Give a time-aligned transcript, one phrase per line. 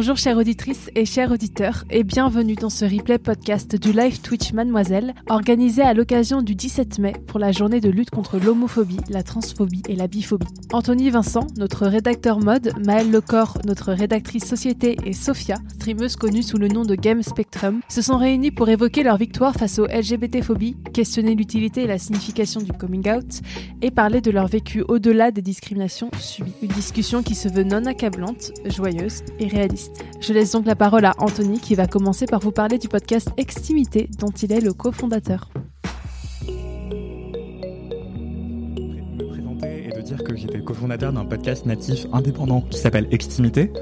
[0.00, 4.54] Bonjour chères auditrices et chers auditeurs et bienvenue dans ce replay podcast du live Twitch
[4.54, 9.22] Mademoiselle organisé à l'occasion du 17 mai pour la journée de lutte contre l'homophobie, la
[9.22, 10.46] transphobie et la biphobie.
[10.72, 16.56] Anthony Vincent, notre rédacteur mode, Maëlle Lecor, notre rédactrice société et Sophia, streameuse connue sous
[16.56, 20.78] le nom de Game Spectrum, se sont réunis pour évoquer leur victoire face aux LGBT-phobies,
[20.94, 23.42] questionner l'utilité et la signification du coming out
[23.82, 26.54] et parler de leur vécu au-delà des discriminations subies.
[26.62, 29.89] Une discussion qui se veut non accablante, joyeuse et réaliste.
[30.20, 33.30] Je laisse donc la parole à Anthony qui va commencer par vous parler du podcast
[33.36, 35.50] Extimité dont il est le cofondateur.
[39.16, 43.72] me présenter et de dire que j'étais cofondateur d'un podcast natif indépendant qui s'appelle Extimité.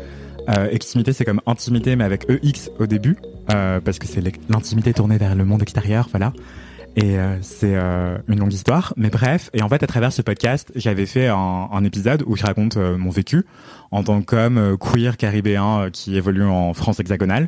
[0.48, 3.16] Euh, Extimité, c'est comme intimité, mais avec EX au début,
[3.52, 6.32] euh, parce que c'est l'intimité tournée vers le monde extérieur, voilà.
[6.96, 9.50] Et euh, c'est euh, une longue histoire, mais bref.
[9.52, 12.76] Et en fait, à travers ce podcast, j'avais fait un, un, épisode où je raconte
[12.76, 13.44] euh, mon vécu
[13.90, 17.46] en tant qu'homme euh, queer caribéen euh, qui évolue en France hexagonale.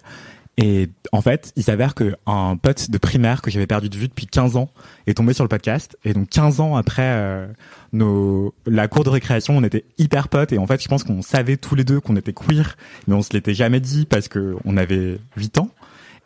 [0.56, 4.08] Et en fait, il s'avère que un pote de primaire que j'avais perdu de vue
[4.08, 4.68] depuis 15 ans
[5.06, 5.96] est tombé sur le podcast.
[6.04, 7.48] Et donc 15 ans après
[7.94, 10.52] nos la cour de récréation, on était hyper potes.
[10.52, 13.22] Et en fait, je pense qu'on savait tous les deux qu'on était queer, mais on
[13.22, 15.70] se l'était jamais dit parce que on avait 8 ans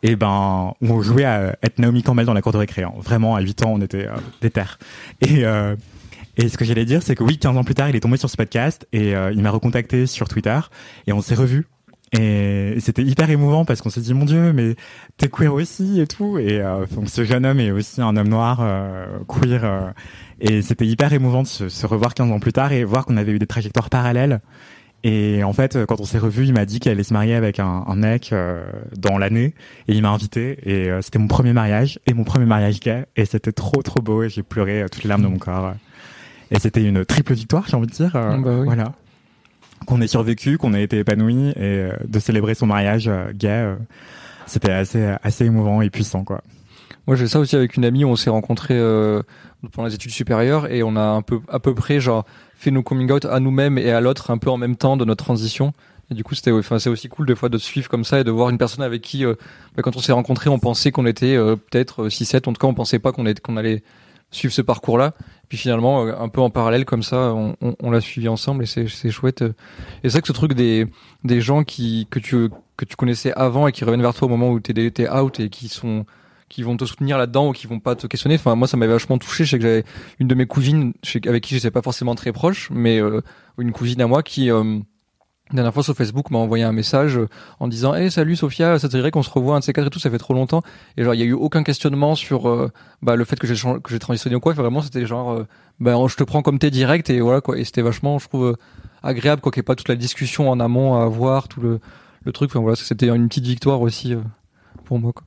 [0.05, 2.83] et ben on jouait à être Naomi Campbell dans la cour de récré.
[2.83, 2.93] Hein.
[2.99, 4.77] Vraiment à 8 ans, on était euh, des terres.
[5.21, 5.75] Et euh,
[6.37, 8.17] et ce que j'allais dire, c'est que oui, 15 ans plus tard, il est tombé
[8.17, 10.59] sur ce podcast et euh, il m'a recontacté sur Twitter
[11.07, 11.65] et on s'est revus.
[12.11, 14.75] Et c'était hyper émouvant parce qu'on s'est dit mon Dieu, mais
[15.17, 16.37] t'es queer aussi et tout.
[16.37, 19.65] Et euh, donc ce jeune homme est aussi un homme noir euh, queer.
[19.65, 19.89] euh,
[20.39, 23.17] et c'était hyper émouvant de se, se revoir 15 ans plus tard et voir qu'on
[23.17, 24.41] avait eu des trajectoires parallèles.
[25.07, 27.59] Et en fait, quand on s'est revus, il m'a dit qu'il allait se marier avec
[27.59, 28.65] un, un mec euh,
[28.97, 29.53] dans l'année
[29.87, 30.57] et il m'a invité.
[30.63, 33.05] Et euh, c'était mon premier mariage et mon premier mariage gay.
[33.15, 35.73] Et c'était trop trop beau et j'ai pleuré euh, toutes les larmes de mon corps.
[36.49, 38.15] Et c'était une triple victoire, j'ai envie de dire.
[38.15, 38.65] euh, Bah oui.
[38.65, 38.93] Voilà.
[39.85, 43.49] Qu'on ait survécu, qu'on ait été épanoui et euh, de célébrer son mariage euh, gay.
[43.49, 43.75] euh,
[44.47, 46.41] c'était assez assez émouvant et puissant quoi.
[47.05, 48.03] Moi, j'ai ça aussi avec une amie.
[48.05, 49.21] On s'est rencontrés euh,
[49.71, 52.83] pendant les études supérieures et on a un peu, à peu près, genre, fait nos
[52.83, 55.73] coming out à nous-mêmes et à l'autre un peu en même temps de notre transition.
[56.11, 58.23] Et du coup, c'était, enfin, c'est aussi cool des fois de suivre comme ça et
[58.23, 59.33] de voir une personne avec qui, euh,
[59.75, 62.47] bah, quand on s'est rencontrés, on pensait qu'on était euh, peut-être 6-7.
[62.47, 63.83] En tout cas, on pensait pas qu'on était, qu'on allait
[64.29, 65.13] suivre ce parcours-là.
[65.49, 68.87] Puis finalement, euh, un peu en parallèle comme ça, on, l'a suivi ensemble et c'est,
[68.87, 69.41] c'est chouette.
[69.41, 69.53] Et
[70.03, 70.85] c'est vrai que ce truc des,
[71.23, 74.29] des gens qui, que tu, que tu connaissais avant et qui reviennent vers toi au
[74.29, 76.05] moment où t'es, t'es out et qui sont,
[76.49, 78.35] qui vont te soutenir là-dedans ou qui vont pas te questionner.
[78.35, 79.45] Enfin, moi, ça m'avait vachement touché.
[79.45, 79.83] Je sais que j'avais
[80.19, 80.93] une de mes cousines
[81.25, 83.21] avec qui j'étais pas forcément très proche, mais euh,
[83.57, 84.79] une cousine à moi qui, euh,
[85.51, 87.29] la dernière fois sur Facebook, m'a envoyé un message euh,
[87.59, 89.87] en disant Hey, salut Sophia, ça te dirait qu'on se revoit un de ces quatre
[89.87, 90.63] et tout, ça fait trop longtemps.
[90.97, 92.71] Et genre, il y a eu aucun questionnement sur euh,
[93.03, 94.53] bah, le fait que j'ai que j'ai transitionné ou quoi.
[94.53, 95.47] Enfin, vraiment, c'était genre, euh,
[95.79, 97.59] bah, je te prends comme t'es direct et voilà quoi.
[97.59, 98.57] Et c'était vachement, je trouve,
[99.03, 101.79] agréable quoi qu'il n'y ait pas toute la discussion en amont à avoir, tout le,
[102.23, 102.49] le truc.
[102.49, 104.15] Enfin voilà, c'était une petite victoire aussi
[104.83, 105.13] pour moi.
[105.13, 105.25] Quoi.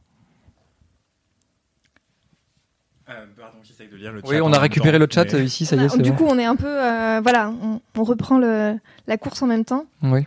[3.06, 5.80] pardon, j'essaye de lire le Oui, on a récupéré le chat euh, ici, ça y
[5.84, 6.16] est, du bon.
[6.16, 8.76] coup, on est un peu, euh, voilà, on, on reprend le,
[9.06, 9.84] la course en même temps.
[10.02, 10.26] Oui.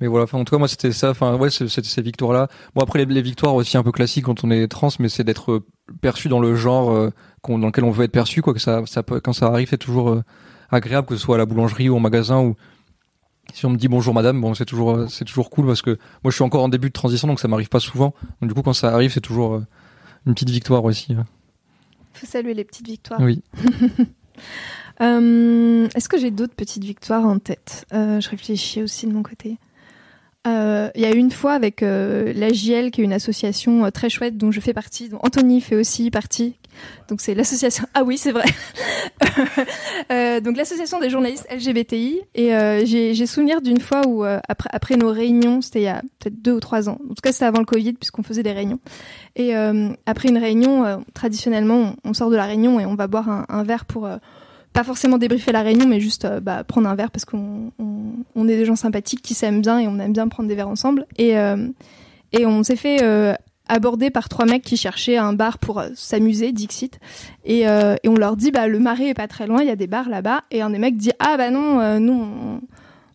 [0.00, 1.10] Mais voilà, enfin, en tout cas, moi, c'était ça.
[1.10, 2.48] Enfin, ouais, c'est- c'était ces victoires-là.
[2.74, 5.24] Bon, après, les, les victoires aussi un peu classiques quand on est trans, mais c'est
[5.24, 5.66] d'être euh,
[6.02, 8.52] perçu dans le genre euh, qu'on- dans lequel on veut être perçu, quoi.
[8.52, 10.22] Que ça, ça peut, quand ça arrive, c'est toujours euh,
[10.70, 12.56] agréable, que ce soit à la boulangerie ou au magasin ou
[13.54, 15.90] si on me dit bonjour madame, bon, c'est toujours, c'est toujours cool parce que
[16.24, 18.12] moi, je suis encore en début de transition, donc ça m'arrive pas souvent.
[18.42, 19.64] Donc, du coup, quand ça arrive, c'est toujours euh,
[20.26, 21.14] une petite victoire aussi.
[21.14, 21.24] hein.
[22.16, 23.20] Faut saluer les petites victoires.
[23.20, 23.42] Oui.
[25.02, 27.84] Euh, Est-ce que j'ai d'autres petites victoires en tête?
[27.92, 29.58] Euh, Je réfléchis aussi de mon côté.
[30.46, 34.50] Euh, Il y a une fois avec l'AJL, qui est une association très chouette dont
[34.50, 36.54] je fais partie, dont Anthony fait aussi partie.
[37.08, 37.86] Donc c'est l'association.
[37.94, 38.44] Ah oui, c'est vrai.
[40.12, 42.20] Euh, donc l'association des journalistes LGBTI.
[42.34, 46.02] Et euh, j'ai souvenir d'une fois où euh, après nos réunions, c'était il y a
[46.18, 46.98] peut-être deux ou trois ans.
[47.04, 48.78] En tout cas, c'était avant le Covid puisqu'on faisait des réunions.
[49.34, 49.54] Et
[50.06, 53.84] après une réunion, traditionnellement, on, sort de la réunion et on va boire un, verre
[53.84, 54.08] pour
[54.72, 58.56] pas forcément débriefer la réunion, mais juste bah, prendre un verre parce qu'on on, est
[58.56, 61.06] des gens sympathiques qui s'aiment bien et on aime bien prendre des verres ensemble.
[61.18, 61.32] Et,
[62.32, 63.02] et on s'est fait
[63.68, 66.98] aborder par trois mecs qui cherchaient un bar pour euh, s'amuser, Dixit.
[67.44, 69.70] Et, euh, et on leur dit, bah, le marais est pas très loin, il y
[69.70, 70.42] a des bars là-bas.
[70.50, 72.60] Et un des mecs dit, ah bah non, euh, nous,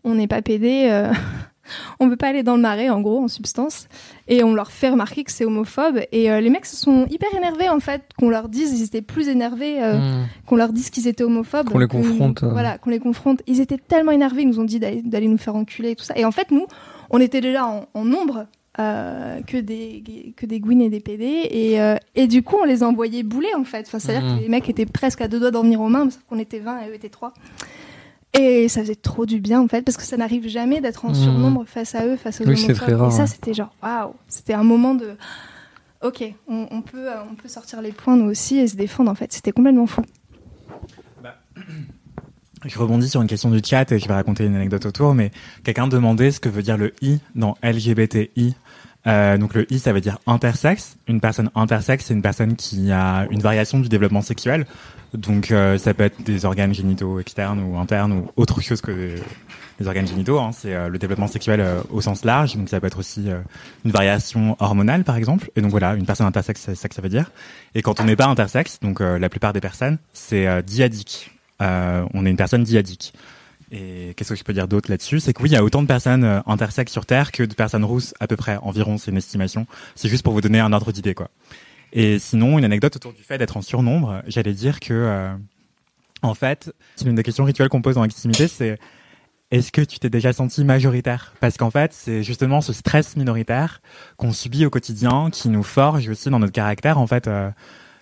[0.04, 0.88] on- n'est pas pédés.
[0.90, 1.12] euh,
[2.02, 3.88] on peut pas aller dans le marais, en gros, en substance.
[4.28, 6.00] Et on leur fait remarquer que c'est homophobe.
[6.12, 9.02] Et euh, les mecs se sont hyper énervés, en fait, qu'on leur dise, ils étaient
[9.02, 10.26] plus énervés, euh, Hmm.
[10.48, 11.70] qu'on leur dise qu'ils étaient homophobes.
[11.70, 12.44] Qu'on les confronte.
[12.44, 13.42] Voilà, qu'on les confronte.
[13.48, 16.04] Ils étaient tellement énervés, ils nous ont dit d'aller d'aller nous faire enculer et tout
[16.04, 16.14] ça.
[16.18, 16.66] Et en fait, nous,
[17.10, 18.48] on était déjà en, en nombre.
[18.80, 22.64] Euh, que des que des gouines et des PD et, euh, et du coup on
[22.66, 23.86] les envoyait bouler en fait.
[23.88, 24.38] Enfin, c'est à dire Mhm.
[24.38, 26.60] que les mecs étaient presque à deux doigts d'en venir aux mains sauf qu'on était
[26.60, 27.34] 20 et eux étaient 3
[28.34, 31.10] et ça faisait trop du bien en fait parce que ça n'arrive jamais d'être en
[31.10, 31.16] Mhm.
[31.16, 32.86] surnombre face à eux face aux Oui, c'est homophobes.
[32.88, 34.14] très rare, et ça c'était genre waouh.
[34.30, 35.16] C'était un moment de
[36.02, 39.12] ok on, on peut euh, on peut sortir les poings nous aussi et se défendre
[39.12, 39.34] en fait.
[39.34, 40.02] C'était complètement fou
[42.66, 45.32] Je rebondis sur une question du chat et je vais raconter une anecdote autour, mais
[45.64, 48.56] quelqu'un demandait ce que veut dire le I dans LGBTI.
[49.08, 50.98] Euh, donc le I, ça veut dire intersexe.
[51.08, 54.68] Une personne intersexe, c'est une personne qui a une variation du développement sexuel.
[55.14, 58.92] Donc euh, ça peut être des organes génitaux externes ou internes ou autre chose que
[59.80, 60.40] des, organes génitaux.
[60.40, 60.52] Hein.
[60.54, 62.56] C'est euh, le développement sexuel euh, au sens large.
[62.56, 63.40] Donc ça peut être aussi euh,
[63.84, 65.50] une variation hormonale, par exemple.
[65.56, 67.32] Et donc voilà, une personne intersexe, c'est ça que ça veut dire.
[67.74, 71.31] Et quand on n'est pas intersexe, donc la plupart des personnes, c'est diadique.
[71.62, 73.14] Euh, on est une personne diadique.
[73.72, 75.22] Et qu'est-ce que je peux dire d'autre là-dessus?
[75.22, 77.54] C'est que oui, il y a autant de personnes euh, intersexes sur Terre que de
[77.54, 78.58] personnes rousses à peu près.
[78.62, 79.66] Environ, c'est une estimation.
[79.96, 81.30] C'est juste pour vous donner un ordre d'idée, quoi.
[81.94, 85.34] Et sinon, une anecdote autour du fait d'être en surnombre, j'allais dire que, euh,
[86.22, 88.78] en fait, c'est une des questions rituelles qu'on pose dans l'activité, c'est
[89.52, 91.34] est-ce que tu t'es déjà senti majoritaire?
[91.42, 93.82] Parce qu'en fait, c'est justement ce stress minoritaire
[94.16, 96.98] qu'on subit au quotidien qui nous forge aussi dans notre caractère.
[96.98, 97.30] En fait,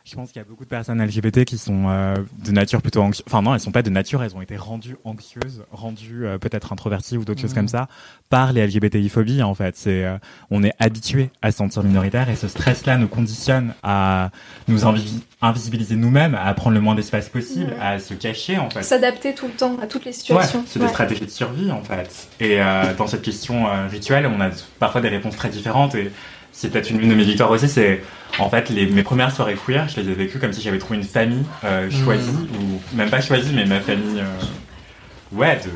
[0.10, 3.02] je pense qu'il y a beaucoup de personnes LGBT qui sont euh, de nature plutôt
[3.02, 3.24] anxieuses.
[3.28, 6.74] Enfin non, elles sont pas de nature, elles ont été rendues anxieuses, rendues euh, peut-être
[6.74, 7.56] introverties ou d'autres choses Mhm.
[7.58, 7.88] comme ça
[8.30, 9.44] par les LGBTI-phobies.
[9.44, 10.18] En fait, c'est euh,
[10.50, 14.32] on est habitué à se sentir minoritaire et ce stress-là nous conditionne à
[14.68, 18.82] nous invi- invisibiliser nous-mêmes, à prendre le moins d'espace possible, à se cacher en fait.
[18.84, 21.84] s'adapter tout le temps à toutes les Ouais, situations c'est des stratégies de survie en
[21.84, 22.30] fait.
[22.40, 22.58] Et
[22.98, 26.12] dans cette question rituelle, on a parfois des réponses très différentes et
[26.52, 28.02] c'est peut-être une, une de mes victoires aussi, c'est
[28.38, 30.98] en fait les, mes premières soirées queer, je les ai vécues comme si j'avais trouvé
[30.98, 35.70] une famille euh, choisie, ou même pas choisie, mais ma famille, euh, ouais, de,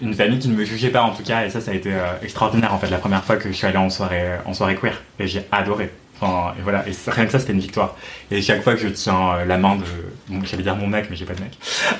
[0.00, 1.92] une famille qui ne me jugeait pas en tout cas, et ça, ça a été
[1.92, 4.76] euh, extraordinaire en fait la première fois que je suis allé en soirée, en soirée
[4.76, 5.90] queer, et j'ai adoré.
[6.20, 7.96] Enfin, et voilà, et rien que ça, c'était une victoire.
[8.30, 9.78] Et chaque fois que je tiens euh, la bon,
[10.42, 11.52] j'allais dire mon mec, mais j'ai pas de mec.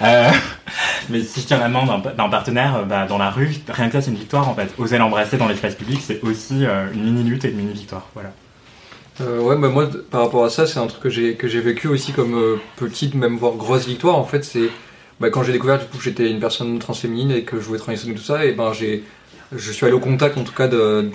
[0.02, 0.30] Euh,
[1.10, 1.84] mais si je tiens la main
[2.16, 4.68] d'un partenaire euh, bah, dans la rue, rien que ça, c'est une victoire en fait.
[4.78, 8.08] Oser l'embrasser dans l'espace public, c'est aussi euh, une mini lutte et une mini victoire.
[8.14, 8.30] Voilà.
[9.20, 12.12] Euh, ouais, bah moi, par rapport à ça, c'est un truc que j'ai vécu aussi
[12.12, 14.16] comme euh, petite, même voire grosse victoire.
[14.16, 14.70] En fait, c'est
[15.20, 17.80] bah, quand j'ai découvert du coup que j'étais une personne transféminine et que je voulais
[17.80, 19.02] transitionner tout ça, et ben j'ai
[19.52, 21.10] je suis allé au contact en tout cas de,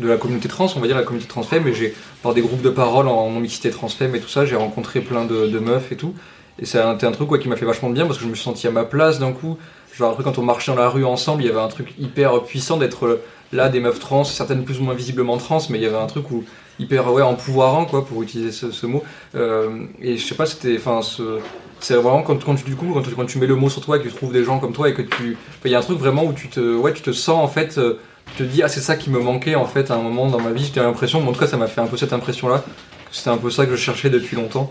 [0.00, 2.62] de, la communauté trans, on va dire la communauté transfemme, et j'ai par des groupes
[2.62, 5.96] de parole en non mixité transfemme et tout ça, j'ai rencontré plein de, meufs et
[5.96, 6.14] tout.
[6.58, 8.30] Et c'est un, c'était un truc quoi, qui m'a fait vachement bien parce que je
[8.30, 9.58] me suis senti à ma place d'un coup.
[9.94, 12.42] Genre truc quand on marchait dans la rue ensemble, il y avait un truc hyper
[12.44, 13.20] puissant d'être
[13.52, 16.06] là des meufs trans, certaines plus ou moins visiblement trans, mais il y avait un
[16.06, 16.44] truc où
[16.78, 19.02] hyper ouais empouvoirant quoi pour utiliser ce, ce mot.
[19.34, 21.40] Euh, et je sais pas, c'était enfin ce
[21.80, 23.82] c'est vraiment quand, quand tu du coup quand tu, quand tu mets le mot sur
[23.82, 25.78] toi et que tu trouves des gens comme toi et que tu il y a
[25.78, 27.98] un truc vraiment où tu te ouais tu te sens en fait euh,
[28.36, 30.40] tu te dis ah c'est ça qui me manquait en fait à un moment dans
[30.40, 32.64] ma vie j'étais l'impression en tout cas ça m'a fait un peu cette impression là
[33.12, 34.70] c'était un peu ça que je cherchais depuis longtemps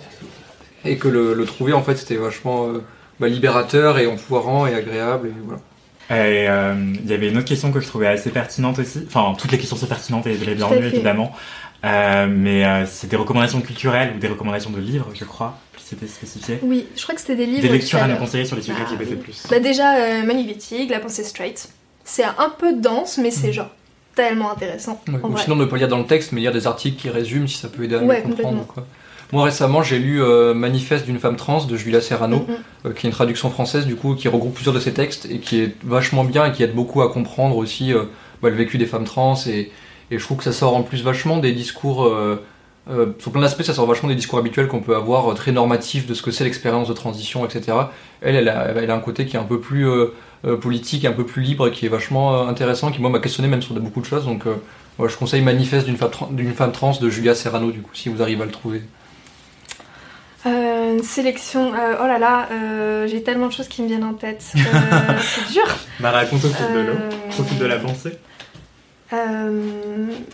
[0.84, 2.84] et que le, le trouver en fait c'était vachement euh,
[3.20, 5.62] bah, libérateur et empouvoirant et agréable et voilà
[6.10, 9.04] Et euh, il y avait une autre question que je trouvais assez pertinente aussi.
[9.08, 10.96] Enfin, toutes les questions sont pertinentes et à bienvenues fait.
[10.96, 11.34] évidemment.
[11.84, 15.90] Euh, mais euh, c'est des recommandations culturelles ou des recommandations de livres, je crois, qui
[15.90, 16.60] s'étaient spécifiées.
[16.64, 17.62] Oui, je crois que c'était des livres.
[17.62, 19.18] Des lectures à nous conseiller sur les sujets Ah, qui baisaient oui.
[19.18, 19.44] le plus.
[19.50, 21.70] Bah déjà, euh, Wittig, La pensée straight.
[22.04, 23.70] C'est un peu dense, mais c'est genre
[24.16, 25.02] tellement intéressant.
[25.08, 25.44] Ouais, en ou vrai.
[25.44, 27.68] sinon ne pas lire dans le texte mais lire des articles qui résument si ça
[27.68, 28.86] peut aider à Ouais, mieux comprendre quoi.
[29.34, 32.56] Moi récemment j'ai lu euh, Manifeste d'une femme trans de Julia Serrano Mhm.
[32.86, 35.40] euh, qui est une traduction française du coup qui regroupe plusieurs de ses textes et
[35.40, 38.04] qui est vachement bien et qui aide beaucoup à comprendre aussi euh,
[38.42, 39.72] bah, le vécu des femmes trans et,
[40.12, 42.06] et je trouve que ça sort en plus vachement des discours
[42.90, 45.52] euh, sur plein d'aspects ça sort vachement des discours habituels qu'on peut avoir euh, très
[45.52, 47.78] normatifs de ce que c'est l'expérience de transition etc
[48.22, 50.14] elle elle a, elle a un côté qui est un peu plus euh,
[50.62, 53.62] politique un peu plus libre qui est vachement euh, intéressant qui moi m'a questionné même
[53.64, 54.54] sur de- beaucoup de choses donc euh,
[55.00, 57.92] ouais, je conseille Manifeste d'une femme, tran- d'une femme trans de Julia Serrano du coup
[57.94, 58.82] si vous arrivez à le trouver
[60.46, 61.74] Euh, une sélection.
[61.74, 64.44] euh, oh là là, euh, j'ai tellement de choses qui me viennent en tête.
[64.56, 64.60] Euh,
[65.20, 65.66] c'est dur.
[66.00, 66.94] Bah raconte au fil de l'eau,
[67.40, 68.12] au fil de la pensée.
[69.14, 69.62] Euh,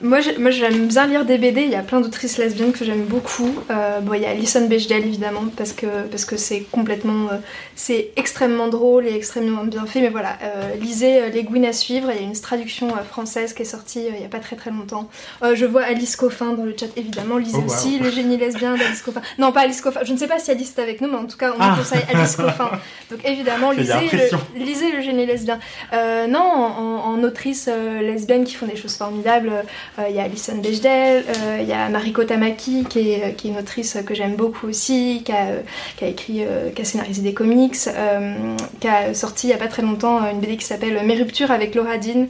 [0.02, 1.64] moi, j'ai- moi, j'aime bien lire des BD.
[1.64, 3.54] Il y a plein d'autrices lesbiennes que j'aime beaucoup.
[3.70, 7.36] Euh, bon, il y a Alison Bechdel évidemment parce que parce que c'est complètement, euh,
[7.76, 10.00] c'est extrêmement drôle et extrêmement bien fait.
[10.00, 12.10] Mais voilà, euh, lisez Les Gouines à suivre.
[12.12, 14.72] Il y a une traduction française qui est sortie il y a pas très très
[14.72, 15.10] longtemps.
[15.54, 17.38] Je vois Alice Coffin dans le chat évidemment.
[17.38, 17.74] Lisez Oh, wow.
[17.74, 19.22] aussi Le génie lesbien d'Alice Coffin.
[19.38, 20.00] Non, pas Alice Coffin.
[20.06, 21.72] Je ne sais pas si Alice est avec nous, mais en tout cas, on Ah.
[21.76, 22.70] vous conseille Alice Coffin.
[23.12, 25.60] Donc évidemment, lisez le, lisez le génie lesbien.
[25.92, 27.68] Non, en, en autrice
[28.02, 29.52] lesbienne qui font des choses formidables,
[29.98, 33.48] euh, il y a Alison Bechdel, euh, il y a Mariko Tamaki qui est, qui
[33.48, 35.62] est une autrice que j'aime beaucoup aussi, qui a, euh,
[35.98, 39.54] qui a écrit, euh, qui a scénarisé des comics, euh, qui a sorti il y
[39.54, 42.28] a pas très longtemps euh, une BD qui s'appelle Mes ruptures avec Laura Dean.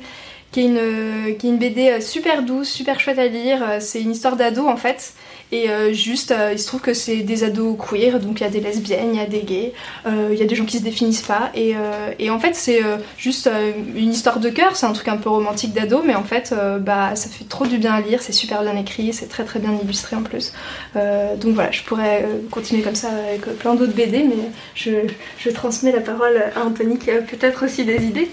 [0.52, 3.60] Qui est, une, euh, qui est une BD euh, super douce, super chouette à lire.
[3.64, 5.14] Euh, C'est une histoire d'ado en fait.
[5.52, 8.48] Et euh, juste, euh, il se trouve que c'est des ados queer, donc il y
[8.48, 9.74] a des lesbiennes, il y a des gays,
[10.06, 11.52] euh, il y a des gens qui se définissent pas.
[11.56, 11.76] Et,
[12.20, 12.82] et en fait, c'est
[13.18, 13.50] juste
[13.96, 17.16] une histoire de cœur, c'est un truc un peu romantique d'ado, mais en fait, bah,
[17.16, 19.72] ça fait trop du bien à lire, c'est super bien écrit, c'est très très bien
[19.84, 20.54] illustré en plus.
[20.96, 24.92] Donc voilà, je pourrais continuer comme ça avec plein d'autres BD, mais je,
[25.38, 28.30] je transmets la parole à Anthony qui a peut-être aussi des idées.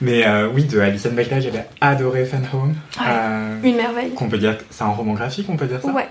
[0.00, 2.74] Mais euh, oui, de Alison Bechdel, j'avais adoré Fan Home.
[3.06, 4.10] Euh, Une merveille.
[4.10, 5.92] qu'on peut dire c'est un roman graphique, on peut dire ça?
[5.92, 6.08] Ouais.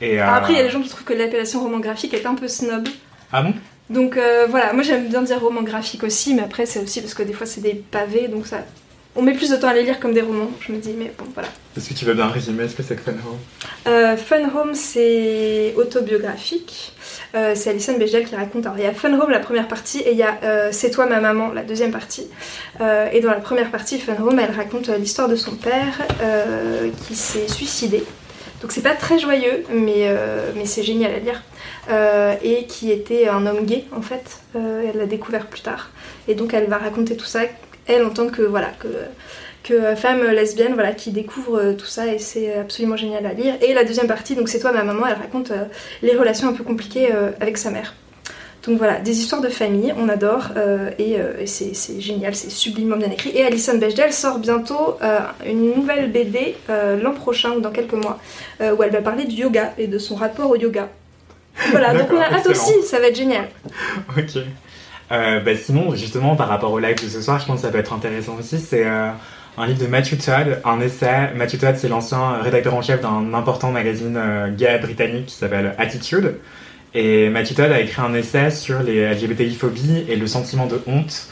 [0.00, 2.26] Et, euh, Après, il y a des gens qui trouvent que l'appellation roman graphique est
[2.26, 2.88] un peu snob.
[3.32, 3.54] Ah bon?
[3.90, 7.12] Donc euh, voilà, moi j'aime bien dire roman graphique aussi, mais après c'est aussi parce
[7.12, 8.58] que des fois c'est des pavés, donc ça.
[9.16, 11.12] On met plus de temps à les lire comme des romans, je me dis, mais
[11.18, 11.48] bon voilà.
[11.76, 13.38] Est-ce que tu veux bien résumer ce que c'est que Fan Home?
[13.88, 16.92] Euh, Fun Home, c'est autobiographique.
[17.34, 18.66] Euh, c'est Alison Bechdel qui raconte.
[18.66, 20.90] Alors, il y a Fun Home, la première partie, et il y a euh, C'est
[20.90, 22.28] toi ma maman, la deuxième partie.
[22.80, 26.02] Euh, et dans la première partie, Fun Home, elle raconte euh, l'histoire de son père
[26.22, 28.04] euh, qui s'est suicidé.
[28.60, 31.42] Donc, c'est pas très joyeux, mais, euh, c'est génial à lire.
[31.90, 34.40] Euh, et qui était un homme gay, en fait.
[34.54, 35.90] Euh, elle l'a découvert plus tard.
[36.28, 37.40] Et donc, elle va raconter tout ça,
[37.86, 38.42] elle, en tant que.
[38.42, 38.70] Voilà,
[39.62, 43.74] que femme lesbienne voilà qui découvre tout ça et c'est absolument génial à lire et
[43.74, 45.52] la deuxième partie donc c'est toi ma maman elle raconte
[46.02, 47.94] les relations un peu compliquées avec sa mère
[48.66, 52.50] donc voilà des histoires de famille on adore euh, et, euh, et c'est génial c'est
[52.50, 57.60] sublimement bien écrit et Alison Bechdel sort bientôt euh, une nouvelle BD l'an prochain ou
[57.60, 58.18] dans quelques mois
[58.60, 60.88] où elle va parler du yoga et de son rapport au yoga
[61.70, 63.48] voilà donc on a hâte aussi ça va être génial
[64.16, 64.42] Ok.
[65.10, 67.78] Bah sinon, justement, par rapport au live de ce soir, je pense que ça peut
[67.78, 68.60] être intéressant aussi.
[68.60, 71.30] C'est un livre de Matthew Todd, un essai.
[71.34, 76.36] Matthew Todd, c'est l'ancien rédacteur en chef d'un important magazine gay britannique qui s'appelle Attitude.
[76.94, 81.28] Et Matthew Todd a écrit un essai sur les LGBTI-phobies et le sentiment de honte,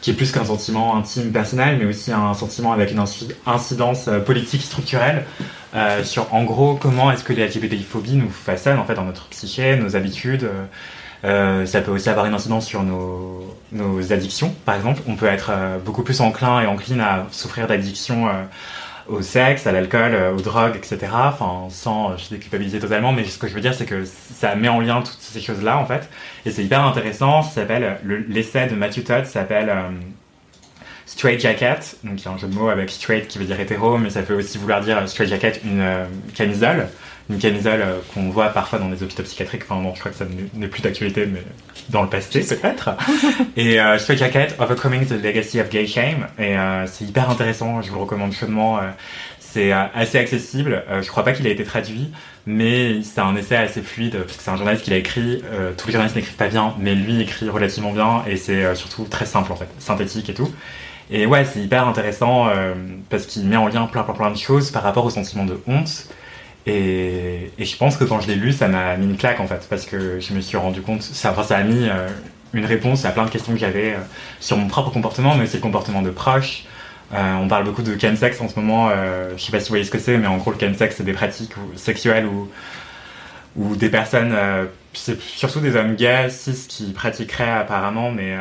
[0.00, 4.08] qui est plus qu'un sentiment intime personnel, mais aussi un sentiment avec une inci- incidence
[4.08, 5.24] euh, politique structurelle
[5.74, 9.26] euh, sur, en gros, comment est-ce que les LGBTI-phobies nous façonnent en fait dans notre
[9.28, 10.48] psyché, nos habitudes.
[11.24, 15.02] euh, ça peut aussi avoir une incidence sur nos, nos addictions, par exemple.
[15.06, 15.52] On peut être
[15.84, 18.28] beaucoup plus enclin et encline à souffrir d'addictions
[19.12, 20.98] au sexe, à l'alcool, euh, aux drogues, etc.
[21.12, 24.54] Enfin, sans euh, se déculpabiliser totalement, mais ce que je veux dire, c'est que ça
[24.56, 26.08] met en lien toutes ces choses-là, en fait.
[26.46, 27.42] Et c'est hyper intéressant.
[27.42, 29.90] Ça s'appelle, le- l'essai de Matthew Todd s'appelle euh,
[31.06, 31.96] Straight Jacket.
[32.04, 34.10] Donc, il y a un jeu de mots avec straight qui veut dire hétéro, mais
[34.10, 36.04] ça peut aussi vouloir dire euh, straight jacket, une euh,
[36.34, 36.88] camisole
[37.32, 39.62] une camisole euh, qu'on voit parfois dans des hôpitaux psychiatriques.
[39.68, 40.24] Enfin, non, je crois que ça
[40.54, 41.42] n'est- plus d'actualité, mais
[41.88, 42.90] dans le passé, peut-être.
[43.56, 46.26] et euh, Straight Jacket, Overcoming the Legacy of Gay Shame.
[46.38, 48.78] Et euh, c'est hyper intéressant, je vous le recommande chaudement.
[48.78, 48.82] euh,
[49.40, 50.82] c'est assez accessible.
[51.02, 52.10] Je crois pas qu'il a été traduit,
[52.46, 55.42] mais c'est un essai assez fluide, parce que c'est un journaliste qui l'a écrit.
[55.76, 59.26] Tous les journalistes n'écrivent pas bien, mais lui écrit relativement bien, et c'est surtout très
[59.26, 60.50] simple, en fait, synthétique et tout.
[61.10, 62.48] Et ouais, c'est hyper intéressant,
[63.10, 65.60] parce qu'il met en lien plein, plein, plein de choses par rapport au sentiment de
[65.66, 66.06] honte.
[66.66, 69.66] Et, je pense que quand je l'ai lu, ça m'a mis une claque en fait,
[69.68, 72.08] parce que je me suis rendu compte, ça, ça a mis euh,
[72.52, 73.98] une réponse à plein de questions que j'avais euh,
[74.40, 76.64] sur mon propre comportement, mais aussi le comportement de proches.
[77.14, 78.90] Euh, on parle beaucoup de chemsex en ce moment,
[79.36, 81.04] je sais pas si vous voyez ce que c'est, mais en gros le chemsex c'est
[81.04, 82.48] des pratiques sexuelles où,
[83.56, 84.34] où des personnes,
[84.94, 88.34] c'est surtout des hommes gays, cis qui pratiqueraient apparemment, mais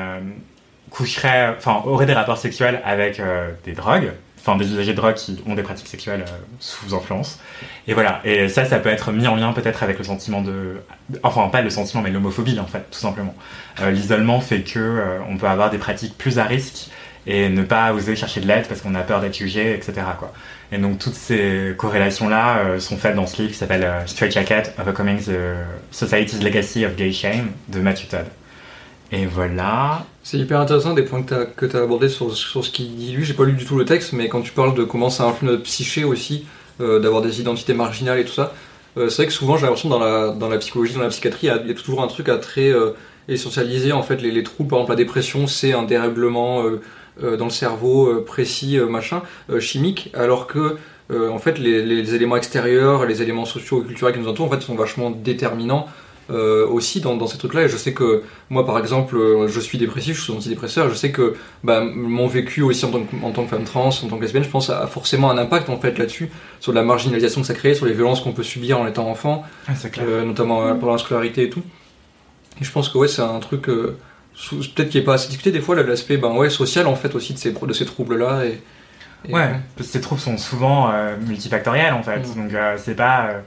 [0.89, 3.21] coucheraient, enfin auraient des rapports sexuels avec
[3.65, 7.39] des drogues, enfin des usagers de drogue qui ont des pratiques sexuelles euh, sous influence.
[7.87, 10.81] Et voilà, et ça, ça peut être mis en lien peut-être avec le sentiment de...
[11.23, 13.35] Enfin, pas le sentiment, mais l'homophobie, en fait, tout simplement.
[13.81, 16.89] Euh, L'isolement fait que euh, on peut avoir des pratiques plus à risque
[17.27, 20.01] et ne pas oser chercher de l'aide parce qu'on a peur d'être jugé, etc.
[20.71, 25.19] Et donc, toutes ces corrélations-là sont faites dans ce livre qui s'appelle Straight Jacket, Overcoming
[25.19, 25.37] the
[25.91, 28.25] Society's Legacy of Gay Shame, de Matthew Todd.
[29.11, 30.05] Et voilà.
[30.23, 33.25] C'est hyper intéressant des points que tu as, abordés sur, sur ce qu'il dit lui.
[33.25, 35.47] J'ai pas lu du tout le texte, mais quand tu parles de comment ça influe
[35.47, 36.45] notre psyché aussi,
[36.79, 38.53] euh, d'avoir des identités marginales et tout ça,
[38.97, 41.47] euh, c'est vrai que souvent j'ai l'impression dans la, dans la psychologie, dans la psychiatrie,
[41.47, 42.91] il y a, toujours un truc à très euh,
[43.27, 44.69] essentialiser en fait les, les troubles.
[44.69, 46.63] Par exemple, la dépression, c'est un dérèglement
[47.21, 49.21] dans le cerveau précis, machin,
[49.59, 50.77] chimique, alors que
[51.13, 54.49] en fait les, les, éléments extérieurs, les éléments sociaux et culturels qui nous entourent en
[54.49, 55.87] fait sont vachement déterminants
[56.31, 57.63] euh, aussi dans, ces trucs-là.
[57.63, 60.89] Et je sais que moi, par exemple, euh, je suis dépressif, je suis antidépresseur.
[60.89, 63.89] Je sais que bah, mon vécu aussi en tant, que, en tant que femme trans,
[63.89, 66.83] en tant que lesbienne, je pense a forcément un impact en fait là-dessus, sur la
[66.83, 70.23] marginalisation que ça crée, sur les violences qu'on peut subir en étant enfant, ah, euh,
[70.23, 71.63] notamment pendant la scolarité et tout.
[72.61, 75.59] Et je pense que ouais, c'est un truc peut-être qui est pas assez discuté des
[75.59, 78.61] fois l'aspect ben ouais social en fait aussi de ces de ces troubles là et,
[79.31, 80.91] ouais, ces troubles sont souvent
[81.27, 82.35] multifactoriels en fait mm.
[82.35, 83.41] donc c'est pas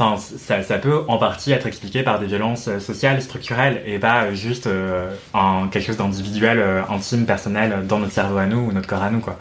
[0.00, 3.98] Enfin, ça, ça, peut en partie être expliqué par des violences euh, sociales, structurelles, et
[3.98, 8.60] pas euh, juste euh, en quelque chose d'individuel, intime, personnel, dans notre cerveau à nous
[8.60, 9.38] ou notre corps à nous, quoi.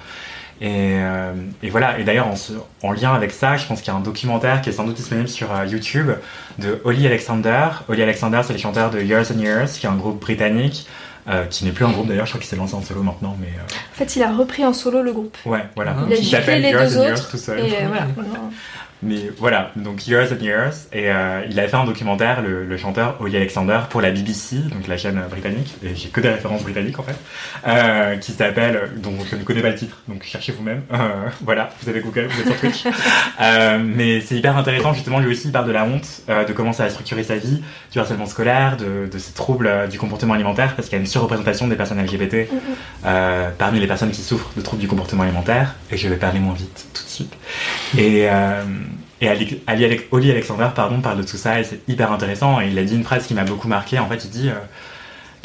[0.61, 0.97] Et,
[1.63, 1.97] et voilà.
[1.99, 2.33] Et d'ailleurs, en,
[2.83, 4.97] en, lien avec ça, je pense qu'il y a un documentaire qui est sans doute
[4.97, 6.11] disponible sur YouTube
[6.57, 7.67] de Holly Alexander.
[7.87, 10.85] Holly Alexander, c'est le chanteur de Years and Years, qui est un groupe britannique.
[11.49, 13.37] qui n'est plus un groupe d'ailleurs, je crois qu'il s'est lancé en solo maintenant.
[13.39, 15.37] Mais En fait, il a repris en solo le groupe.
[15.45, 15.95] Ouais, voilà.
[16.09, 17.31] Il a giflé les deux autres.
[17.31, 17.59] Tout seul.
[17.59, 18.07] Et voilà.
[19.01, 22.77] Mais voilà, donc Years and Years, et euh, il a fait un documentaire, le, le,
[22.77, 26.63] chanteur Ollie Alexander, pour la BBC, donc la chaîne britannique, et j'ai que des références
[26.63, 27.15] britanniques en fait,
[27.65, 31.69] euh, qui s'appelle, dont je ne connais pas le titre, donc cherchez vous-même, euh, voilà,
[31.81, 32.83] vous avez Google, vous êtes sur Twitch.
[33.95, 36.83] Mais c'est hyper intéressant, justement, lui aussi il parle de la honte, de comment ça
[36.83, 37.61] a structuré sa vie,
[37.93, 41.07] du harcèlement scolaire, de, de ces troubles du comportement alimentaire, parce qu'il y a une
[41.07, 42.49] surreprésentation des personnes LGBT
[43.57, 46.53] parmi les personnes qui souffrent de troubles du comportement alimentaire, et je vais parler moins
[46.53, 47.33] vite tout suite.
[47.97, 48.27] Et
[49.27, 52.61] Ali, Ali, Alexander pardon, parle de tout ça et c'est hyper intéressant.
[52.61, 53.99] Et il a dit une phrase qui m'a beaucoup marqué.
[53.99, 54.49] En fait, il dit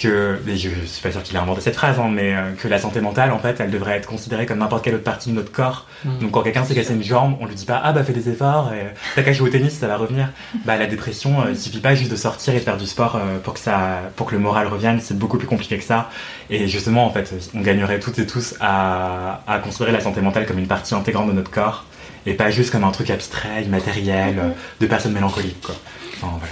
[0.05, 2.53] euh, que, je, je, suis pas sûr qu'il a inventé cette phrase, hein, mais euh,
[2.53, 5.31] que la santé mentale, en fait, elle devrait être considérée comme n'importe quelle autre partie
[5.31, 5.87] de notre corps.
[6.05, 6.19] Mm.
[6.19, 8.29] Donc quand quelqu'un s'est cassé une jambe, on lui dit pas ah bah fais des
[8.29, 10.29] efforts, et t'as qu'à jouer au tennis, ça va revenir.
[10.65, 13.21] Bah la dépression, euh, il suffit pas juste de sortir et de faire du sport
[13.43, 15.01] pour que ça, pour que le moral revienne.
[15.01, 16.11] C'est beaucoup plus compliqué que ça.
[16.51, 20.47] Et justement, en fait, on gagnerait toutes et tous à, à considérer la santé mentale
[20.47, 21.85] comme une partie intégrante de notre corps
[22.27, 24.53] et pas juste comme un truc abstrait, immatériel, mhm.
[24.81, 25.61] de personnes mélancoliques.
[25.61, 25.75] Quoi.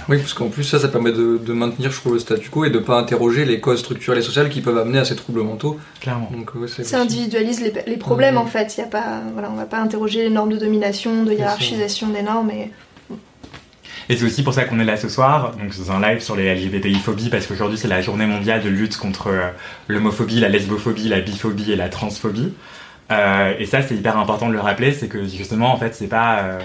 [0.09, 2.69] Oui, parce qu'en plus ça, ça permet de, maintenir, je trouve, le statu quo et
[2.69, 5.79] de pas interroger les causes structurelles et sociales qui peuvent amener à ces troubles mentaux.
[6.01, 6.29] Clairement.
[6.31, 8.41] Donc, ça individualise les, les problèmes mhm.
[8.41, 8.77] en fait.
[8.77, 12.09] Il y a pas, voilà, on va pas interroger les normes de domination, de hiérarchisation
[12.09, 12.71] des normes et
[14.09, 16.35] et c'est aussi pour ça qu'on est là ce soir, donc c'est un live sur
[16.35, 19.47] les LGBTI-phobies, parce qu'aujourd'hui c'est la journée mondiale de lutte contre euh,
[19.87, 22.53] l'homophobie, la lesbophobie, la biphobie et la transphobie.
[23.11, 26.07] Euh, et ça, c'est hyper important de le rappeler, c'est que justement, en fait, c'est
[26.07, 26.59] pas euh,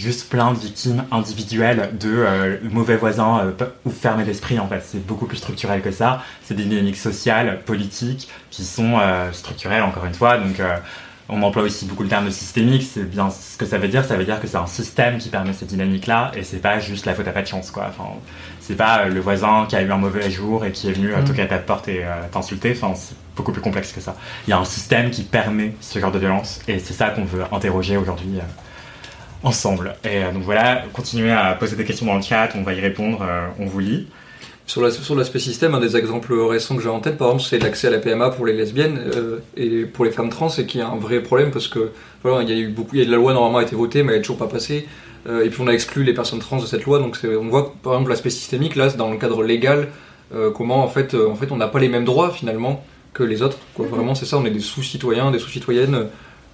[0.00, 3.52] juste plein de victimes individuelles de euh, mauvais voisins
[3.84, 4.82] ou fermés d'esprit, en fait.
[4.84, 6.22] C'est beaucoup plus structurel que ça.
[6.42, 8.98] C'est des dynamiques sociales, politiques, qui sont
[9.32, 10.38] structurelles, encore une fois.
[10.38, 10.60] Donc,
[11.28, 12.82] on emploie aussi beaucoup le terme de systémique.
[12.82, 14.04] C'est bien ce que ça veut dire.
[14.04, 17.06] Ça veut dire que c'est un système qui permet cette dynamique-là, et c'est pas juste
[17.06, 17.86] la faute à pas de chance, quoi.
[17.88, 18.08] Enfin,
[18.60, 21.24] c'est pas le voisin qui a eu un mauvais jour et qui est venu mmh.
[21.24, 22.76] toquer à ta porte et t'insulter.
[22.80, 22.94] Enfin,
[23.40, 24.16] beaucoup plus complexe que ça.
[24.46, 27.24] Il y a un système qui permet ce genre de violence et c'est ça qu'on
[27.24, 28.42] veut interroger aujourd'hui euh,
[29.42, 29.94] ensemble.
[30.04, 32.80] Et euh, donc voilà, continuez à poser des questions dans le chat, on va y
[32.80, 34.06] répondre, euh, on vous lit.
[34.66, 37.88] Sur l'aspect système, un des exemples récents que j'ai en tête, par exemple, c'est l'accès
[37.88, 39.00] à la PMA pour les lesbiennes
[39.56, 41.90] et pour les femmes trans, et qui est un vrai problème parce que
[42.22, 43.74] voilà, il y a eu beaucoup, il y a de la loi normalement a été
[43.74, 44.86] votée, mais elle n'est toujours pas passée.
[45.28, 47.94] et puis on a exclu les personnes trans de cette loi, donc on voit par
[47.94, 49.88] exemple l'aspect systémique là, dans le cadre légal,
[50.54, 53.58] comment en fait, en fait on n'a pas les mêmes droits finalement que les autres.
[53.74, 53.86] Quoi.
[53.86, 53.92] Mhm.
[53.92, 56.04] Vraiment, c'est ça, on est des sous-citoyens, des sous-citoyennes, euh,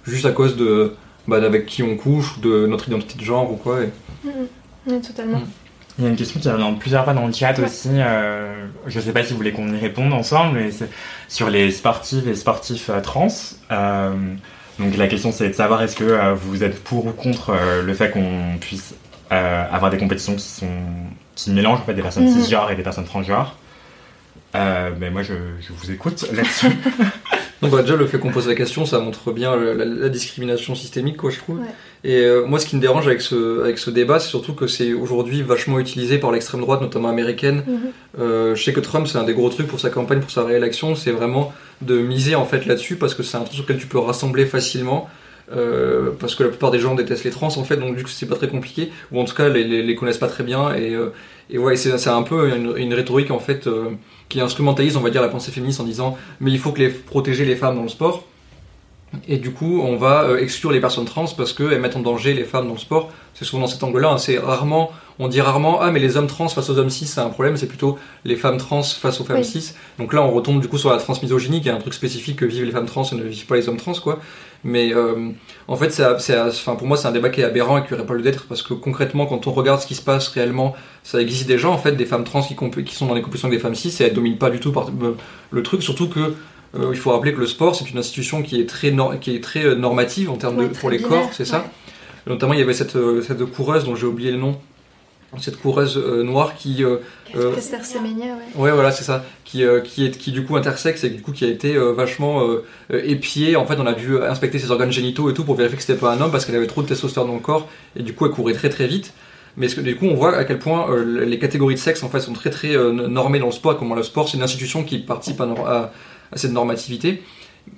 [0.05, 0.93] juste à cause de
[1.27, 3.83] bah, avec qui on couche, de notre identité de genre ou quoi.
[3.83, 3.91] Et...
[4.23, 4.31] Mhm.
[4.87, 5.39] Oui, totalement.
[5.39, 5.47] Mhm.
[5.99, 7.89] Il y a une question qui revient plusieurs fois dans le chat aussi.
[7.91, 10.89] Euh, je ne sais pas si vous voulez qu'on y réponde ensemble, mais c'est
[11.27, 13.27] sur les sportives et sportifs euh, trans.
[14.77, 18.11] donc la question c'est de savoir est-ce que vous êtes pour ou contre le fait
[18.11, 18.93] qu'on puisse
[19.31, 20.67] avoir des compétitions qui sont
[21.37, 23.55] qui mélangent en fait des personnes cisgenres et des personnes transgenres.
[24.55, 25.33] Euh, mais moi, je,
[25.69, 26.67] vous écoute là-dessus.
[27.61, 31.17] Donc bah, déjà le fait qu'on pose la question, ça montre bien la, discrimination systémique,
[31.17, 31.59] quoi, je trouve.
[32.03, 34.67] Et euh, moi, ce qui me dérange avec ce, avec ce débat, c'est surtout que
[34.67, 37.63] c'est aujourd'hui vachement utilisé par l'extrême droite, notamment américaine.
[37.67, 37.79] Mhm.
[38.19, 40.43] Euh, je sais que Trump, c'est un des gros trucs pour sa campagne, pour sa
[40.43, 43.77] réélection, c'est vraiment de miser en fait là-dessus parce que c'est un truc sur lequel
[43.77, 45.09] tu peux rassembler facilement.
[46.19, 48.25] parce que la plupart des gens détestent les trans en fait, donc du coup c'est
[48.25, 50.93] pas très compliqué, ou en tout cas les, les, connaissent pas très bien, et,
[51.49, 53.65] et ouais, c'est un peu une, une, rhétorique en fait
[54.29, 56.89] qui instrumentalise, on va dire, la pensée féministe en disant mais il faut que les,
[56.89, 58.23] protéger les femmes dans le sport.
[59.27, 62.33] Et du coup, on va euh, exclure les personnes trans parce qu'elles mettent en danger
[62.33, 63.09] les femmes dans le sport.
[63.33, 64.11] C'est souvent dans cet angle-là.
[64.11, 64.17] Hein.
[64.17, 67.21] C'est rarement, on dit rarement, ah mais les hommes trans face aux hommes cis, c'est
[67.21, 67.57] un problème.
[67.57, 69.73] C'est plutôt les femmes trans face aux femmes cis.
[69.97, 72.45] Donc là, on retombe du coup sur la transmisogynie, qui est un truc spécifique que
[72.45, 74.19] vivent les femmes trans et ne vivent pas les hommes trans, quoi.
[74.63, 75.29] Mais euh,
[75.67, 78.05] en fait, c'est, enfin, pour moi, c'est un débat qui est aberrant et qui n'aurait
[78.05, 81.21] pas lieu d'être parce que concrètement, quand on regarde ce qui se passe réellement, ça
[81.21, 83.63] existe déjà en fait des femmes trans qui, qui sont dans les compétitions avec des
[83.63, 85.15] femmes cis et elles dominent pas du tout par, euh,
[85.51, 86.35] le truc, surtout que
[86.91, 89.73] il faut rappeler que le sport, c'est une institution qui est très, qui est très
[89.73, 91.65] normative en termes de, pour les corps, c'est ça?
[92.27, 94.59] Notamment, il y avait cette, cette coureuse dont j'ai oublié le nom,
[95.39, 96.97] cette coureuse euh, noire qui euh,
[97.35, 98.61] euh ouais.
[98.61, 99.25] ouais voilà c'est ça.
[99.43, 102.43] Qui euh, qui est qui du coup intersexe et du coup qui a été vachement
[102.89, 103.55] épiée.
[103.55, 105.99] En fait on a dû inspecter ses organes génitaux et tout pour vérifier que c'était
[105.99, 108.25] pas un homme parce qu'elle avait trop de testostérone dans le corps et du coup
[108.25, 109.13] elle courait très très vite.
[109.57, 112.33] Mais du coup on voit à quel point les catégories de sexe en fait sont
[112.33, 114.29] très très normées dans le sport comment le sport.
[114.29, 115.91] C'est une institution qui participe à,
[116.31, 117.21] à cette normativité.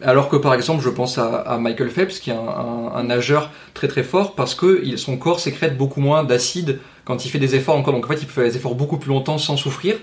[0.01, 4.03] Alors que par exemple, je pense à, Michael Phelps, qui est un, nageur très très
[4.03, 6.79] fort, parce que son corps sécrète beaucoup moins d'acide
[7.09, 7.93] quand il fait des efforts encore.
[7.95, 9.95] Donc en fait, il peut faire des efforts beaucoup plus longtemps sans souffrir.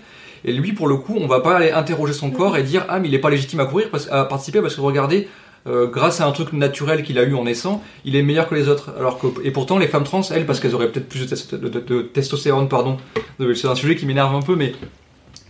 [0.44, 2.98] Et lui, pour le coup, on va pas aller interroger son corps et dire ah
[2.98, 5.28] mais il est pas légitime à courir, parce, à participer parce que regardez,
[5.68, 8.56] euh, grâce à un truc naturel qu'il a eu en naissant, il est meilleur que
[8.56, 8.90] les autres.
[8.98, 12.68] Alors que et pourtant les femmes trans, elles, parce qu'elles auraient peut-être plus de, testostérone,
[12.68, 12.96] pardon,
[13.54, 14.72] c'est un sujet qui m'énerve un peu, mais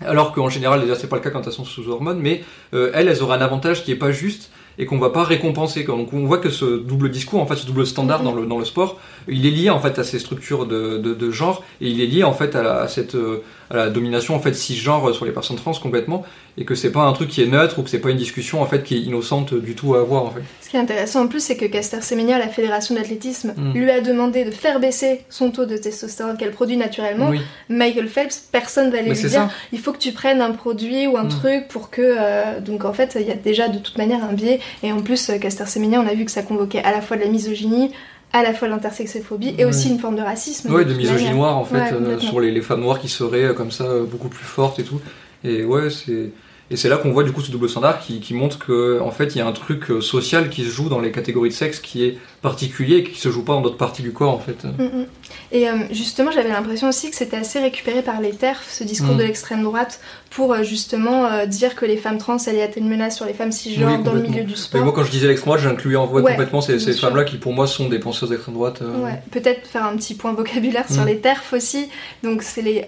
[0.03, 2.90] alors qu'en général, déjà, c'est pas le cas quand elles sont sous hormones, mais euh,
[2.92, 5.85] elles, elles auraient un avantage qui est pas juste et qu'on va pas récompenser.
[5.85, 8.59] Donc on voit que ce double discours, en fait, ce double standard dans le, dans
[8.59, 11.89] le sport, il est lié en fait à ces structures de, de, de genre et
[11.89, 15.12] il est lié en fait à, à cette euh, à la domination en fait cisgenre
[15.15, 16.25] sur les personnes trans complètement
[16.59, 18.62] et que c'est pas un truc qui est neutre ou que c'est pas une discussion
[18.62, 20.40] en fait qui est innocente du tout à avoir en fait.
[20.61, 23.73] Ce qui est intéressant en plus c'est que Caster Semenya, la fédération d'athlétisme, mm.
[23.75, 27.31] lui a demandé de faire baisser son taux de testostérone qu'elle produit naturellement.
[27.69, 31.16] Michael Phelps, personne va aller lui dire il faut que tu prennes un produit ou
[31.16, 31.29] un mm.
[31.29, 34.33] truc pour que euh, donc en fait il y a déjà de toute manière un
[34.33, 37.16] biais et en plus Caster Semenya on a vu que ça convoquait à la fois
[37.16, 37.90] de la misogynie
[38.33, 40.73] à la fois l'intersexophobie et aussi une forme de racisme.
[40.73, 43.55] Ouais, de, misogynie noire en fait, euh, sur les, les, femmes noires qui seraient euh,
[43.55, 45.01] comme ça euh, beaucoup plus fortes et tout.
[45.45, 46.31] Et ouais, c'est
[46.70, 49.35] et c'est là qu'on voit du coup ce double standard qui, montre que en fait
[49.35, 51.79] il y a un truc euh, social qui se joue dans les catégories de sexe
[51.79, 54.64] qui est particulier et qui se joue pas dans d'autres parties du corps en fait.
[54.64, 55.07] Mm, mm.
[55.53, 59.14] Et euh, justement j'avais l'impression aussi que c'était assez récupéré par les TERF, ce discours
[59.14, 59.18] mm.
[59.18, 63.16] de l'extrême droite, pour euh, justement dire que les femmes trans allaient être une menace
[63.16, 64.81] sur les femmes cisgenres dans le milieu du sport.
[64.81, 67.37] Mais moi quand je disais l'extrême droite j'incluais en voix complètement ces, ces femmes-là qui
[67.37, 68.81] pour moi sont des penseuses d'extrême droite.
[68.81, 69.22] Ouais.
[69.31, 71.88] Peut-être faire un petit point vocabulaire sur les TERF aussi.
[72.22, 72.87] Donc c'est les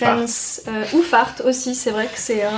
[0.00, 0.24] trans
[0.94, 2.50] ou fart aussi, c'est vrai que c'est un,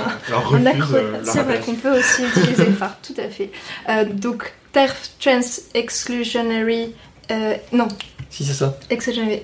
[0.53, 3.51] un acronyme c'est vrai qu'on peut aussi utiliser phare, tout à fait.
[3.89, 4.53] Euh, donc,
[5.19, 5.39] Trans
[5.73, 6.93] Exclusionary.
[7.31, 7.87] Euh, non.
[8.29, 8.77] Si, c'est ça.
[8.89, 9.41] Exclusionary.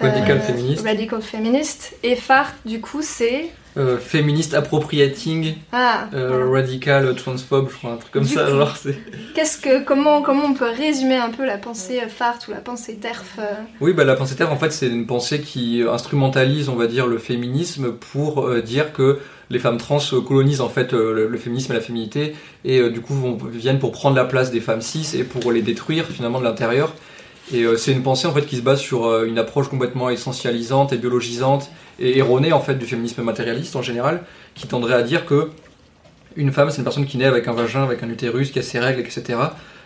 [0.00, 0.84] Radical euh, Feminist.
[0.84, 1.94] Radical Feminist.
[2.02, 3.50] Et phare, du coup, c'est.
[3.78, 8.46] Euh, féministe appropriating, ah, radical transphobe, je crois, un truc comme ça.
[8.50, 8.76] genre,
[9.34, 12.96] qu'est-ce que, comment, comment on peut résumer un peu la pensée phare ou la pensée
[12.96, 13.38] TERF
[13.80, 17.06] Oui, bah, la pensée TERF, en fait, c'est une pensée qui instrumentalise, on va dire,
[17.06, 19.20] le féminisme pour dire que
[19.52, 22.34] les femmes trans colonisent en fait euh, le, féminisme et la féminité
[22.64, 25.52] et euh, du coup vont, viennent pour prendre la place des femmes cis et pour
[25.52, 26.94] les détruire finalement de l'intérieur.
[27.52, 30.94] Et euh, c'est une pensée en fait qui se base sur une approche complètement essentialisante
[30.94, 34.22] et biologisante et erronée en fait du féminisme matérialiste en général,
[34.54, 35.50] qui tendrait à dire que
[36.36, 38.62] une femme c'est une personne qui naît avec un vagin, avec un utérus, qui a
[38.62, 39.38] ses règles, etc.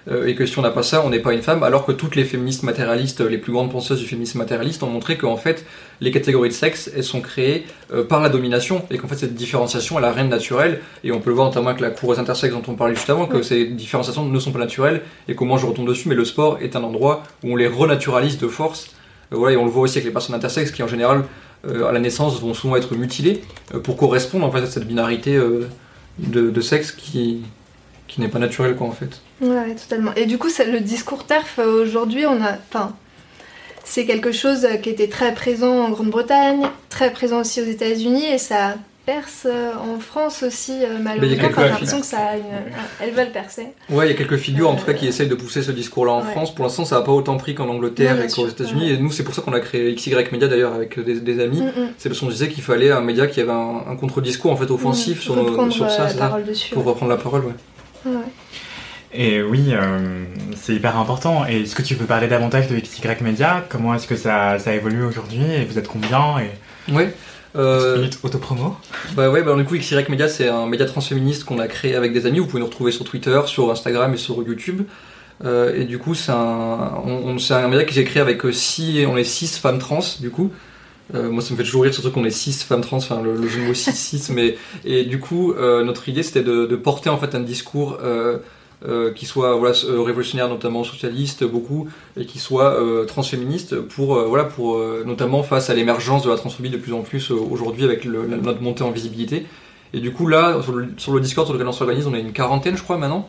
[0.09, 1.91] Euh, et que si on n'a pas ça, on n'est pas une femme, alors que
[1.91, 5.65] toutes les féministes matérialistes, les plus grandes penseuses du féminisme matérialiste ont montré qu'en fait,
[6.01, 9.35] les catégories de sexe, elles sont créées euh, par la domination, et qu'en fait, cette
[9.35, 12.21] différenciation, elle a rien de naturel, et on peut le voir notamment avec la coureuse
[12.21, 15.57] intersexe dont on parlait juste avant, que ces différenciations ne sont pas naturelles, et comment
[15.57, 18.95] je retourne dessus, mais le sport est un endroit où on les renaturalise de force,
[19.33, 21.25] euh, voilà, et on le voit aussi avec les personnes intersexes qui en général,
[21.65, 23.43] à la naissance, vont souvent être mutilées,
[23.83, 25.37] pour correspondre en fait à cette binarité
[26.18, 27.42] de, sexe qui,
[28.09, 29.20] qui n'est pas naturel quoi en fait.
[29.40, 30.12] Ouais, totalement.
[30.14, 32.94] Et du coup, le discours TERF euh, aujourd'hui, on a, enfin,
[33.85, 38.38] c'est quelque chose qui était très présent en Grande-Bretagne, très présent aussi aux États-Unis, et
[38.38, 38.76] ça
[39.07, 41.49] perce euh, en France aussi euh, malheureusement.
[41.57, 42.42] J'ai l'impression que ça a une...
[43.01, 43.69] elles veulent percer.
[43.88, 46.12] Ouais, il y a quelques figures en tout cas qui essayent de pousser ce discours-là
[46.12, 46.55] en France.
[46.55, 48.90] Pour l'instant, ça n'a pas autant pris qu'en Angleterre et qu'aux États-Unis.
[48.90, 51.62] Et nous, c'est pour ça qu'on a créé XY Media d'ailleurs avec des, amis.
[51.62, 51.88] Mm, mm.
[51.97, 55.19] C'est parce qu'on disait qu'il fallait un média qui avait un, contre-discours en fait offensif
[55.19, 56.09] mm, sur, sur ça,
[56.73, 57.45] pour reprendre la parole.
[58.05, 58.12] Ouais.
[59.12, 60.25] Et oui, euh,
[60.57, 61.47] c'est hyper important.
[61.49, 63.64] Et est-ce que tu peux parler davantage de XY Media?
[63.69, 65.42] Comment est-ce que ça, ça évolue aujourd'hui?
[65.42, 66.38] Et vous êtes combien?
[66.38, 66.51] Et...
[66.92, 67.05] Oui.
[67.57, 68.77] Euh, autopromo
[69.14, 72.12] Bah ouais, bah du coup, XY Media, c'est un média transféministe qu'on a créé avec
[72.12, 72.38] des amis.
[72.38, 74.83] Vous pouvez nous retrouver sur Twitter, sur Instagram et sur YouTube.
[75.45, 79.16] Euh, et du coup, c'est un, on, un média que j'ai créé avec 6, on
[79.16, 80.51] est 6 femmes trans, du coup.
[81.14, 83.37] Euh, moi, ça me fait toujours rire, surtout qu'on est 6 femmes trans, enfin le,
[83.37, 86.77] le jeu de mots 6-6, mais et du coup, euh, notre idée c'était de, de,
[86.77, 87.99] porter en fait un discours
[88.85, 94.21] euh, euh qui soit voilà, euh, révolutionnaire, notamment socialiste, beaucoup, et qui soit transféministe, pour
[94.25, 98.05] voilà, pour notamment face à l'émergence de la transphobie de plus en plus aujourd'hui avec
[98.05, 99.47] le, notre montée en visibilité.
[99.93, 102.21] Et du coup, là, sur le, sur le Discord sur lequel on s'organise, on est
[102.21, 103.29] une quarantaine, je crois, maintenant.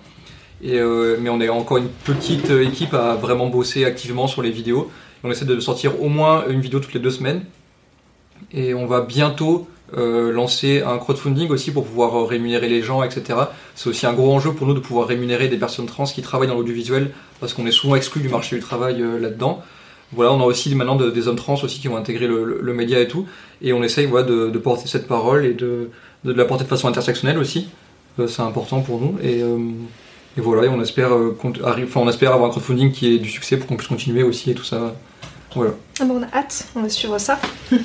[0.63, 0.79] Et,
[1.19, 4.91] mais on est encore une petite équipe à vraiment bosser activement sur les vidéos.
[5.23, 7.43] On essaie de sortir au moins une vidéo toutes les deux semaines
[8.51, 13.03] et on va bientôt euh, lancer un crowdfunding aussi pour pouvoir euh, rémunérer les gens,
[13.03, 13.39] etc.
[13.73, 16.49] C'est aussi un gros enjeu pour nous de pouvoir rémunérer des personnes trans qui travaillent
[16.49, 19.63] dans l'audiovisuel parce qu'on est souvent exclu du marché du travail euh, là-dedans.
[20.11, 23.07] Voilà, on a aussi maintenant des hommes trans aussi qui vont intégrer le, média et
[23.07, 23.27] tout,
[23.61, 25.89] et on essaye voilà, de, porter cette parole et de,
[26.23, 27.67] de, la porter de façon intersectionnelle aussi.
[28.25, 32.93] c'est important pour nous et, et voilà, et on espère, on espère avoir un crowdfunding
[32.93, 34.95] qui ait du succès pour qu'on puisse continuer aussi et tout ça.
[35.53, 35.71] Voilà.
[35.99, 37.37] Ah bon, on a hâte, on va suivre ça.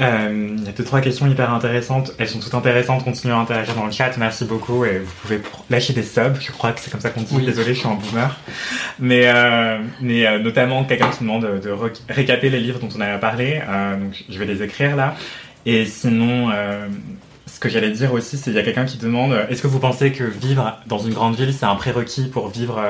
[0.00, 2.12] Euh, il y a deux, trois questions hyper intéressantes.
[2.18, 3.04] Elles sont toutes intéressantes.
[3.04, 4.16] Continuez à interagir dans le chat.
[4.16, 4.84] Merci beaucoup.
[4.84, 6.36] Et vous pouvez lâcher des subs.
[6.40, 7.44] Je crois que c'est comme ça qu'on dit.
[7.44, 8.38] Désolé, je suis un boomer.
[8.98, 11.70] Mais, euh, mais euh, notamment, quelqu'un qui demande de, de
[12.08, 13.60] récaper les livres dont on a parlé.
[14.00, 15.14] donc, je vais les écrire là.
[15.64, 16.50] Et sinon,
[17.46, 19.78] ce que j'allais dire aussi, c'est qu'il y a quelqu'un qui demande est-ce que vous
[19.78, 22.82] pensez que vivre dans une grande ville, c'est un prérequis pour vivre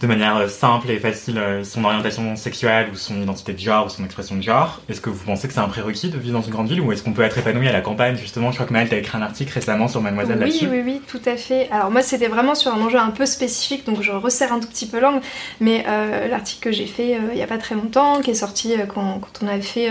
[0.00, 3.86] de manière euh, simple et facile euh, son orientation sexuelle ou son identité de genre
[3.86, 6.38] ou son expression de genre Est-ce que vous pensez que c'est un prérequis de vivre
[6.38, 8.16] dans une grande ville ou est-ce qu'on peut être épanoui à la campagne?
[8.16, 10.68] Justement, je crois que Maëlle, tu as écrit un article récemment sur Mademoiselle oui, là-dessus.
[10.68, 11.68] Oui, oui, tout à fait.
[11.70, 14.68] Alors moi, c'était vraiment sur un enjeu un peu spécifique, donc je resserre un tout
[14.68, 15.20] petit peu l'angle,
[15.60, 18.74] mais euh, l'article que j'ai fait il n'y a pas très longtemps, qui est sorti
[18.92, 19.90] quand, quand, on avait fait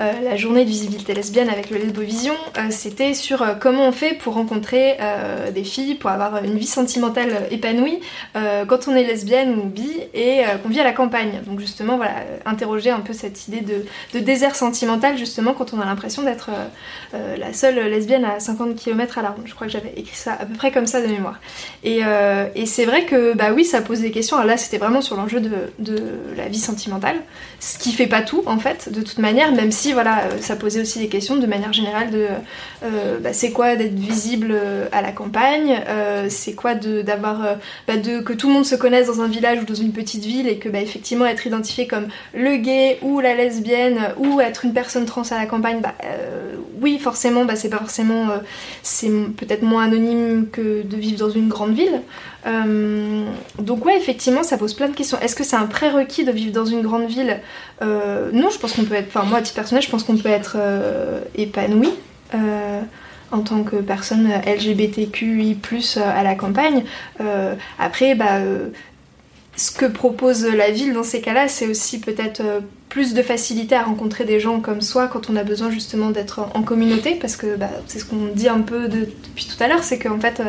[0.00, 4.14] la journée de visibilité lesbienne avec le Lesbovision, euh, c'était sur euh, comment on fait
[4.14, 4.98] pour rencontrer
[5.54, 8.00] des filles, pour avoir une vie sentimentale épanouie
[8.34, 11.40] quand on est lesbienne ou bi et qu'on vit à la campagne.
[11.46, 15.84] Donc justement, voilà, interroger un peu cette idée de, désert sentimental justement quand on a
[15.84, 16.50] l'impression d'être
[17.12, 19.44] la seule lesbienne à 50 km à la ronde.
[19.46, 21.40] Je crois que j'avais écrit ça à peu près comme ça de mémoire.
[21.84, 22.02] Et,
[22.66, 24.36] c'est vrai que bah oui, ça pose des questions.
[24.36, 26.02] Alors là, c'était vraiment sur l'enjeu de, de,
[26.36, 27.16] la vie sentimentale,
[27.58, 30.56] ce qui fait pas tout en fait, de toute manière, même si voilà, euh, ça
[30.56, 32.26] posait aussi des questions de manière générale de
[32.82, 35.80] euh, bah, c'est quoi d'être visible euh, à la campagne,
[36.28, 39.64] c'est quoi d'avoir bah, de, que tout le monde se connaisse dans un village ou
[39.64, 43.34] dans une petite ville et que bah, effectivement être identifié comme le gay ou la
[43.34, 45.80] lesbienne ou être une personne trans à la campagne,
[46.80, 48.28] oui forcément c'est pas forcément
[48.82, 52.02] c'est peut-être moins anonyme que de vivre dans une grande ville.
[52.46, 53.26] Euh,
[53.58, 55.18] donc ouais, effectivement, ça pose plein de questions.
[55.20, 57.38] Est-ce que c'est un prérequis de vivre dans une grande ville?
[57.82, 60.16] Euh, Non, je pense qu'on peut être, enfin moi à titre personnel, je pense qu'on
[60.16, 61.90] peut être euh, épanoui
[63.32, 65.56] en tant que personne LGBTQI+
[65.98, 66.84] à la campagne.
[67.78, 68.40] après, bah
[69.56, 72.42] ce que propose la ville dans ces cas-là, c'est aussi peut-être
[72.90, 76.40] plus de facilité à rencontrer des gens comme soi quand on a besoin justement d'être
[76.54, 79.82] en communauté, parce que bah, c'est ce qu'on dit un peu depuis tout à l'heure,
[79.82, 80.42] c'est qu'en fait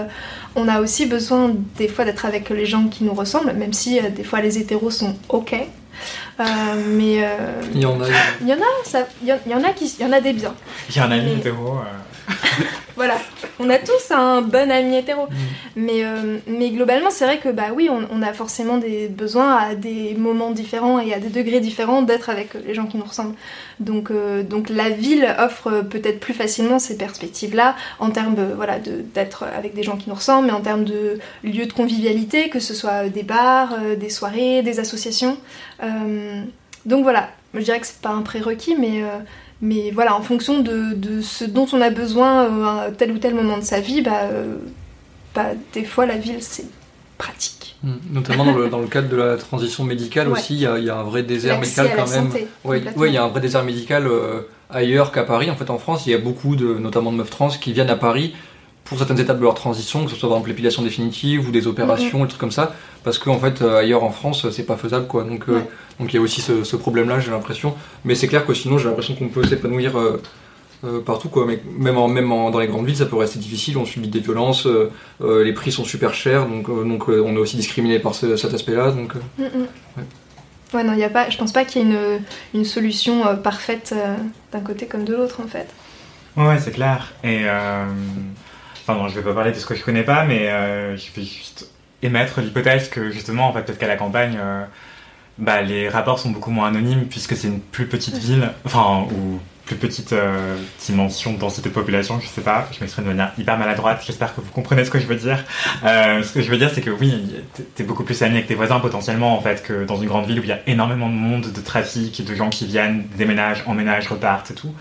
[0.56, 4.00] on a aussi besoin des fois d'être avec les gens qui nous ressemblent, même si
[4.00, 5.54] euh, des fois les hétéros sont ok.
[6.40, 6.44] Euh,
[6.88, 8.08] mais euh, il y en a.
[8.42, 10.56] Il y en a, il y, en a qui, il y en a des biens.
[10.90, 11.78] Il y a un ami hétéro.
[12.96, 13.18] Voilà,
[13.60, 15.26] on a tous un bon ami hétéro.
[15.26, 15.36] Mm.
[15.76, 19.76] Mais, euh, mais globalement, c'est vrai que bah oui, on, a forcément des besoins à
[19.76, 23.36] des moments différents et à des degrés différents d'être avec les gens qui nous ressemblent.
[23.80, 29.44] Donc, euh, donc la ville offre peut-être plus facilement ces perspectives-là en termes voilà, d'être
[29.44, 32.74] avec des gens qui nous ressemblent, mais en termes de lieux de convivialité, que ce
[32.74, 35.38] soit des bars, euh, des soirées, des associations.
[36.86, 39.04] donc voilà, je dirais que c'est pas un prérequis, mais
[39.62, 43.36] mais voilà, en fonction de, ce dont on a besoin euh, à tel ou tel
[43.36, 44.56] moment de sa vie, bah, euh,
[45.36, 46.66] bah des fois la ville c'est
[47.18, 47.78] pratique.
[47.84, 47.94] Hmm.
[48.12, 50.98] Notamment dans le, dans le, cadre de la transition médicale aussi, il y, y, a
[50.98, 52.30] un vrai désert médical quand même.
[52.64, 55.50] Oui, il y a un vrai désert médical euh, ailleurs qu'à Paris.
[55.52, 57.90] En fait, en France, il y a beaucoup de, notamment de meufs trans, qui viennent
[57.90, 58.34] à Paris
[58.92, 61.66] pour certaines étapes de leur transition, que ce soit par exemple l'épilation définitive ou des
[61.66, 62.76] opérations, des trucs comme ça,
[63.06, 65.24] parce qu'en fait euh, ailleurs en France c'est pas faisable quoi.
[65.24, 65.62] Donc euh,
[65.98, 67.74] donc il y a aussi ce, problème-là, j'ai l'impression.
[68.04, 70.20] Mais c'est clair que sinon j'ai l'impression qu'on peut s'épanouir euh,
[71.06, 71.46] partout quoi.
[71.46, 73.78] Mais même en, même dans les grandes villes ça peut rester difficile.
[73.78, 74.68] On subit des violences,
[75.22, 78.92] les prix sont super chers, donc donc on est aussi discriminé par cet aspect-là.
[78.92, 80.76] Donc mm, mm.
[80.76, 80.84] ouais.
[80.84, 82.22] non, y a pas, je pense pas qu'il y ait une,
[82.54, 83.96] une solution parfaite
[84.52, 85.68] d'un côté comme de l'autre en fait.
[86.36, 87.14] Ouais, c'est clair.
[87.24, 87.46] Et
[88.92, 91.12] Enfin non, je vais pas parler de ce que je connais pas, mais euh, je
[91.14, 91.70] vais juste
[92.02, 94.66] émettre l'hypothèse que justement, en fait, peut-être qu'à la campagne, euh,
[95.38, 99.40] bah, les rapports sont beaucoup moins anonymes puisque c'est une plus petite ville, enfin, ou
[99.76, 100.56] petite euh,
[100.86, 104.36] dimension de densité de population, je sais pas, je m'exprime de manière hyper maladroite, j'espère
[104.36, 105.44] que vous comprenez ce que je veux dire.
[105.84, 107.36] ce que je veux dire, c'est que oui,
[107.76, 110.40] t'es beaucoup plus ami avec tes voisins potentiellement, en fait, que dans une grande ville
[110.40, 114.08] où il y a énormément de monde, de trafic, de gens qui viennent, déménagent, emménagent,
[114.08, 114.74] repartent et tout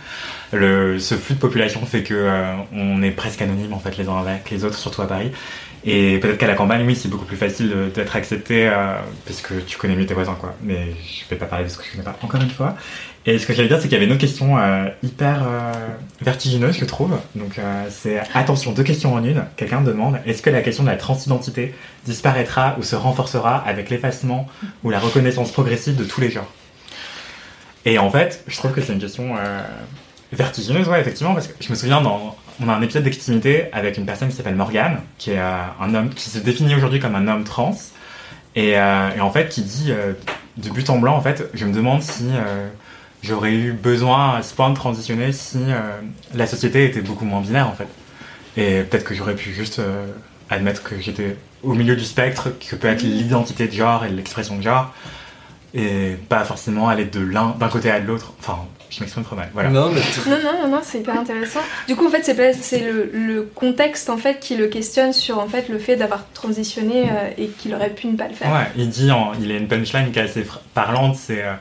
[0.53, 4.09] le, ce flux de population fait que euh, on est presque anonyme en fait les
[4.09, 5.31] uns avec les autres, surtout à Paris.
[5.83, 9.55] Et peut-être qu'à la campagne, oui, c'est beaucoup plus facile d'être accepté euh, parce que
[9.61, 10.55] tu connais mieux tes voisins, quoi.
[10.62, 12.76] Mais je vais pas parler de ce que je connais pas encore une fois.
[13.31, 15.45] Et ce que j'allais dire, c'est qu'il y avait une autre question euh, hyper
[16.21, 17.16] vertigineuse, je trouve.
[17.35, 19.45] Donc, c'est attention, deux questions en une.
[19.57, 21.75] Quelqu'un demande est-ce que la question de la transidentité
[22.07, 24.47] disparaîtra ou se renforcera avec l'effacement
[24.83, 26.51] ou la reconnaissance progressive de tous les genres?
[27.85, 29.37] Et en fait, je trouve que c'est une question
[30.33, 33.97] Vertigineuse, ouais, effectivement, parce que je me souviens, dans, on a un épisode d'extimité avec
[33.97, 37.16] une personne qui s'appelle Morgane, qui est euh, un homme qui se définit aujourd'hui comme
[37.16, 37.77] un homme trans,
[38.55, 40.12] et, euh, et en fait qui dit euh,
[40.57, 42.69] de but en blanc, en fait, je me demande si euh,
[43.22, 45.80] j'aurais eu besoin à ce point de transitionner si euh,
[46.35, 47.88] la société était beaucoup moins binaire, en fait.
[48.56, 50.06] Et peut-être que j'aurais pu juste euh,
[50.48, 54.56] admettre que j'étais au milieu du spectre, que peut être l'identité de genre et l'expression
[54.56, 54.92] de genre,
[55.74, 58.33] et pas forcément aller de l'un d'un côté à l'autre.
[58.40, 59.50] Enfin, je m'exprime trop mal.
[59.52, 59.68] Voilà.
[59.70, 61.61] Non, mais Non, non, non, non, c'est hyper intéressant.
[61.87, 62.24] Du coup, en fait,
[62.61, 66.24] c'est le, le contexte en fait qui le questionne sur en fait le fait d'avoir
[66.33, 68.50] transitionné euh, et qu'il aurait pu ne pas le faire.
[68.52, 71.52] Ouais, il dit, en- il a une punchline qui est assez parlante, c'est euh,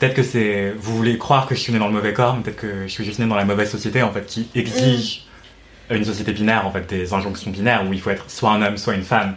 [0.00, 2.42] peut-être que c'est, vous voulez croire que je suis né dans le mauvais corps, mais
[2.42, 5.26] peut-être que je suis juste né dans la mauvaise société en fait, qui exige
[5.90, 8.78] une société binaire en fait, des injonctions binaires où il faut être soit un homme,
[8.78, 9.36] soit une femme.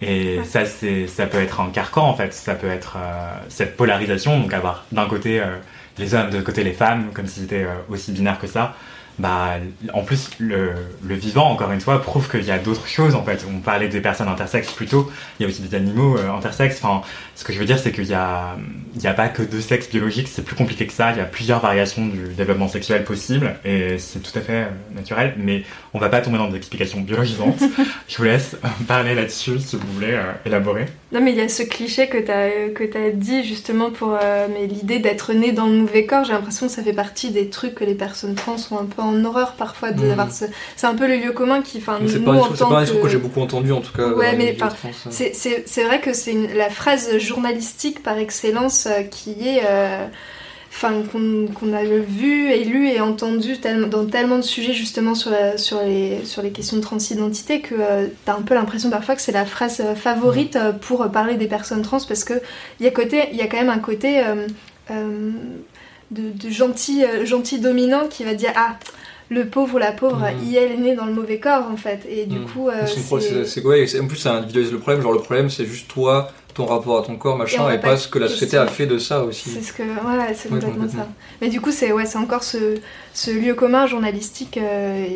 [0.00, 0.44] Et Ouais.
[0.44, 4.40] ça, c'est, ça peut être un carcan en fait, ça peut être euh, cette polarisation,
[4.40, 5.56] donc avoir d'un côté euh,
[5.98, 8.76] les hommes, de l'autre côté les femmes, comme si c'était euh, aussi binaire que ça.
[9.18, 9.54] Bah,
[9.92, 13.24] en plus, le, le vivant, encore une fois, prouve qu'il y a d'autres choses en
[13.24, 13.44] fait.
[13.48, 16.78] On parlait des personnes intersexes plus tôt, il y a aussi des animaux euh, intersexes.
[16.82, 17.02] Enfin,
[17.34, 18.56] ce que je veux dire, c'est qu'il y a,
[18.94, 21.10] il y a pas que deux sexes biologiques, c'est plus compliqué que ça.
[21.12, 24.94] Il y a plusieurs variations du développement sexuel possible et c'est tout à fait euh,
[24.94, 25.34] naturel.
[25.36, 27.60] Mais on va pas tomber dans des explications biologisantes.
[28.08, 30.86] je vous laisse parler là-dessus si vous voulez euh, élaborer.
[31.10, 34.14] Non, mais il y a ce cliché que tu as, que as dit justement pour
[34.22, 36.24] euh, mais l'idée d'être né dans le mauvais corps.
[36.24, 39.00] J'ai l'impression que ça fait partie des trucs que les personnes trans sont un peu
[39.00, 39.90] en horreur parfois.
[39.92, 40.44] de- d'avoir ce-
[40.76, 41.80] C'est un peu le lieu commun qui.
[41.80, 44.06] C'est nous, pas, pas un que- discours que j'ai beaucoup entendu en tout cas.
[44.08, 44.68] Ouais, mais, euh.
[45.10, 49.62] C'est- C'est c'est vrai que c'est une- la phrase journalistique par excellence euh, qui est.
[49.64, 50.06] euh,
[50.70, 53.54] Enfin, qu'on a vu et lu et entendu
[53.90, 57.74] dans tellement de sujets justement sur, la- sur, les, sur les questions de transidentité que
[57.78, 61.34] euh, t'as un peu l'impression parfois que c'est la phrase euh, favorite euh, pour parler
[61.34, 62.34] des personnes trans parce que
[62.78, 64.46] il y a côté il y a quand même un côté euh,
[66.10, 68.76] de, de gentil gentil dominant qui va dire ah
[69.30, 70.48] le pauvre ou la pauvre Mhm.
[70.48, 72.46] il est né dans le mauvais corps en fait et du Mm.
[72.46, 73.44] coup c'est-
[73.86, 75.02] c'est- En plus, ça individualise le problème.
[75.02, 78.06] Genre, le problème, c'est juste toi, ton rapport à ton corps, machin, et, pas ce
[78.08, 79.48] que la société a fait de ça aussi.
[79.48, 81.02] C'est ce que, ouais, c'est Ouais, complètement complètement.
[81.04, 81.08] ça.
[81.40, 82.74] Mais du coup, c'est ouais, c'est encore ce,
[83.14, 84.58] ce lieu commun journalistique.
[84.58, 85.06] euh,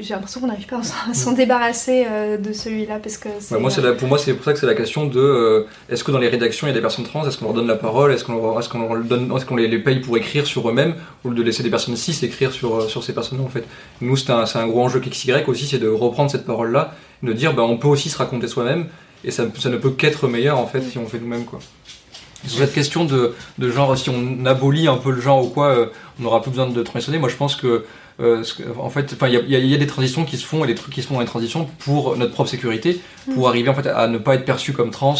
[0.00, 3.28] J'ai l'impression qu'on n'arrive pas à s'en- s'en débarrasser euh, de celui-là parce que.
[3.28, 6.04] Ouais, moi, c'est pour moi, c'est pour ça que c'est la question de euh, est-ce
[6.04, 7.76] que dans les rédactions il y a des personnes trans, est-ce qu'on leur donne la
[7.76, 10.46] parole, est-ce qu'on leur, est-ce qu'on leur donne, est-ce qu'on les, les paye pour écrire
[10.46, 13.64] sur eux-mêmes, ou de laisser des personnes cis écrire sur, sur ces personnes-là en fait?
[14.00, 17.54] Nous, c'est un, un gros enjeu XY aussi, c'est de reprendre cette parole-là, de dire
[17.54, 18.86] bah, on peut aussi se raconter soi-même,
[19.24, 21.58] et ça, ça ne peut qu'être meilleur en fait si on fait nous-mêmes quoi.
[22.46, 25.68] Sur cette question de, de genre, si on abolit un peu le genre ou quoi,
[25.68, 25.86] euh,
[26.18, 27.18] on n'aura plus besoin de transitionner.
[27.18, 27.84] Moi, je pense que,
[28.20, 30.64] euh, ce que- en fait, il y a, y y des transitions qui se font
[30.64, 33.00] et des trucs qui se font dans les transitions pour notre propre sécurité,
[33.32, 35.14] pour arriver en fait à ne pas être perçu comme trans.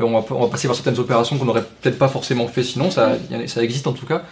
[0.00, 2.64] Euh, on, va, on va passer par certaines opérations qu'on n'aurait peut-être pas forcément fait
[2.64, 4.22] sinon, ça, a- ça existe en tout cas.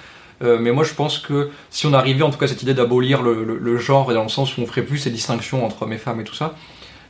[0.43, 2.75] Euh, mais moi, je pense que si on arrivait en tout cas à cette idée
[2.75, 5.65] d'abolir le, le- le genre et dans le sens où on ferait plus ces distinctions
[5.65, 6.57] entre hommes et femmes et tout ça,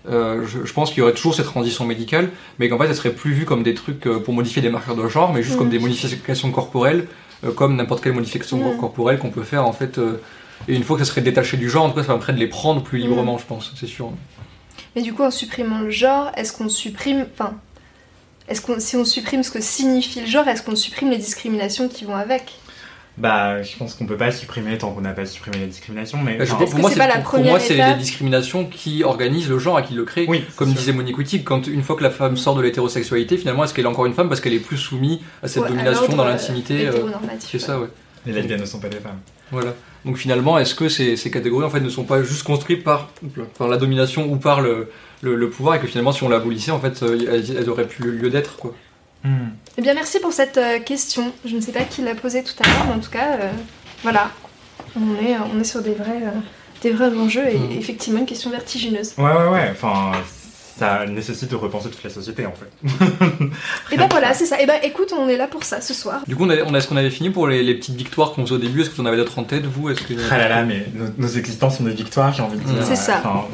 [0.08, 2.94] euh, je, je pense qu'il y aurait toujours cette transition médicale, mais qu'en fait, elle
[2.96, 5.56] serait plus vue comme des trucs euh, pour modifier des marqueurs de genre, mais juste
[5.56, 7.06] comme des modifications corporelles,
[7.44, 9.98] euh, comme n'importe quelle modification corporelle qu'on peut faire en fait.
[9.98, 10.20] euh,
[10.68, 12.38] et une fois que ça serait détaché du genre, en tout cas, ça permettrait de
[12.38, 14.10] les prendre plus librement, je pense, c'est sûr.
[14.94, 17.26] Mais du coup, en supprimant le genre, est-ce qu'on supprime.
[17.34, 17.54] Enfin.
[18.48, 21.88] Est-ce qu'on, si on supprime ce que signifie le genre, est-ce qu'on supprime les discriminations
[21.88, 22.58] qui vont avec?
[23.22, 26.38] Bah, je pense qu'on peut pas supprimer tant qu'on n'a pas supprimé la discrimination, mais.
[26.38, 27.76] Bah, je pense- pour que moi, c'est c'est pas la pour- pour première moi, c'est
[27.76, 30.26] les discriminations qui organisent le genre et qui le créent.
[30.28, 33.62] oui, Comme disait Monique Wittig, quand une fois que la femme sort de l'hétérosexualité, finalement,
[33.62, 36.08] est-ce qu'elle est encore une femme parce qu'elle est plus soumise à cette Ouais, domination
[36.16, 36.92] dans euh, l'intimité euh,
[37.38, 37.86] C'est ça, ouais.
[38.26, 39.20] Les lesbiennes ne sont pas des femmes.
[39.52, 39.74] Voilà.
[40.04, 43.10] Donc finalement, est-ce que ces, ces catégories en fait ne sont pas juste construites par,
[43.56, 46.72] par la domination ou par le, le, le pouvoir et que finalement, si on l'abolissait,
[46.72, 48.74] en fait, euh, elles, elles auraient plus lieu d'être, quoi.
[49.24, 49.50] Hmm.
[49.78, 51.32] Eh bien, merci pour cette euh, question.
[51.44, 53.50] Je ne sais pas qui l'a posée tout à l'heure, mais en tout cas, euh,
[54.02, 54.30] voilà.
[54.96, 56.30] On est, on est sur des vrais, euh,
[56.82, 57.72] des vrais enjeux et Mhm.
[57.78, 59.14] effectivement une question vertigineuse.
[59.16, 59.68] Ouais, ouais, ouais.
[59.72, 60.12] Enfin,
[60.78, 63.06] ça nécessite de repenser toute la société, en fait.
[63.92, 64.60] Et ben voilà, c'est ça.
[64.60, 66.22] Et ben écoute, on est là pour ça ce soir.
[66.26, 68.32] Du coup, on, a, on a- est-ce qu'on avait fini pour les, les petites victoires
[68.32, 68.80] qu'on faisait au début?
[68.82, 69.88] Est-ce que vous en avez d'autres en tête, vous?
[69.90, 70.14] Est-ce que...
[70.30, 72.84] Ah là là, mais nos, nos existences sont des victoires, j'ai envie de dire.
[72.84, 73.18] C'est ça.
[73.24, 73.44] Enfin,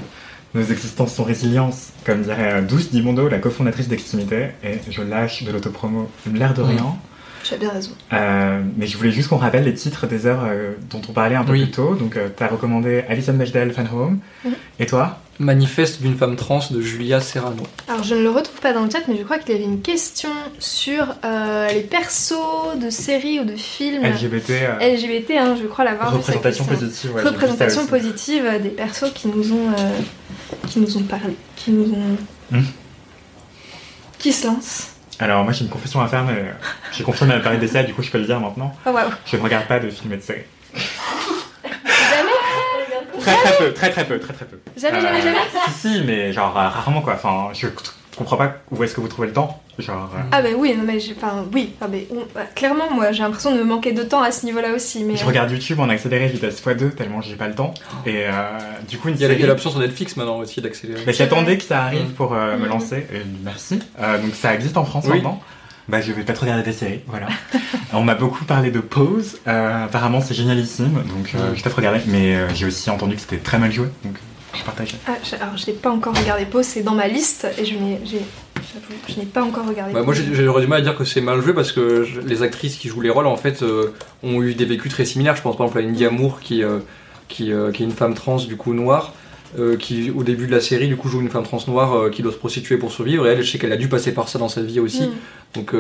[0.55, 5.43] nos existences sont résilience, comme dirait euh, Douce Dimondo, la cofondatrice d'Extimité, et je lâche
[5.43, 6.97] de l'autopromo l'air de rien.
[7.45, 7.93] Tu as bien raison.
[8.13, 11.37] Euh, mais je voulais juste qu'on rappelle les titres des heures euh, dont on parlait
[11.37, 11.63] un peu Oui.
[11.65, 11.95] plus tôt.
[11.95, 14.19] Donc, tu as recommandé Alison Bechdel, Fan Home.
[14.45, 14.53] Mhm.
[14.81, 15.21] Et toi?
[15.41, 17.63] Manifeste d'une femme trans de Julia Serrano.
[17.87, 19.65] Alors je ne le retrouve pas dans le chat, mais je crois qu'il y avait
[19.65, 22.35] une question sur euh, les persos
[22.83, 25.31] de séries ou de films LGBT, euh, LGBT.
[25.39, 27.15] hein, je crois l'avoir vu, représentation positive.
[27.15, 29.91] ouais, représentation positive euh, des persos qui nous ont euh,
[30.69, 32.17] qui nous ont parlé, qui nous ont
[32.51, 32.63] Hmm.
[34.19, 34.95] qui se lancent.
[35.19, 36.53] Alors, moi, j'ai une confession à faire, mais
[36.97, 38.75] j'ai confié ma période d'essai, du coup, je peux le dire maintenant.
[38.87, 39.11] Oh waouh.
[39.27, 40.45] Je ne regarde pas de films et de séries.
[43.21, 44.59] très très peu, très très peu, très très peu.
[44.77, 45.39] Jamais, jamais, Euh, jamais.
[45.77, 47.15] Si, si, mais genre euh, rarement quoi.
[47.15, 47.67] Enfin, je
[48.19, 49.63] comprends pas où est-ce que vous trouvez le temps.
[49.79, 50.11] Genre.
[50.17, 53.13] euh, Ah bah oui, non mais j'ai, enfin oui, ah, mais on- bah, clairement moi
[53.13, 55.05] j'ai l'impression de me manquer de temps à ce niveau-là aussi.
[55.05, 57.73] Mais Je regarde YouTube en accéléré vitesse x2 tellement j'ai pas le temps.
[58.05, 58.31] Et euh,
[58.89, 59.43] du coup, une Il y a série.
[59.45, 61.13] l'option sur Netflix maintenant aussi d'accélérer.
[61.13, 62.15] J'attendais que ça arrive Mm.
[62.15, 62.69] pour euh, me Mhm.
[62.69, 62.97] lancer.
[63.13, 63.79] Et merci.
[64.01, 65.15] Euh, donc ça existe en France Oui.
[65.17, 65.41] maintenant.
[65.89, 67.29] Bah, je vais pas trop regarder des séries, voilà.
[67.95, 69.39] On m'a beaucoup parlé de Pause.
[69.47, 71.05] Euh, apparemment, c'est génialissime, donc
[71.35, 71.45] euh, Ouais.
[71.53, 72.01] je vais peut-être regarder.
[72.09, 74.15] Mais euh, j'ai aussi entendu que c'était très mal joué, donc
[74.55, 74.95] je partage.
[75.07, 78.01] Ah, alors je n'ai pas encore regardé Pause, c'est dans ma liste et je n'ai,
[78.05, 78.21] j'ai,
[78.73, 79.93] j'avoue, je n'ai pas encore regardé.
[79.93, 82.43] Bah, moi j'aurais du mal à dire que c'est mal joué parce que je- les
[82.43, 83.93] actrices qui jouent les rôles en fait euh,
[84.23, 85.37] ont eu des vécus très similaires.
[85.37, 86.79] Je pense par exemple à Indy Amour qui, euh,
[87.29, 89.13] qui, euh, qui est une femme trans du coup noire.
[89.59, 92.11] euh, qui au début de la série du coup joue une femme trans noire euh,
[92.11, 94.29] qui doit se prostituer pour survivre et elle je sais qu'elle a dû passer par
[94.29, 95.13] ça dans sa vie aussi Mm.
[95.55, 95.73] donc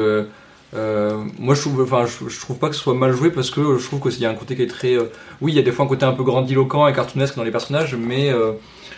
[0.74, 4.20] euh, moi je trouve pas que ce soit mal joué parce que je trouve qu'il
[4.20, 5.04] y a un côté qui est très euh,
[5.40, 7.50] oui il y a des fois un côté un peu grandiloquent et cartoonesque dans les
[7.50, 8.52] personnages mais euh,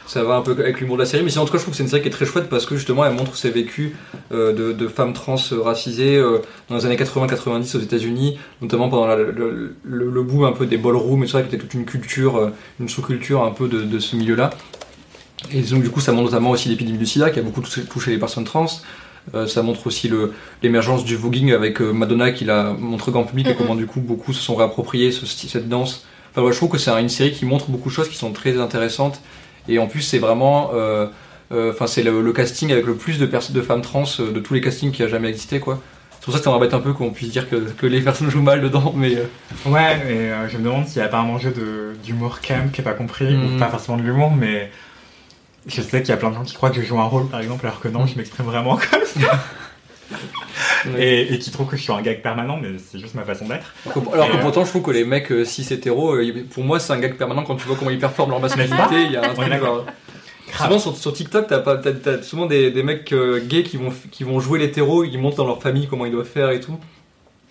[0.04, 1.22] ça va un peu avec l'humour de la série.
[1.22, 2.48] Mais sinon en tout cas je trouve que c'est une série qui est très chouette
[2.48, 3.92] parce que justement elle montre ses vécus
[4.32, 6.20] de, de femmes trans racisées
[6.68, 10.78] dans les années 80-90 aux États-Unis notamment pendant le, le, le boom un peu des
[10.78, 12.50] ballrooms et tout ça qui était toute une culture
[12.80, 14.50] une sous-culture un peu de, ce milieu-là.
[15.52, 18.10] Et donc du coup ça montre notamment aussi l'épidémie du sida qui a beaucoup touché
[18.10, 18.66] les personnes trans
[19.34, 23.24] Euh, ça montre aussi le, l'émergence du voguing avec euh, Madonna qui l'a montré grand
[23.24, 26.06] public et comment du coup beaucoup se sont réappropriés ce cette danse.
[26.32, 28.32] Enfin ouais, je trouve que c'est une série qui montre beaucoup de choses qui sont
[28.32, 29.20] très intéressantes
[29.68, 31.06] et en plus c'est vraiment euh,
[31.52, 33.26] euh, enfin c'est le, le casting avec le plus de,
[33.62, 35.80] femmes trans euh, de tous les castings qui a jamais existé quoi.
[36.12, 38.30] C'est pour ça que ça m'embête un peu qu'on puisse dire que, que les personnes
[38.30, 39.24] jouent mal dedans mais euh,
[39.66, 42.80] Ouais, euh, je me demande s'il n'y a pas un enjeu de, d'humour camp qui
[42.80, 43.56] est pas compris, Mm.
[43.56, 44.70] ou pas forcément de l'humour, mais
[45.66, 47.28] je sais qu'il y a plein de gens qui croient que je joue un rôle,
[47.28, 49.38] par exemple, alors que non, je m'exprime vraiment comme ça.
[50.86, 51.04] Ouais.
[51.06, 53.46] Et, et qui trouvent que je suis un gag permanent, mais c'est juste ma façon
[53.46, 53.72] d'être.
[53.86, 56.14] Alors que, alors que Et, euh, pourtant, je trouve que les mecs euh, cis hétéros,
[56.14, 59.02] euh, pour moi, c'est un gag permanent quand tu vois comment ils performent leur masculinité.
[59.04, 59.84] Il y a un truc genre-
[60.56, 63.76] Souvent sur, sur TikTok, t'as pas- t'as- t'as souvent des, des mecs euh, gays qui
[63.76, 66.60] vont, qui vont jouer l'hétéro, ils montrent dans leur famille comment ils doivent faire et
[66.60, 66.78] tout.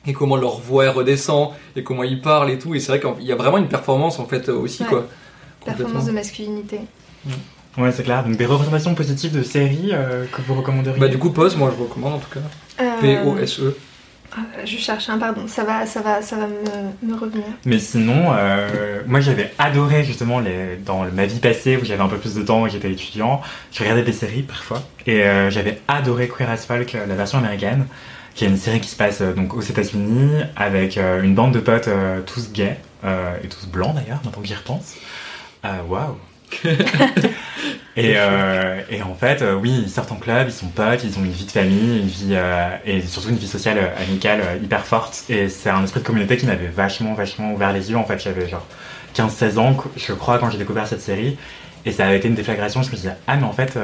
[0.08, 2.74] Et comment leur voix redescend, et comment ils parlent et tout.
[2.76, 4.90] Et c'est vrai qu'il y a vraiment une performance en fait euh, aussi Ouais.
[4.90, 5.08] quoi.
[5.64, 6.80] Performance de masculinité.
[7.78, 8.24] Ouais, c'est clair.
[8.24, 11.72] Donc des représentations positives de séries euh, que vous recommanderiez Bah du coup, pause, moi
[11.76, 12.40] je recommande en tout cas.
[12.84, 13.78] Euh, P-O-S-E.
[14.36, 17.46] ah, je cherche un pardon, ça va, ça va, ça va me, me revenir.
[17.66, 22.08] Mais sinon, euh, moi j'avais adoré justement les, dans ma vie passée où j'avais un
[22.10, 23.42] peu plus de temps et j'étais étudiant,
[23.72, 27.38] je regardais des séries parfois et euh, j'avais adoré Queer as Folk, euh, la version
[27.38, 27.86] américaine,
[28.36, 31.54] qui est une série qui se passe euh, donc aux États-Unis avec euh, une bande
[31.54, 34.96] de potes euh, tous gays euh, et tous blancs d'ailleurs, maintenant que j'y repense.
[35.66, 36.18] Euh, Waouh!
[37.96, 41.18] et, euh, et en fait, euh, oui, ils sortent en club, ils sont potes, ils
[41.18, 44.86] ont une vie de famille, une vie euh, et surtout une vie sociale amicale hyper
[44.86, 45.24] forte.
[45.30, 47.98] Et c'est un esprit de communauté qui m'avait vachement, vachement ouvert les yeux.
[47.98, 48.66] En fait, j'avais genre
[49.16, 51.38] 15-16 ans, je crois, quand j'ai découvert cette série.
[51.86, 52.82] Et ça a été une déflagration.
[52.84, 53.78] Je me suis dit, ah, mais en fait,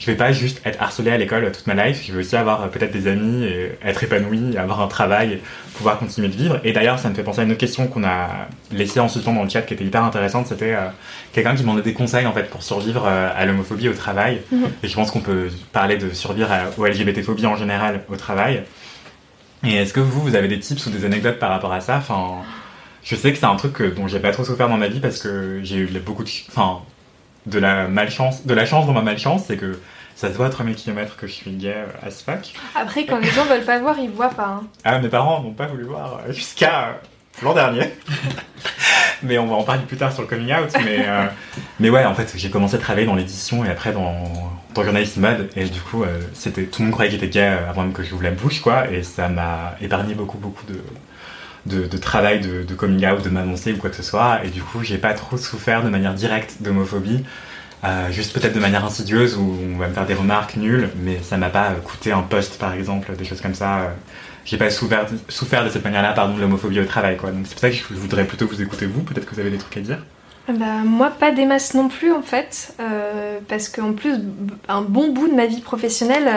[0.00, 2.02] je vais pas juste être harcelé à l'école toute ma life.
[2.04, 5.42] Je vais aussi avoir euh, peut-être des amis, et être épanoui, avoir un travail, et
[5.74, 6.58] pouvoir continuer de vivre.
[6.64, 9.34] Et d'ailleurs, ça me fait penser à une autre question qu'on a laissée en suspens
[9.34, 10.46] dans le chat qui était hyper intéressante.
[10.46, 10.88] C'était euh,
[11.34, 14.40] quelqu'un qui demandait des conseils en fait pour survivre euh, à l'homophobie au travail.
[14.50, 14.68] Mhm.
[14.82, 18.62] Et je pense qu'on peut parler de survivre à, aux LGBT-phobies en général au travail.
[19.64, 21.98] Et est-ce que vous, vous avez des tips ou des anecdotes par rapport à ça?
[21.98, 22.36] Enfin,
[23.02, 25.18] je sais que c'est un truc dont j'ai pas trop souffert dans ma vie parce
[25.18, 26.80] que j'ai eu beaucoup de, enfin,
[27.50, 29.78] de la malchance, de la chance dans ma malchance, c'est que
[30.14, 32.52] ça se voit à 3000 km que je suis gay euh, as fuck.
[32.74, 34.60] Après, quand les gens veulent pas voir, ils voient pas.
[34.60, 34.62] hein.
[34.84, 36.92] Ah, mes parents n'ont pas voulu voir euh, jusqu'à euh,
[37.42, 37.90] l'an dernier.
[39.22, 40.70] mais on va en parler plus tard sur le coming out.
[40.84, 41.26] Mais, euh,
[41.78, 44.14] mais ouais, en fait, j'ai commencé à travailler dans l'édition et après dans,
[44.74, 45.50] dans journalisme mode.
[45.56, 48.02] Et du coup, euh, c'était tout le monde croyait que j'étais gay avant même que
[48.02, 48.90] j'ouvre la bouche, quoi.
[48.90, 50.80] Et ça m'a épargné beaucoup, beaucoup de,
[51.66, 54.44] de, travail, de, de coming out, de m'annoncer ou quoi que ce soit.
[54.44, 57.24] Et du coup, j'ai pas trop souffert de manière directe d'homophobie.
[57.82, 61.18] Euh, juste peut-être de manière insidieuse où on va me faire des remarques nulles, mais
[61.22, 63.78] ça m'a pas euh, coûté un poste par exemple, des choses comme ça.
[63.80, 63.88] euh,
[64.44, 67.30] j'ai pas souffert, de cette manière-là, pardon, de l'homophobie au travail, quoi.
[67.30, 69.02] Donc c'est pour ça que je voudrais plutôt vous écouter vous.
[69.02, 69.98] Peut-être que vous avez des trucs à dire.
[70.48, 72.74] Bah, moi, pas des masses non plus, en fait,
[73.46, 74.14] parce qu'en plus,
[74.68, 76.28] un bon bout de ma vie professionnelle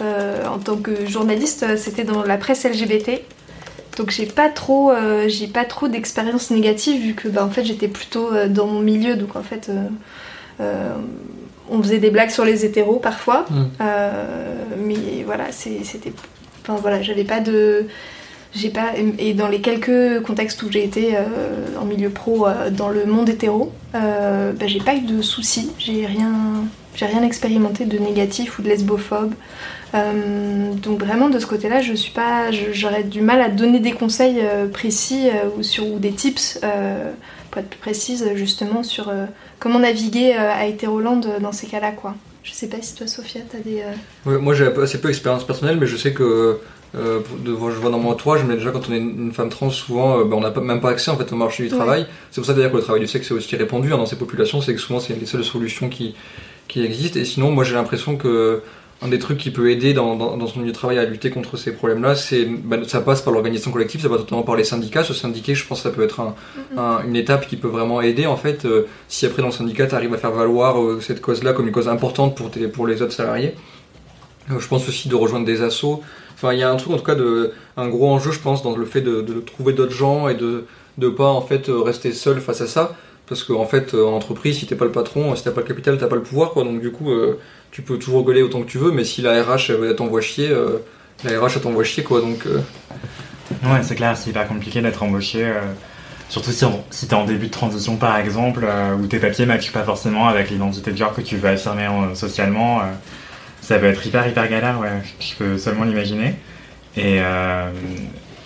[0.00, 3.22] en tant que journaliste, c'était dans la presse LGBT.
[3.98, 7.64] Donc j'ai pas trop, euh, j'ai pas trop d'expérience négative vu que bah, en fait
[7.64, 9.70] j'étais plutôt euh, dans mon milieu, donc en fait
[10.60, 10.94] euh,
[11.68, 13.64] on faisait des blagues sur les hétéros parfois, Mm.
[14.86, 16.12] Mais voilà c'était,
[16.62, 17.86] enfin voilà j'avais pas de,
[18.54, 21.16] j'ai pas et dans les quelques contextes où j'ai été
[21.80, 26.32] en milieu pro dans le monde hétéro, bah, j'ai pas eu de soucis, j'ai rien,
[26.94, 29.34] j'ai rien expérimenté de négatif ou de lesbophobe.
[29.92, 34.42] Donc vraiment de ce côté-là, je suis pas, j'aurais du mal à donner des conseils
[34.72, 36.60] précis ou sur ou des tips
[37.50, 39.10] pour être plus précise justement sur
[39.58, 42.14] comment naviguer à Hétéroland dans ces cas-là quoi.
[42.48, 43.82] Je sais pas si toi, Sophia, t'as des.
[43.82, 46.58] Euh, moi, j'ai assez peu d'expérience personnelle, mais je sais que
[46.94, 49.68] euh, de, je vois dans mon entourage, mais déjà quand on est une femme trans,
[49.68, 52.06] souvent euh, ben, on n'a même pas accès en fait au marché du travail.
[52.30, 54.16] C'est pour ça d'ailleurs que le travail du sexe est aussi répandu hein, dans ces
[54.16, 56.14] populations, c'est que souvent c'est les seules solutions qui,
[56.68, 57.20] qui existent.
[57.20, 58.62] Et sinon, moi j'ai l'impression que
[59.00, 61.56] un des trucs qui peut aider dans, dans, son milieu de travail à lutter contre
[61.56, 65.04] ces problèmes-là, c'est bah, ça passe par l'organisation collective, ça passe notamment par les syndicats.
[65.04, 68.26] Se syndiquer, je pense que ça peut être un, une étape qui peut vraiment aider
[68.26, 68.64] en fait.
[68.64, 71.68] Euh, si après dans le syndicat, tu arrives à faire valoir euh, cette cause-là comme
[71.68, 73.54] une cause importante pour, pour les autres salariés.
[74.50, 76.02] Euh, je pense aussi de rejoindre des assos.
[76.34, 78.64] Enfin, il y a un truc en tout cas de un gros enjeu, je pense,
[78.64, 80.64] dans le fait de, de trouver d'autres gens et de
[80.98, 82.96] ne pas en fait rester seul face à ça.
[83.28, 85.66] Parce qu'en en fait, en entreprise, si t'es pas le patron, si t'as pas le
[85.66, 86.64] capital, t'as pas le pouvoir, quoi.
[86.64, 87.12] Donc du coup,
[87.70, 90.78] tu peux toujours gueuler autant que tu veux, mais si la RH t'envoie chier, euh,
[91.24, 92.20] la RH t'envoie chier quoi.
[92.20, 92.60] Donc, euh.
[93.64, 95.44] Ouais, c'est clair, c'est hyper compliqué d'être embauché.
[95.44, 95.60] Euh,
[96.28, 98.66] surtout si, si tu es en début de transition par exemple,
[99.00, 102.82] où tes papiers matchent pas forcément avec l'identité de genre que tu veux affirmer socialement,
[103.62, 104.90] ça peut être hyper hyper galère, ouais,
[105.20, 106.34] je peux seulement l'imaginer.
[106.98, 107.20] Et,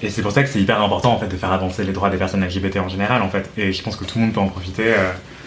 [0.02, 2.08] et c'est pour ça que c'est hyper important en fait de faire avancer les droits
[2.08, 3.50] des personnes LGBT en général en fait.
[3.56, 4.94] Et je pense que tout le monde peut en profiter.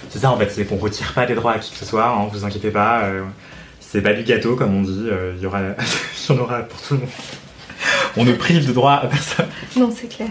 [0.10, 2.06] c'est ça en fait, c'est qu'on retire pas des droits à qui que ce soit,
[2.06, 3.04] hein, vous inquiétez pas
[3.92, 5.08] c'est pas du gâteau, comme on dit.
[5.10, 5.62] Euh, il y, aura,
[6.30, 7.10] y en aura pour tout le monde.
[8.18, 9.48] On ne prive de droit à personne.
[9.76, 10.30] Non, c'est clair.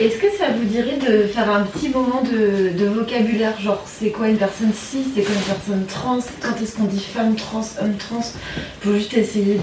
[0.00, 4.28] Est-ce que ça vous dirait de faire un petit moment de, vocabulaire Genre, c'est quoi
[4.28, 7.96] une personne cis C'est quoi une personne trans Quand est-ce qu'on dit femme trans, homme
[7.96, 8.24] trans
[8.80, 9.58] Pour juste essayer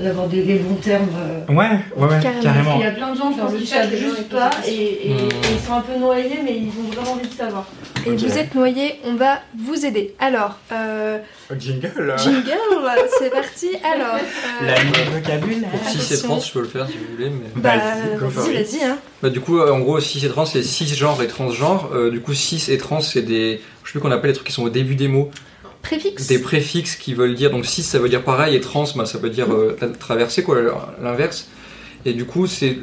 [0.00, 1.08] d'avoir des, bons termes.
[1.16, 1.52] Euh.
[1.52, 2.76] Ouais, ouais, ouais, carrément.
[2.76, 5.28] Il y a plein de gens qui ne savent juste pas et, hmm.
[5.54, 7.66] ils sont un peu noyés, mais ils ont vraiment envie de savoir.
[8.06, 10.14] Et vous êtes noyés, on va vous aider.
[10.18, 11.18] Alors, euh,
[11.56, 12.50] jingle Jingle,
[13.18, 13.68] c'est parti.
[13.84, 15.70] Alors, euh, la vocabulaire.
[15.88, 17.30] Si c'est trans, je peux le faire si vous voulez.
[17.30, 17.60] Mais...
[17.60, 17.74] Bah,
[18.18, 18.84] vas-y, vas-y.
[18.84, 18.98] Hein.
[19.22, 21.90] Bah, du coup, en gros, cis et trans, c'est cisgenre et transgenre.
[21.94, 23.60] Euh, du coup, cis et trans, c'est des.
[23.82, 25.30] Je sais plus qu'on appelle les trucs qui sont au début des mots.
[25.82, 26.28] Préfixes.
[26.28, 27.50] Des préfixes qui veulent dire.
[27.50, 30.56] Donc, cis, ça veut dire pareil, et trans, bah, ça veut dire euh, traverser, quoi,
[31.02, 31.48] l'inverse.
[32.04, 32.76] Et du coup, c'est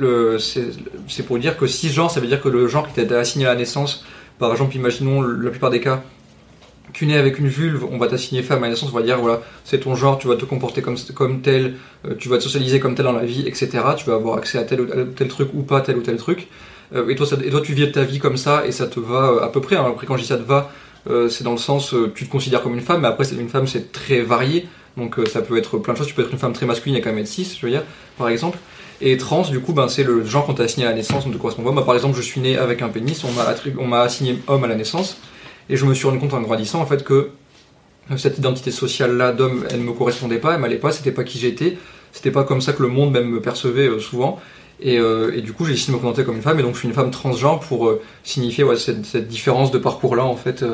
[1.27, 3.55] pour dire que cisgenre, ça veut dire que le genre qui était assigné à la
[3.55, 4.05] naissance,
[4.37, 6.03] par exemple, imaginons la plupart des cas,
[6.93, 9.19] tu nais avec une vulve, on va t'assigner femme à la naissance, on va dire
[9.19, 11.75] voilà, c'est ton genre, tu vas te comporter comme, comme tel,
[12.05, 13.69] euh, tu vas te socialiser comme tel dans la vie, etc.
[13.97, 16.47] Tu vas avoir accès à tel ou tel truc ou pas tel ou tel truc.
[16.95, 19.31] Euh, et, toi, et toi, tu vis ta vie comme ça et ça te va
[19.31, 19.75] euh, à peu près.
[19.75, 19.85] Hein.
[19.87, 20.71] Après, quand je dis ça te va,
[21.29, 23.91] c'est dans le sens, tu te considères comme une femme, mais après, une femme, c'est
[23.91, 24.67] très varié.
[24.95, 26.07] Donc ça peut être plein de choses.
[26.07, 27.83] Tu peux être une femme très masculine et quand même être cis, je veux dire,
[28.17, 28.59] par exemple.
[29.01, 31.31] Et trans, du coup, ben, c'est le genre qu'on t'a assigné à la naissance, on
[31.31, 31.71] te correspond pas.
[31.71, 34.75] Moi, par exemple, je suis né avec un pénis, on m'a assigné homme à la
[34.75, 35.17] naissance.
[35.69, 37.29] Et je me suis rendu compte en grandissant en fait que
[38.17, 41.23] cette identité sociale là d'homme, elle ne me correspondait pas, elle m'allait pas, c'était pas
[41.23, 41.77] qui j'étais,
[42.11, 44.39] c'était pas comme ça que le monde même me percevait euh, souvent.
[44.85, 46.79] Euh, et, du coup, j'ai décidé de me présenter comme une femme, et donc je
[46.79, 50.65] suis une femme transgenre pour euh, signifier cette, différence de parcours là en fait.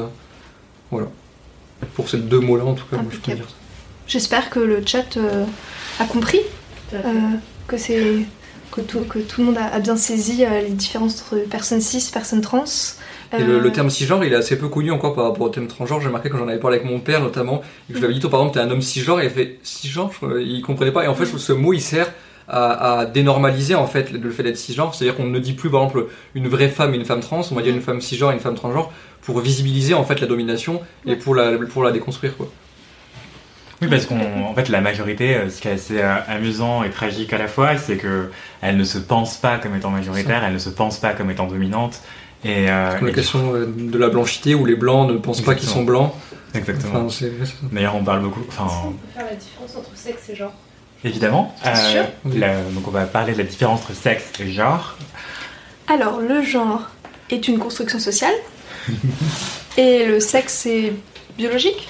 [0.91, 1.07] voilà.
[1.95, 3.47] Pour ces deux mots là en tout cas, je peux dire
[4.07, 5.17] J'espère que le chat
[5.99, 6.39] a compris
[7.67, 7.99] que c'est
[8.71, 12.11] que tout, que tout le monde a, a bien saisi les différences entre personnes cis,
[12.13, 12.65] personnes trans.
[13.39, 13.69] Et le, euh.
[13.71, 16.01] terme cisgenre, il est assez peu connu encore par rapport au terme transgenre.
[16.01, 18.13] J'ai remarqué quand j'en avais parlé avec mon père notamment, et que je lui avais
[18.13, 21.03] dit, toi par exemple, t'es un homme cisgenre, et il fait cisgenre, il comprenait pas.
[21.03, 22.11] Et en fait, ce mot, il sert
[22.47, 24.93] à, dénormaliser en fait le fait d'être cisgenre.
[24.93, 27.55] C'est-à-dire qu'on ne dit plus par exemple une vraie femme et une femme trans, on
[27.55, 30.81] va dire une femme cisgenre et une femme transgenre pour visibiliser en fait la domination
[31.05, 32.47] et pour la, pour la déconstruire quoi.
[33.81, 37.33] Oui, parce qu'en fait, la majorité, euh, ce qui est assez euh, amusant et tragique
[37.33, 38.29] à la fois, c'est que
[38.61, 41.45] elle ne se pense pas comme étant majoritaire, elle ne se pense pas comme étant
[41.45, 42.01] dominante,
[42.43, 45.69] et, euh, la question euh, de la blanchité où les blancs ne pensent pas qu'ils
[45.69, 46.13] sont blancs.
[46.53, 47.07] Exactement.
[47.71, 48.43] D'ailleurs, on parle beaucoup.
[48.47, 50.53] Enfin, on peut faire la différence entre sexe et genre?
[51.03, 51.53] Évidemment.
[51.65, 52.03] Euh,
[52.71, 54.97] donc, on va parler de la différence entre sexe et genre.
[55.87, 56.89] Alors, le genre
[57.29, 58.33] est une construction sociale.
[59.77, 60.93] et le sexe est
[61.37, 61.89] biologique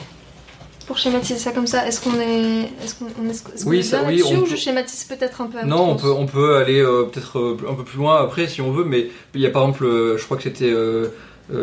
[0.86, 4.22] pour schématiser ça comme ça, est-ce qu'on est, est-ce qu'on est, est, oui, ça, oui,
[4.26, 7.40] on ou je schématise peut-être un peu Non, on peut, on peut aller euh, peut-être
[7.40, 9.86] euh, un peu plus loin après si on veut, mais il y a par exemple,
[9.86, 10.74] euh, je crois que c'était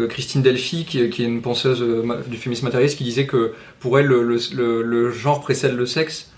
[0.08, 1.84] Christine Delphi, qui, qui, est une penseuse
[2.26, 6.28] du féminisme matérialiste, qui disait que pour elle, le, le, le genre précède le sexe.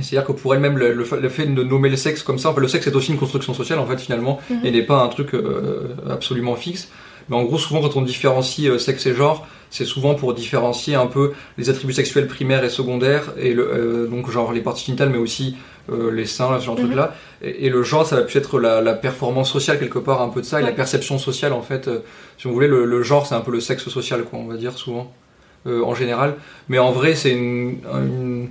[0.00, 2.96] C'est-à-dire que pour elle-même, le, fait de nommer le sexe comme ça, le sexe est
[2.96, 4.60] aussi une construction sociale en fait finalement, mhm.
[4.64, 5.36] et n'est pas un truc
[6.08, 6.88] absolument fixe.
[7.28, 11.06] Mais en gros, souvent, quand on différencie sexe et genre, c'est souvent pour différencier un
[11.06, 15.10] peu les attributs sexuels primaires et secondaires, et le, euh, donc genre les parties génitales,
[15.10, 15.56] mais aussi
[15.90, 16.86] euh, les seins, ce genre de Mhm.
[16.88, 17.14] truc-là.
[17.42, 20.28] Et, et le genre, ça va plus être la, la performance sociale quelque part, un
[20.28, 21.88] peu de ça, et la perception sociale en fait.
[21.88, 22.00] euh,
[22.36, 24.56] si vous voulez, le, le genre, c'est un peu le sexe social, quoi, on va
[24.56, 25.12] dire souvent,
[25.66, 26.36] en général.
[26.68, 28.48] Mais en vrai, c'est une, une-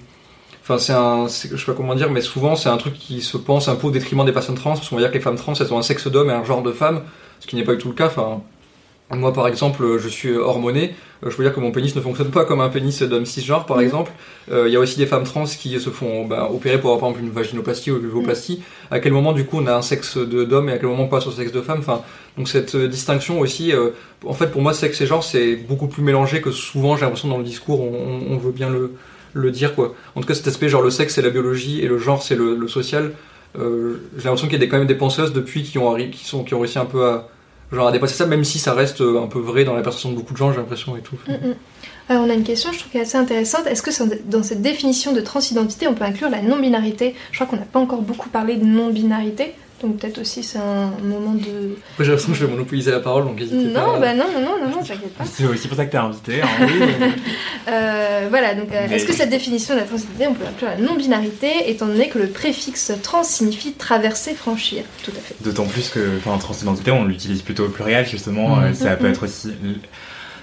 [0.61, 3.37] Enfin, c'est un, je sais pas comment dire, mais souvent c'est un truc qui se
[3.37, 5.37] pense un peu au détriment des personnes trans, parce qu'on va dire que les femmes
[5.37, 7.03] trans elles ont un sexe d'homme et un genre de femme,
[7.39, 8.07] ce qui n'est pas du tout le cas.
[8.07, 8.41] Enfin,
[9.11, 10.93] moi par exemple, je suis hormoné,
[11.23, 13.65] euh, je peux dire que mon pénis ne fonctionne pas comme un pénis d'homme cisgenre
[13.65, 13.83] par Mhm.
[13.83, 14.11] exemple.
[14.51, 16.99] Euh, Il y a aussi des femmes trans qui se font ben, opérer pour avoir
[16.99, 18.61] par exemple une vaginoplastie ou une vulvoplastie.
[18.91, 21.03] À quel moment du coup on a un sexe de- d'homme et à quel moment
[21.03, 21.79] on passe au sexe de femme?
[21.79, 22.01] Enfin,
[22.37, 23.91] donc cette euh, distinction aussi, euh,
[24.25, 27.29] en fait pour moi sexe et genre c'est beaucoup plus mélangé que souvent j'ai l'impression
[27.29, 28.91] dans le discours on, veut bien le
[29.33, 29.93] le dire quoi.
[30.15, 32.35] En tout cas cet aspect genre le sexe c'est la biologie et le genre c'est
[32.35, 33.13] le, le social.
[33.57, 36.25] Euh, j'ai l'impression qu'il y a des, quand même des penseuses depuis qui ont, qui
[36.25, 37.27] sont, qui ont réussi un peu à,
[37.71, 40.11] genre, à dépasser ça, même si ça reste euh, un peu vrai dans la perception
[40.11, 41.15] de beaucoup de gens, j'ai l'impression et tout.
[41.27, 41.55] Mm, mm.
[42.09, 43.67] Alors on a une question, je trouve qu'elle est assez intéressante.
[43.67, 43.91] Est-ce que
[44.29, 47.15] dans cette définition de transidentité, on peut inclure la non-binarité?
[47.31, 50.91] Je crois qu'on n'a pas encore beaucoup parlé de non-binarité, donc peut-être aussi c'est un
[51.03, 51.77] moment de...
[51.99, 53.79] J'ai l'impression que je vais monopoliser la parole, donc n'hésitez pas.
[53.81, 55.25] Non, bah non, non, non, non, non, t'inquiète pas.
[55.25, 56.41] C'est aussi pour ça que t'es invité.
[56.41, 57.13] hein, oui.
[57.69, 60.69] Euh, voilà, donc euh, Mais- est-ce que cette définition de la transidentité, on peut inclure
[60.69, 65.35] la non-binarité, étant donné que le préfixe trans signifie traverser, franchir Tout à fait.
[65.43, 68.59] D'autant plus que, enfin, transidentité, on l'utilise plutôt au pluriel, justement.
[68.61, 69.11] Euh, ça peut Mhm.
[69.11, 69.49] être aussi.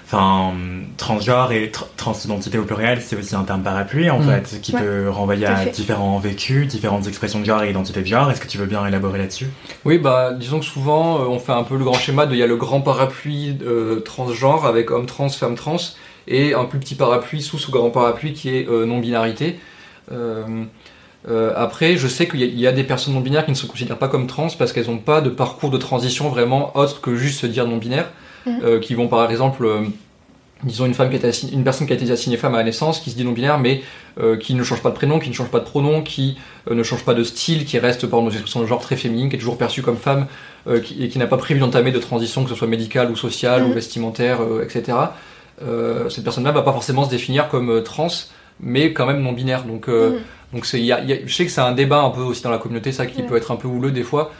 [0.07, 0.53] Enfin,
[0.97, 4.29] transgenre et tr- transidentité au pluriel, c'est aussi un terme parapluie, en Mhm.
[4.29, 8.05] fait, qui Ouais, peut renvoyer à différents vécus, différentes expressions de genre et identité de
[8.05, 8.29] genre.
[8.29, 9.47] Est-ce que tu veux bien élaborer là-dessus?
[9.83, 12.37] Oui, bah, disons que souvent, euh, on fait un peu le grand schéma de il
[12.37, 15.77] y a le grand parapluie euh, transgenre avec homme trans, femme trans,
[16.27, 19.59] et un plus petit parapluie sous ce grand parapluie qui est euh, non-binarité.
[20.11, 20.43] Euh,
[21.27, 23.55] euh, après, je sais qu'il y, a- il y a des personnes non-binaires qui ne
[23.55, 27.01] se considèrent pas comme trans parce qu'elles n'ont pas de parcours de transition vraiment autre
[27.01, 28.09] que juste se dire non-binaire, Mhm.
[28.47, 29.81] Euh, qui vont par exemple, euh,
[30.63, 32.99] disons une femme qui assign- une personne qui a été assignée femme à la naissance,
[32.99, 33.81] qui se dit non-binaire, mais
[34.19, 36.37] euh, qui ne change pas de prénom, qui ne change pas de pronom, qui
[36.69, 38.79] euh, ne change pas de style, qui reste par exemple dans une expression de genre
[38.81, 40.27] très féminine, qui est toujours perçue comme femme,
[40.67, 43.15] euh, qui, et qui n'a pas prévu d'entamer de transition, que ce soit médicale ou
[43.15, 43.73] sociale ou Mhm.
[43.73, 44.97] vestimentaire, etc.
[46.09, 48.07] Cette personne-là va pas forcément se définir comme trans,
[48.59, 49.63] mais quand même non binaire.
[49.63, 50.15] Donc, Mhm.
[50.53, 52.41] donc c'est, y a- y a- je sais que c'est un débat un peu aussi
[52.43, 53.27] dans la communauté, ça qui Ouais.
[53.27, 54.31] peut être un peu houleux des fois.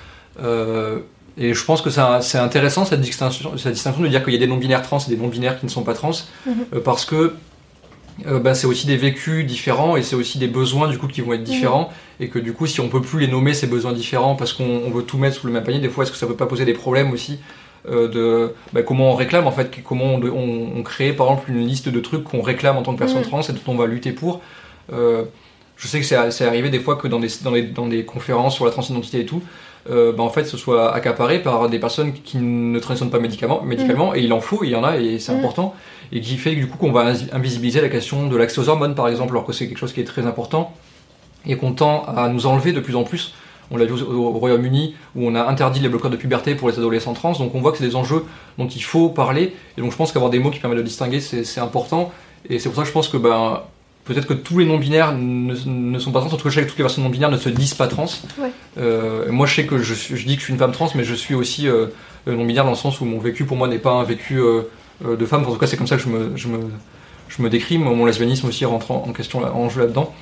[1.38, 4.40] Et je pense que c'est, intéressant cette distinction, cette distinction de dire qu'il y a
[4.40, 6.12] des non binaires trans et des non binaires qui ne sont pas trans,
[6.46, 6.54] Mhm.
[6.76, 7.34] euh, parce que
[8.28, 11.20] euh, ben, c'est aussi des vécus différents et c'est aussi des besoins du coup qui
[11.20, 11.90] vont être différents
[12.22, 14.64] et que du coup si on peut plus les nommer ces besoins différents parce qu'on
[14.88, 16.46] on veut tout mettre sous le même panier des fois est-ce que ça peut pas
[16.46, 17.40] poser des problèmes aussi
[17.90, 21.52] euh, de ben, comment on réclame en fait comment on, on, on crée par exemple
[21.52, 23.28] une liste de trucs qu'on réclame en tant que personne Mhm.
[23.28, 24.40] trans et dont on va lutter pour
[24.90, 28.06] je sais que c'est c'est arrivé des fois que dans des, dans des, dans des
[28.06, 29.42] conférences sur la transidentité et tout
[29.90, 33.62] euh, ben, en fait ce soit accaparé par des personnes qui ne transitionnent pas médicalement,
[33.62, 35.40] médicalement et il en faut, il y en a et c'est Mhm.
[35.40, 35.74] important
[36.12, 39.08] et qui fait du coup qu'on va invisibiliser la question de l'accès aux hormones par
[39.08, 40.74] exemple alors que c'est quelque chose qui est très important
[41.46, 43.34] et qu'on tend à nous enlever de plus en plus.
[43.72, 46.70] On l'a vu au, au Royaume-Uni où on a interdit les bloqueurs de puberté pour
[46.70, 48.24] les adolescents trans, donc on voit que c'est des enjeux
[48.60, 51.20] dont il faut parler et donc je pense qu'avoir des mots qui permettent de distinguer
[51.20, 52.12] c'est important
[52.50, 53.62] et c'est pour ça que je pense que ben
[54.06, 56.64] peut-être que tous les non-binaires ne, ne sont pas trans, en tout cas je sais
[56.64, 58.06] que toutes les personnes non-binaires ne se disent pas trans.
[58.40, 58.52] Ouais.
[58.78, 61.14] Euh, moi je sais que je, dis que je suis une femme trans mais je
[61.16, 61.88] suis aussi euh,
[62.28, 64.62] euh, non-binaire dans le sens où mon vécu pour moi n'est pas un vécu euh,
[65.04, 66.60] de femme, en tout cas c'est comme ça que je me, je me,
[67.30, 70.14] je me décris, mon lesbianisme aussi rentre en, en question là- en jeu là-dedans.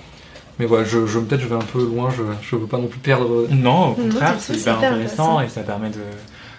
[0.59, 2.85] Mais voilà, je, je- peut-être je vais un peu loin, je, je veux pas non
[2.87, 3.47] plus perdre.
[3.49, 5.41] Non, au contraire, c'est hyper super intéressant intéressant.
[5.41, 5.95] et ça permet de.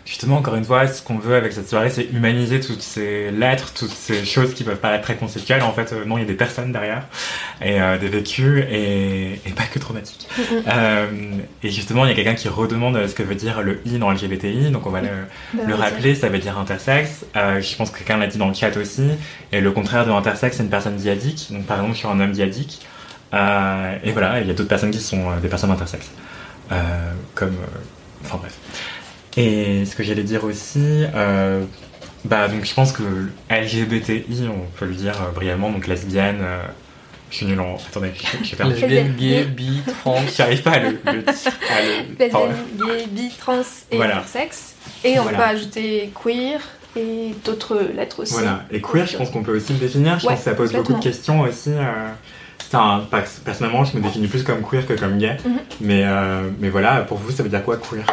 [0.06, 3.72] Justement, encore une fois, ce qu'on veut avec cette soirée, c'est humaniser toutes ces lettres,
[3.72, 5.62] toutes ces choses qui peuvent paraître très conceptuelles.
[5.62, 7.06] En fait, euh, non, il y a des personnes derrière
[7.62, 10.28] et euh, des vécus et, et pas que traumatiques.
[10.38, 10.62] Mhm.
[10.68, 11.06] Euh,
[11.62, 14.10] et justement, il y a quelqu'un qui redemande ce que veut dire le i dans
[14.10, 15.08] LGBTI, donc on va le,
[15.54, 15.80] Bah, le vas-y.
[15.80, 17.24] rappeler, ça veut dire intersexe.
[17.36, 19.08] Euh, je pense que quelqu'un l'a dit dans le chat aussi.
[19.52, 21.48] Et le contraire de intersexe, c'est une personne diadique.
[21.50, 22.82] Donc par exemple, je suis un homme diadique.
[23.32, 26.10] Euh, et voilà, il y a d'autres personnes qui sont des personnes intersexes.
[26.72, 26.82] Euh,
[27.34, 27.54] comme.
[27.54, 27.78] euh,
[28.26, 28.54] Enfin bref.
[29.36, 31.64] Et ce que j'allais dire aussi, euh,
[32.24, 33.02] bah donc je pense que
[33.50, 36.38] LGBTI, on peut le dire euh, brièvement, donc lesbienne.
[36.40, 36.62] euh,
[37.30, 37.74] je suis nul en.
[37.76, 38.74] Attendez, je suis perdu.
[38.74, 40.20] Lesbienne, gay, bi, trans.
[40.36, 40.90] J'arrive pas à le.
[40.90, 42.54] le, à le- enfin, Lesbienne,
[42.98, 44.18] gay, bi, trans et Voilà.
[44.18, 44.76] intersexe.
[45.02, 45.38] Et on Voilà.
[45.38, 46.60] peut ajouter queer
[46.96, 48.34] et d'autres lettres aussi.
[48.34, 48.64] Voilà.
[48.70, 50.20] Et queer, je pense qu'on peut aussi le définir.
[50.20, 51.70] Je Ouais, pense que ça pose beaucoup de questions aussi.
[51.72, 51.82] euh,
[52.70, 55.36] c'est un- pas- personnellement, je me définis plus comme queer que comme gay.
[55.44, 55.58] Mhm.
[55.80, 58.04] mais, euh, mais voilà, pour vous, ça veut dire quoi queer?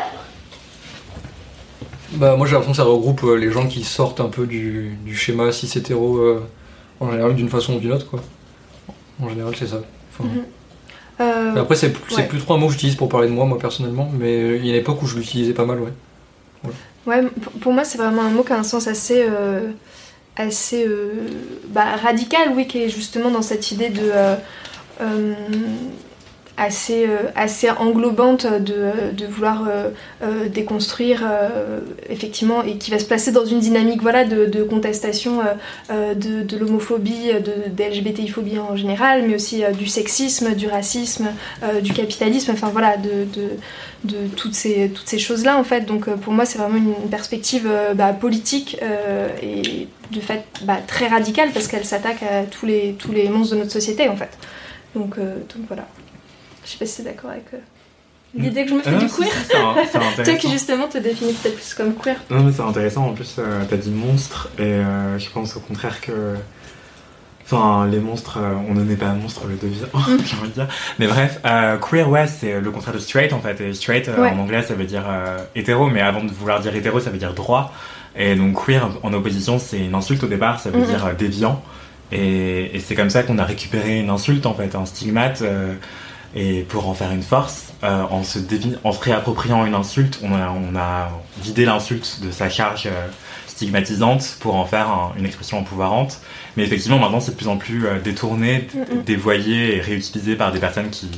[2.14, 4.98] Bah, moi j'ai l'impression que ça regroupe euh, les gens qui sortent un peu du,
[5.06, 6.44] du schéma cis hétéro euh,
[7.00, 8.20] en général d'une façon ou d'une autre quoi.
[9.22, 9.82] En général c'est ça.
[10.14, 10.44] Enfin, Mhm.
[11.20, 12.28] Euh, Après c'est plus, c'est ouais.
[12.28, 14.70] plus trop un mot que j'utilise pour parler de moi moi personnellement, mais il y
[14.72, 16.72] a une époque où je l'utilisais pas mal ouais.
[17.08, 17.24] Ouais,
[17.62, 19.26] pour moi, c'est vraiment un mot qui a un sens assez,
[20.36, 20.88] assez
[21.70, 24.12] bah, radical, oui, qui est justement dans cette idée de
[26.58, 29.90] assez, euh, assez englobante de, de vouloir euh,
[30.24, 31.24] euh, déconstruire
[32.10, 35.40] effectivement et qui va se placer dans une dynamique voilà, de, de contestation
[35.90, 41.30] de, l'homophobie, de, de LGBTI-phobie en général, mais aussi du sexisme, du racisme,
[41.82, 43.26] du capitalisme, enfin voilà, de,
[44.04, 45.82] de, toutes ces, toutes ces choses-là en fait.
[45.86, 48.80] Donc pour moi c'est vraiment une perspective bah, politique
[49.42, 53.56] et de fait bah, très radicale parce qu'elle s'attaque à tous les, tous les monstres
[53.56, 54.38] de notre société en fait.
[54.96, 55.16] Donc
[55.68, 55.88] voilà.
[56.66, 57.58] Je sais pas si c'est d'accord avec euh,
[58.36, 59.28] l'idée que je me fais Ah du queer.
[59.88, 62.16] si, Toi qui justement te définis peut-être plus comme queer.
[62.30, 65.60] Non mais c'est intéressant, en plus euh, t'as dit monstre et euh, je pense au
[65.60, 66.36] contraire que...
[67.44, 69.84] Enfin les monstres, euh, on ne naît pas un monstre, on le devient,
[70.26, 70.68] j'ai envie de dire.
[71.00, 71.42] Mais bref,
[71.82, 74.30] queer ouais c'est le contraire de straight en fait, et straight Ouais.
[74.30, 75.04] en anglais ça veut dire
[75.56, 77.74] hétéro, mais avant de vouloir dire hétéro ça veut dire droit.
[78.16, 80.86] Et donc queer en opposition c'est une insulte au départ, ça veut Mhm.
[80.86, 81.62] dire déviant.
[82.14, 85.44] Et, et c'est comme ça qu'on a récupéré une insulte en fait, un stigmate.
[86.36, 90.20] Et pour en faire une force, euh, en, se dévi- en se réappropriant une insulte,
[90.24, 91.10] on a, on a
[91.42, 93.08] vidé l'insulte de sa charge euh,
[93.48, 96.20] stigmatisante pour en faire un- une expression empouvoirante.
[96.58, 98.68] Mais effectivement, maintenant, c'est de plus en plus euh, détourné,
[99.06, 101.10] dévoyé et réutilisé par des personnes qui,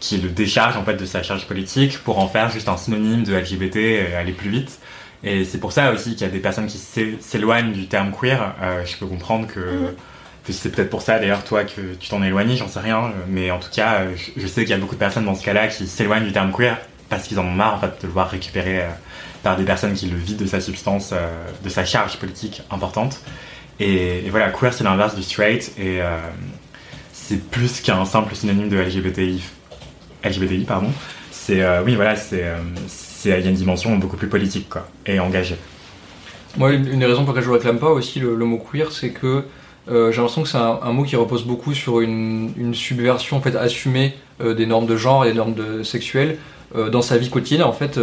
[0.00, 3.24] qui le déchargent en fait de sa charge politique pour en faire juste un synonyme
[3.24, 4.78] de LGBT et aller plus vite.
[5.24, 8.12] Et c'est pour ça aussi qu'il y a des personnes qui s'é- s'éloignent du terme
[8.12, 8.54] queer.
[8.86, 9.94] Je peux comprendre que, Mhm.
[10.52, 13.12] C'est peut-être pour ça d'ailleurs toi que tu t'en éloignes, j'en sais rien.
[13.28, 15.44] Mais en tout cas, euh, je, sais qu'il y a beaucoup de personnes dans ce
[15.44, 16.78] cas-là qui s'éloignent du terme queer
[17.08, 18.88] parce qu'ils en ont marre de le voir récupéré euh,
[19.42, 21.28] par des personnes qui le vident de sa substance, euh,
[21.62, 23.20] de sa charge politique importante.
[23.80, 26.18] Et, voilà, queer c'est l'inverse du straight et euh,
[27.12, 29.42] c'est plus qu'un simple synonyme de LGBTI,
[30.24, 30.90] LGBTI pardon.
[31.30, 32.56] C'est euh, oui voilà, c'est euh,
[33.24, 35.56] il y a une dimension beaucoup plus politique quoi et engagée.
[36.56, 39.10] Moi, une des raisons pour lesquelles je ne réclame pas aussi le mot queer, c'est
[39.10, 39.44] que
[39.90, 43.56] euh, j'ai l'impression que c'est un, mot qui repose beaucoup sur une, subversion en fait,
[43.56, 46.38] assumée euh, des normes de genre et des normes sexuelles
[46.76, 47.98] euh, dans sa vie quotidienne en fait.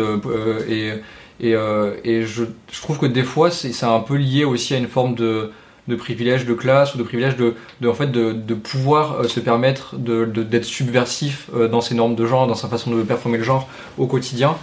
[0.70, 0.94] et
[1.42, 2.44] je,
[2.82, 5.52] trouve que des fois, c'est un peu lié aussi à une forme de,
[5.98, 7.54] privilège de classe ou de privilège de,
[7.88, 12.68] en fait, de, pouvoir se permettre d'être subversif dans ses normes de genre, dans sa
[12.68, 13.70] façon de performer le genre
[14.00, 14.56] au quotidien.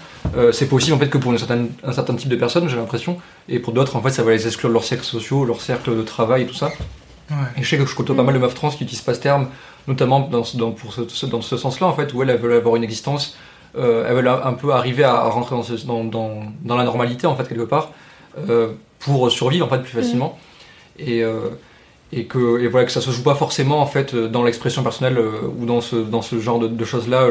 [0.50, 3.18] C'est possible en fait que pour une certaine, un certain type de personnes, j'ai l'impression,
[3.48, 5.96] et pour d'autres, en fait, ça va les exclure de leurs cercles sociaux, leur cercle
[5.96, 6.72] de travail et tout ça.
[7.56, 9.20] Et je sais que je côtoie pas mal de meufs trans qui utilisent pas ce
[9.20, 9.48] terme,
[9.88, 12.52] notamment dans, ce- dans, pour ce, dans ce sens-là, en fait, où elles, elles veulent
[12.54, 13.36] avoir une existence,
[13.78, 16.84] euh, elles veulent un peu arriver à, à rentrer dans, ce- dans, dans, dans la
[16.84, 17.90] normalité, en fait, quelque part,
[18.50, 18.68] euh,
[18.98, 20.38] pour survivre, en fait, plus facilement.
[20.98, 21.48] Et, euh,
[22.14, 25.16] et que et voilà que ça se joue pas forcément en fait dans l'expression personnelle
[25.16, 27.26] euh, ou dans ce dans ce genre de, de choses là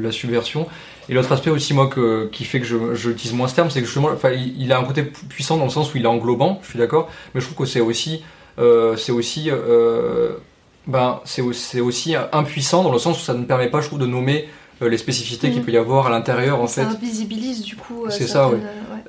[0.00, 0.66] la subversion.
[1.08, 3.70] Et l'autre aspect aussi moi que, qui fait que je, je utilise moins ce terme
[3.70, 5.98] c'est que justement enfin il, il a un côté pu- puissant dans le sens où
[5.98, 8.24] il est englobant je suis d'accord mais je trouve que c'est aussi
[8.58, 10.32] c'est aussi euh,
[10.86, 13.86] ben c'est au- c'est aussi impuissant dans le sens où ça ne permet pas je
[13.86, 14.48] trouve de nommer
[14.82, 15.64] euh, les spécificités qu'il Mhm.
[15.66, 18.04] peut y avoir à l'intérieur en ça fait invisibilise du coup.
[18.06, 18.58] euh, C'est ça, euh, ouais.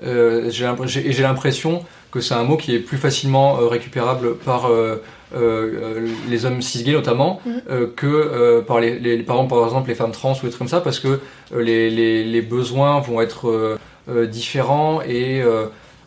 [0.04, 5.02] euh, j'ai l'impression que c'est un mot qui est plus facilement euh, récupérable par euh,
[5.36, 7.62] euh, euh, les hommes cisgays notamment Mhm.
[7.70, 10.68] euh, que euh, par les, les, par exemple, les femmes trans ou des trucs comme
[10.70, 11.08] ça parce que
[11.54, 13.78] euh, les, les, les besoins vont être euh,
[14.10, 15.42] euh, différents et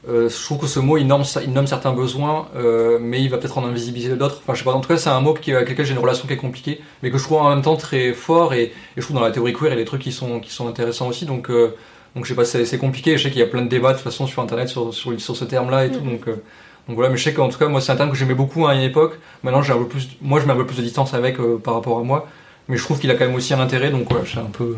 [0.08, 3.28] euh, je trouve que ce mot il nomme, il nomme certains besoins euh, mais il
[3.28, 5.34] va peut-être en invisibiliser d'autres enfin je sais pas en tout cas c'est un mot
[5.34, 7.62] qui, avec lequel j'ai une relation qui est compliquée mais que je trouve en même
[7.62, 9.84] temps très fort et, et je trouve dans la théorie queer il y a des
[9.84, 11.76] trucs qui sont, qui sont intéressants aussi donc euh,
[12.16, 13.16] donc je sais pas, c'est compliqué.
[13.16, 15.20] Je sais qu'il y a plein de débats de toute façon sur internet sur, sur,
[15.20, 16.00] sur ce terme-là et tout.
[16.00, 16.10] Mhm.
[16.10, 18.34] Donc, donc voilà, mais je sais qu'en tout cas, moi c'est un terme que j'aimais
[18.34, 19.20] beaucoup à une époque.
[19.44, 21.74] Maintenant, j'ai un peu plus, moi je mets un peu plus de distance avec par
[21.74, 22.26] rapport à moi.
[22.66, 23.90] Mais je trouve qu'il a quand même aussi un intérêt.
[23.90, 24.76] Donc voilà, c'est un peu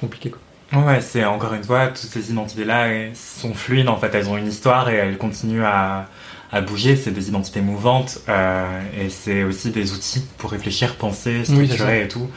[0.00, 0.30] compliqué.
[0.30, 0.40] Quoi.
[0.72, 4.46] Ouais, c'est encore une fois, toutes ces identités-là sont fluides en fait, elles ont une
[4.46, 6.06] histoire et elles continuent à,
[6.52, 6.94] à bouger.
[6.94, 12.04] C'est des identités mouvantes euh, et c'est aussi des outils pour réfléchir, penser, Oui, structurer
[12.04, 12.30] et tout.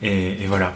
[0.00, 0.74] Et, et voilà.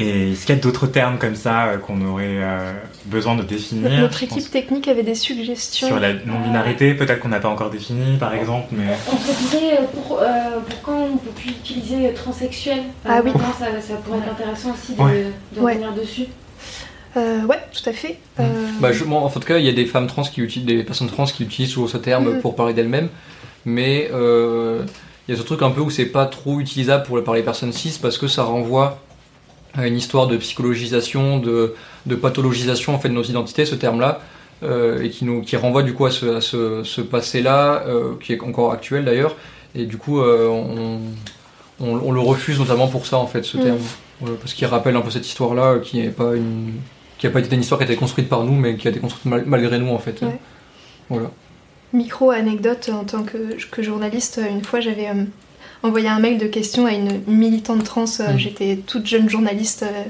[0.00, 2.72] Et est-ce qu'il y a d'autres termes comme ça euh, qu'on aurait euh,
[3.06, 3.90] besoin de définir?
[4.00, 5.88] Notre équipe technique avait des suggestions.
[5.88, 8.84] Sur la non-binarité, peut-être qu'on n'a pas encore défini par exemple, mais.
[9.12, 10.26] On se disait euh, pour, euh,
[10.68, 12.78] pour quand on peut plus utiliser transsexuel?
[12.78, 13.32] Euh, Ah oui.
[13.58, 15.26] ça, ça pourrait être intéressant aussi de, Ouais.
[15.56, 15.72] de Ouais.
[15.72, 16.26] revenir dessus?
[17.16, 18.18] Euh, ouais, tout à fait.
[18.38, 18.44] Euh,
[18.80, 20.84] Bah, je, moi, en tout cas, il y a des femmes trans qui utilisent, des
[20.84, 22.40] personnes trans qui utilisent toujours ce terme Mhm.
[22.42, 23.08] pour parler d'elles-mêmes.
[23.64, 24.82] Mais euh,
[25.26, 27.42] il y a ce truc un peu où c'est pas trop utilisable pour, par les
[27.42, 29.00] personnes cis parce que ça renvoie
[29.76, 31.74] une histoire de psychologisation, de,
[32.06, 34.20] de pathologisation en fait de nos identités, ce terme-là,
[34.62, 38.14] euh, et qui nous qui renvoie du coup à ce, à ce, ce passé-là, euh,
[38.20, 39.36] qui est encore actuel d'ailleurs,
[39.74, 41.00] et du coup euh, on,
[41.80, 43.62] on, on le refuse notamment pour ça en fait ce Mm.
[43.62, 43.78] terme,
[44.40, 46.72] parce qu'il rappelle un peu cette histoire-là, qui n'est pas une
[47.18, 48.90] qui a pas été une histoire qui a été construite par nous, mais qui a
[48.90, 50.20] été construite malgré nous en fait.
[50.22, 50.38] Ouais.
[51.08, 51.30] Voilà.
[51.92, 55.08] Micro anecdote en tant que, que journaliste, une fois j'avais
[55.82, 58.04] envoyé un mail de questions à une militante trans.
[58.20, 58.38] euh, Mhm.
[58.38, 60.04] J'étais toute jeune journaliste euh,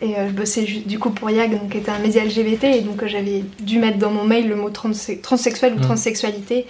[0.00, 2.80] et euh, je bossais du coup pour YAG, donc qui était un média LGBT, et
[2.80, 5.82] donc j'avais dû mettre dans mon mail le mot transse- transsexuel ou Mhm.
[5.82, 6.66] transsexualité.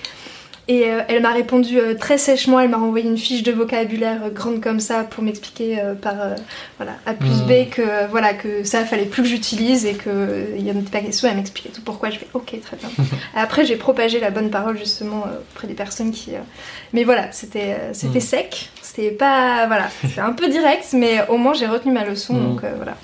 [0.66, 4.22] Et euh, elle m'a répondu euh, très sèchement, elle m'a renvoyé une fiche de vocabulaire
[4.24, 6.14] euh, grande comme ça pour m'expliquer par
[6.78, 7.42] voilà, A plus.
[7.42, 10.80] B que, euh, voilà, que ça fallait plus que j'utilise et qu'il n'y en avait
[10.90, 11.28] pas question.
[11.28, 12.08] Elle m'expliquait tout pourquoi.
[12.08, 12.88] Je fais ok, très bien.
[13.34, 16.30] Après, j'ai propagé la bonne parole justement auprès des personnes qui.
[16.94, 18.20] Mais voilà, c'était c'était Mhm.
[18.24, 19.66] sec, c'était pas.
[19.66, 22.42] Voilà, c'était un peu direct, mais au moins j'ai retenu ma leçon, Mhm.
[22.46, 22.96] donc voilà.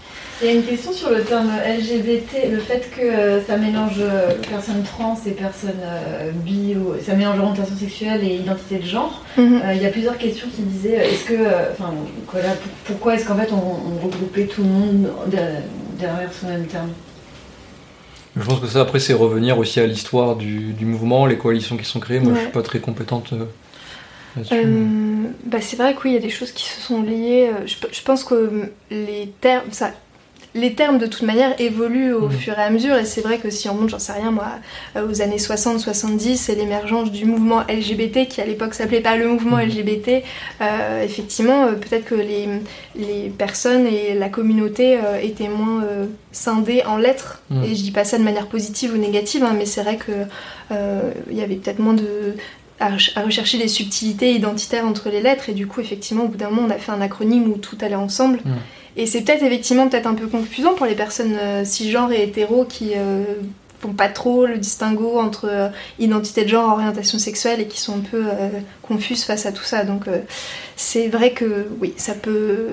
[0.43, 3.97] Il y a une question sur le terme LGBT, le fait que euh, ça mélange
[3.99, 8.87] euh, personnes trans et personnes euh, bi, ou ça mélange orientation sexuelle et identité de
[8.87, 9.23] genre.
[9.37, 9.61] Mhm.
[9.63, 11.93] Euh, Il y a plusieurs questions qui disaient est-ce que, euh, enfin,
[12.33, 15.11] voilà, pour- pourquoi est-ce qu'en fait on, on regroupait tout le monde
[15.99, 16.89] derrière, ce même terme?
[18.37, 21.77] Je pense que ça, après, c'est revenir aussi à l'histoire du, du mouvement, les coalitions
[21.77, 22.21] qui sont créées.
[22.21, 22.43] Moi, je Ouais.
[22.45, 23.45] suis pas très compétente euh,
[24.37, 24.55] là-dessus.
[24.55, 24.87] Euh,
[25.45, 27.51] bah c'est vrai que oui, il y a des choses qui se sont liées.
[27.67, 29.91] Je, je pense que les termes, ça,
[30.55, 32.31] les termes de toute manière évoluent au Mhm.
[32.33, 32.97] fur et à mesure.
[32.97, 34.49] Et c'est vrai que si on monte, j'en sais rien moi,
[34.97, 39.29] euh, aux années 60-70, c'est l'émergence du mouvement LGBT qui à l'époque s'appelait pas le
[39.29, 39.69] mouvement Mhm.
[39.69, 40.25] LGBT.
[40.61, 42.49] Euh, effectivement, euh, peut-être que les,
[42.97, 47.43] les personnes et la communauté euh, étaient moins euh, scindées en lettres.
[47.51, 47.65] Mhm.
[47.65, 50.13] Et je dis pas ça de manière positive ou négative, hein, mais c'est vrai que
[51.31, 52.35] il y avait peut-être moins de
[52.79, 56.29] à, rech- à rechercher les subtilités identitaires entre les lettres et du coup effectivement au
[56.29, 58.41] bout d'un moment on a fait un acronyme où tout allait ensemble.
[58.97, 62.65] Et c'est peut-être effectivement peut-être un peu confusant pour les personnes euh, cisgenres et hétéros
[62.65, 63.25] qui euh,
[63.81, 65.69] font pas trop le distinguo entre euh,
[65.99, 68.49] identité de genre orientation sexuelle et qui sont un peu euh,
[68.83, 70.19] confuses face à tout ça donc euh,
[70.77, 72.69] c'est vrai que oui ça peut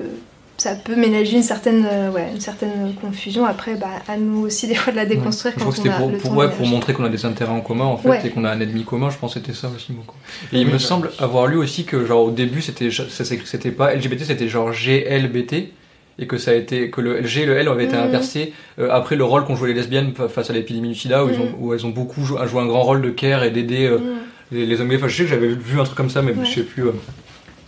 [0.59, 3.45] ça peut ménager une certaine, ouais, une certaine confusion.
[3.45, 5.91] Après, bah, à nous aussi des fois de la déconstruire Je quand crois que on
[5.91, 7.97] a pour, le pour, temps ouais, pour montrer qu'on a des intérêts en commun en
[7.97, 9.11] fait et qu'on a un ennemi commun.
[9.11, 10.15] Je pense que c'était ça aussi beaucoup.
[10.51, 14.24] Et il me semble avoir lu aussi que genre au début c'était c'était pas LGBT
[14.24, 15.74] c'était genre GLBT
[16.20, 18.03] et que ça a été que le LG et le L avaient été Mhm.
[18.03, 21.24] inversés euh, après le rôle qu'ont joué les lesbiennes fa- face à l'épidémie du SIDA
[21.26, 21.55] où, ils ont, Mhm.
[21.59, 24.03] où elles ont beaucoup joué, joué un grand rôle de care et d'aider euh, Mm.
[24.51, 24.97] les, les hommes gays.
[24.97, 26.45] Enfin, je sais que j'avais vu un truc comme ça mais Ouais.
[26.45, 26.88] je sais plus.
[26.88, 26.91] euh,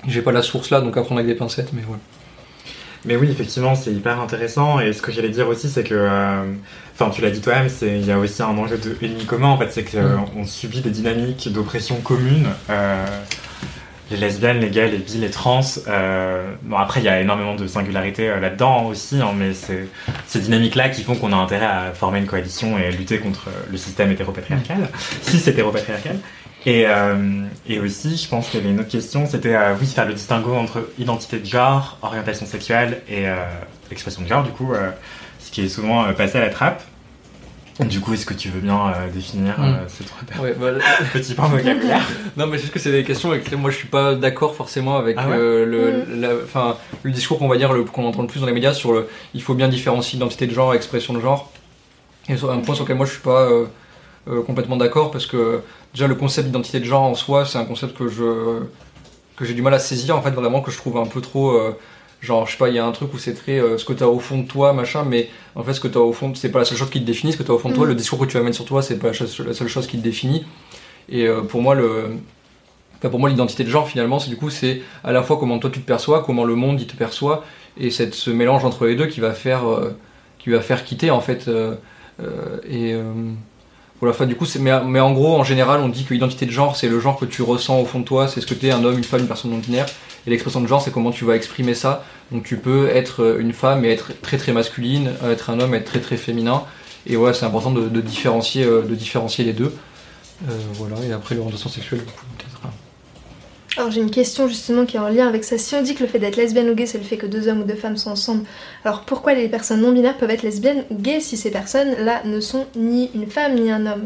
[0.07, 2.01] j'ai pas la source là donc à prendre avec des pincettes mais voilà.
[3.05, 4.81] Mais oui, effectivement, c'est hyper intéressant.
[4.81, 6.43] Et ce que j'allais dire aussi, c'est que, euh,
[6.93, 9.47] enfin, tu l'as dit toi-même, c'est il y a aussi un enjeu de ennemi commun.
[9.47, 12.47] En fait, c'est qu'on subit des dynamiques d'oppression communes.
[14.11, 15.61] Les lesbiennes, les gays, les bi, les trans.
[15.87, 19.87] euh, bon, après, il y a énormément de singularités euh, là-dedans aussi, hein, mais c'est
[20.25, 23.51] ces dynamiques-là qui font qu'on a intérêt à former une coalition et lutter contre euh,
[23.69, 24.89] le système hétéropatriarcal,
[25.21, 26.17] si c'est hétéropatriarcal.
[26.65, 29.85] Et, euh, et aussi, je pense qu'il y avait une autre question, c'était euh, oui
[29.85, 33.35] faire le distinguo entre identité de genre, orientation sexuelle et euh,
[33.91, 34.89] expression de genre, du coup, euh,
[35.39, 36.81] ce qui est souvent passé à la trappe.
[37.79, 39.87] Du coup, est-ce que tu veux bien euh, définir euh, Mm.
[39.87, 40.71] ces trois Ouais, bah,
[41.13, 42.05] petits points vocabulaire
[42.37, 44.53] Non, mais c'est juste que c'est des questions avec lesquelles moi je suis pas d'accord
[44.55, 48.05] forcément avec Ah ouais euh, le, la- enfin, le discours qu'on va dire, le- qu'on
[48.05, 50.73] entend le plus dans les médias sur le il faut bien différencier identité de genre
[50.73, 51.51] et expression de genre.
[52.27, 53.65] Et sur un point sur lequel moi je suis pas euh,
[54.29, 55.61] euh, complètement d'accord parce que
[55.93, 58.59] déjà le concept d'identité de genre en soi c'est un concept que je
[59.37, 61.51] que j'ai du mal à saisir en fait vraiment que je trouve un peu trop
[61.51, 61.71] euh,
[62.21, 63.93] genre je sais pas il y a un truc où c'est très euh, ce que
[63.93, 66.11] tu as au fond de toi machin mais en fait ce que tu as au
[66.13, 67.69] fond c'est pas la seule chose qui te définit ce que tu as au fond
[67.69, 67.89] de toi Mhm.
[67.89, 69.97] le discours que tu amènes sur toi c'est pas la, chose- la seule chose qui
[69.97, 70.45] te définit
[71.07, 72.09] et euh, pour moi le
[72.97, 75.59] enfin, pour moi l'identité de genre finalement c'est du coup c'est à la fois comment
[75.59, 77.45] toi tu te perçois comment le monde il te perçoit
[77.79, 79.95] et c'est ce mélange entre les deux qui va faire euh,
[80.39, 81.49] qui va faire quitter en fait
[82.69, 82.93] et
[83.99, 86.77] voilà, enfin, du coup, mais, en gros, en général, on dit que l'identité de genre,
[86.77, 88.71] c'est le genre que tu ressens au fond de toi, c'est ce que tu es,
[88.71, 89.87] un homme, une femme, une personne non binaire.
[90.25, 92.05] Et l'expression de genre, c'est comment tu vas exprimer ça.
[92.31, 95.59] Donc tu peux être euh, une femme et être très très masculine, euh, être un
[95.59, 96.63] homme et être très très féminin.
[97.07, 99.73] Et ouais, c'est important de, différencier, euh, de différencier les deux.
[100.75, 102.61] Voilà, et après l'orientation sexuelle, du coup, peut-être.
[102.65, 102.69] hein.
[103.77, 105.57] Alors j'ai une question justement qui est en lien avec ça.
[105.57, 107.47] Si on dit que le fait d'être lesbienne ou gay, c'est le fait que deux
[107.47, 108.43] hommes ou deux femmes sont ensemble,
[108.83, 112.39] alors pourquoi les personnes non binaires peuvent être lesbiennes ou gays si ces personnes-là ne
[112.39, 114.05] sont ni une femme ni un homme?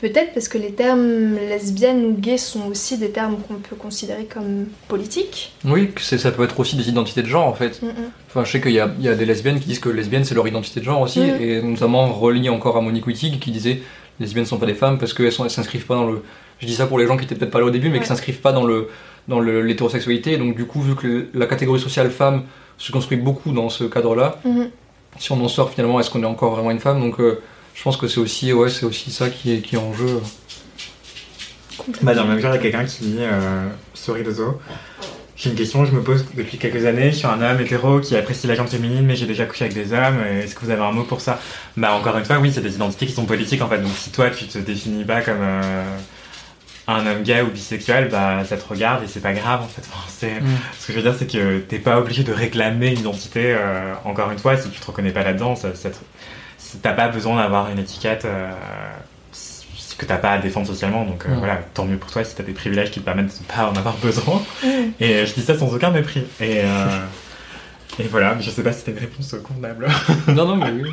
[0.00, 4.26] Peut-être parce que les termes lesbienne ou gay sont aussi des termes qu'on peut considérer
[4.32, 5.52] comme politiques.
[5.64, 7.82] Oui, ça peut être aussi des identités de genre en fait.
[7.82, 7.92] Mm, mm.
[8.28, 10.22] Enfin, je sais qu'il y a, il y a des lesbiennes qui disent que lesbienne
[10.22, 11.40] c'est leur identité de genre aussi, Mhm.
[11.42, 13.80] et notamment relié encore à Monique Wittig qui disait
[14.20, 16.22] les lesbiennes sont pas des femmes parce qu'elles elles s'inscrivent pas dans le.
[16.60, 18.00] Je dis ça pour les gens qui étaient peut-être pas là au début, mais Ouais.
[18.00, 18.88] qui s'inscrivent pas dans le
[19.28, 20.32] dans l'hétérosexualité.
[20.32, 22.44] Et donc du coup, vu que la catégorie sociale femme
[22.78, 24.70] se construit beaucoup dans ce cadre-là, Mhm.
[25.18, 27.00] si on en sort finalement, est-ce qu'on est encore vraiment une femme?
[27.00, 27.40] Donc euh,
[27.74, 30.20] je pense que c'est aussi ouais, c'est aussi ça qui est qui est en jeu.
[32.02, 34.58] Bah, dans le même genre, il y a quelqu'un qui dit, euh, sorry Dozo,
[35.38, 37.12] J'ai une question que je me pose depuis quelques années.
[37.12, 39.74] Je suis un homme hétéro qui apprécie la gente féminine, mais j'ai déjà couché avec
[39.74, 40.18] des hommes.
[40.42, 41.38] Est-ce que vous avez un mot pour ça?
[41.76, 43.78] Bah encore une fois, oui, c'est des identités qui sont politiques en fait.
[43.78, 45.84] Donc si toi tu te définis pas comme euh,
[46.88, 49.82] un homme gay ou bisexuel, bah ça te regarde et c'est pas grave en fait.
[49.88, 50.46] Enfin, Mm.
[50.80, 53.54] Ce que je veux dire, c'est que t'es pas obligé de réclamer une identité.
[53.56, 55.96] euh, encore une fois, si tu te reconnais pas là-dedans, ça, ça te-
[56.58, 58.24] si t'as pas besoin d'avoir une étiquette.
[58.24, 58.50] euh,
[59.98, 61.38] que t'as pas à défendre socialement, donc euh, Mm.
[61.38, 63.76] voilà, tant mieux pour toi si t'as des privilèges qui te permettent de pas en
[63.76, 64.40] avoir besoin.
[64.62, 64.68] Mm.
[65.00, 66.22] Et euh, je dis ça sans aucun mépris.
[66.40, 66.86] Et, euh,
[67.98, 69.88] et voilà, je sais pas si c'était une réponse convenable.
[70.28, 70.90] Non, non, mais oui.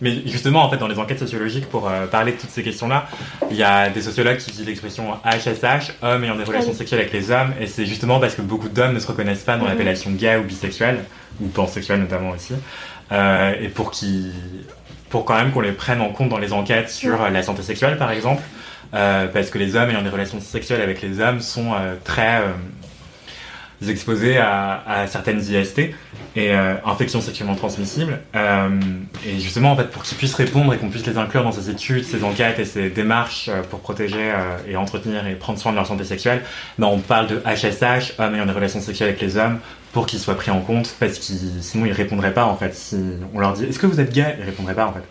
[0.00, 3.06] Mais justement, en fait, dans les enquêtes sociologiques, pour euh, parler de toutes ces questions-là,
[3.52, 7.00] il y a des sociologues qui utilisent l'expression HSH, hommes ayant des relations Ah sexuelles
[7.02, 9.62] avec les hommes, et c'est justement parce que beaucoup d'hommes ne se reconnaissent pas dans
[9.64, 9.70] Mhm.
[9.70, 11.04] l'appellation gay ou bisexuel,
[11.40, 12.54] ou pansexuel notamment aussi,
[13.12, 14.32] euh, et pour qu'ils,
[15.12, 17.62] pour quand même qu'on les prenne en compte dans les enquêtes sur euh, la santé
[17.62, 18.42] sexuelle, par exemple,
[18.94, 22.42] euh, parce que les hommes ayant des relations sexuelles avec les hommes sont euh, très
[23.90, 25.94] exposés à, certaines IST et
[26.36, 28.20] euh, infections sexuellement transmissibles.
[28.34, 28.68] Euh,
[29.26, 32.04] et justement, en pour qu'ils puissent répondre et qu'on puisse les inclure dans ces études,
[32.04, 34.32] ces enquêtes et ces démarches euh, pour protéger
[34.66, 36.42] et entretenir et prendre soin de leur santé sexuelle,
[36.78, 39.58] ben, on parle de HSH, hommes ayant des relations sexuelles avec les hommes,
[39.92, 41.24] pour qu'ils soient pris en compte, parce que
[41.60, 42.74] sinon ils répondraient pas en fait.
[42.74, 42.96] Si
[43.34, 45.02] on leur dit est-ce que vous êtes gay, ils répondraient pas en fait.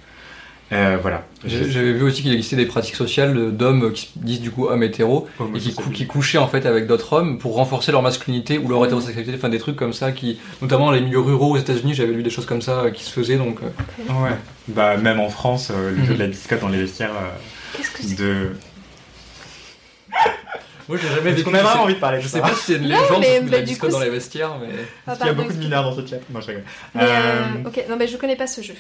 [0.74, 1.26] Euh, voilà.
[1.44, 4.52] J'ai- J'avais vu aussi qu'il existait des pratiques sociales de- d'hommes qui se disent du
[4.52, 7.92] coup hommes hétéros et qui, cou- qui couchaient en fait avec d'autres hommes pour renforcer
[7.92, 11.20] leur masculinité ou leur hétérosexualité, enfin des trucs comme ça qui, notamment dans les milieux
[11.20, 13.58] ruraux aux États-Unis, j'avais lu des choses comme ça euh, qui se faisaient donc.
[13.64, 14.32] euh, Ouais.
[14.70, 17.92] Bah même en France, euh, le jeu de la biscotte dans les vestiaires euh, Qu'est-ce
[17.92, 18.52] que c'est de.
[20.90, 21.44] Moi j'ai jamais vécu.
[21.44, 23.00] qu'on a vraiment envie de parler de Je ça sais pas si c'est une Non,
[23.02, 24.68] légende mais- de la du discote coup, dans les vestiaires, mais
[25.08, 26.18] Ah, Il y a beaucoup de mineurs dans ce chat.
[26.34, 26.64] Non, je rigole.
[26.96, 28.74] Mais, euh, Euh, ok, non, mais je connais pas ce jeu.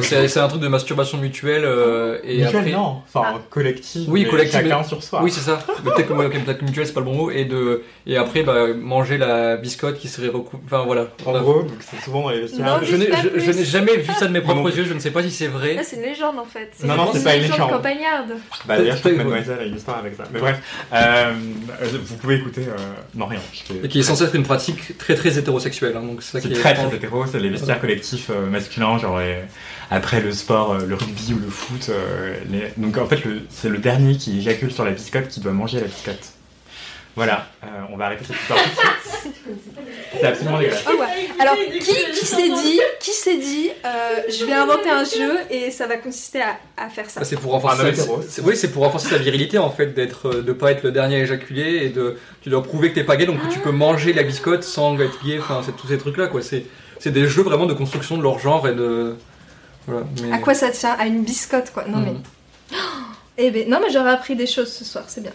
[0.00, 2.70] C'est c'est un truc de masturbation mutuelle euh, et mutuel, après.
[2.72, 3.02] non.
[3.06, 3.40] Enfin, Ah.
[3.50, 4.06] collectif.
[4.08, 5.20] Oui, mais collectif, Chacun mais- sur soi.
[5.22, 5.58] Oui, c'est ça.
[5.84, 7.30] Peut-être que, ouais, ok, peut-être que mutuel, c'est pas le bon mot.
[7.30, 10.62] Et, de, et après, bah, manger la biscotte qui serait recoupée.
[10.66, 11.08] Enfin, voilà.
[11.26, 12.64] En gros, donc c'est souvent dans les vestiaires.
[12.66, 13.40] Non, je n'ai pas je- plus.
[13.40, 15.48] je n'ai jamais vu ça de mes propres yeux, je ne sais pas si c'est
[15.48, 15.74] vrai.
[15.74, 16.70] Là, c'est une légende en fait.
[16.84, 17.70] Non, non, c'est pas une légende.
[17.70, 18.30] campagnarde.
[18.66, 19.24] Bah d'ailleurs, je crois que Ouais.
[19.24, 20.24] Mademoiselle a une histoire avec ça.
[20.32, 20.60] Mais bref,
[20.94, 21.32] euh,
[22.04, 22.62] vous pouvez écouter.
[22.68, 22.76] euh,
[23.14, 23.40] Non, rien.
[23.84, 25.94] Et qui est censé être une pratique très très hétérosexuelle.
[25.96, 29.18] hein, donc c'est très très hétéro, c'est les vestiaires collectifs euh, masculins, genre
[29.92, 31.88] après le sport, euh, le rugby ou le foot.
[31.90, 35.40] euh, les- Donc en fait, le- c'est le dernier qui éjacule sur la biscotte qui
[35.40, 36.32] doit manger la biscotte.
[37.14, 38.58] Voilà, euh, on va arrêter cette histoire.
[40.20, 40.84] C'est absolument dégueulasse.
[40.88, 41.06] Oh, ouais.
[41.40, 43.88] Alors, qui, qui s'est dit, qui s'est dit, euh,
[44.28, 47.20] je vais inventer un jeu et ça va consister à, à faire ça?
[47.22, 47.82] Ah, C'est pour renforcer.
[48.08, 50.92] Homme sa- Oui, c'est pour renforcer sa virilité en fait, d'être, de pas être le
[50.92, 53.58] dernier à éjaculer et de, tu dois prouver que t'es pas gay, donc que tu
[53.58, 55.38] peux manger la biscotte sans être gay.
[55.40, 56.40] Enfin, c'est tous ces trucs là quoi.
[56.42, 56.64] C'est,
[56.98, 59.16] c'est des jeux vraiment de construction de leur genre et de.
[59.86, 60.06] Voilà.
[60.22, 60.32] Mais...
[60.32, 61.84] À quoi ça tient À une biscotte, quoi.
[61.88, 62.12] Non, mais.
[62.12, 62.22] Mhm.
[63.38, 65.32] Eh ben, non, mais j'aurais appris des choses ce soir, c'est bien.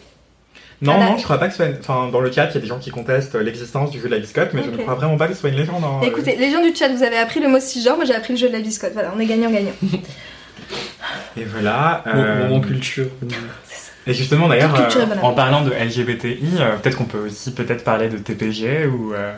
[0.82, 1.66] Non, Ah, non, je crois pas que ce soit.
[1.68, 4.06] une- Enfin, dans le chat, il y a des gens qui contestent l'existence du jeu
[4.08, 5.84] de la biscotte, mais je ne crois vraiment pas que ce soit une légende.
[5.84, 6.02] hein.
[6.04, 8.40] Écoutez, les gens du chat, vous avez appris le mot cisgenre, moi j'ai appris le
[8.40, 8.94] jeu de la biscotte.
[8.94, 9.72] Voilà, on est gagnant-gagnant.
[11.36, 12.04] Et voilà.
[12.06, 13.08] Mon- euh, Moment culture.
[14.08, 18.08] Et justement, d'ailleurs, euh, en parlant de LGBTI, euh, peut-être qu'on peut aussi peut-être parler
[18.08, 19.34] de TPG ou, euh,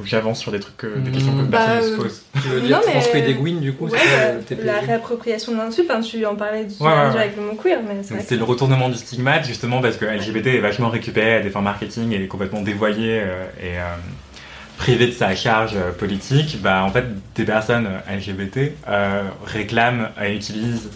[0.00, 1.12] ou j'avance sur des trucs, euh, des Mm.
[1.12, 2.22] questions que Bah, personne ne se euh, pose.
[2.42, 3.98] Tu veux dire Non, mais- transpédéguine du coup Ouais,
[4.46, 7.36] c'est euh, le la réappropriation de l'insulte, hein, tu en parlais du Ouais, ouais, avec
[7.36, 10.88] le mot queer, mais c'est le retournement du stigmate justement parce que LGBT est vachement
[10.90, 13.94] récupéré à des fins marketing et est complètement dévoyé euh, et euh,
[14.76, 16.58] privé de sa charge euh, politique.
[16.62, 20.88] Bah en fait des personnes euh, LGBT euh, réclament et utilisent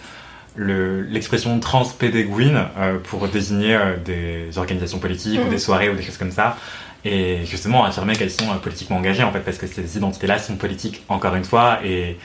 [0.55, 5.51] le- l'expression transpédéguine euh, pour désigner euh, des organisations politiques ou Mhm.
[5.51, 6.57] des soirées ou des choses comme ça
[7.05, 10.57] et justement affirmer qu'elles sont euh, politiquement engagées en fait parce que ces identités-là sont
[10.57, 12.17] politiques encore une fois et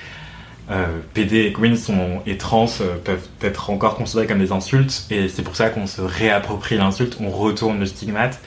[0.69, 5.05] euh, PD et Queen sont, et trans euh, peuvent être encore considérés comme des insultes
[5.09, 8.39] et c'est pour ça qu'on se réapproprie l'insulte, on retourne le stigmate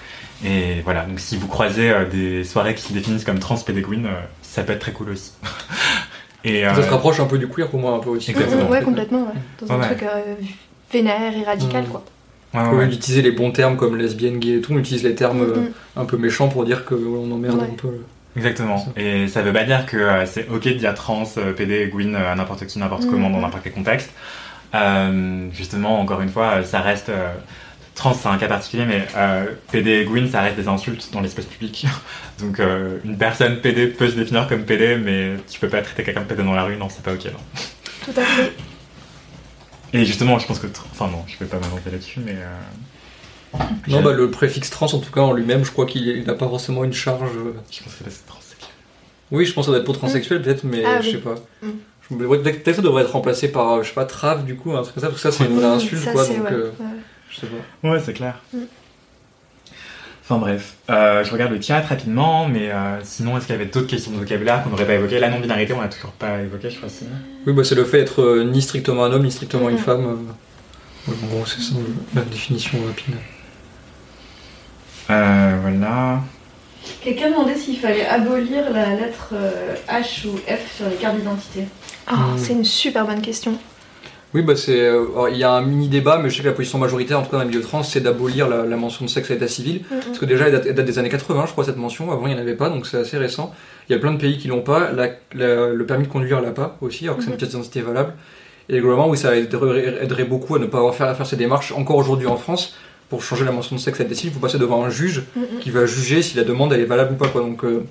[0.45, 3.83] et voilà donc si vous croisez euh, des soirées qui se définissent comme trans PD
[3.83, 4.11] Queen, euh,
[4.43, 5.33] ça peut être très cool aussi.
[6.45, 8.31] et euh, Ça se rapproche un peu du queer pour moi un peu aussi.
[8.31, 8.69] Exactement.
[8.69, 9.67] Ouais, complètement, ouais.
[9.67, 10.35] Dans un Ouais, truc euh,
[10.93, 12.05] vénère et radical, quoi.
[12.55, 15.03] Ouais, Au ouais, lieu d'utiliser les bons termes comme lesbienne, gay et tout, on utilise
[15.05, 15.71] les termes euh, Mhm.
[15.97, 17.69] un peu méchants pour dire qu'on emmerde Ouais.
[17.71, 17.89] un peu.
[18.37, 18.87] Exactement.
[18.97, 22.15] Et ça veut pas dire que euh, c'est ok de dire trans, euh, PD, Gwyn
[22.15, 24.11] euh, à n'importe qui, n'importe comment, dans n'importe quel contexte.
[24.75, 27.09] Euh, justement, encore une fois, euh, ça reste.
[27.09, 27.33] euh,
[27.97, 31.21] trans, c'est un cas particulier, mais euh, PD et Gwyn, ça reste des insultes dans
[31.21, 31.87] l'espace public.
[32.41, 36.05] Donc, euh, une personne PD peut se définir comme PD, mais tu peux pas traiter
[36.05, 37.25] quelqu'un de PD dans la rue, non, c'est pas ok.
[37.27, 37.41] Non.
[38.05, 38.53] Tout à fait.
[39.93, 40.67] Et justement, je pense que.
[40.93, 42.37] Enfin, non, je vais pas m'avancer là-dessus, mais.
[42.37, 46.35] euh, Non, bah le préfixe trans en tout cas en lui-même, je crois qu'il n'a
[46.35, 47.31] pas forcément une charge.
[47.37, 48.71] euh, Je pense que c'est transsexuel.
[49.33, 51.13] Oui, je pense que ça doit être pour transsexuel peut-être, mais Ah, je oui.
[51.15, 51.35] sais pas.
[51.63, 51.69] Mm.
[52.11, 54.73] Je Peut-être que ça devrait être remplacé par, euh, je sais pas, trave du coup,
[54.77, 56.45] un truc comme ça, parce que ça c'est une vraie insulte Ça, quoi, c'est- donc
[56.47, 56.53] ouais.
[56.53, 56.87] euh, Ouais.
[57.31, 57.47] je sais
[57.83, 57.89] pas.
[57.89, 58.41] Ouais, c'est clair.
[58.53, 58.59] Mm.
[60.31, 63.67] Enfin bref, euh, je regarde le chat rapidement, mais euh, sinon, est-ce qu'il y avait
[63.69, 65.19] d'autres questions de vocabulaire qu'on n'aurait pas évoquées?
[65.19, 66.89] La non-binarité, on n'a toujours pas évoqué, je crois.
[66.89, 67.11] Sinon.
[67.49, 70.05] Oui, bah, c'est le fait d'être euh, ni strictement un homme, ni strictement une femme.
[70.07, 71.11] euh.
[71.11, 71.75] Ouais, en gros, c'est ça
[72.15, 73.17] la définition rapide.
[75.11, 76.21] Euh, voilà.
[77.03, 79.35] Quelqu'un demandait s'il fallait abolir la lettre
[79.89, 81.65] H ou F sur les cartes d'identité.
[82.07, 82.39] Ah, Mm.
[82.39, 83.59] C'est une super bonne question.
[84.33, 84.81] Oui, bah c'est.
[84.81, 87.23] euh, il y a un mini débat, mais je sais que la position majoritaire, en
[87.23, 89.49] tout cas dans le milieu trans, c'est d'abolir la, la mention de sexe à l'état
[89.49, 89.83] civil.
[89.91, 90.01] Mhm.
[90.07, 92.13] Parce que déjà, elle date, elle date des années 80, je crois, cette mention.
[92.13, 93.53] Avant, il n'y en avait pas, donc c'est assez récent.
[93.89, 94.93] Il y a plein de pays qui l'ont pas.
[94.93, 97.39] La- la- le permis de conduire l'a pas aussi, alors que c'est une Mhm.
[97.39, 98.13] pièce d'identité valable.
[98.69, 101.73] Et globalement, oui, ça aiderait, aiderait beaucoup à ne pas avoir à faire ces démarches
[101.73, 102.77] encore aujourd'hui en France.
[103.09, 105.25] Pour changer la mention de sexe à l'état civil, il faut passer devant un juge
[105.61, 107.27] qui va juger si la demande elle est valable ou pas.
[107.27, 107.41] Quoi.
[107.41, 107.83] Donc, euh,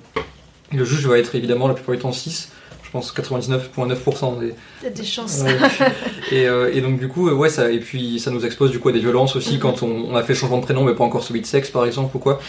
[0.72, 2.50] le juge va être évidemment la plupart du temps 6.
[2.92, 5.44] Je pense 99,9% des, Il y a des chances.
[6.32, 8.80] Et, euh, et donc du coup, euh, ouais, ça, et puis ça nous expose du
[8.80, 9.60] coup à des violences aussi Mhm.
[9.60, 11.70] quand on, on a fait le changement de prénom mais pas encore celui de sexe
[11.70, 12.40] par exemple ou quoi.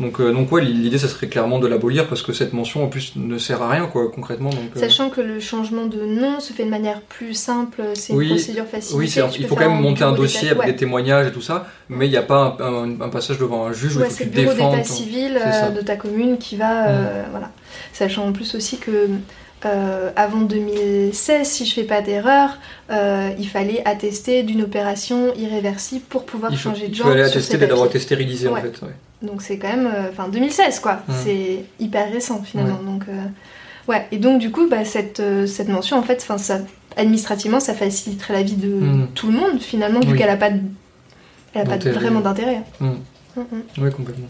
[0.00, 2.88] Donc, euh, donc ouais, l'idée ça serait clairement de l'abolir parce que cette mention en
[2.88, 4.50] plus ne sert à rien quoi concrètement.
[4.50, 8.12] Donc, euh, Sachant que le changement de nom se fait de manière plus simple, c'est
[8.12, 8.96] Oui, une procédure facile.
[8.96, 11.68] oui, c'est- il faut quand même monter un dossier avec des témoignages et tout ça,
[11.88, 14.10] mais il n'y a pas un, un- un passage devant un juge où Ouais, il
[14.10, 14.72] faut c'est que le tu bureau défendes.
[14.74, 15.66] d'état ton- civil C'est ça.
[15.66, 16.88] euh, de ta commune qui va.
[16.88, 17.52] euh, voilà.
[17.92, 19.08] Sachant en plus aussi que.
[19.66, 22.58] Euh, avant 2016, si je fais pas d'erreur,
[22.90, 27.08] euh, il fallait attester d'une opération irréversible pour pouvoir Il faut, changer de il genre.
[27.08, 28.80] aller sur attester d'avoir été stérilisé en fait.
[28.82, 28.92] ouais.
[29.22, 31.00] Donc c'est quand même, euh, enfin 2016 quoi.
[31.08, 31.12] Mm.
[31.24, 32.80] C'est hyper récent finalement.
[32.82, 33.04] Donc
[33.88, 34.06] ouais.
[34.12, 36.58] Et donc du coup, bah, cette cette mention en fait, enfin ça
[36.96, 39.08] administrativement, ça faciliterait la vie de Mm.
[39.14, 40.18] tout le monde finalement, vu Oui.
[40.18, 40.60] qu'elle a pas de,
[41.54, 42.62] elle a pas de- vraiment d'intérêt.
[42.80, 42.86] Mm.
[43.36, 43.40] Mm,
[43.78, 43.82] mm.
[43.82, 44.28] Ouais, complètement.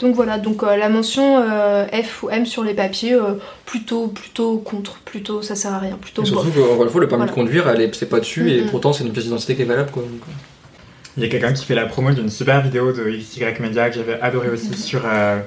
[0.00, 3.34] Donc voilà, donc euh, la mention euh, F ou M sur les papiers, euh,
[3.64, 6.54] plutôt plutôt contre, plutôt ça sert à rien, plutôt Et surtout bof.
[6.56, 7.30] que, encore une fois, le permis Voilà.
[7.30, 9.66] de conduire, elle est- c'est pas dessus et pourtant c'est une pièce d'identité qui est
[9.66, 10.02] valable quoi.
[10.02, 10.20] donc.
[11.16, 13.94] Il y a quelqu'un qui fait la promo d'une super vidéo de XY Media que
[13.94, 14.74] j'avais adoré aussi Mhm.
[14.74, 15.38] sur euh,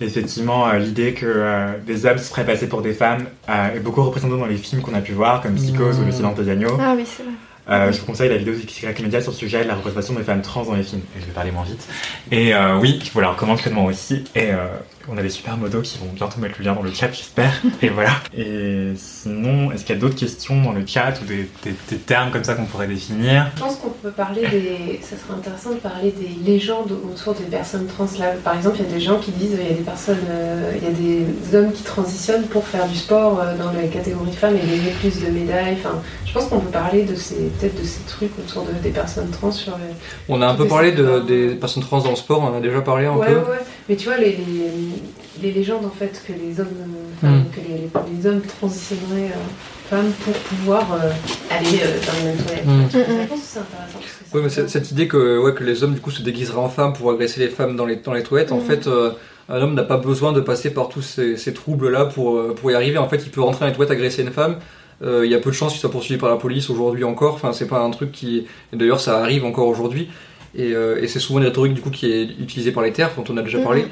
[0.00, 3.80] effectivement euh, l'idée que euh, des hommes se feraient passer pour des femmes euh, est
[3.80, 6.02] beaucoup représenté dans les films qu'on a pu voir comme Psychose Mhm.
[6.04, 6.78] ou Le silence des agneaux.
[6.80, 7.32] Ah oui, c'est vrai.
[7.68, 10.14] Euh, je vous conseille la vidéo de XY Media sur le sujet de la représentation
[10.14, 11.02] des femmes trans dans les films.
[11.16, 11.86] Et je vais parler moins vite.
[12.30, 14.24] Et euh, oui, je vous la recommande crûment aussi.
[14.34, 14.66] Et euh,
[15.08, 17.52] on a des super modos qui vont bientôt mettre le lien dans le chat, j'espère.
[17.82, 18.10] Et voilà.
[18.36, 21.96] Et sinon, est-ce qu'il y a d'autres questions dans le chat ou des, des- des
[21.96, 23.46] termes comme ça qu'on pourrait définir?
[23.56, 25.00] Je pense qu'on peut parler des.
[25.02, 28.06] Ça serait intéressant de parler des légendes autour des personnes trans.
[28.18, 30.18] Là, par exemple, il y a des gens qui disent il y a des personnes,
[30.28, 33.88] euh, il y a des hommes qui transitionnent pour faire du sport euh, dans les
[33.88, 35.76] catégories femmes et gagner plus de médailles.
[35.82, 38.90] Enfin, je pense qu'on peut parler de ces peut-être de ces trucs autour de, des
[38.90, 39.94] personnes trans sur les.
[40.28, 42.60] On a un peu parlé de, des personnes trans dans le sport, on en a
[42.60, 43.32] déjà parlé un ouais, peu.
[43.34, 43.56] ouais, ouais.
[43.90, 47.44] Mais tu vois les, les, les légendes en fait que les hommes, euh, enfin, Mm.
[47.54, 51.10] que les, les hommes transitionneraient euh, femmes pour pouvoir euh,
[51.50, 52.66] aller euh, dans les mêmes toilettes.
[52.66, 53.22] Mm.
[53.22, 53.98] Je pense que c'est intéressant.
[53.98, 56.58] Parce que Ouais, mais cette idée que, ouais, que les hommes du coup se déguiseraient
[56.58, 58.64] en femmes pour agresser les femmes dans les, dans les toilettes, en Mhm.
[58.64, 59.10] fait, euh,
[59.48, 62.70] un homme n'a pas besoin de passer par tous ces, ces troubles-là pour, euh, pour
[62.70, 62.96] y arriver.
[62.98, 64.56] En fait, il peut rentrer dans les toilettes, agresser une femme.
[65.02, 67.34] Euh, Il y a peu de chances qu'il soit poursuivi par la police aujourd'hui encore.
[67.34, 68.46] Enfin, c'est pas un truc qui.
[68.72, 70.08] et D'ailleurs, ça arrive encore aujourd'hui.
[70.56, 73.10] Et, euh, et c'est souvent une rhétorique du coup qui est utilisée par les terres,
[73.16, 73.64] dont on a déjà Mhm.
[73.64, 73.82] parlé.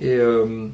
[0.00, 0.66] Et, euh,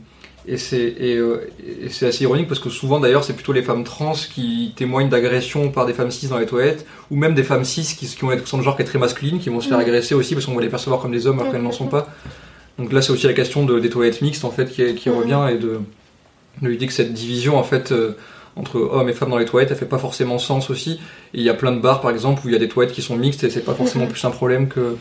[0.47, 1.51] et c'est et, euh,
[1.83, 5.09] et c'est assez ironique parce que souvent d'ailleurs c'est plutôt les femmes trans qui témoignent
[5.09, 8.25] d'agressions par des femmes cis dans les toilettes ou même des femmes cis qui, qui
[8.25, 8.29] ont
[8.59, 9.85] de genre qui est très masculine qui vont se faire Mhm.
[9.85, 12.09] agresser aussi parce qu'on va les percevoir comme des hommes alors qu'elles n'en sont pas.
[12.79, 15.17] Donc là c'est aussi la question de, des toilettes mixtes en fait qui, qui Mhm.
[15.17, 15.81] revient et de,
[16.61, 18.13] de l'idée que cette division en fait euh,
[18.57, 20.93] entre hommes et femmes dans les toilettes elle fait pas forcément sens aussi.
[21.33, 22.93] Et il y a plein de bars par exemple où il y a des toilettes
[22.93, 24.97] qui sont mixtes et c'est pas forcément plus un problème que-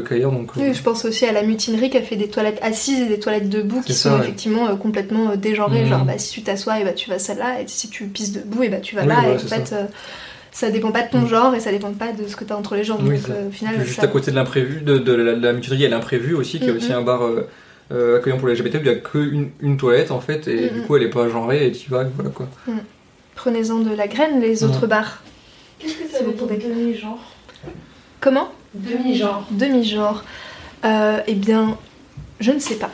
[0.00, 2.58] qu'ailleurs donc euh, Oui, je pense aussi à la mutinerie qui a fait des toilettes
[2.62, 4.20] assises et des toilettes debout qui sont ouais.
[4.20, 5.82] effectivement euh, complètement euh, dégenrées.
[5.82, 5.88] Mhm.
[5.88, 8.62] Genre, bah, si tu t'assois, et bah, tu vas celle-là, et si tu pisses debout,
[8.62, 9.14] et bah, tu vas Oui, là.
[9.14, 9.84] voilà, et en fait, euh,
[10.52, 11.28] ça dépend pas de ton Mhm.
[11.28, 13.00] genre et ça dépend pas de ce que tu as entre les jambes.
[13.04, 13.32] Oui, Donc, ça.
[13.32, 15.52] euh, au final, Puis juste ça- à côté de l'imprévu, de, de la, de la
[15.52, 16.76] mutinerie, il y a l'imprévu aussi, qui est Mhm.
[16.76, 17.48] aussi un bar euh,
[17.92, 20.70] euh, accueillant pour les LGBT où il n'y a qu'une une toilette en fait, et
[20.70, 20.80] Mhm.
[20.80, 22.46] du coup elle est pas genrée et tu vas, voilà quoi.
[23.34, 25.22] prenez-en de la graine, les autres bars.
[25.78, 27.18] Qu'est-ce que ça ça veut dire, dire demi-genre
[28.20, 28.50] Comment?
[28.74, 29.46] Demi-genre.
[29.50, 30.24] Demi-genre.
[30.84, 31.76] Euh, eh bien,
[32.40, 32.90] je ne sais pas.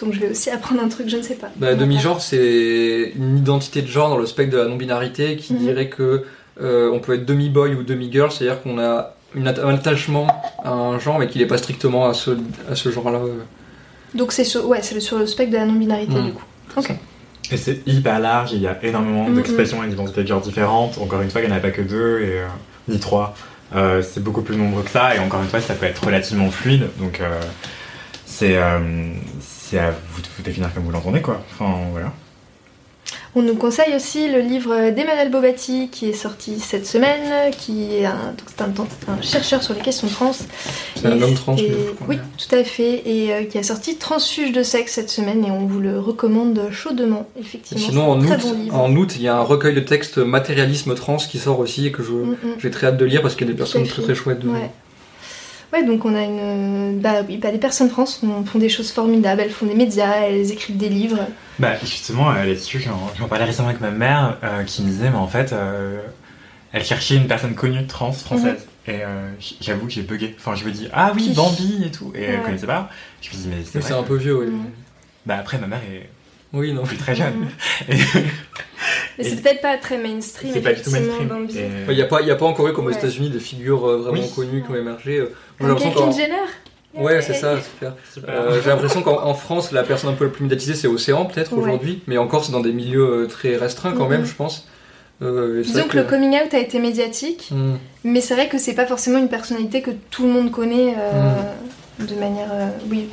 [0.00, 1.48] Donc, je vais aussi apprendre un truc, je ne sais pas.
[1.56, 5.58] Bah, demi-genre, c'est une identité de genre dans le spectre de la non-binarité qui Mhm.
[5.58, 6.24] dirait que
[6.62, 10.26] euh, on peut être demi-boy ou demi-girl, c'est-à-dire qu'on a une atta- un attachement
[10.62, 12.32] à un genre mais qu'il n'est pas strictement à ce,
[12.70, 13.18] à ce genre-là.
[13.18, 13.38] euh.
[14.14, 16.26] Donc, c'est sur, ouais, c'est sur le spectre de la non-binarité, Mhm.
[16.26, 16.44] du coup.
[16.76, 16.92] Ok.
[17.52, 19.36] Et c'est hyper large, il y a énormément Mhm.
[19.36, 20.98] d'expressions et d'identités de genre différentes.
[20.98, 22.46] Encore une fois, il n'y en a pas que deux, et, euh,
[22.88, 23.34] ni trois.
[23.74, 26.50] Euh, c'est beaucoup plus nombreux que ça, et encore une fois, ça peut être relativement
[26.50, 26.88] fluide.
[26.98, 27.40] Donc, euh,
[28.26, 29.14] c'est euh,
[29.74, 31.42] à vous vous définir comme vous l'entendez, quoi.
[31.52, 32.12] Enfin, voilà.
[33.36, 38.04] On nous conseille aussi le livre d'Emmanuel Bobatti qui est sorti cette semaine, qui est
[38.04, 40.32] un, un, un chercheur sur les questions trans.
[40.96, 41.54] C'est un homme trans.
[41.56, 41.70] et-
[42.08, 45.50] oui, tout à fait, et euh, qui a sorti Transfuge de sexe cette semaine, et
[45.52, 47.86] on vous le recommande chaudement, Et effectivement.
[47.86, 48.74] sinon, en août, très bon livre.
[48.76, 51.92] en août, il y a un recueil de textes matérialisme trans qui sort aussi et
[51.92, 52.36] que je, Mm, mm.
[52.58, 54.54] j'ai très hâte de lire parce qu'il y a des personnes très très chouettes dedans.
[54.54, 54.70] Ouais.
[55.72, 56.98] Ouais, donc on a une.
[57.00, 60.16] Bah oui, bah, les personnes trans font, font des choses formidables, elles font des médias,
[60.26, 61.20] elles écrivent des livres.
[61.60, 62.82] Bah justement euh, là-dessus,
[63.18, 66.00] j'en parlais récemment avec ma mère euh, qui me disait, mais en fait, euh,
[66.72, 68.66] elle cherchait une personne connue trans française.
[68.86, 70.34] Et euh, j- j'avoue que j'ai bugué.
[70.38, 72.12] Enfin, je me dis, ah oui, Bambi et tout.
[72.16, 72.44] Et elle Ouais.
[72.46, 72.88] connaissait pas.
[73.22, 74.52] Je me dis, mais c'est c'est un peu vieux, oui.
[75.26, 76.08] Bah après, ma mère est
[76.52, 76.82] Oui, non.
[76.82, 77.34] plus très jeune.
[77.88, 77.92] Mm.
[77.92, 77.98] Et
[79.22, 81.46] Mais c'est peut-être pas très mainstream, c'est pas du tout mainstream.
[81.88, 82.94] Il n'y a, pas- y a pas encore eu, comme aux Ouais.
[82.96, 84.30] États-Unis, des figures euh, vraiment Oui.
[84.34, 85.18] connues qui ont émergé.
[85.18, 85.26] Euh,
[85.74, 86.34] Caitlyn qu'en- Jenner
[86.94, 87.94] Ouais, c'est ça, super.
[88.12, 88.34] Super.
[88.34, 91.24] Euh, j'ai l'impression qu'en en France, la personne un peu la plus médiatisée, c'est Océan,
[91.24, 91.62] peut-être Ouais.
[91.62, 94.26] aujourd'hui, mais encore, c'est dans des milieux euh, très restreints quand même, Mhm.
[94.26, 94.66] je pense.
[95.22, 97.74] Euh, Disons que le coming out a été médiatique, Hmm.
[98.04, 101.34] mais c'est vrai que c'est pas forcément une personnalité que tout le monde connaît euh,
[102.04, 103.04] de manière, euh, oui,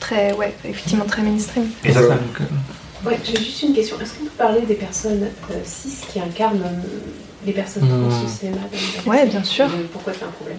[0.00, 1.66] très, ouais, effectivement très mainstream.
[1.84, 2.44] Et ça, Euh, ça- donc, euh,
[3.06, 4.00] Ouais, j'ai juste une question.
[4.00, 6.98] Est-ce qu'on peut parler des personnes euh, cis qui incarnent euh,
[7.44, 9.66] les personnes trans au cinéma dans les Ouais, séries bien sûr.
[9.92, 10.58] Pourquoi c'est un problème?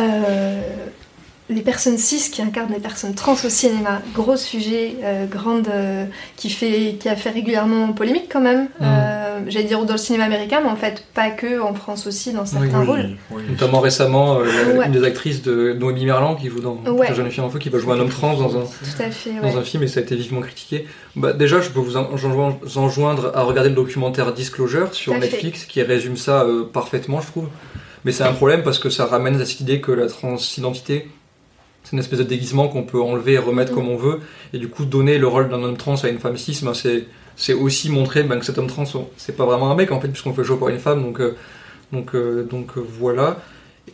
[0.00, 0.62] Euh,
[1.52, 6.04] les personnes cis qui incarnent les personnes trans au cinéma, gros sujet, euh, grande, euh,
[6.36, 8.64] qui, fait, qui a fait régulièrement polémique quand même.
[8.80, 8.82] Mm.
[8.82, 9.18] Euh,
[9.48, 12.46] J'allais dire dans le cinéma américain, mais en fait pas que, en France aussi, dans
[12.46, 13.10] certains Oui, rôles.
[13.32, 13.42] oui.
[13.50, 14.86] Notamment récemment, euh, Ouais.
[14.86, 17.08] une des actrices de Noémie Merlan qui joue dans Ouais.
[17.08, 19.10] La jeune fille en feu, qui va jouer un homme trans dans un, Tout à
[19.10, 19.56] fait, dans ouais.
[19.56, 20.86] un film et ça a été vivement critiqué.
[21.16, 22.08] Bah, déjà, je peux vous en-
[22.76, 25.18] enjoindre à regarder le documentaire Disclosure sur fait.
[25.20, 27.48] Netflix qui résume ça euh, parfaitement, je trouve.
[28.04, 31.08] Mais c'est un problème parce que ça ramène à cette idée que la transidentité,
[31.84, 33.74] c'est une espèce de déguisement qu'on peut enlever et remettre Mm.
[33.74, 34.20] comme on veut.
[34.52, 37.06] Et du coup, donner le rôle d'un homme trans à une femme cis, ben, c'est,
[37.36, 38.84] c'est aussi montrer ben, que cet homme trans,
[39.16, 41.02] c'est pas vraiment un mec en fait, puisqu'on fait jouer par une femme.
[41.02, 41.36] Donc, euh,
[41.92, 43.38] donc, euh, donc euh, voilà.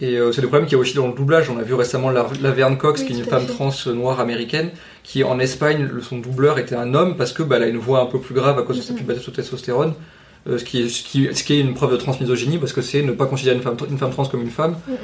[0.01, 1.48] Et euh, c'est le problème qu'il y a aussi dans le doublage.
[1.51, 3.52] On a vu récemment la, Laverne Cox, Oui, qui est une femme fait.
[3.52, 4.70] trans noire américaine,
[5.02, 8.01] qui en Espagne, son doubleur était un homme parce que bah, elle a une voix
[8.01, 9.94] un peu plus grave à cause de sa basée sur testostérone.
[10.48, 12.81] Euh, ce, qui est, ce, qui, ce qui est une preuve de transmisogynie parce que
[12.81, 14.77] c'est ne pas considérer une femme, une femme trans comme une femme.
[14.86, 14.97] Mm, mm.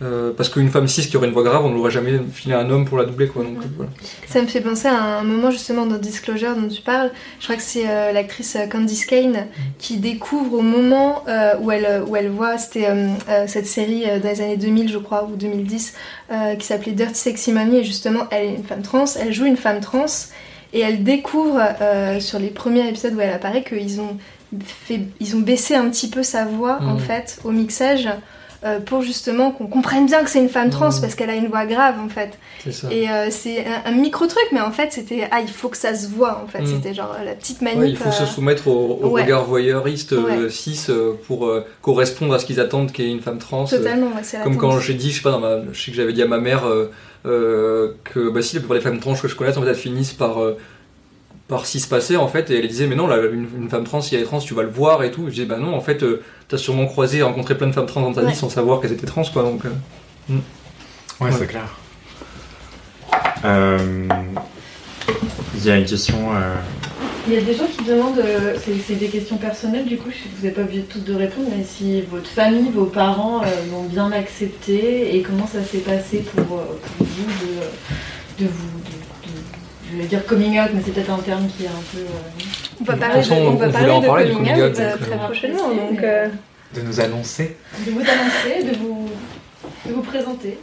[0.00, 2.68] Euh, parce qu'une femme cis qui aurait une voix grave, on n'aurait jamais filé un
[2.70, 3.28] homme pour la doubler.
[3.28, 3.90] Quoi, donc, voilà.
[4.26, 7.10] Ça me fait penser à un moment justement dans Disclosure dont tu parles.
[7.38, 9.46] Je crois que c'est euh, l'actrice euh, Candice Kane
[9.78, 12.88] qui découvre au moment euh, où, elle, où elle voit, c'était
[13.46, 15.94] cette série dans les années 2000 je crois, ou 2010,
[16.32, 19.44] euh, qui s'appelait Dirty Sexy Money et justement elle est une femme trans, elle joue
[19.46, 20.06] une femme trans
[20.72, 21.60] et elle découvre
[22.18, 24.16] sur les premiers épisodes où elle apparaît qu'ils ont,
[24.64, 26.98] fait, ils ont baissé un petit peu sa voix en Mhm.
[26.98, 28.08] fait au mixage.
[28.64, 31.00] Euh, pour justement qu'on comprenne bien que c'est une femme trans Mhm.
[31.00, 32.38] parce qu'elle a une voix grave en fait.
[32.70, 32.88] Ça.
[32.92, 35.76] Et euh, c'est un, un micro truc, mais en fait c'était ah il faut que
[35.76, 36.60] ça se voit en fait.
[36.62, 36.66] Mm.
[36.66, 37.80] C'était genre la petite manip.
[37.80, 39.22] Ouais, il faut se euh, soumettre au, au ouais.
[39.22, 40.50] regard voyeuriste euh, Ouais.
[40.50, 43.64] cis euh, pour euh, correspondre à ce qu'ils attendent qu'est une femme trans.
[43.64, 44.10] euh, totalement.
[44.44, 46.38] Comme quand j'ai dit, je sais pas, ma, je sais que j'avais dit à ma
[46.38, 46.90] mère euh,
[47.26, 50.38] euh, que bah si des femmes trans que je connaisse en fait elles finissent par
[51.52, 53.84] par s'y se passer en fait et elle disait mais non là, une, une femme
[53.84, 55.24] trans si elle est trans tu vas le voir et tout.
[55.26, 57.86] Je disais bah non en fait euh, t'as sûrement croisé et rencontré plein de femmes
[57.86, 58.30] trans dans ta Ouais.
[58.30, 59.64] vie sans savoir qu'elles étaient trans quoi donc.
[59.66, 60.34] euh,
[61.20, 61.30] Ouais, Ouais.
[61.38, 61.78] c'est clair.
[63.44, 64.08] Euh,
[65.56, 66.16] Il y a une question.
[66.34, 66.54] euh,
[67.28, 68.56] Il y a des gens qui demandent, euh,
[68.86, 71.64] c'est des questions personnelles du coup, je- vous n'êtes pas obligé toutes de répondre, mais
[71.64, 76.44] si votre famille, vos parents euh, l'ont bien accepté et comment ça s'est passé pour,
[76.46, 76.56] pour
[76.98, 77.30] vous
[78.38, 78.81] de, de vous.
[79.92, 81.98] Je vais dire coming out, mais c'est peut-être un terme qui est un peu.
[81.98, 85.12] euh, On va parler de, on on va parler de parler coming out euh, très
[85.12, 85.68] euh, prochainement.
[85.68, 86.28] Donc, euh,
[86.74, 87.56] de nous annoncer.
[87.86, 89.08] de vous annoncer, de vous,
[89.86, 90.58] de vous présenter.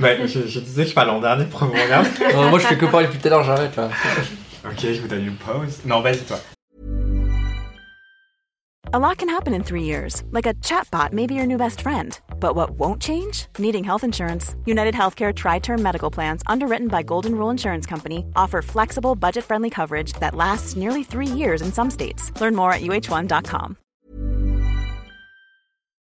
[0.00, 2.08] Ouais, je, je disais que je parlais en dernier pour vous regarder.
[2.34, 3.88] non, moi je fais que parler depuis tout à l'heure j'arrête là.
[4.64, 5.78] ok, je vous donne une pause.
[5.86, 6.38] Non, vas-y toi.
[8.92, 11.80] A lot can happen in three years, like a chatbot may be your new best
[11.80, 12.20] friend.
[12.38, 13.46] But what won't change?
[13.58, 14.56] Needing health insurance.
[14.66, 19.42] United Healthcare Tri Term Medical Plans, underwritten by Golden Rule Insurance Company, offer flexible, budget
[19.42, 22.30] friendly coverage that lasts nearly three years in some states.
[22.42, 23.78] Learn more at uh1.com.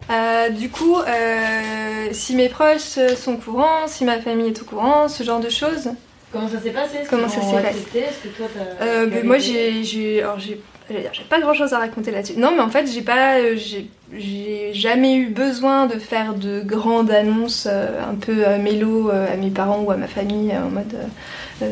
[0.10, 4.66] euh, du coup, euh, si mes proches sont au courant, si ma famille est au
[4.66, 5.90] courant, ce genre de choses.
[6.32, 8.86] Comment ça s'est passé Comment ça s'est passé Est-ce que toi t'as.
[8.86, 11.74] Euh, tu as bah, moi, j'ai, j'ai, alors j'ai, j'allais dire, j'ai pas grand chose
[11.74, 12.38] à raconter là-dessus.
[12.38, 17.12] Non, mais en fait, j'ai pas, euh, j'ai, jamais eu besoin de faire de grandes
[17.12, 20.66] annonces euh, un peu euh, mélo euh, à mes parents ou à ma famille euh,
[20.66, 20.96] en mode,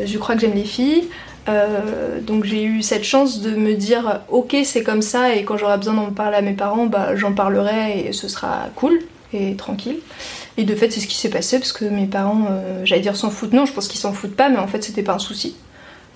[0.06, 1.06] je crois que j'aime les filles.
[2.28, 5.78] Donc j'ai eu cette chance de me dire, ok, c'est comme ça, et quand j'aurai
[5.78, 9.00] besoin d'en parler à mes parents, bah, j'en parlerai et ce sera cool
[9.34, 9.98] et tranquille.
[10.58, 12.46] Et de fait, c'est ce qui s'est passé parce que mes parents,
[12.84, 15.02] j'allais dire s'en foutent, non, je pense qu'ils s'en foutent pas, mais en fait, c'était
[15.02, 15.56] pas un souci.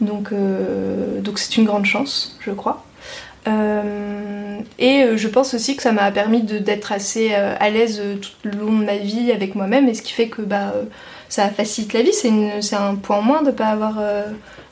[0.03, 2.85] Donc, euh, donc c'est une grande chance, je crois.
[4.79, 8.79] et je pense aussi que ça m'a permis d'être assez à l'aise tout le long
[8.79, 10.73] de ma vie avec moi-même, et ce qui fait que bah,
[11.29, 12.13] ça facilite la vie.
[12.13, 13.97] C'est un point moins de ne pas avoir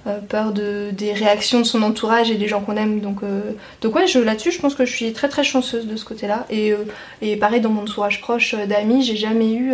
[0.07, 3.01] euh, peur de, des réactions de son entourage et des gens qu'on aime.
[3.01, 3.53] Donc, euh,
[3.87, 6.47] ouais, là-dessus, je pense que je suis très très chanceuse de ce côté-là.
[6.49, 6.87] Et, euh,
[7.21, 9.73] et pareil, dans mon entourage proche d'amis, j'ai jamais eu...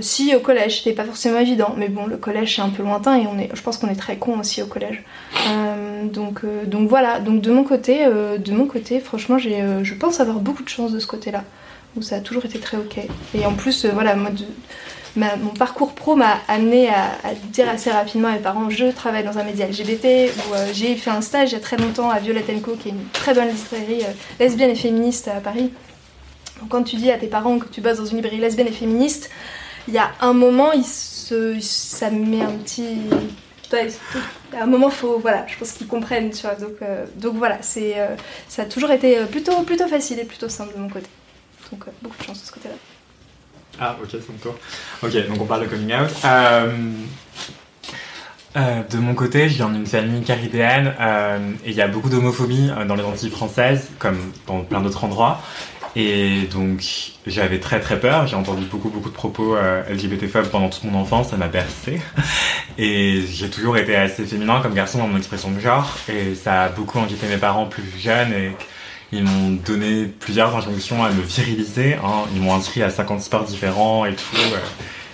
[0.00, 3.16] si au collège, c'était pas forcément évident, mais bon, le collège c'est un peu lointain
[3.18, 5.02] et on est, je pense qu'on est très con aussi au collège.
[6.04, 7.18] donc, donc voilà.
[7.18, 10.92] Donc de mon côté, de mon côté, franchement, j'ai, je pense avoir beaucoup de chance
[10.92, 11.42] de ce côté-là,
[11.96, 12.98] où ça a toujours été très ok.
[13.34, 14.30] Et en plus, voilà, moi,
[15.16, 19.38] mon parcours pro m'a amené à, dire assez rapidement à mes parents je travaille dans
[19.38, 22.18] un média LGBT où euh, j'ai fait un stage il y a très longtemps à
[22.18, 25.70] Violette Co qui est une très bonne librairie euh, lesbienne et féministe à Paris.
[26.60, 28.72] Donc quand tu dis à tes parents que tu bosses dans une librairie lesbienne et
[28.72, 29.30] féministe,
[29.88, 32.98] il y a un moment il se, ça met un petit
[34.52, 37.58] à un moment faut voilà je pense qu'ils comprennent tu vois donc euh, donc voilà
[37.60, 37.96] c'est
[38.48, 41.08] ça a toujours été plutôt plutôt facile et plutôt simple de mon côté
[41.72, 42.76] donc beaucoup de chance de ce côté là
[43.80, 44.54] ah, ok, c'est mon tour.
[45.02, 46.10] Ok, donc on parle de coming out.
[46.24, 46.70] Euh,
[48.56, 52.08] euh, de mon côté, je viens d'une famille caribéenne euh, et il y a beaucoup
[52.08, 55.40] d'homophobie dans les Antilles françaises, comme dans plein d'autres endroits.
[55.96, 56.84] Et donc,
[57.26, 58.26] j'avais très très peur.
[58.26, 59.56] J'ai entendu beaucoup beaucoup de propos
[59.90, 62.00] LGBT-phobes pendant toute mon enfance, ça m'a bercé.
[62.78, 65.96] Et j'ai toujours été assez féminin comme garçon dans mon expression de genre.
[66.08, 68.52] Et ça a beaucoup inquiété mes parents plus jeunes et
[69.12, 71.94] ils m'ont donné plusieurs injonctions à me viriliser.
[71.94, 72.24] Hein.
[72.34, 74.36] Ils m'ont inscrit à 50 sports différents et tout.
[74.36, 74.56] Euh.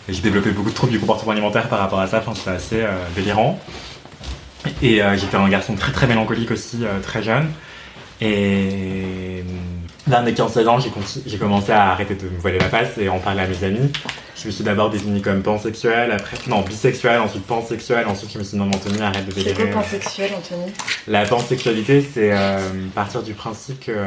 [0.08, 2.18] et j'ai développé beaucoup de troubles du comportement alimentaire par rapport à ça.
[2.18, 3.60] Enfin, c'était assez euh, délirant.
[4.80, 7.50] Et euh, j'étais un garçon très très mélancolique aussi, très jeune.
[8.22, 9.44] Et
[10.10, 13.18] vers mes 15 ans, j'ai commencé à arrêter de me voiler la face et en
[13.18, 13.90] parler à mes amis.
[14.36, 18.44] Je me suis d'abord défini comme pansexuel, après, non, bisexuel, ensuite pansexuel, ensuite je me
[18.44, 19.54] suis dit non, Anthony, arrête de délirer.
[19.54, 20.72] C'est quoi pansexuel, Anthony?
[21.06, 22.58] La pansexualité, c'est euh,
[22.94, 24.04] partir du principe que,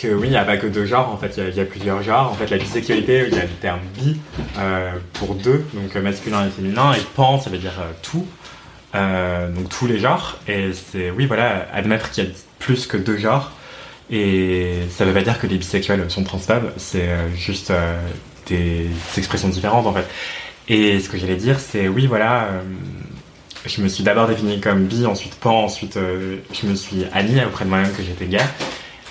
[0.00, 2.02] que oui, il n'y a pas que deux genres, en fait, il y, a plusieurs
[2.02, 2.30] genres.
[2.30, 4.16] En fait, la bisexualité, il y a le terme bi
[4.58, 8.26] euh, pour deux, donc masculin et féminin, et pan, ça veut dire euh, tout.
[9.54, 13.18] donc tous les genres et c'est oui voilà admettre qu'il y a plus que deux
[13.18, 13.52] genres
[14.10, 18.00] et ça veut pas dire que les bisexuels sont transphobes, c'est euh, juste euh,
[18.46, 20.06] des, expressions différentes en fait.
[20.68, 22.62] Et ce que j'allais dire, c'est oui, voilà, euh,
[23.66, 27.64] je me suis d'abord défini comme bi, ensuite pan, ensuite je me suis admis auprès
[27.64, 28.40] de moi-même que j'étais gay.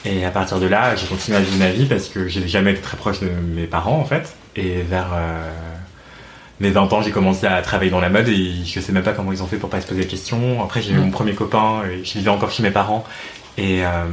[0.06, 2.72] Et à partir de là, j'ai continué à vivre ma vie parce que j'ai jamais
[2.72, 4.36] été très proche de mes parents en fait.
[4.56, 5.08] Et vers
[6.60, 9.14] mes 20 ans, j'ai commencé à travailler dans la mode et je sais même pas
[9.14, 10.64] comment ils ont fait pour pas se poser des questions.
[10.64, 13.06] Après, j'ai eu mon premier copain, et je vivais encore chez mes parents
[13.58, 14.06] et euh,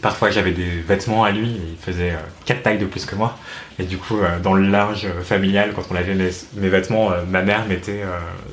[0.00, 3.38] parfois j'avais des vêtements à lui, il faisait euh, quatre tailles de plus que moi.
[3.78, 7.66] Et du coup, euh, dans le large familial, quand on lavait mes, vêtements, ma mère
[7.66, 8.02] mettait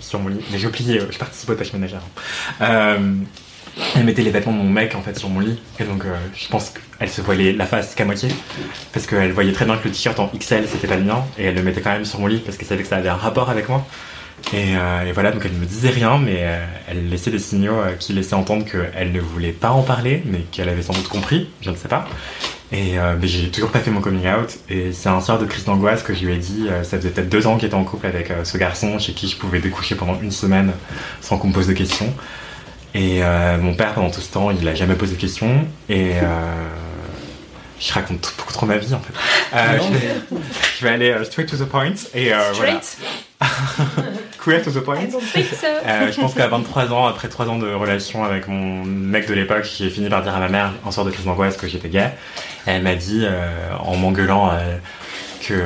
[0.02, 0.42] sur mon lit.
[0.52, 2.02] Mais je pliais, je participe aux tâches ménagères.
[2.60, 5.62] elle mettait les vêtements de mon mec en fait sur mon lit.
[5.80, 6.04] Et donc
[6.36, 8.30] je pense qu'elle se voyait la face qu'à moitié.
[8.92, 11.24] Parce qu'elle voyait très bien que le t-shirt en XL c'était pas le mien.
[11.38, 13.10] Et elle le mettait quand même sur mon lit parce qu'elle savait que ça avait
[13.10, 13.86] un rapport avec moi.
[14.54, 17.80] Euh, et, voilà, donc elle ne me disait rien, mais euh, elle laissait des signaux
[17.80, 21.08] euh, qui laissaient entendre qu'elle ne voulait pas en parler, mais qu'elle avait sans doute
[21.08, 22.06] compris, je ne sais pas.
[22.72, 24.58] Et mais j'ai toujours pas fait mon coming out.
[24.68, 27.30] Et c'est un soir de crise d'angoisse que je lui ai dit, ça faisait peut-être
[27.30, 30.20] deux ans qu'il était en couple avec ce garçon chez qui je pouvais découcher pendant
[30.20, 30.72] une semaine
[31.22, 32.12] sans qu'on me pose de questions.
[32.96, 33.22] Et
[33.62, 35.68] mon père, pendant tout ce temps, il a jamais posé de questions.
[35.88, 36.14] Et
[37.80, 39.14] je raconte beaucoup trop ma vie en fait.
[40.80, 41.94] je, vais, aller straight to the point.
[42.16, 42.82] Et voilà.
[44.82, 45.08] Point.
[45.86, 49.34] Euh, je pense qu'à 23 ans, après 3 ans de relation avec mon mec de
[49.34, 51.90] l'époque, j'ai fini par dire à ma mère, en sorte de crise d'angoisse, que j'étais
[51.90, 52.12] gay.
[52.66, 53.50] Elle m'a dit, euh,
[53.80, 54.78] en m'engueulant, euh,
[55.48, 55.64] que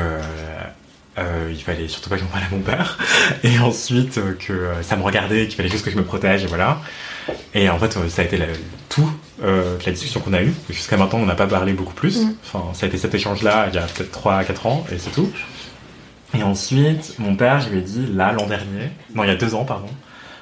[1.49, 2.99] il fallait surtout pas que j'en parle à mon père.
[3.43, 6.79] Et ensuite, que ça me regardait, qu'il fallait juste que je me protège, et voilà.
[7.55, 8.39] Et en fait, ça a été
[8.87, 9.09] tout,
[9.41, 10.53] la discussion qu'on a eue.
[10.69, 12.21] Jusqu'à maintenant, on n'a pas parlé beaucoup plus.
[12.21, 12.35] Mm.
[12.45, 14.99] Enfin, ça a été cet échange-là il y a peut-être 3 à 4 ans, et
[14.99, 15.31] c'est tout.
[16.33, 19.35] Et ensuite, mon père, je lui ai dit, là, l'an dernier, non, il y a
[19.35, 19.87] deux ans, pardon,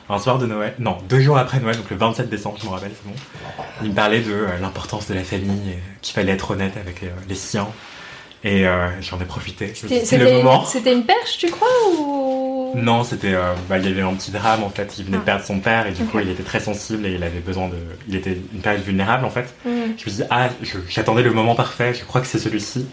[0.09, 2.71] un soir de Noël, non, deux jours après Noël, donc le 27 décembre, je me
[2.71, 3.15] rappelle, c'est bon,
[3.83, 7.09] il me parlait de euh, l'importance de la famille, qu'il fallait être honnête avec euh,
[7.27, 7.67] les siens.
[8.43, 9.73] Et euh, j'en ai profité.
[9.73, 10.65] C'était le moment.
[10.65, 11.67] C'était une perche, tu crois
[11.97, 12.73] ou...
[12.75, 13.33] Non, c'était.
[13.67, 14.95] bah, il y avait un petit drame en fait.
[14.99, 15.25] Il venait de ah.
[15.25, 17.77] perdre son père et du coup il était très sensible et il avait besoin de.
[18.07, 19.55] Il était une période vulnérable en fait.
[19.65, 19.69] Mm.
[19.97, 20.49] Je me dit, ah,
[20.89, 22.85] j'attendais le moment parfait, je crois que c'est celui-ci.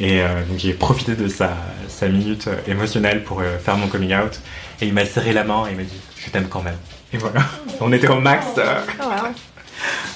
[0.00, 1.50] Et euh, donc j'ai profité de sa,
[1.88, 4.40] sa minute euh, émotionnelle pour euh, faire mon coming out.
[4.80, 6.76] Et il m'a serré la main et il m'a dit Je t'aime quand même.
[7.12, 7.40] Et voilà,
[7.80, 8.46] on était au max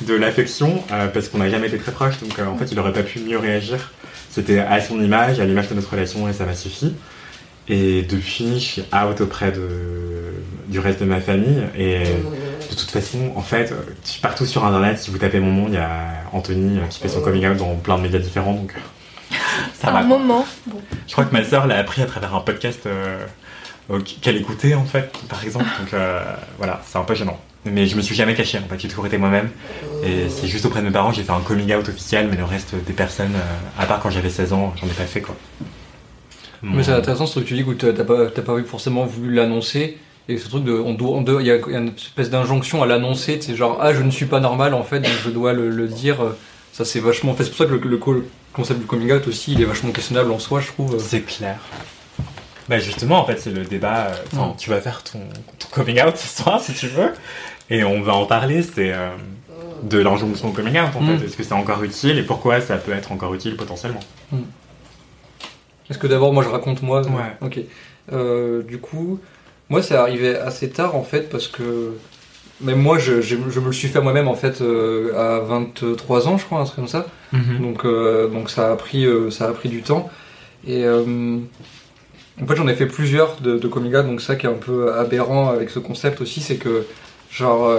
[0.02, 0.82] de l'affection
[1.12, 2.18] parce qu'on n'a jamais été très proches.
[2.20, 3.92] Donc en fait, il aurait pas pu mieux réagir.
[4.30, 6.94] C'était à son image, à l'image de notre relation et ça m'a suffi.
[7.68, 9.68] Et depuis, je suis out auprès de,
[10.68, 11.62] du reste de ma famille.
[11.76, 12.00] Et
[12.70, 13.74] De toute façon, en fait,
[14.22, 17.20] partout sur internet, si vous tapez mon nom, il y a Anthony qui fait son
[17.20, 18.74] coming out dans plein de médias différents, donc
[19.74, 19.98] ça va.
[20.00, 20.46] Un moment.
[20.66, 20.80] Bon.
[21.06, 23.18] Je crois que ma sœur l'a appris à travers un podcast euh,
[24.22, 25.66] qu'elle écoutait en fait, par exemple.
[25.80, 26.20] Donc euh,
[26.58, 27.38] voilà, c'est un peu gênant.
[27.64, 29.50] Mais je me suis jamais caché, en fait, j'ai toujours été moi-même.
[30.04, 32.44] Et c'est juste auprès de mes parents, j'ai fait un coming out officiel, mais le
[32.44, 35.34] reste des personnes, euh, à part quand j'avais 16 ans, j'en ai pas fait quoi.
[36.62, 39.34] Mais c'est intéressant ce truc que tu dis où t'as pas, t'as pas forcément voulu
[39.34, 39.98] l'annoncer.
[40.28, 41.92] Et ce truc de, on doit, on doit- il y a il y a une
[41.96, 45.12] espèce d'injonction à l'annoncer, c'est genre, ah, je ne suis pas normal en fait, donc
[45.24, 46.16] je dois le, le dire.
[46.72, 47.96] Ça, c'est vachement, en fait, c'est pour ça que le, le
[48.56, 50.98] concept du coming out aussi, il est vachement questionnable en soi, je trouve.
[50.98, 51.58] C'est clair.
[52.68, 54.06] Bah justement, en fait, c'est le débat.
[54.08, 54.56] euh, enfin, Mm.
[54.58, 55.20] Tu vas faire ton,
[55.58, 57.12] ton coming out ce soir, si tu veux.
[57.70, 59.10] Et on va en parler, c'est euh,
[59.84, 61.18] de l'injonction au coming out, en Mm.
[61.18, 61.26] fait.
[61.26, 64.00] Est-ce que c'est encore utile et pourquoi ça peut être encore utile potentiellement
[65.90, 67.36] Est-ce que d'abord, moi, je raconte moi Ouais.
[67.40, 67.60] Ok.
[68.12, 69.20] Euh, du coup,
[69.68, 71.96] moi, c'est arrivé assez tard, en fait, parce que
[72.60, 76.28] même moi, je, je- je me le suis fait moi-même, en fait, euh, à 23
[76.28, 77.06] ans, je crois, un truc comme ça.
[77.60, 80.08] Donc, euh, donc ça, a pris, euh, ça a pris du temps.
[80.66, 80.84] Et
[82.42, 84.54] en fait, j'en ai fait plusieurs de, de coming out, donc ça qui est un
[84.54, 86.84] peu aberrant avec ce concept aussi, c'est que,
[87.30, 87.70] genre,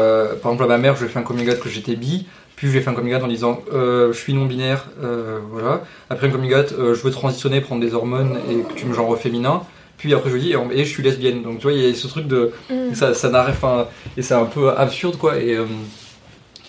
[0.42, 2.26] par exemple, à ma mère, je lui ai fait un coming out que j'étais bi,
[2.56, 5.40] puis je lui ai fait un coming out en disant euh, je suis non-binaire, euh,
[5.52, 5.84] voilà.
[6.10, 9.10] Après un coming out, je veux transitionner, prendre des hormones et que tu me genres
[9.10, 9.62] au féminin.
[9.98, 11.42] Puis après, je lui dis et, je suis lesbienne.
[11.44, 12.52] Donc tu vois, il y a ce truc de.
[12.70, 12.94] Mm.
[12.94, 13.56] Ça, ça n'arrive.
[13.56, 15.38] Enfin, et c'est un peu absurde quoi.
[15.38, 15.56] Et.
[15.56, 15.66] euh,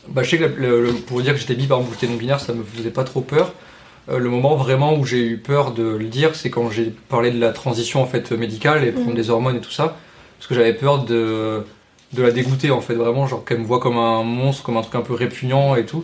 [0.08, 2.40] bah, je sais que le- le- pour dire que j'étais bi, par exemple, j'étais non-binaire,
[2.40, 3.52] ça me faisait pas trop peur.
[4.10, 7.30] Euh, le moment vraiment où j'ai eu peur de le dire, c'est quand j'ai parlé
[7.30, 9.14] de la transition en fait médicale et prendre Mhm.
[9.16, 9.96] des hormones et tout ça,
[10.38, 11.62] parce que j'avais peur de
[12.14, 14.80] de la dégoûter en fait vraiment, genre qu'elle me voit comme un monstre, comme un
[14.80, 16.02] truc un peu répugnant et tout.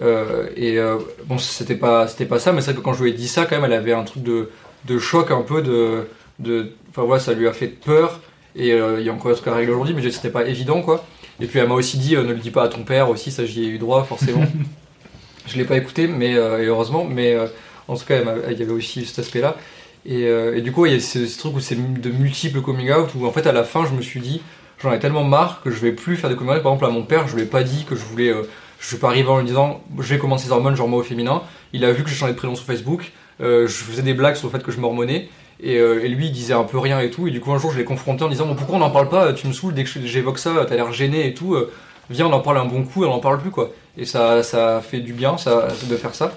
[0.00, 3.02] Euh, et euh, bon, c'était pas c'était pas ça, mais c'est vrai que quand je
[3.02, 4.48] lui ai dit ça, quand même, elle avait un truc de
[4.86, 6.06] de choc un peu de
[6.40, 8.20] de enfin voilà, ça lui a fait peur.
[8.56, 10.82] Et euh, il y a encore un truc à régler aujourd'hui, mais c'était pas évident
[10.82, 11.04] quoi.
[11.40, 13.30] Et puis elle m'a aussi dit euh, ne le dis pas à ton père aussi,
[13.30, 14.44] ça j'y ai eu droit forcément.
[15.46, 17.36] je l'ai pas écouté, mais euh, et heureusement, mais
[17.88, 19.56] en tout cas il y avait aussi cet aspect-là.
[20.06, 22.90] Et, et du coup il y a ce, ce truc où c'est de multiples coming
[22.90, 24.40] out où en fait à la fin je me suis dit
[24.82, 26.62] j'en ai tellement marre que je vais plus faire de coming out.
[26.62, 28.34] Par exemple à mon père je lui ai pas dit que je voulais,
[28.80, 31.04] je suis pas arrivé en lui disant je vais commencer les hormones genre moi au
[31.04, 31.42] féminin.
[31.72, 34.48] Il a vu que j'ai changé de prénom sur Facebook, je faisais des blagues sur
[34.48, 35.28] le fait que je m'hormonais.
[35.62, 37.26] Et, euh, et lui, il disait un peu rien et tout.
[37.28, 39.08] Et du coup, un jour, je l'ai confronté en disant bon, Pourquoi on n'en parle
[39.08, 39.32] pas?
[39.32, 41.54] Tu me saoules dès que j'évoque ça, t'as l'air gêné et tout.
[41.54, 41.70] euh,
[42.08, 43.70] viens, on en parle un bon coup et on en parle plus, quoi.
[43.98, 46.32] Et ça, ça fait du bien ça, de faire ça.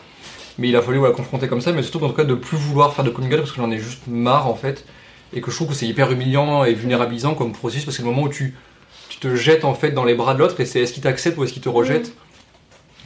[0.57, 2.57] Mais il a fallu voilà, confronter comme ça, mais surtout en tout cas de plus
[2.57, 4.85] vouloir faire de coming out parce que j'en ai juste marre en fait.
[5.33, 8.07] Et que je trouve que c'est hyper humiliant et vulnérabilisant comme processus parce que c'est
[8.07, 8.55] le moment où tu,
[9.09, 11.37] tu te jettes en fait dans les bras de l'autre et c'est est-ce qu'il t'accepte
[11.39, 12.13] ou est-ce qu'il te rejette?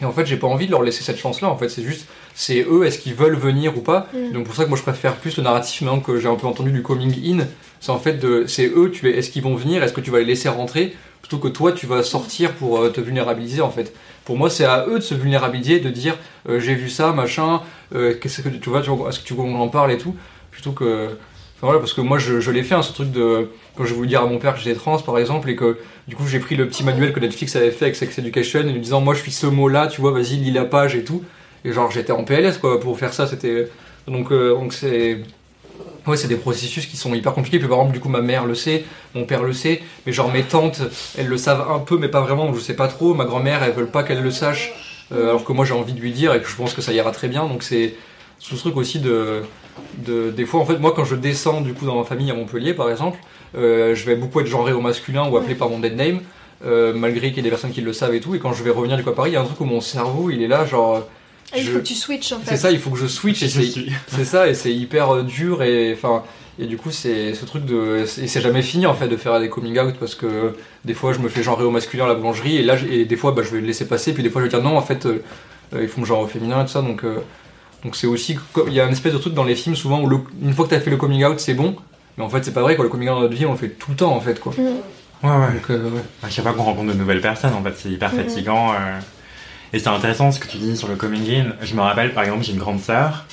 [0.01, 1.49] Et en fait, j'ai pas envie de leur laisser cette chance-là.
[1.49, 4.07] En fait, c'est juste, c'est eux, est-ce qu'ils veulent venir ou pas.
[4.13, 4.33] Mm.
[4.33, 6.47] Donc pour ça que moi je préfère plus le narratif maintenant que j'ai un peu
[6.47, 7.45] entendu du coming in.
[7.79, 10.11] C'est en fait de, c'est eux, tu es, est-ce qu'ils vont venir, est-ce que tu
[10.11, 13.69] vas les laisser rentrer, plutôt que toi tu vas sortir pour euh, te vulnérabiliser en
[13.69, 13.93] fait.
[14.25, 16.15] Pour moi, c'est à eux de se vulnérabiliser, de dire
[16.49, 17.61] euh, j'ai vu ça, machin,
[17.95, 20.15] euh, qu'est-ce que tu vois, tu est-ce que tu en parle et tout,
[20.51, 21.07] plutôt que.
[21.55, 23.49] Enfin voilà, parce que moi je, je l'ai fait, hein, ce truc de.
[23.77, 25.77] Quand je voulais dire à mon père que j'étais trans par exemple, et que
[26.07, 28.71] du coup j'ai pris le petit manuel que Netflix avait fait avec Sex Education, et
[28.71, 31.23] lui disant moi je suis ce mot-là, tu vois, vas-y, lis la page et tout.
[31.63, 33.67] Et genre j'étais en PLS quoi pour faire ça, c'était.
[34.07, 35.19] Donc euh, donc c'est.
[36.07, 37.59] Ouais, c'est des processus qui sont hyper compliqués.
[37.59, 40.31] Puis par exemple, du coup, ma mère le sait, mon père le sait, mais genre
[40.31, 40.81] mes tantes,
[41.17, 43.13] elles le savent un peu, mais pas vraiment, je sais pas trop.
[43.13, 44.73] Ma grand-mère, elles veulent pas qu'elle le sache,
[45.11, 46.93] euh, alors que moi j'ai envie de lui dire et que je pense que ça
[46.93, 47.45] ira très bien.
[47.45, 47.95] Donc c'est
[48.39, 49.43] ce truc aussi de,
[49.97, 50.31] de.
[50.31, 52.73] Des fois, en fait, moi quand je descends du coup dans ma famille à Montpellier
[52.73, 53.19] par exemple,
[53.55, 56.19] je vais beaucoup être genré au masculin ou appelé par mon dead name,
[56.65, 58.35] euh, malgré qu'il y ait des personnes qui le savent et tout.
[58.35, 59.65] Et quand je vais revenir du coup à Paris, il y a un truc où
[59.65, 61.03] mon cerveau il est là, genre.
[61.53, 62.49] Ah, il faut que tu switches en fait.
[62.51, 63.47] C'est ça, il faut que je switch et
[64.07, 66.23] c'est ça, et c'est hyper euh, dur et enfin.
[66.59, 68.03] Et du coup, c'est ce truc de.
[68.19, 70.53] Et c'est jamais fini en fait de faire des coming out parce que
[70.85, 73.15] des fois je me fais genrer au masculin à la boulangerie et là, et des
[73.15, 74.81] fois bah, je vais le laisser passer, puis des fois je vais dire non, en
[74.81, 75.23] fait, euh,
[75.75, 76.81] euh, il faut me genre au féminin et tout ça.
[76.81, 77.17] Donc euh,
[77.83, 78.37] donc c'est aussi.
[78.65, 80.65] Il y a une espèce de truc dans les films souvent où le- une fois
[80.65, 81.75] que t'as fait le coming out, c'est bon.
[82.18, 82.84] Mais en fait, c'est pas vrai, quoi.
[82.85, 84.53] Le coming out dans notre vie, on le fait tout le temps en fait, quoi.
[84.57, 85.53] Ouais, ouais.
[85.53, 86.02] Donc, euh, ouais.
[86.23, 88.72] À chaque fois qu'on rencontre de nouvelles personnes, en fait, c'est hyper fatigant.
[88.73, 88.99] euh.
[89.73, 91.45] Et c'est intéressant ce que tu dis sur le coming in.
[91.61, 93.26] Je me rappelle, par exemple, j'ai une grande sœur.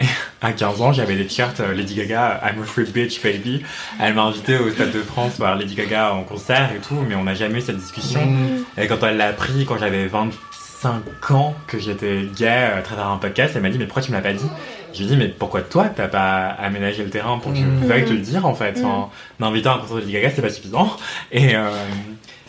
[0.00, 0.04] et
[0.40, 3.62] À 15 ans, j'avais des t-shirts euh, Lady Gaga, I'm a free bitch, baby.
[4.00, 7.16] Elle m'a invité au Stade de France voir Lady Gaga en concert et tout, mais
[7.16, 8.24] on n'a jamais eu cette discussion.
[8.24, 8.64] Mm.
[8.80, 13.08] Et quand elle l'a appris, quand j'avais 25 ans, que j'étais gay euh, à travers
[13.08, 14.46] un podcast, elle m'a dit, mais pourquoi tu me l'as pas dit?
[14.92, 17.64] Je lui ai dit, mais pourquoi toi, t'as pas aménagé le terrain pour que je
[17.64, 17.86] Mhm.
[17.86, 20.50] veuille te le dire, en fait Enfin, M'inviter à un concert de Gaga, c'est pas
[20.50, 20.96] suffisant.
[21.32, 21.70] Et euh,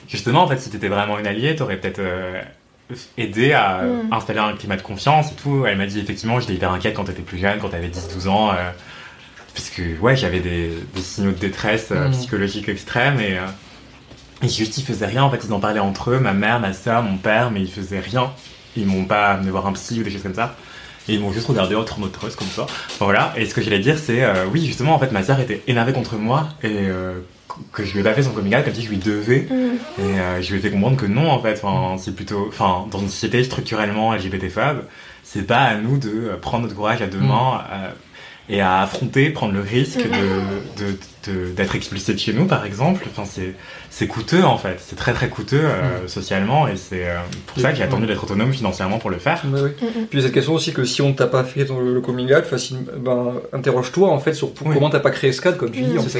[0.07, 2.41] justement, en fait, si t'étais vraiment une alliée, t'aurais peut-être euh,
[3.17, 5.65] aidé à installer un climat de confiance et tout.
[5.67, 8.51] Elle m'a dit, effectivement, j'étais hyper inquiète quand t'étais plus jeune, quand t'avais 10-12 ans.
[8.51, 8.71] euh,
[9.53, 13.37] parce que, ouais, j'avais des, des signaux de détresse psychologique extrême et...
[14.41, 15.23] Et juste, ils faisaient rien.
[15.25, 17.69] En fait, ils en parlaient entre eux, ma mère, ma soeur, mon père, mais ils
[17.69, 18.31] faisaient rien.
[18.77, 20.55] Ils m'ont pas amené voir un psy ou des choses comme ça.
[21.09, 22.67] Et ils m'ont juste regardé en tourne comme ça.
[22.99, 23.33] Voilà.
[23.35, 25.91] Et ce que j'allais dire, c'est, euh, oui, justement, en fait, ma soeur était énervée
[25.91, 27.13] contre moi et euh,
[27.73, 29.47] que je lui ai pas fait son coming out comme si je lui devais.
[29.49, 30.01] Mm.
[30.01, 31.59] Et euh, je lui ai fait comprendre que non, en fait.
[31.63, 34.83] Enfin, c'est plutôt, enfin, dans une société structurellement LGBT-phobe,
[35.23, 37.27] c'est pas à nous de prendre notre courage à deux Mm.
[37.27, 37.61] mains
[38.49, 40.97] et à affronter, prendre le risque de, de,
[41.27, 43.05] de- d'être expulsé de chez nous, par exemple.
[43.11, 43.53] Enfin, c'est,
[43.91, 44.77] c'est coûteux, en fait.
[44.79, 48.23] C'est très, très coûteux euh, socialement et c'est euh, pour ça que j'ai attendu d'être
[48.23, 49.43] autonome financièrement pour le faire.
[49.53, 49.75] Ouais, ouais.
[49.81, 50.05] Mm, mm.
[50.09, 52.77] Puis cette question aussi que si on t'a pas fait ton- le coming out, facile,
[52.97, 54.73] ben, interroge-toi en fait sur pour- Oui.
[54.75, 55.85] comment t'as pas créé ce cadre, comme tu Mm.
[55.91, 55.97] dis.
[55.99, 56.19] en fait,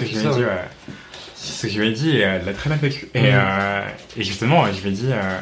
[1.50, 3.08] ce que je lui ai dit et elle l'a très mal vécu.
[3.14, 3.28] Et, Mhm.
[3.34, 3.82] euh,
[4.18, 5.38] et justement, je lui ai dit, euh,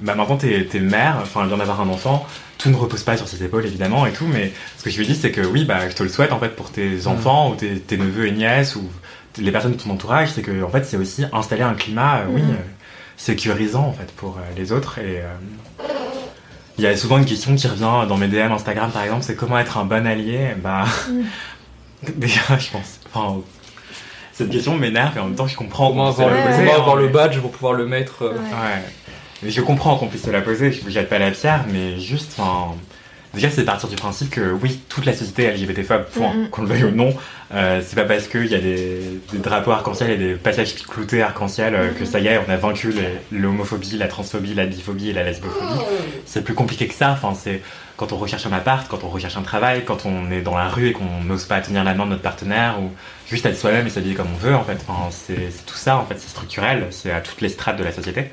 [0.00, 2.26] bah maintenant t'es, t'es mère, enfin elle vient d'avoir un enfant,
[2.58, 5.04] tout ne repose pas sur ses épaules évidemment et tout, mais ce que je lui
[5.04, 7.50] ai dit c'est que oui, bah je te le souhaite en fait pour tes enfants
[7.50, 8.82] ou tes, tes neveux et nièces ou
[9.38, 12.24] les personnes de ton entourage, c'est que en fait c'est aussi installer un climat, euh,
[12.30, 12.54] oui, euh,
[13.16, 15.86] sécurisant en fait pour euh, les autres et euh,
[16.78, 19.36] il y a souvent une question qui revient dans mes DM Instagram par exemple, c'est
[19.36, 20.84] comment être un bon allié Bah,
[22.16, 22.98] déjà, je pense.
[23.12, 23.40] Enfin,
[24.32, 25.88] cette question m'énerve et en même temps, je comprends.
[25.88, 28.22] Comment avoir, le, poser, comment avoir le badge pour pouvoir le mettre.
[28.24, 28.36] euh, Ouais.
[28.36, 28.82] Ouais.
[29.42, 31.98] Mais je comprends qu'on puisse se la poser, je vous jette pas la pierre, mais
[31.98, 32.74] juste, enfin.
[33.34, 36.68] Déjà, c'est partir du principe que oui, toute la société est LGBT-phobe, point, qu'on le
[36.68, 37.14] veuille ou non.
[37.54, 41.22] Euh, c'est pas parce qu'il y a des, des drapeaux arc-en-ciel et des passages cloutés
[41.22, 42.94] arc-en-ciel euh, que ça y est, on a vaincu
[43.30, 45.80] l'homophobie, la transphobie, la biphobie et la lesbophobie.
[46.26, 47.10] C'est plus compliqué que ça.
[47.12, 47.62] Enfin, c'est
[47.96, 50.68] quand on recherche un appart, quand on recherche un travail, quand on est dans la
[50.68, 52.90] rue et qu'on n'ose pas tenir la main de notre partenaire ou
[53.30, 54.54] juste être soi-même et s'habiller comme on veut.
[54.54, 55.96] En fait, enfin, c'est tout ça.
[55.98, 56.86] En fait, c'est structurel.
[56.90, 58.30] C'est à toutes les strates de la société.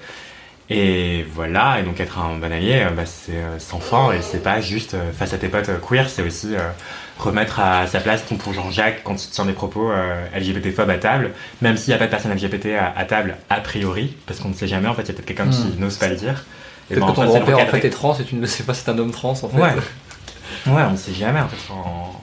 [0.72, 4.22] Et voilà, et donc être un bon allié, euh, bah, c'est euh, sans fin, et
[4.22, 6.50] c'est pas juste euh, face à tes potes queer, c'est aussi
[7.18, 9.91] remettre à sa place tonton Jean-Jacques quand il tient des propos
[10.38, 11.32] LGBT-phobes à table,
[11.62, 14.50] même s'il n'y a pas de personne LGBT à, à table, a priori, parce qu'on
[14.50, 16.46] ne sait jamais, en fait, il y a peut-être quelqu'un qui n'ose pas le dire.
[16.91, 18.74] Et Peut-être ben, que ton grand-père en fait est trans et tu ne sais pas,
[18.74, 19.58] c'est un homme trans en fait.
[19.58, 19.74] Ouais.
[20.68, 21.74] Ouais, on ne sait jamais, en fait.
[21.74, 22.22] en-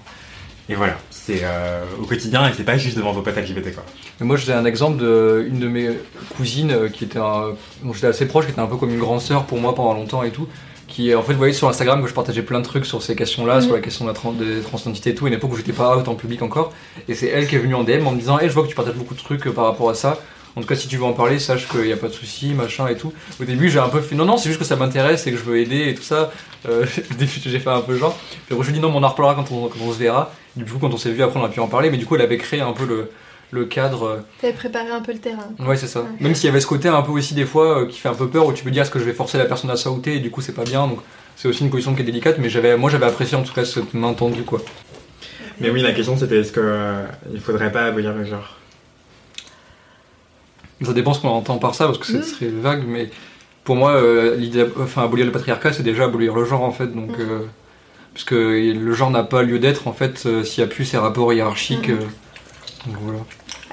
[0.69, 0.95] Et voilà,
[1.27, 3.85] c'est euh, au quotidien, et c'est pas juste devant vos potes LGBT, quoi.
[4.21, 5.91] Mais moi j'ai un exemple de une de mes
[6.37, 9.01] cousines euh, qui était un, dont j'étais assez proche, qui était un peu comme une
[9.01, 10.47] grande sœur pour moi pendant longtemps et tout.
[10.89, 13.17] Qui en fait, vous voyez sur Instagram que je partageais plein de trucs sur ces
[13.17, 13.63] questions-là, Mhm.
[13.63, 15.73] sur la question de la trans, des transidentités et tout, à une époque où j'étais
[15.73, 16.73] pas out en public encore.
[17.09, 18.69] Et c'est elle qui est venue en DM en me disant, hey, je vois que
[18.69, 20.21] tu partages beaucoup de trucs euh, par rapport à ça.
[20.57, 22.55] En tout cas, si tu veux en parler, sache qu'il n'y a pas de souci,
[22.55, 23.13] machin et tout.
[23.41, 25.37] Au début, j'ai un peu fait non, non, c'est juste que ça m'intéresse et que
[25.37, 26.33] je veux aider et tout ça.
[26.67, 28.17] Euh, au début, j'ai fait un peu genre.
[28.47, 29.93] Puis après, je lui ai dit non, mais on en reparlera quand on, quand on
[29.93, 30.33] se verra.
[30.57, 31.91] Du coup, quand on s'est vu, après, on a pu en parler.
[31.91, 33.11] Mais du coup, elle avait créé un peu le,
[33.51, 34.03] le cadre.
[34.07, 35.49] euh, T'avais préparé un peu le terrain.
[35.59, 36.01] Ouais, c'est ça.
[36.01, 36.07] Ouais.
[36.21, 38.15] Même s'il y avait ce côté un peu aussi des fois euh, qui fait un
[38.15, 40.15] peu peur où tu peux dire est-ce que je vais forcer la personne à sauter
[40.17, 40.87] et du coup c'est pas bien.
[40.89, 41.01] Donc
[41.37, 43.67] c'est aussi une position qui est délicate, mais j'avais, moi j'avais apprécié en tout cas
[43.67, 44.63] cette main tendue quoi.
[45.61, 48.56] Mais oui, la question c'était est-ce que euh, il faudrait pas abolir le genre
[50.85, 52.23] Ça dépend ce qu'on entend par ça parce que ce Mhm.
[52.23, 53.11] serait vague, mais
[53.65, 56.89] pour moi euh, l'idée, enfin abolir le patriarcat c'est déjà abolir le genre en fait.
[56.95, 57.41] Donc euh,
[58.13, 60.85] parce que le genre n'a pas lieu d'être en fait euh, s'il y a plus
[60.85, 61.89] ces rapports hiérarchiques.
[61.91, 61.97] Euh,
[62.87, 63.19] donc voilà.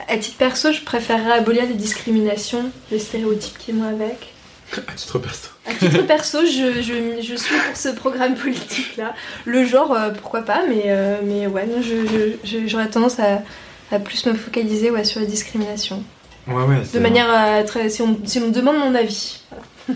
[0.07, 4.33] À titre perso, je préférerais abolir les discriminations, les stéréotypes qui vont avec.
[4.87, 5.49] À titre perso.
[5.67, 9.13] À titre perso, je, je, je suis pour ce programme politique-là.
[9.45, 13.19] Le genre, euh, pourquoi pas, mais, euh, mais ouais, non, je, je- je- j'aurais tendance
[13.19, 13.43] à,
[13.91, 16.03] à plus me focaliser ouais, sur la discrimination.
[16.47, 16.81] Ouais, ouais.
[16.93, 17.89] De manière à très.
[17.89, 19.41] Si on, si on me demande mon avis.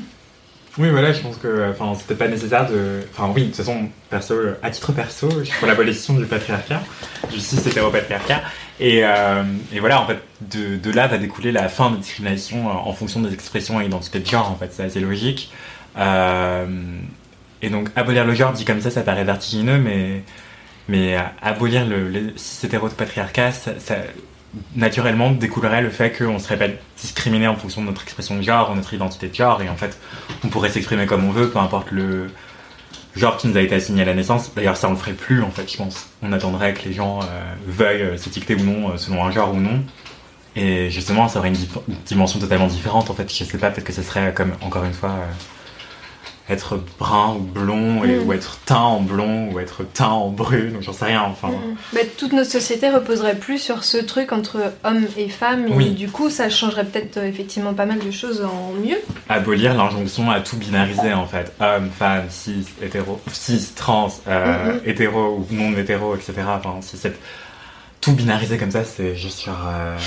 [0.80, 3.00] Oui, voilà, je pense que enfin, c'était pas nécessaire de.
[3.12, 6.26] Enfin, oui, de toute façon, perso, euh, à titre perso, je suis pour l'abolition du
[6.26, 6.84] patriarcat,
[7.32, 8.44] du cis-hétéro-patriarcat.
[8.80, 9.42] Et, euh,
[9.74, 12.94] et voilà, en fait, de, de là va découler la fin de discrimination euh, en
[12.94, 15.52] fonction des expressions et identités de genre, en fait, c'est assez logique.
[15.98, 16.68] Euh,
[17.64, 20.22] et donc, abolir le genre, dit comme ça, ça paraît vertigineux, mais,
[20.88, 23.96] mais euh, abolir le, le cis-hétéro-patriarcat, ça, ça,
[24.76, 26.68] naturellement découlerait le fait qu'on serait pas
[27.00, 29.98] discriminé en fonction de notre expression de genre notre identité de genre, et en fait,
[30.44, 32.28] on pourrait s'exprimer comme on veut, peu importe le
[33.16, 34.52] genre qui nous a été assigné à la naissance.
[34.56, 36.10] D'ailleurs, ça on le ferait plus en fait, je pense.
[36.22, 37.26] On attendrait que les gens euh,
[37.66, 39.82] veuillent euh, s'étiqueter ou non euh, selon un genre ou non.
[40.56, 41.58] Et justement, ça aurait une,
[42.06, 43.32] dimension totalement différente en fait.
[43.32, 45.16] Je sais pas, peut-être que ce serait comme encore une fois
[46.50, 48.28] être brun ou blond et, Mm.
[48.28, 51.24] ou être teint en blond ou être teint en brune, donc j'en sais rien.
[51.24, 51.50] Enfin,
[51.94, 55.90] Bah, toute notre société reposerait plus sur ce truc entre hommes et femmes, et Oui.
[55.92, 58.98] du coup, ça changerait peut-être euh, effectivement pas mal de choses en mieux.
[59.28, 64.82] abolir l'injonction à tout binariser en fait homme femme cis hétéro cis trans euh, Mhm.
[64.86, 67.20] hétéro ou non hétéro etc enfin c'est cette
[68.00, 69.98] tout binariser comme ça c'est juste sur euh...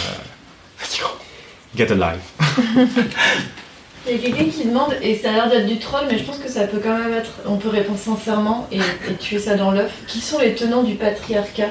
[1.76, 2.32] get a life
[4.08, 6.24] Il y a quelqu'un qui demande, et ça a l'air d'être du troll, mais je
[6.24, 7.32] pense que ça peut quand même être.
[7.46, 9.92] On peut répondre sincèrement et, et tuer ça dans l'œuf.
[10.06, 11.68] Qui sont les tenants du patriarcat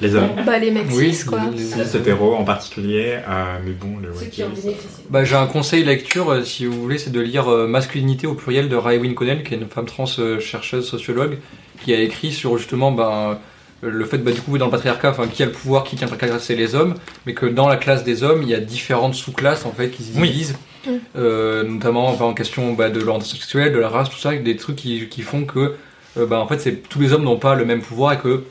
[0.00, 0.28] Les hommes.
[0.44, 1.40] Bah, les mecs Oui, cis, quoi.
[1.56, 4.76] les- hétéros en particulier, euh, mais bon, le Ceux qui en bénéficient.
[5.08, 8.34] Bah, j'ai un conseil lecture, euh, si vous voulez, c'est de lire euh, Masculinité au
[8.34, 11.38] pluriel de Raewyn Connell, qui est une femme trans euh, chercheuse, sociologue,
[11.82, 13.38] qui a écrit sur justement ben,
[13.80, 16.06] le fait, bah, du coup, dans le patriarcat, enfin, qui a le pouvoir, qui tient
[16.06, 16.94] le patriarcat, c'est les hommes,
[17.26, 20.04] mais que dans la classe des hommes, il y a différentes sous-classes en fait qui
[20.04, 20.48] se Oui.
[20.86, 20.90] Mm.
[21.16, 24.56] euh, notamment enfin, en question bah, de l'orientation sexuelle, de la race, tout ça, des
[24.56, 25.76] trucs qui, qui font que
[26.18, 28.44] euh, bah, en fait, c'est tous les hommes n'ont pas le même pouvoir et que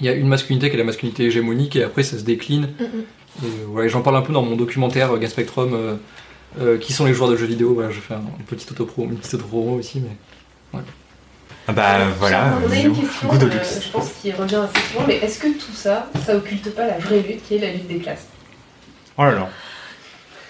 [0.00, 2.68] il y a une masculinité qui est la masculinité hégémonique et après ça se décline.
[2.78, 3.44] Mm, mm.
[3.44, 5.94] Et, voilà, j'en parle un peu dans mon documentaire euh, Gas Spectrum, euh,
[6.60, 7.74] euh, qui sont les joueurs de jeux vidéo.
[7.74, 10.80] Voilà, je fais un, un petit autopro, une petite autopromo aussi, mais
[11.66, 13.80] Ah Bah voilà, On a une question, goût de euh, luxe.
[13.84, 16.98] je pense, qui revient assez souvent, mais est-ce que tout ça, ça occulte pas la
[16.98, 18.26] vraie lutte qui est la lutte des classes?
[19.18, 19.48] Oh là là.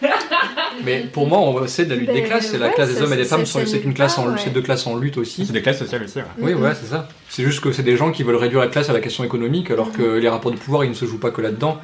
[0.84, 2.46] Mais pour moi, on c'est de la lutte Ben, des classes.
[2.46, 3.46] C'est la ouais, classe des hommes et des femmes.
[3.46, 4.38] C'est une classe pas, en, ouais.
[4.42, 5.44] c'est deux classes en lutte aussi.
[5.46, 6.18] C'est des classes sociales aussi.
[6.18, 6.24] ouais.
[6.38, 7.08] Oui, ouais, c'est ça.
[7.28, 9.70] C'est juste que c'est des gens qui veulent réduire la classe à la question économique,
[9.70, 11.80] alors que les rapports de pouvoir, ils ne se jouent pas que là-dedans.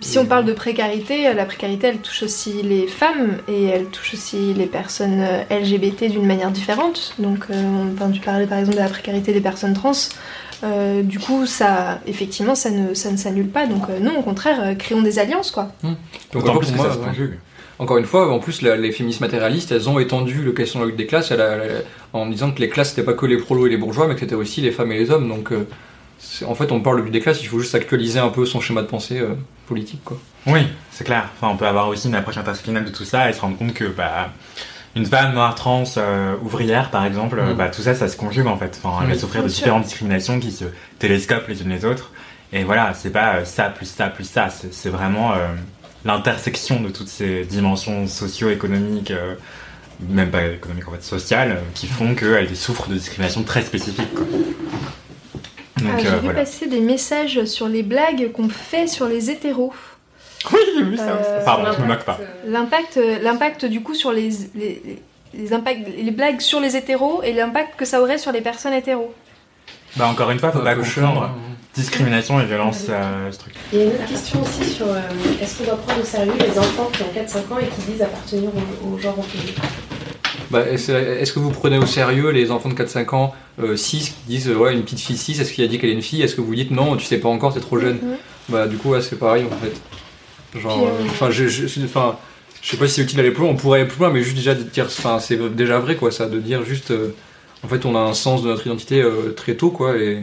[0.00, 3.86] Si on parle de précarité, euh, la précarité elle touche aussi les femmes et elle
[3.86, 7.14] touche aussi les personnes euh, LGBT d'une manière différente.
[7.20, 9.92] Donc euh, on a entendu parler par exemple de la précarité des personnes trans.
[10.64, 13.66] Euh, du coup, ça, effectivement, ça ne, ça ne s'annule pas.
[13.66, 15.70] Donc euh, non, au contraire, euh, créons des alliances, quoi.
[15.82, 15.96] Donc,
[16.32, 17.06] D'autant voilà, plus pour que moi, ça se ouais.
[17.08, 17.38] conjugue.
[17.78, 20.84] Encore une fois, en plus, la- les féministes matérialistes, elles ont étendu le question de
[20.84, 21.70] la lutte des classes elle a- elle
[22.12, 24.14] a- en disant que les classes, c'était pas que les prolos et les bourgeois, mais
[24.14, 25.28] que c'était aussi les femmes et les hommes.
[25.28, 25.66] Donc, euh,
[26.46, 28.60] en fait, on parle de lutte des classes, il faut juste actualiser un peu son
[28.60, 29.34] schéma de pensée euh,
[29.66, 30.16] politique, quoi.
[30.46, 30.60] Oui,
[30.92, 31.30] c'est clair.
[31.36, 33.74] Enfin, on peut avoir aussi une approche intersectionnelle de tout ça et se rendre compte
[33.74, 34.30] que bah,
[34.96, 37.56] une femme noire trans euh, ouvrière, par exemple, euh, Mm.
[37.56, 38.78] bah, tout ça, ça se conjugue en fait.
[38.82, 39.56] Enfin, elle va Oui, souffrir de sûr.
[39.64, 40.64] différentes discriminations qui se
[40.98, 42.12] télescopent les unes les autres.
[42.52, 44.48] Et voilà, c'est pas euh, ça plus ça plus ça.
[44.50, 45.48] C'est c'est vraiment euh,
[46.04, 49.34] l'intersection de toutes ces dimensions socio-économiques, euh,
[50.08, 54.14] même pas économiques en fait, sociales, euh, qui font qu'elle souffre de discriminations très spécifiques.
[54.14, 54.24] quoi.
[55.78, 56.40] Donc Ah, J'ai euh, vu voilà.
[56.40, 59.72] passer des messages sur les blagues qu'on fait sur les hétéros.
[60.52, 61.08] Oui, j'ai vu ça.
[61.08, 62.18] Euh, Pardon, je me moque pas.
[62.20, 64.82] Euh, L'impact, euh, l'impact du coup sur les, les,
[65.32, 68.74] les impacts, les blagues sur les hétéros et l'impact que ça aurait sur les personnes
[68.74, 69.12] hétéros.
[69.96, 71.34] Bah, encore une fois, faut pas confondre hein.
[71.74, 73.68] discrimination et violence euh, structurelle.
[73.72, 74.98] Il y a une autre question aussi sur euh,
[75.40, 78.02] est-ce qu'on doit prendre au sérieux les enfants qui ont 4-5 ans et qui disent
[78.02, 79.54] appartenir au, au genre opposé
[80.50, 84.10] Bah, est-ce est-ce que vous prenez au sérieux les enfants de 4-5 ans, euh, 6,
[84.10, 86.22] qui disent ouais, une petite fille 6, est-ce qu'il a dit qu'elle est une fille?
[86.22, 87.98] Est-ce que vous dites non, tu sais pas encore, t'es trop jeune?
[88.02, 88.16] Mhm.
[88.50, 89.72] Bah, du coup, ouais, c'est pareil en fait.
[90.60, 92.16] Genre, euh, enfin, je, je, je- enfin,
[92.62, 94.22] je sais pas si c'est utile d'aller plus loin, on pourrait aller plus loin, mais
[94.22, 97.08] juste déjà de dire, enfin, c'est déjà vrai quoi, ça, de dire juste, euh,
[97.64, 100.22] en fait, on a un sens de notre identité euh, très tôt quoi, et,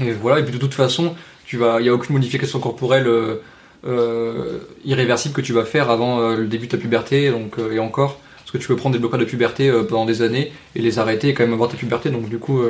[0.00, 1.14] et voilà, et puis de toute façon,
[1.46, 3.06] tu vas, il y a aucune modification corporelle
[3.86, 8.18] euh, irréversible que tu vas faire avant le début de ta puberté, donc et encore,
[8.38, 11.28] parce que tu peux prendre des blocages de puberté pendant des années et les arrêter
[11.28, 12.62] et quand même avoir ta puberté, donc du coup.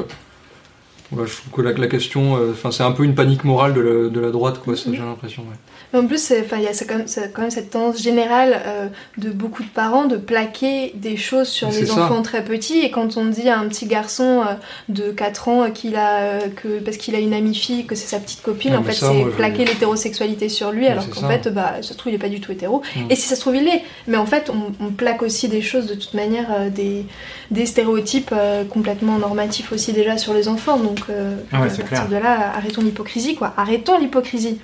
[1.13, 3.81] voilà, je trouve que la, la question, enfin, c'est un peu une panique morale de
[3.81, 4.77] la, de la droite, quoi.
[4.77, 4.97] ça, Mhm.
[4.97, 5.43] J'ai l'impression.
[5.43, 5.57] Ouais.
[5.95, 8.89] En plus, il y a quand, même, c'est quand même cette tendance générale euh,
[9.19, 12.05] de beaucoup de parents de plaquer des choses sur les ça.
[12.05, 12.81] enfants très petits.
[12.81, 14.55] Et quand on dit à un petit garçon euh,
[14.89, 18.09] de 4 ans qu'il a, euh, que, parce qu'il a une amie fille, que c'est
[18.09, 21.49] sa petite copine, en fait, c'est je- plaquer l'hétérosexualité sur lui, Mais alors qu'en fait,
[21.49, 22.83] bah, ça se trouve, il est pas du tout hétéro.
[22.97, 23.11] Mm.
[23.11, 23.83] Et si ça se trouve, il l'est.
[24.09, 27.07] Mais en fait, on, on plaque aussi des choses de toute manière, euh, des,
[27.53, 28.35] des stéréotypes
[28.71, 30.77] complètement normatifs aussi déjà sur les enfants.
[30.79, 31.15] Donc, ouais,
[31.53, 32.09] à partir clair.
[32.09, 33.55] de là, arrêtons l'hypocrisie, quoi.
[33.57, 34.59] Arrêtons l'hypocrisie.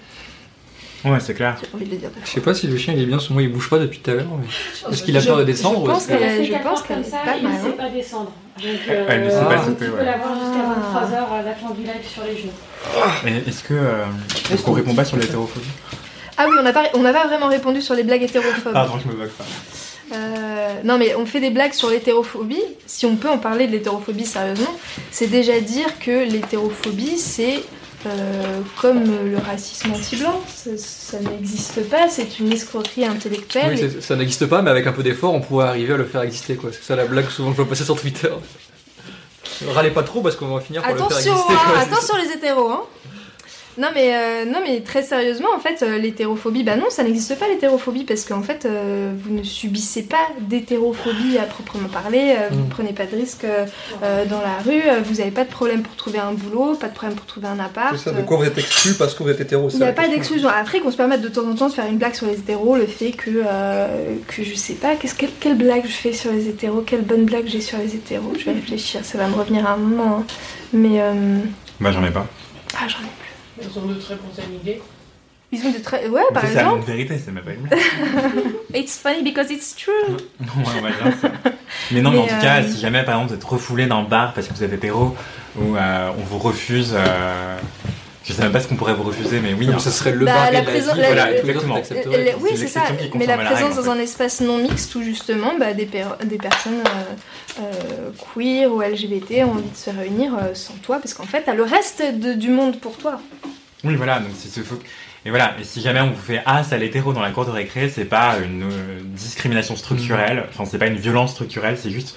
[1.05, 1.57] Ouais, c'est clair.
[1.61, 2.11] J'ai envie de le dire.
[2.25, 4.11] Je sais pas si le chien il est bien, souvent il bouge pas depuis tout
[4.11, 4.27] à l'heure.
[4.39, 7.01] mais- Est-ce qu'il a Je- peur de je descendre ou pense qu'elle que- je comme
[7.01, 7.75] est ça, pas mal, sait hein.
[7.77, 8.33] pas descendre.
[8.57, 8.67] Donc,
[9.09, 10.75] Elle ne sait pas donc sauter, tu peux l'avoir jusqu'à Ah.
[10.75, 12.53] 23h, la fin du live sur les genoux.
[13.25, 14.05] Mais est-ce que euh,
[14.53, 15.65] est-ce qu'on répond pas sur l'hétérophobie
[16.37, 18.73] Ah oui, on n'a pas, on n'a pas vraiment répondu sur les blagues hétérophobes.
[18.75, 19.45] Pardon, je me moque pas.
[20.13, 22.61] Euh, non, mais on fait des blagues sur l'hétérophobie.
[22.87, 24.75] Si on peut en parler de l'hétérophobie sérieusement,
[25.11, 27.63] c'est déjà dire que l'hétérophobie, c'est
[28.07, 30.41] euh, comme le racisme anti-blanc.
[30.49, 33.79] Ça, ça n'existe pas, c'est une escroquerie intellectuelle.
[33.81, 36.23] Oui, ça n'existe pas, mais avec un peu d'effort, on pourrait arriver à le faire
[36.23, 36.57] exister.
[36.57, 36.71] quoi.
[36.73, 38.31] C'est ça la blague que souvent je vois passer sur Twitter.
[39.75, 41.53] Râlez pas trop parce qu'on va finir par Attention, le faire exister.
[41.55, 41.79] hein, quoi.
[41.81, 42.71] attention les hétéros.
[42.71, 42.83] Hein.
[43.81, 47.39] Non mais, euh, non mais très sérieusement, en fait, euh, l'hétérophobie, bah non, ça n'existe
[47.39, 52.49] pas l'hétérophobie parce qu'en fait, euh, vous ne subissez pas d'hétérophobie à proprement parler, euh,
[52.53, 52.69] vous Mm.
[52.69, 53.47] prenez pas de risques
[54.03, 56.95] dans la rue, euh, vous n'avez pas de problème pour trouver un boulot, pas de
[56.95, 57.97] problème pour trouver un appart.
[57.97, 59.93] C'est ça, de quoi vous êtes exclu parce que vous êtes hétéro Il n'y a
[59.93, 60.49] pas d'exclusion.
[60.49, 62.77] Après, qu'on se permette de temps en temps de faire une blague sur les hétéros,
[62.77, 66.31] le fait que, euh, que je sais pas, qu'est-ce quelle, quelle blague je fais sur
[66.33, 69.35] les hétéros, quelle bonne blague j'ai sur les hétéros, je vais réfléchir, ça va me
[69.35, 70.19] revenir à un moment.
[70.19, 70.25] hein.
[70.73, 71.13] Mais, euh,
[71.81, 72.27] Bah j'en ai pas.
[72.75, 73.30] ah, j'en ai plus.
[73.61, 74.81] Ils ont de très bons amis
[75.53, 76.09] Ils ont des très.
[76.09, 76.79] Ouais, par Ça, c'est exemple.
[76.79, 77.81] une vérité, c'est même pas une blague.
[78.75, 80.17] It's funny because it's true.
[80.41, 81.31] Non, ouais, on va dire ça.
[81.91, 83.87] Mais non, mais, Mais, en tout cas, euh, si jamais par exemple vous êtes refoulé
[83.87, 85.17] dans le bar parce que vous êtes hétéro
[85.57, 87.57] ou euh, on vous refuse euh,
[88.23, 89.69] Je sais même pas ce qu'on pourrait vous refuser, mais oui.
[89.73, 89.79] Hein.
[89.79, 91.77] ça serait le Bah, barré la vie, voilà, exactement.
[92.41, 92.83] oui, C'est ça.
[93.15, 96.17] Mais la présence règle, dans en un espace non mixte où justement bah, des, per-
[96.25, 100.99] des personnes euh, euh, queer ou LGBT ont envie de se réunir euh, sans toi,
[100.99, 103.21] parce qu'en fait, t'as le reste de- du monde pour toi.
[103.85, 104.61] Oui, voilà, donc c'est ce.
[105.25, 107.51] Et voilà, et si jamais on vous fait ah ça l'hétéro dans la cour de
[107.51, 112.17] récré, c'est pas une euh, discrimination structurelle, enfin c'est pas une violence structurelle, c'est juste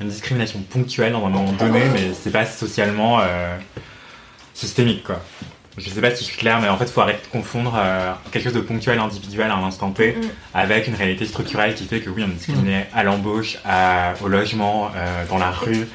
[0.00, 3.56] une discrimination ponctuelle dans un moment donné, mais c'est pas socialement euh,
[4.54, 5.20] systémique quoi.
[5.76, 8.12] Je sais pas si je suis clair, mais en fait faut arrêter de confondre euh,
[8.30, 10.20] quelque chose de ponctuel, individuel à un instant T, Mm.
[10.54, 14.28] avec une réalité structurelle qui fait que oui on est discriminé à l'embauche, à- au
[14.28, 15.88] logement, euh, dans la rue,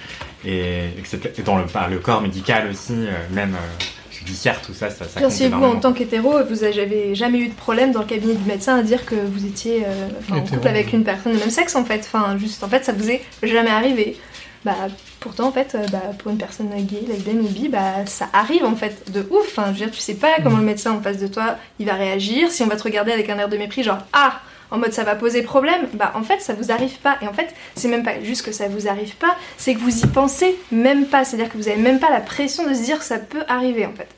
[0.46, 1.20] et, etc.
[1.38, 5.06] et dans le, par le corps médical aussi, euh, même euh, judiciaire, tout ça, ça,
[5.06, 5.80] ça compte Pensiez-vous en énormément.
[5.80, 9.06] tant qu'hétéro, vous avez jamais eu de problème dans le cabinet du médecin à dire
[9.06, 12.00] que vous étiez euh, en couple avec une personne de même sexe en fait.
[12.00, 14.18] Enfin, juste en fait, ça vous est jamais arrivé.
[14.66, 14.76] Bah,
[15.20, 18.66] pourtant, en fait, euh, bah, pour une personne gay, lesbienne ou bi, bah, ça arrive
[18.66, 19.48] en fait de ouf.
[19.50, 21.86] Enfin, je veux dire, tu sais pas comment le médecin en face de toi il
[21.86, 22.52] va réagir.
[22.52, 24.42] Si on va te regarder avec un air de mépris, genre ah,
[24.72, 27.18] en mode ça va poser problème, bah en fait ça vous arrive pas.
[27.22, 30.04] Et en fait, c'est même pas juste que ça vous arrive pas, c'est que vous
[30.04, 31.26] y pensez même pas.
[31.26, 33.86] C'est-à-dire que vous avez même pas la pression de se dire que ça peut arriver
[33.86, 34.10] en fait.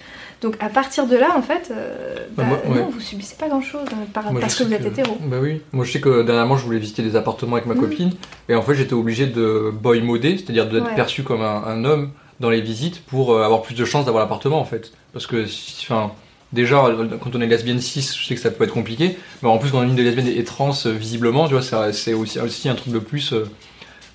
[0.41, 2.81] Donc à partir de là, en fait, euh, Bah, bah, moi, ouais.
[2.81, 5.15] non, vous subissez pas grand-chose par, Moi, parce que vous êtes hétéro.
[5.21, 5.61] Bah oui.
[5.71, 7.79] Moi, je sais que dernièrement, je voulais visiter des appartements avec ma Mm.
[7.79, 8.11] copine.
[8.49, 10.95] Et en fait, j'étais obligé de boy modé, c'est-à-dire d'être Ouais.
[10.95, 12.09] perçu comme un, un homme
[12.39, 14.91] dans les visites pour euh, avoir plus de chances d'avoir l'appartement, en fait.
[15.13, 15.45] Parce que,
[15.83, 16.11] enfin,
[16.53, 16.83] déjà,
[17.21, 19.17] quand on est lesbienne 6, je sais que ça peut être compliqué.
[19.43, 22.39] Mais en plus, quand une des lesbiennes est trans, euh, visiblement, tu vois, c'est aussi,
[22.39, 23.33] aussi un truc de plus.
[23.33, 23.45] euh.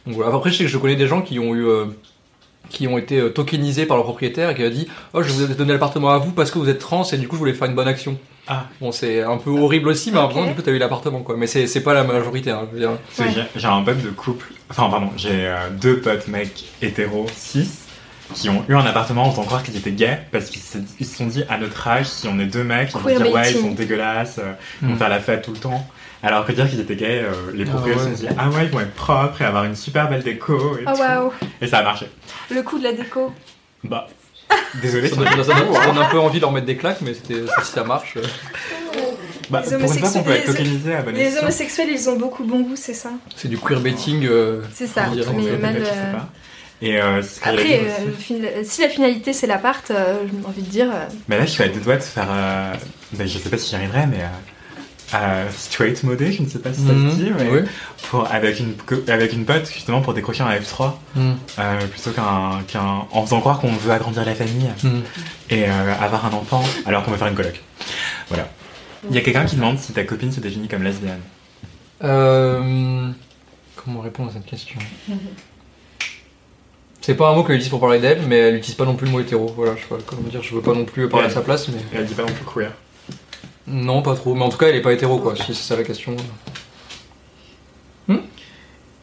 [0.06, 0.34] Donc voilà.
[0.34, 1.66] Après, je sais que je connais des gens qui ont eu.
[2.68, 5.42] Qui ont été euh, tokenisés par leur propriétaire et qui a dit Oh, je vous
[5.50, 7.52] ai donné l'appartement à vous parce que vous êtes trans et du coup, je voulais
[7.54, 8.18] faire une bonne action.
[8.48, 8.66] Ah.
[8.80, 10.30] Bon, c'est un peu horrible aussi, mais Ok.
[10.30, 11.36] après, du coup, t'as eu l'appartement, quoi.
[11.36, 12.90] Mais c'est c'est pas la majorité, hein, je veux dire.
[13.18, 13.26] Ouais.
[13.34, 17.85] J'ai j'ai un pote de couple, enfin pardon, j'ai euh, deux potes mecs hétéros, 6,
[18.34, 21.06] qui ont eu un appartement en faisant croire qu'ils étaient gays, parce qu'ils se, ils
[21.06, 23.32] se sont dit à notre âge, si on est deux mecs, ils vont Queer dire
[23.32, 24.98] ouais, ils sont dégueulasses, euh, ils vont Mm.
[24.98, 25.86] faire la fête tout le temps.
[26.22, 28.16] Alors que dire qu'ils étaient gays, euh, les Ah propriétaires se ouais.
[28.16, 30.84] sont dit ah ouais, ils vont être propres et avoir une super belle déco et
[30.86, 31.00] Oh tout.
[31.00, 32.10] waouh, Et ça a marché.
[32.50, 33.32] le coup de la déco.
[33.84, 34.08] Bah,
[34.82, 35.08] désolé.
[35.08, 37.14] Ça donne, ça donne- ça donne un peu envie de leur mettre des claques, mais
[37.14, 37.22] si
[37.64, 38.14] ça marche.
[38.16, 38.22] euh.
[39.48, 41.42] Bah, Les pour une fois qu'on peut être homosexuels- tokenisé à bon Les escient.
[41.42, 43.10] homosexuels, ils ont beaucoup bon goût, c'est ça?
[43.36, 44.26] C'est du queerbaiting.
[44.26, 45.76] Euh, C'est ça, On dirait, mais mal.
[45.78, 46.28] je sais euh, pas.
[46.82, 48.34] Et euh, ce Après, euh, fin-
[48.64, 50.90] si la finalité c'est l'appart, euh, j'ai envie de dire.
[50.92, 52.28] euh, Mais là, je suis à deux doigts de faire.
[52.30, 52.74] Euh...
[53.12, 54.20] ben, je sais pas si j'y arriverai, mais.
[54.20, 54.26] Euh...
[55.14, 57.10] euh, straight modé, je ne sais pas si ça Mhm.
[57.10, 57.60] se dit, mais Oui.
[58.10, 58.74] pour, avec, une,
[59.08, 61.32] avec une pote, justement, pour décrocher un F3, Mm.
[61.60, 62.60] euh, plutôt qu'un.
[62.68, 64.88] qu'un en faisant croire qu'on veut agrandir la famille Mm.
[65.50, 67.62] et euh, avoir un enfant, alors qu'on veut faire une coloc.
[68.28, 68.48] Voilà.
[69.08, 71.20] Il y a quelqu'un qui demande si ta copine se définit comme lesbienne.
[72.04, 73.08] Euh,
[73.76, 74.78] Comment répondre à cette question?
[77.06, 79.06] C'est pas un mot qu'elle utilise pour parler d'elle, mais elle utilise pas non plus
[79.06, 79.46] le mot hétéro.
[79.54, 81.68] Voilà, je sais pas comment dire, je veux pas non plus parler à sa place,
[81.68, 81.78] mais.
[81.78, 82.72] Et elle dit pas non plus queer.
[83.68, 84.34] Non, pas trop.
[84.34, 86.16] Mais en tout cas, elle est pas hétéro, quoi, si c'est ça la question.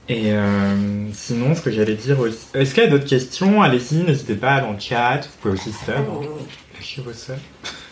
[0.10, 2.40] Et euh, sinon, ce que j'allais dire aussi.
[2.54, 3.62] Est-ce qu'il y a d'autres questions?
[3.62, 5.22] Allez-y, n'hésitez pas dans le chat.
[5.22, 5.96] Vous pouvez aussi sub.
[6.76, 7.36] Lâchez vos subs.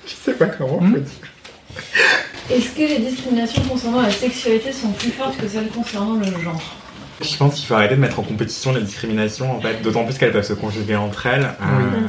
[0.05, 0.93] Je sais pas comment Hmm?
[0.93, 2.51] faut dire.
[2.51, 6.80] Est-ce que les discriminations concernant la sexualité sont plus fortes que celles concernant le genre?
[7.19, 10.17] Je pense qu'il faut arrêter de mettre en compétition les discriminations, en fait, d'autant plus
[10.17, 11.49] qu'elles peuvent se conjuguer entre elles.
[11.61, 12.07] Euh,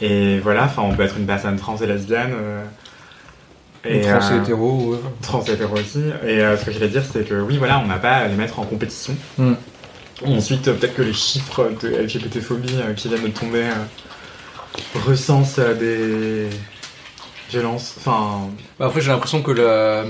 [0.00, 2.32] et voilà, enfin, on peut être une personne trans et lesbienne.
[2.34, 2.64] euh,
[3.84, 4.98] Et trans et euh, hétéro, ouais.
[5.22, 6.02] trans et hétéro aussi.
[6.24, 8.34] Et euh, ce que j'allais dire, c'est que oui, voilà, on n'a pas à les
[8.34, 9.14] mettre en compétition.
[9.38, 9.52] Mm.
[10.26, 13.64] Ensuite, peut-être que les chiffres de LGBT-phobie qui viennent de tomber
[15.06, 16.48] recensent des
[17.50, 17.94] violences.
[17.98, 18.48] Enfin,
[18.78, 20.04] Bah Après, j'ai l'impression que la.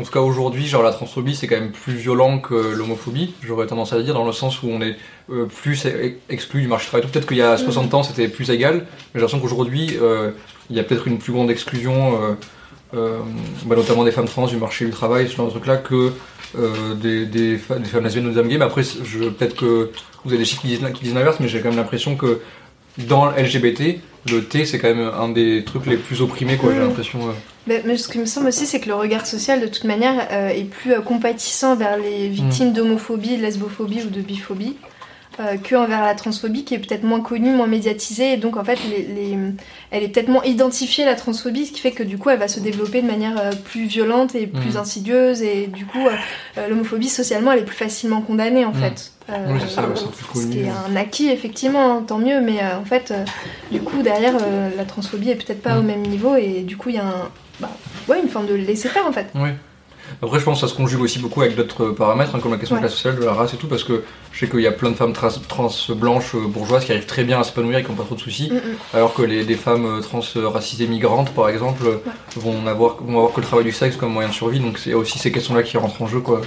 [0.00, 3.66] En tout cas, aujourd'hui, genre la transphobie, c'est quand même plus violent que l'homophobie, j'aurais
[3.66, 4.96] tendance à dire, dans le sens où on est
[5.30, 7.06] euh, plus e- exclu du marché du travail.
[7.10, 10.30] Peut-être qu'il y a 60 ans, c'était plus égal, mais j'ai l'impression qu'aujourd'hui, euh,
[10.70, 12.18] il y a peut-être une plus grande exclusion,
[12.94, 13.18] euh,
[13.66, 16.12] bah, notamment des femmes trans du marché du travail, ce genre de truc-là, que
[16.96, 18.58] des, des, fa- des femmes lesbiennes ou des hommes gays.
[18.58, 19.90] Mais après, peut-être que
[20.24, 22.40] vous avez des chiffres qui disent, qui disent l'inverse, mais j'ai quand même l'impression que
[22.98, 24.00] dans LGBT,
[24.30, 26.82] le T, c'est quand même un des trucs les plus opprimés, quoi, j'ai Mm.
[26.88, 27.20] l'impression.
[27.66, 30.28] Mais, mais ce qui me semble aussi, c'est que le regard social, de toute manière,
[30.32, 32.32] euh, est plus euh, compatissant vers les Mm.
[32.32, 34.76] victimes d'homophobie, de lesbophobie ou de biphobie
[35.38, 38.64] euh, que envers la transphobie, qui est peut-être moins connue, moins médiatisée, et donc en
[38.64, 39.38] fait, les, les-
[39.90, 42.48] elle est peut-être moins identifiée la transphobie, ce qui fait que du coup, elle va
[42.48, 44.78] se développer de manière euh, plus violente et plus Mm.
[44.80, 46.08] insidieuse, et du coup,
[46.68, 49.12] l'homophobie socialement, elle est plus facilement condamnée en fait.
[49.32, 49.84] Euh, Oui, c'est ça,
[50.34, 53.24] ce qui est un acquis effectivement, hein, tant mieux, mais euh, en fait, euh,
[53.70, 55.78] du coup, derrière, euh, la transphobie est peut-être pas Mm.
[55.78, 57.28] au même niveau, et du coup, il y a un,
[57.60, 57.70] bah,
[58.08, 59.26] ouais, une forme de laisser-faire en fait.
[59.34, 59.50] Oui.
[60.22, 62.58] Après, je pense que ça se conjugue aussi beaucoup avec d'autres paramètres, hein, comme la
[62.58, 64.02] question de la sociale, de la race et tout, parce que
[64.32, 67.22] je sais qu'il y a plein de femmes trans, trans blanches bourgeoises qui arrivent très
[67.22, 68.76] bien à s'épanouir et qui n'ont pas trop de soucis, Mm, mm.
[68.94, 70.20] alors que les, femmes trans
[70.50, 72.00] racisées migrantes, par exemple,
[72.36, 74.58] vont n'avoir vont avoir que le travail du sexe comme moyen de survie.
[74.58, 76.40] Donc c'est aussi ces questions-là qui rentrent en jeu, quoi.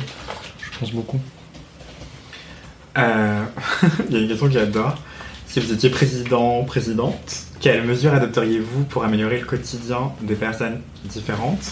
[0.60, 1.20] Je pense beaucoup.
[2.98, 3.44] Euh,
[4.10, 4.96] Il y a une question que j'adore.
[5.48, 11.72] Si vous étiez président, présidente, quelles mesures adopteriez-vous pour améliorer le quotidien des personnes différentes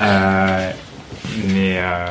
[0.00, 0.70] Euh,
[1.54, 2.06] Mais euh,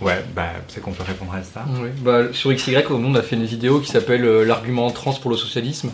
[0.00, 1.64] ouais, bah, c'est qu'on peut répondre à ça.
[2.02, 5.90] Bah, sur XY, on a fait une vidéo qui s'appelle L'argument trans pour le socialisme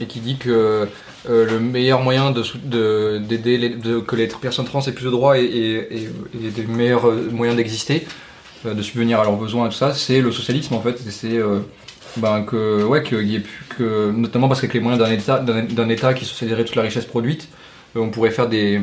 [0.00, 0.88] et qui dit que
[1.28, 5.44] le meilleur moyen de d'aider de- que les personnes trans aient plus de droits et,
[5.44, 8.06] et, et- et des meilleurs moyens d'exister,
[8.74, 10.98] de subvenir à leurs besoins et tout ça, c'est le socialisme en fait.
[11.10, 11.60] C'est euh,
[12.16, 15.38] ben, que, ouais, qu'il y ait plus que, notamment parce qu'avec les moyens d'un État,
[15.38, 17.48] d'un État qui socialiserait toute la richesse produite,
[17.96, 18.80] euh, on pourrait faire des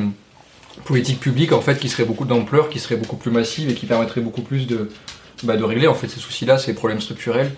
[0.86, 3.86] politiques publiques en fait qui seraient beaucoup d'ampleur, qui seraient beaucoup plus massives et qui
[3.86, 4.90] permettraient beaucoup plus de,
[5.44, 7.52] bah, de régler en fait ces soucis-là, ces problèmes structurels,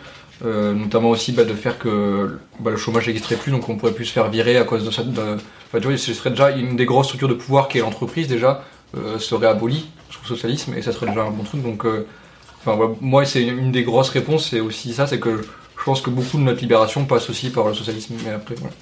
[0.43, 3.93] Euh, notamment aussi bah, de faire que bah, le chômage n'existerait plus, donc on pourrait
[3.93, 5.01] plus se faire virer à cause de ça.
[5.01, 8.27] Enfin, tu vois, ce serait déjà une des grosses structures de pouvoir qui est l'entreprise
[8.27, 8.61] déjà
[8.97, 11.61] euh, serait abolie sous le socialisme et ça serait déjà un bon truc.
[11.61, 12.07] Donc, euh,
[12.59, 15.41] enfin, voilà, moi c'est une, une des grosses réponses, c'est aussi ça, c'est que
[15.77, 18.15] je pense que beaucoup de notre libération passe aussi par le socialisme.
[18.25, 18.73] Mais après, voilà.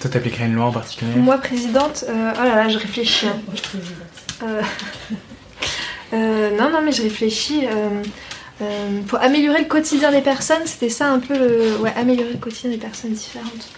[0.00, 1.12] Toi, t'appliquerais une loi en particulier?
[1.14, 3.26] Moi, présidente, euh, oh là là, je réfléchis.
[3.28, 3.36] hein.
[4.42, 4.62] Euh,
[6.14, 7.66] euh, non, non, mais je réfléchis.
[7.66, 8.02] euh,
[8.60, 11.76] euh, pour améliorer le quotidien des personnes, c'était ça un peu le.
[11.78, 13.68] Ouais, améliorer le quotidien des personnes différentes.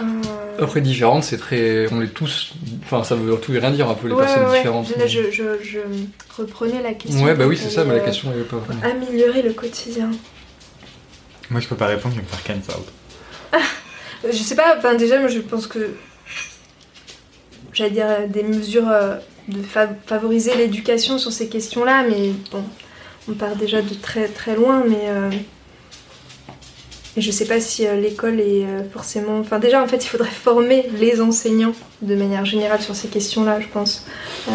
[0.00, 0.04] Euh,
[0.60, 1.86] Après, différente, c'est très.
[1.92, 2.54] On est tous.
[2.84, 4.56] Enfin, ça veut tout et rien dire un peu les ouais, personnes ouais, ouais.
[4.58, 4.88] différentes.
[4.88, 5.78] Je, je, je- je
[6.36, 7.24] reprenais la question.
[7.24, 8.80] Ouais, bah oui, c'est ça, mais la est, question elle est pas vraiment.
[8.84, 10.10] euh, Améliorer le quotidien.
[11.50, 12.82] Moi, je peux pas répondre, je vais me faire cancel.
[13.54, 15.90] Euh, Je sais pas, enfin déjà, moi je pense que.
[17.72, 19.16] J'allais dire euh, des mesures euh,
[19.48, 22.64] de fa- favoriser l'éducation sur ces questions-là, mais bon,
[23.28, 25.02] on part déjà de très très loin, mais.
[25.08, 25.30] euh,
[27.16, 29.38] et je sais pas si euh, l'école est euh, forcément.
[29.38, 31.72] Enfin, déjà, en fait, il faudrait former les enseignants
[32.02, 34.04] de manière générale sur ces questions-là, je pense.
[34.48, 34.52] Euh,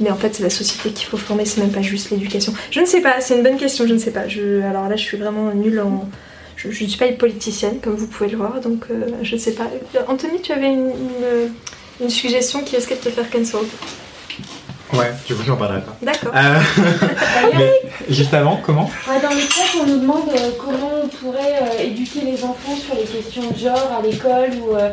[0.00, 2.54] mais en fait, c'est la société qu'il faut former, c'est même pas juste l'éducation.
[2.70, 4.22] Je ne sais pas, c'est une bonne question, je ne sais pas.
[4.68, 6.08] Alors là, je suis vraiment nulle en.
[6.56, 8.84] Je ne suis pas une politicienne, comme vous pouvez le voir, donc
[9.22, 9.68] je ne sais pas.
[10.06, 10.72] Anthony, tu avais
[12.00, 13.58] une suggestion qui risquait de te faire cancel.
[14.92, 15.96] Ouais, du coup, j'en parlerai pas.
[16.02, 16.32] D'accord.
[16.34, 16.58] Euh,
[18.08, 18.90] juste avant, comment?
[19.08, 22.76] Ouais, dans le chat, on nous demande euh, comment on pourrait euh, éduquer les enfants
[22.76, 24.90] sur les questions de genre à l'école ou euh,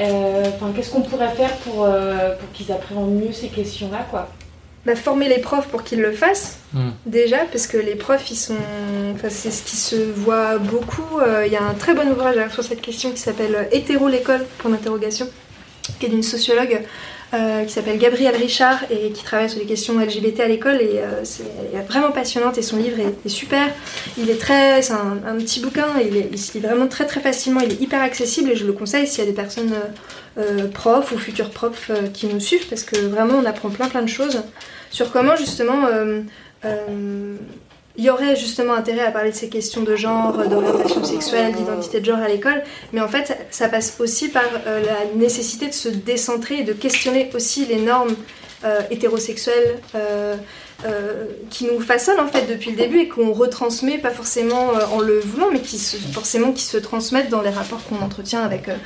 [0.00, 4.28] euh, enfin qu'est-ce qu'on pourrait faire pour, euh, pour qu'ils appréhendent mieux ces questions-là quoi.
[4.86, 6.90] Bah, former les profs pour qu'ils le fassent, Hmm.
[7.06, 8.54] déjà, parce que les profs, ils sont.
[9.14, 11.18] Enfin, c'est ce qui se voit beaucoup.
[11.18, 14.44] Euh, Il y a un très bon ouvrage sur cette question qui s'appelle Hétéro l'école,
[14.58, 15.26] point d'interrogation,
[15.98, 16.82] qui est d'une sociologue
[17.34, 20.76] euh, qui s'appelle Gabrielle Richard et qui travaille sur les questions LGBT à l'école.
[20.80, 23.68] Et euh, c'est elle est vraiment passionnante et son livre est, super.
[24.16, 24.80] Il est très.
[24.82, 28.00] C'est un, petit bouquin, il, est- se lit vraiment très très facilement, il est hyper
[28.02, 29.72] accessible et je le conseille s'il y a des personnes.
[30.38, 34.02] euh, profs ou futurs profs qui nous suivent parce que vraiment on apprend plein plein
[34.02, 34.40] de choses
[34.90, 35.80] sur comment justement
[37.98, 42.00] il y aurait justement intérêt à parler de ces questions de genre, d'orientation sexuelle, d'identité
[42.00, 42.62] de genre à l'école,
[42.92, 46.72] mais en fait ça, passe aussi par euh, la nécessité de se décentrer et de
[46.72, 48.14] questionner aussi les normes
[48.64, 50.36] euh, hétérosexuelles euh,
[50.86, 54.86] euh, qui nous façonnent en fait depuis le début et qu'on retransmet pas forcément euh,
[54.92, 58.42] en le voulant, mais qui se, forcément qui se transmettent dans les rapports qu'on entretient
[58.42, 58.76] avec, euh,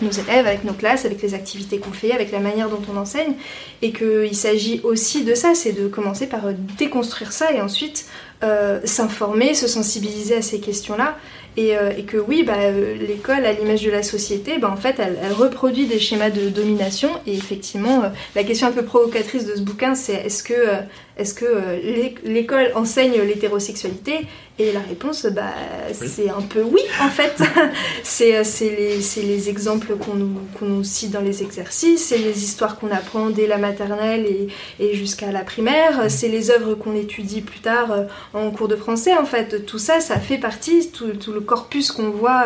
[0.00, 2.96] nos élèves, avec nos classes, avec les activités qu'on fait, avec la manière dont on
[2.96, 3.34] enseigne,
[3.82, 8.06] et qu'il s'agit aussi de ça, c'est de commencer par euh, déconstruire ça et ensuite
[8.42, 11.16] euh, s'informer, se sensibiliser à ces questions-là.
[11.58, 14.96] Et, euh, que oui, bah, euh, l'école, à l'image de la société, bah, en fait,
[14.98, 17.10] elle, reproduit des schémas de domination.
[17.26, 18.02] Et effectivement,
[18.34, 20.76] la question un peu provocatrice de ce bouquin, c'est est-ce que, euh,
[21.18, 21.44] est-ce que
[21.84, 24.20] l'é- l'école enseigne l'hétérosexualité?
[24.58, 25.54] Et la réponse, bah,
[25.92, 27.34] c'est un peu oui, en fait.
[28.04, 32.44] c'est euh, c'est les, les exemples qu'on nous, nous cite dans les exercices, c'est les
[32.44, 34.48] histoires qu'on apprend dès la maternelle et,
[34.78, 38.04] et jusqu'à la primaire, c'est les œuvres qu'on étudie plus tard euh,
[38.34, 39.64] en cours de français, en fait.
[39.64, 42.44] Tout ça, ça fait partie, tout, tout le corpus qu'on voit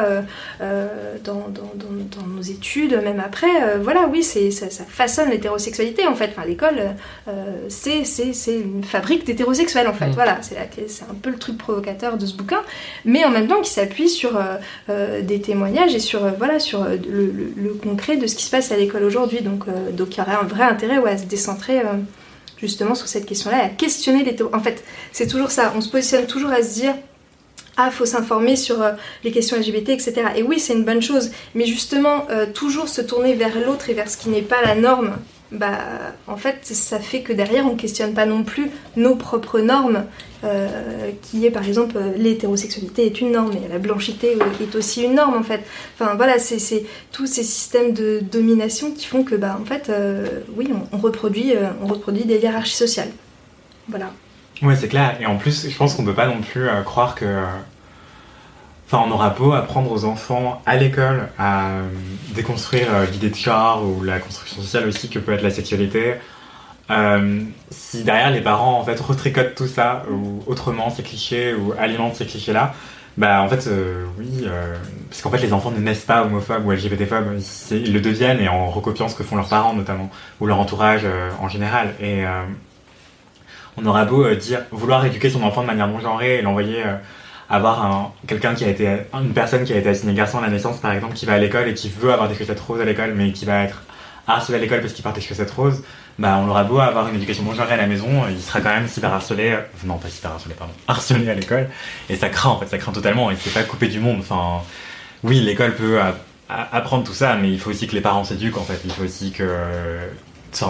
[0.61, 3.49] euh, dans, dans, dans- dans nos études, même après.
[3.65, 6.31] euh, voilà, oui, ça, ça façonne l'hétérosexualité, en fait.
[6.37, 6.95] Enfin, l'école,
[7.29, 8.05] euh, c'est
[8.49, 10.07] une fabrique d'hétérosexuels, en fait.
[10.07, 10.13] Mm.
[10.13, 10.57] Voilà, c'est
[11.11, 12.63] un peu le truc provocateur de ce bouquin,
[13.05, 14.57] mais en même temps qui s'appuie sur euh,
[14.89, 18.71] euh, des témoignages et sur, euh, voilà, sur le, concret de ce qui se passe
[18.71, 19.41] à l'école aujourd'hui.
[19.43, 21.83] Donc, donc il y aurait un vrai intérêt ouais, à se décentrer
[22.59, 25.91] justement sur cette question-là, et à questionner les En fait, c'est toujours ça, on se
[25.91, 26.95] positionne toujours à se dire
[27.77, 28.79] ah, faut s'informer sur
[29.23, 30.15] les questions LGBT, etc.
[30.37, 34.09] Et oui, c'est une bonne chose, mais justement, toujours se tourner vers l'autre et vers
[34.09, 35.17] ce qui n'est pas la norme,
[35.53, 35.79] bah,
[36.27, 40.05] en fait, ça fait que derrière, on questionne pas non plus nos propres normes,
[40.47, 45.15] euh, qui est par exemple l'hétérosexualité est une norme et la blanchité est aussi une
[45.15, 45.63] norme en fait.
[45.95, 50.27] Enfin voilà, c'est tous ces systèmes de domination qui font que bah en fait, euh,
[50.57, 53.11] oui, on, reproduit, euh, des hiérarchies sociales.
[53.89, 54.13] Voilà.
[54.63, 55.17] Ouais, c'est clair.
[55.21, 57.27] Et en plus, je pense qu'on peut pas non plus croire que
[58.89, 61.83] Enfin, on aura beau apprendre aux enfants à l'école à euh,
[62.37, 66.15] déconstruire euh, l'idée de genre ou la construction sociale aussi que peut être la sexualité.
[66.91, 71.73] Euh, si derrière les parents en fait retricotent tout ça ou autrement ces clichés ou
[71.79, 72.75] alimentent ces clichés-là,
[73.17, 73.69] bah en fait
[74.19, 74.47] oui,
[75.09, 77.41] parce qu'en fait les enfants ne naissent pas homophobes ou LGBTphobes,
[77.71, 80.11] ils le deviennent et en recopiant ce que font leurs parents notamment
[80.41, 81.07] ou leur entourage
[81.41, 81.95] en général.
[81.99, 82.25] Et
[83.79, 86.83] on aura beau dire vouloir éduquer son enfant de manière non genrée et l'envoyer
[87.49, 90.49] avoir un, quelqu'un qui a été, une personne qui a été assignée garçon à la
[90.49, 92.85] naissance, par exemple, qui va à l'école et qui veut avoir des chaussettes roses à
[92.85, 93.83] l'école, mais qui va être
[94.27, 95.83] harcelé à l'école parce qu'il porte des chaussettes roses,
[96.19, 98.89] bah, on aura beau avoir une éducation genrée à la maison, il sera quand même
[98.89, 101.69] cyber harcelé, euh, non, pas cyber harcelé, pardon, harcelé à l'école,
[102.09, 104.63] et ça craint, en fait, ça craint totalement, et c'est pas coupé du monde, enfin,
[105.23, 105.99] oui, l'école peut
[106.49, 109.05] apprendre tout ça, mais il faut aussi que les parents s'éduquent, en fait, il faut
[109.05, 109.47] aussi que,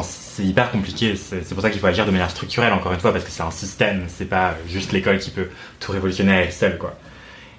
[0.02, 1.16] c'est hyper compliqué.
[1.16, 3.42] C'est pour ça qu'il faut agir de manière structurelle, encore une fois, parce que c'est
[3.42, 4.04] un système.
[4.08, 5.48] C'est pas juste l'école qui peut
[5.80, 6.96] tout révolutionner à elle seule, quoi.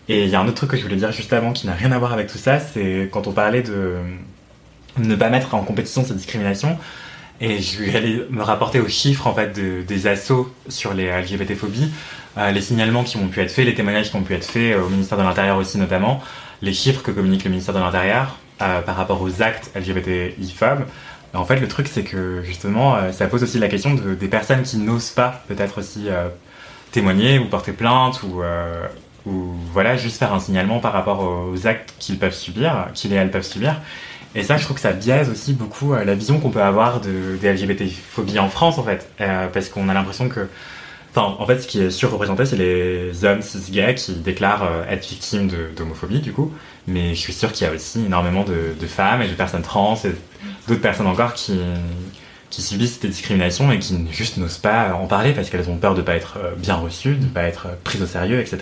[0.09, 1.73] Et il y a un autre truc que je voulais dire juste avant qui n'a
[1.73, 3.95] rien à voir avec tout ça, c'est quand on parlait de
[4.97, 6.77] ne pas mettre en compétition cette discrimination.
[7.39, 11.91] Et je vais aller me rapporter aux chiffres en fait des assauts sur les LGBT-phobies,
[12.38, 14.76] euh, les signalements qui ont pu être faits, les témoignages qui ont pu être faits
[14.76, 16.22] euh, au ministère de l'Intérieur aussi notamment,
[16.61, 20.85] les chiffres que communique le ministère de l'Intérieur euh, par rapport aux actes LGBTI-phobes.
[21.34, 24.27] En fait, le truc, c'est que justement, euh, ça pose aussi la question de, des
[24.27, 26.30] personnes qui n'osent pas peut-être aussi euh,
[26.91, 28.85] témoigner ou porter plainte ou, euh,
[29.26, 33.15] ou voilà, juste faire un signalement par rapport aux actes qu'ils peuvent subir, qu'ils et
[33.15, 33.76] elles peuvent subir.
[34.36, 37.38] Et ça, je trouve que ça biaise aussi beaucoup la vision qu'on peut avoir de,
[37.41, 39.10] des LGBT-phobies en France, en fait.
[39.18, 40.48] parce qu'on a l'impression que
[41.16, 45.08] Enfin, en fait, ce qui est surreprésenté, c'est les hommes cis gays qui déclarent être
[45.08, 46.54] victimes d'homophobie, du coup.
[46.88, 49.95] Mais je suis sûr qu'il y a aussi énormément de, femmes et de personnes trans
[50.06, 50.12] et
[50.68, 51.60] d'autres personnes encore qui,
[52.52, 55.99] subissent des discriminations et qui juste n'osent pas en parler parce qu'elles ont peur de
[55.99, 58.58] ne pas être euh, bien reçues, de ne pas être prises au sérieux, etc.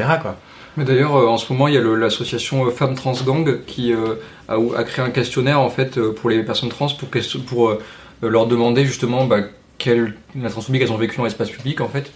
[0.78, 3.94] Mais d'ailleurs, euh, en ce moment, il y a l'association euh, Femmes Trans Gang qui
[3.94, 7.10] a, a, créé un questionnaire en fait pour les personnes trans pour,
[7.46, 7.78] pour
[8.22, 9.42] leur demander justement bah,
[9.78, 12.12] quelle, la transphobie qu'elles ont vécue dans l'espace public en fait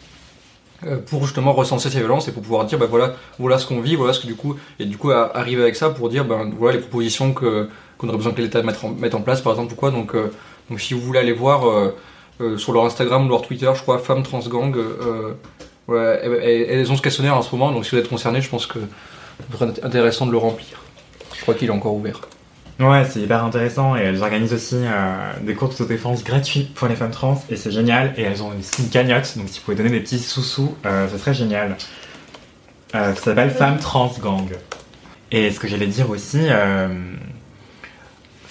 [1.08, 3.98] pour justement recenser ces violences et pour pouvoir dire bah voilà voilà ce qu'on vit
[3.98, 6.78] voilà ce que du coup et du coup arriver avec ça pour dire ben voilà
[6.78, 7.68] les propositions que
[8.00, 9.92] qu'on aurait besoin que l'État mette en, mette en place, par exemple, ou quoi.
[9.92, 10.32] Donc, euh,
[10.70, 11.96] donc si vous voulez aller voir euh,
[12.42, 14.76] euh, sur leur Instagram ou leur Twitter, je crois, Femmes Transgang,
[15.90, 18.66] ouais, elles ont ce questionnaire en ce moment, donc si vous êtes concerné, je pense
[18.66, 18.80] que
[19.52, 20.82] ce serait intéressant de le remplir.
[21.36, 22.22] Je crois qu'il est encore ouvert.
[22.80, 24.78] Ouais, c'est hyper intéressant et elles organisent aussi
[25.42, 28.14] des cours d'autodéfense gratuits pour les femmes trans et c'est génial.
[28.18, 31.18] Et elles ont aussi une cagnotte, donc si vous pouvez donner des petits sous-sous, ce
[31.18, 31.76] serait génial.
[32.94, 34.50] ça s'appelle Femmes Trans Gang.
[35.32, 36.48] Et ce que j'allais dire aussi,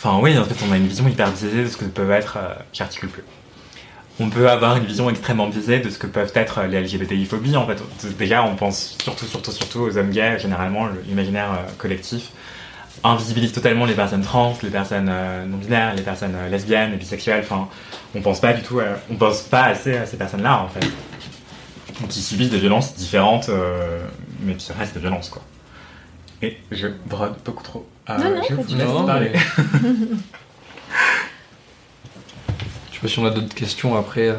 [0.00, 2.36] Enfin, oui, en fait, on a une vision hyper biaisée de ce que peuvent être.
[2.36, 3.24] Euh, J'articule plus.
[4.20, 7.56] On peut avoir une vision extrêmement biaisée de ce que peuvent être les LGBTI-phobies.
[7.56, 7.80] En fait,
[8.18, 12.30] déjà, on pense surtout, surtout, surtout aux hommes gays, généralement, l'imaginaire euh, collectif
[13.04, 17.44] invisibilise totalement les personnes trans, les personnes euh, non binaires, les personnes lesbiennes, les bisexuelles.
[17.44, 17.68] Enfin,
[18.16, 20.84] on pense pas du tout, on pense pas assez à ces personnes-là, en fait,
[22.08, 23.50] qui subissent des violences différentes,
[24.40, 25.42] mais qui restent des violences, quoi.
[26.42, 27.86] Et je brode beaucoup trop.
[28.08, 29.32] Euh, non, non, je vous laisse parler.
[33.02, 34.28] je sais pas si on a d'autres questions après.
[34.28, 34.34] Euh.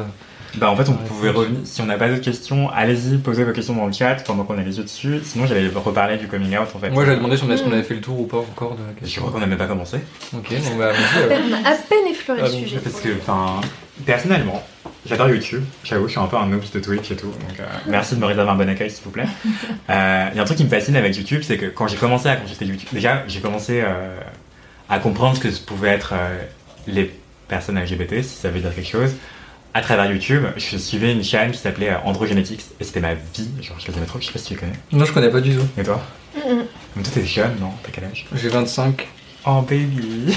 [0.56, 3.52] Bah en fait on pouvait revenir, si on n'a pas d'autres questions, allez-y, posez vos
[3.52, 6.56] questions dans le chat pendant qu'on a les yeux dessus, sinon j'allais reparler du coming
[6.58, 6.90] out en fait.
[6.90, 8.92] Moi j'avais demandé si on, qu'on avait fait le tour ou pas encore de la
[8.98, 9.06] question.
[9.06, 9.98] Je crois qu'on n'a même pas commencé.
[10.34, 12.78] Ok, donc bah à, peine, à peine effleuré le ah, sujet.
[12.82, 13.60] Parce que, enfin,
[14.04, 14.66] personnellement,
[15.06, 17.64] j'adore YouTube, j'avoue, je suis un peu un noob de Twitch et tout, donc euh,
[17.86, 19.28] merci de me réserver un bon accueil s'il vous plaît.
[19.88, 21.96] Euh, il y a un truc qui me fascine avec YouTube, c'est que quand j'ai
[21.96, 24.16] commencé à, quand j'étais YouTube, déjà j'ai commencé euh,
[24.88, 26.14] à comprendre ce que pouvaient être
[26.86, 27.10] les
[27.50, 29.12] personnes LGBT, si ça veut dire quelque chose
[29.74, 33.48] à travers YouTube, je suivais une chaîne qui s'appelait Androgenetics et c'était ma vie.
[33.60, 34.72] Genre, je faisais trop, je sais pas si tu connais.
[34.92, 35.66] Non, je connais pas du tout.
[35.78, 36.00] Et toi?
[36.34, 37.70] Mais toi, t'es jeune, non?
[37.82, 38.26] T'as quel âge?
[38.34, 39.06] J'ai 25.
[39.46, 40.36] Oh, baby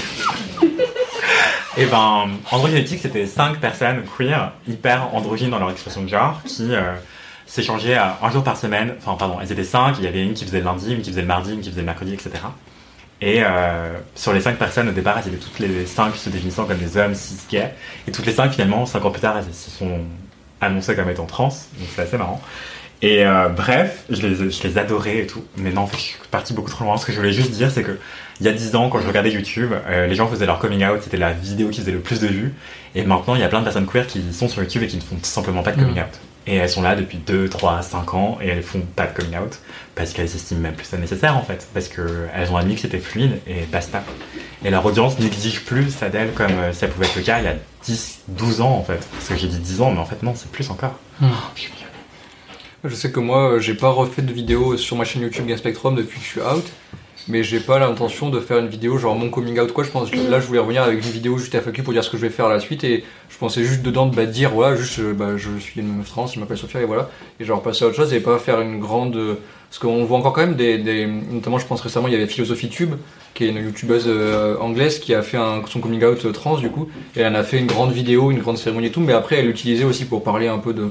[1.76, 6.72] Et ben, Androgenetics, c'était 5 personnes queer, hyper androgynes dans leur expression de genre, qui
[6.72, 6.94] euh,
[7.46, 8.94] s'échangeaient un jour par semaine.
[8.98, 11.10] Enfin, pardon, elles étaient 5, il y avait une qui faisait le lundi, une qui
[11.10, 12.30] faisait le mardi, une qui faisait le mercredi, etc.
[13.24, 16.66] Et euh, sur les cinq personnes, au départ, elles étaient toutes les cinq se définissant
[16.66, 17.72] comme des hommes cis gays.
[18.06, 20.00] Et toutes les cinq, finalement, cinq ans plus tard, elles se sont
[20.60, 21.48] annoncées comme étant trans.
[21.48, 22.42] Donc c'est assez marrant.
[23.00, 25.42] Et euh, bref, je les, je les adorais et tout.
[25.56, 26.98] Mais non, en fait, je suis parti beaucoup trop loin.
[26.98, 27.98] Ce que je voulais juste dire, c'est que
[28.40, 30.84] il y a 10 ans, quand je regardais YouTube, euh, les gens faisaient leur coming
[30.84, 32.52] out, c'était la vidéo qui faisait le plus de vues.
[32.94, 34.96] Et maintenant, il y a plein de personnes queer qui sont sur YouTube et qui
[34.96, 36.20] ne font tout simplement pas de coming out.
[36.46, 39.38] Et elles sont là depuis 2, 3, 5 ans et elles font pas de coming
[39.38, 39.58] out
[39.94, 41.66] parce qu'elles estiment même plus ça nécessaire en fait.
[41.72, 44.02] Parce qu'elles ont admis que c'était fluide et basta.
[44.64, 47.44] Et leur audience n'exige plus ça d'elles comme euh, ça pouvait être le cas il
[47.44, 47.54] y a
[47.84, 49.06] 10, 12 ans en fait.
[49.12, 50.98] Parce que j'ai dit 10 ans, mais en fait non, c'est plus encore.
[51.20, 51.28] Hmm.
[52.84, 55.56] Je sais que moi, euh, j'ai pas refait de vidéo sur ma chaîne YouTube Game
[55.56, 56.64] Spectrum depuis que je suis out.
[57.26, 59.82] Mais j'ai pas l'intention de faire une vidéo genre mon coming out quoi.
[59.82, 62.18] Je pense là je voulais revenir avec une vidéo juste FAQ pour dire ce que
[62.18, 64.76] je vais faire à la suite et je pensais juste dedans de bah, dire voilà
[64.76, 67.08] juste euh, bah, je suis une meuf trans, je m'appelle Sophia et voilà
[67.40, 69.38] et genre passer à autre chose et pas faire une grande
[69.70, 72.68] parce qu'on voit encore quand même des, notamment je pense récemment il y avait Philosophie
[72.68, 72.94] Tube
[73.32, 75.38] qui est une youtubeuse euh, anglaise qui a fait
[75.68, 78.40] son coming out trans du coup et elle en a fait une grande vidéo, une
[78.40, 80.90] grande cérémonie et tout mais après elle l'utilisait aussi pour parler un peu de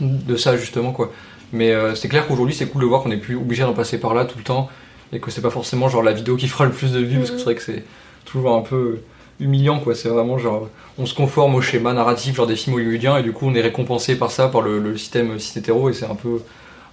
[0.00, 1.10] de ça justement quoi.
[1.52, 3.98] Mais euh, c'est clair qu'aujourd'hui c'est cool de voir qu'on n'est plus obligé d'en passer
[3.98, 4.68] par là tout le temps
[5.12, 7.30] et que c'est pas forcément genre la vidéo qui fera le plus de vues parce
[7.30, 7.84] que c'est vrai que c'est
[8.24, 9.00] toujours un peu
[9.40, 9.94] humiliant quoi.
[9.94, 10.68] C'est vraiment genre
[10.98, 13.60] on se conforme au schéma narratif genre des films hollywoodiens et du coup on est
[13.60, 16.40] récompensé par ça par le, le système cis hétéro et c'est un peu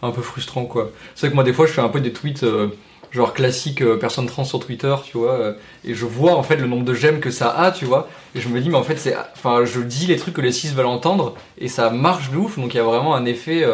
[0.01, 0.91] un peu frustrant quoi.
[1.15, 2.67] C'est vrai que moi des fois je fais un peu des tweets euh,
[3.11, 6.57] genre classique euh, personne trans sur Twitter, tu vois, euh, et je vois en fait
[6.57, 8.83] le nombre de j'aime que ça a, tu vois, et je me dis mais en
[8.83, 12.29] fait c'est, enfin je dis les trucs que les cis veulent entendre et ça marche
[12.31, 13.65] de ouf, donc il y a vraiment un effet,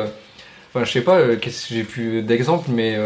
[0.70, 2.98] enfin je sais pas, qu'est-ce que j'ai plus d'exemples, mais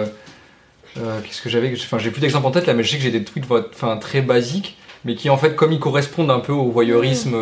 [0.96, 3.12] qu'est-ce que j'avais, enfin j'ai plus d'exemples en tête là, mais je sais que j'ai
[3.12, 6.72] des tweets, enfin très basiques, mais qui en fait comme ils correspondent un peu au
[6.72, 7.36] voyeurisme,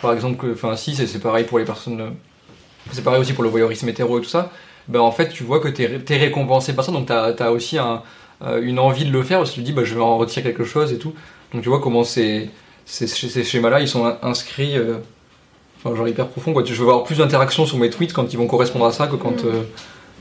[0.00, 2.14] par exemple, enfin si c'est pareil pour les personnes,
[2.92, 4.50] c'est pareil aussi pour le voyeurisme hétéro et tout ça.
[4.88, 7.78] Ben en fait tu vois que tu es, récompensé par ça, donc tu as, aussi
[7.78, 8.02] un,
[8.60, 10.42] une envie de le faire, parce que tu te dis bah, je vais en retirer
[10.42, 11.14] quelque chose et tout.
[11.52, 12.50] Donc tu vois comment ces,
[12.84, 14.76] ces, ces schémas-là ils sont inscrits,
[15.84, 16.64] enfin genre hyper profond quoi.
[16.64, 19.16] Je veux avoir plus d'interactions sur mes tweets quand ils vont correspondre à ça que
[19.16, 19.62] quand euh,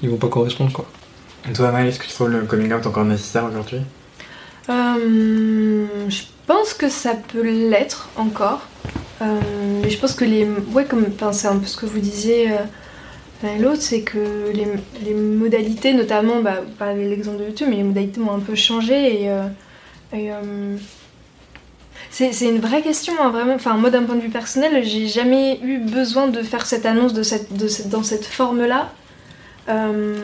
[0.02, 0.86] ils vont pas correspondre quoi.
[1.54, 3.82] Toi Maëlle, est-ce que tu trouves le coming out encore nécessaire aujourd'hui?
[4.70, 8.62] Euh, Je pense que ça peut l'être encore.
[9.22, 9.40] Euh,
[9.82, 10.48] mais je pense que les.
[10.74, 11.06] Ouais, comme.
[11.32, 12.50] C'est un peu ce que vous disiez.
[13.60, 18.32] L'autre, c'est que les, modalités, notamment, bah, pas l'exemple de YouTube, mais les modalités ont
[18.32, 19.44] un peu changé et, euh,
[20.14, 20.78] euh,
[22.12, 23.56] c'est une vraie question, hein, vraiment.
[23.56, 27.14] Enfin, moi, d'un point de vue personnel, j'ai jamais eu besoin de faire cette annonce
[27.14, 28.92] de cette, de cette, dans cette forme-là.
[29.70, 30.18] Euh,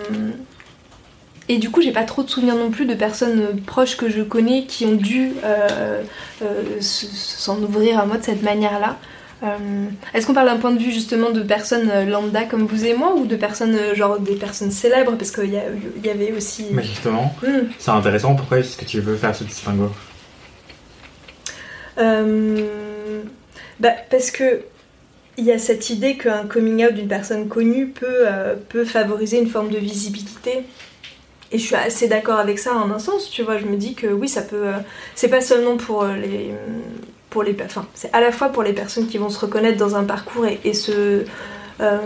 [1.50, 4.22] et du coup, j'ai pas trop de souvenirs non plus de personnes proches que je
[4.22, 5.34] connais qui ont dû
[6.82, 8.98] s'en ouvrir à moi de cette manière-là.
[9.44, 12.86] Euh, est-ce qu'on parle d'un point de vue justement de personnes euh, lambda comme vous
[12.86, 15.16] et moi ou de personnes euh, genre des personnes célèbres?
[15.16, 16.66] Parce qu'il y, y, avait aussi.
[16.72, 17.70] Mais justement, hmm.
[17.78, 18.36] c'est intéressant.
[18.36, 19.92] Pourquoi est-ce que tu veux faire ce distinguo?
[23.80, 24.62] Bah, parce que
[25.38, 28.26] il y a cette idée qu'un coming out d'une personne connue peut,
[28.70, 30.64] peut favoriser une forme de visibilité.
[31.52, 33.58] Et je suis assez d'accord avec ça en un sens, tu vois.
[33.58, 34.66] Je me dis que oui, ça peut.
[35.16, 36.54] c'est pas seulement pour les
[37.30, 39.96] pour les enfin c'est à la fois pour les personnes qui vont se reconnaître dans
[39.96, 41.26] un parcours et, et se
[41.82, 41.98] euh,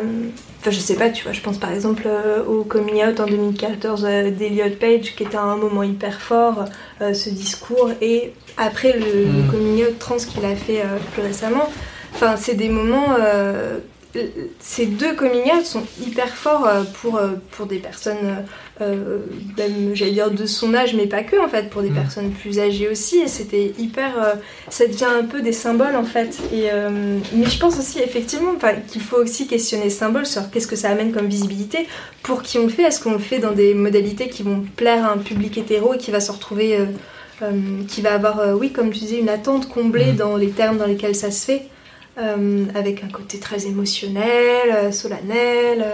[0.59, 3.25] enfin je sais pas tu vois je pense par exemple euh, au coming out en
[3.25, 6.65] 2014 euh, d'Eliot Page qui était un moment hyper fort
[6.99, 9.51] ce discours et après le, le mm.
[9.51, 11.69] coming out trans qu'il a fait plus récemment
[12.13, 13.15] enfin c'est des moments
[14.59, 16.67] ces deux coming out sont hyper forts
[17.01, 17.19] pour,
[17.51, 18.43] pour des personnes
[18.81, 19.19] euh,
[19.57, 21.95] même j'allais dire de son âge, mais pas que en fait, pour des mm.
[21.95, 23.19] personnes plus âgées aussi.
[23.19, 24.33] Et c'était hyper, euh,
[24.69, 26.39] ça devient un peu des symboles en fait.
[26.51, 28.53] Et euh, mais je pense aussi effectivement
[28.87, 31.87] qu'il faut aussi questionner ce symbole sur qu'est-ce que ça amène comme visibilité,
[32.23, 32.83] pour qui on le fait.
[32.83, 35.97] Est-ce qu'on le fait dans des modalités qui vont plaire à un public hétéro et
[35.97, 36.77] qui va se retrouver,
[37.87, 40.15] qui va avoir, oui, comme tu disais, une attente comblée mm.
[40.15, 41.63] dans les termes dans lesquels ça se fait,
[42.75, 45.85] avec un côté très émotionnel, solennel.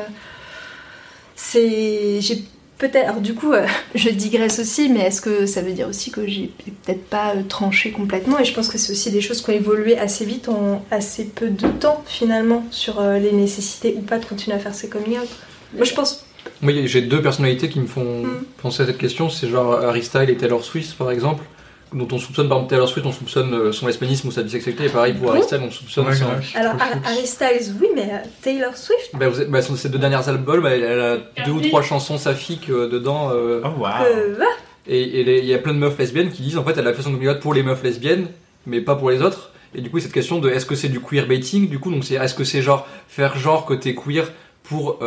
[1.36, 2.44] c'est j'ai
[2.78, 3.22] Peut-être.
[3.22, 6.52] Du coup, euh, je digresse aussi, mais est-ce que ça veut dire aussi que j'ai
[6.84, 8.40] peut-être pas euh, tranché complètement?
[8.40, 11.26] Et je pense que c'est aussi des choses qui ont évolué assez vite en assez
[11.26, 14.90] peu de temps finalement sur euh, les nécessités ou pas de continuer à faire ces
[14.90, 15.30] coming out.
[15.76, 16.26] Moi, je pense.
[16.62, 18.44] Moi, j'ai deux personnalités qui me font hmm.
[18.62, 19.30] penser à cette question.
[19.30, 21.44] C'est genre Harry Styles et Taylor Swift, par exemple
[21.94, 24.86] dont on soupçonne, par exemple Taylor Swift, on soupçonne euh, son lesbianisme ou sa bisexualité,
[24.86, 26.26] et pareil pour Harry Styles, on soupçonne son...
[26.56, 30.62] Alors Harry Styles, oui, mais euh, Taylor Swift bah, vous, bah, Ses deux dernières albums,
[30.62, 33.32] bah, elle, a deux ou trois chansons saphiques euh, dedans.
[33.32, 34.46] oh, wow.
[34.90, 37.02] Et il y a plein de meufs lesbiennes qui disent, en fait, elle a fait
[37.02, 38.28] son coming pour les meufs lesbiennes,
[38.66, 39.52] mais pas pour les autres.
[39.76, 42.16] Et du coup, cette question de est-ce que c'est du queerbaiting, du coup, donc c'est
[42.16, 44.32] est-ce que c'est genre faire genre que t'es queer
[44.64, 45.00] pour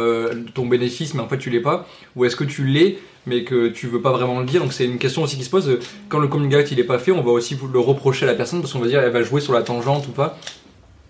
[0.54, 1.86] ton bénéfice, mais en fait tu l'es pas,
[2.16, 4.62] ou est-ce que tu l'es mais que tu veux pas vraiment le dire.
[4.62, 5.78] Donc c'est une question aussi qui se pose.
[6.08, 8.34] Quand le coming out il est pas fait, on va aussi le reprocher à la
[8.34, 10.38] personne parce qu'on va dire elle va jouer sur la tangente ou pas.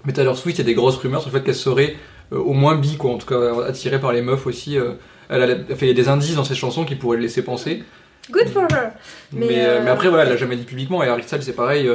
[0.05, 1.97] Mais Taylor Swift, il y a des grosses rumeurs sur le fait qu'elle serait
[2.33, 4.79] euh, au moins bi, quoi, en tout cas attirée par les meufs aussi.
[4.79, 4.93] euh,
[5.29, 7.43] elle, a, fait- il y a des indices dans ses chansons qui pourraient le laisser
[7.43, 7.83] penser.
[8.31, 8.91] Good for her.
[9.33, 11.03] Mais, Mais, euh, mais après, voilà, elle l'a jamais dit publiquement.
[11.03, 11.89] Et Harry Styles, c'est pareil.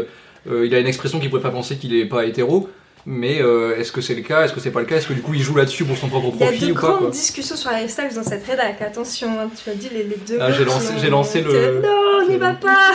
[0.48, 2.70] il a une expression qui pourrait pas penser qu'il est pas hétéro.
[3.07, 4.45] Mais euh, est-ce que c'est le cas?
[4.45, 4.95] Est-ce que c'est pas le cas?
[4.98, 6.73] Est-ce que du coup il joue là-dessus pour son propre Il y a profit de
[6.73, 7.10] grandes quoi?
[7.11, 8.82] discussions sur Styles dans cette rédac.
[8.82, 10.40] Attention, hein, tu as dit les, les deux.
[10.41, 11.10] Ah, j'ai lancé- j'ai
[11.41, 12.94] le- Non, n'y va pas.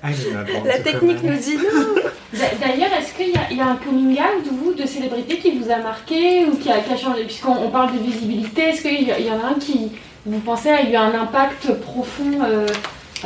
[0.00, 0.08] Ah,
[0.64, 1.94] La technique nous dit non.
[2.32, 5.36] D'a- D'ailleurs, est-ce qu'il y, a- il y a un coming out, vous, de célébrité
[5.38, 7.24] qui vous a marqué ou qui a, qui a changé?
[7.24, 9.90] Puisqu'on on parle de visibilité, est-ce qu'il y, en a un qui,
[10.24, 12.66] vous pensez, a eu un impact profond euh,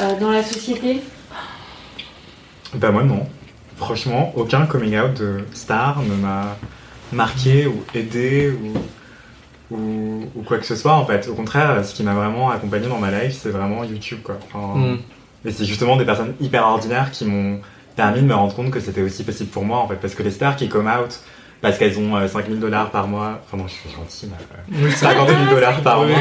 [0.00, 1.02] euh, dans la société?
[2.74, 3.26] Bah moi non.
[3.76, 6.56] Franchement, aucun coming out de star ne m'a
[7.12, 8.50] marqué ou aidé
[9.70, 11.28] ou, ou, ou quoi que ce soit en fait.
[11.28, 14.38] Au contraire, ce qui m'a vraiment accompagné dans ma life, c'est vraiment YouTube quoi.
[14.52, 14.98] Enfin, Mm.
[15.44, 17.60] Et c'est justement des personnes hyper ordinaires qui m'ont
[17.94, 19.96] permis de me rendre compte que c'était aussi possible pour moi en fait.
[19.96, 21.20] Parce que les stars qui come out
[21.60, 24.28] parce qu'elles ont euh, 5000 dollars par mois, enfin non je suis gentil,
[24.70, 26.18] mais euh, 50 000 dollars par mois,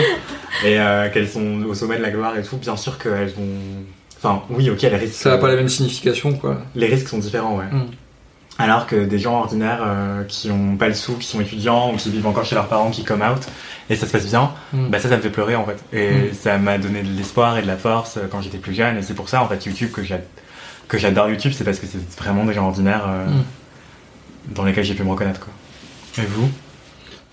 [0.64, 3.84] et euh, qu'elles sont au sommet de la gloire et tout, bien sûr qu'elles vont...
[4.26, 5.15] Enfin oui ok les risques...
[5.22, 6.57] Ça n'a pas la même signification, quoi.
[6.76, 7.65] Les risques sont différents, ouais.
[7.72, 7.85] Mm.
[8.57, 11.97] Alors que des gens ordinaires euh, qui ont pas le sou, qui sont étudiants ou
[11.97, 13.41] qui vivent encore chez leurs parents, qui come out,
[13.89, 14.88] et ça se passe bien, Mm.
[14.89, 15.77] bah ça, ça me fait pleurer en fait.
[15.93, 16.34] Et Mm.
[16.34, 18.97] ça m'a donné de l'espoir et de la force euh, quand j'étais plus jeune.
[18.97, 20.19] Et c'est pour ça en fait YouTube que j'a-
[20.88, 23.26] que j'adore YouTube, c'est parce que c'est vraiment des gens ordinaires euh,
[24.56, 25.53] dans lesquels j'ai pu me reconnaître quoi.
[26.23, 26.49] Et vous?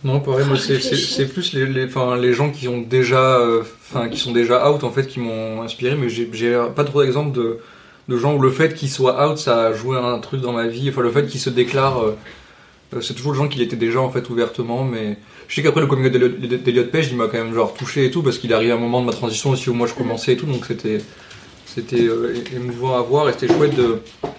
[0.05, 3.63] Non, pareil, moi c'est- plus les, les, enfin, les gens qui ont déjà, euh,
[4.11, 7.59] qui sont déjà out en fait, qui m'ont inspiré, mais j'ai pas trop d'exemples de,
[8.09, 10.67] de gens où le fait qu'ils soient out, ça a joué un truc dans ma
[10.67, 10.89] vie.
[10.91, 12.17] Enfin, le fait qu'ils se déclarent, euh,
[12.95, 15.81] euh, c'est toujours le gens qui l'étaient déjà en fait ouvertement, mais je sais qu'après
[15.81, 18.53] le coming d'Eliot d'Eliot Page, il m'a quand même genre touché et tout, parce qu'il
[18.53, 20.67] arrive à un moment de ma transition aussi où moi je commençais et tout, donc
[20.67, 20.99] c'était
[21.75, 23.99] c'était euh, émouvant à voir et c'était chouette de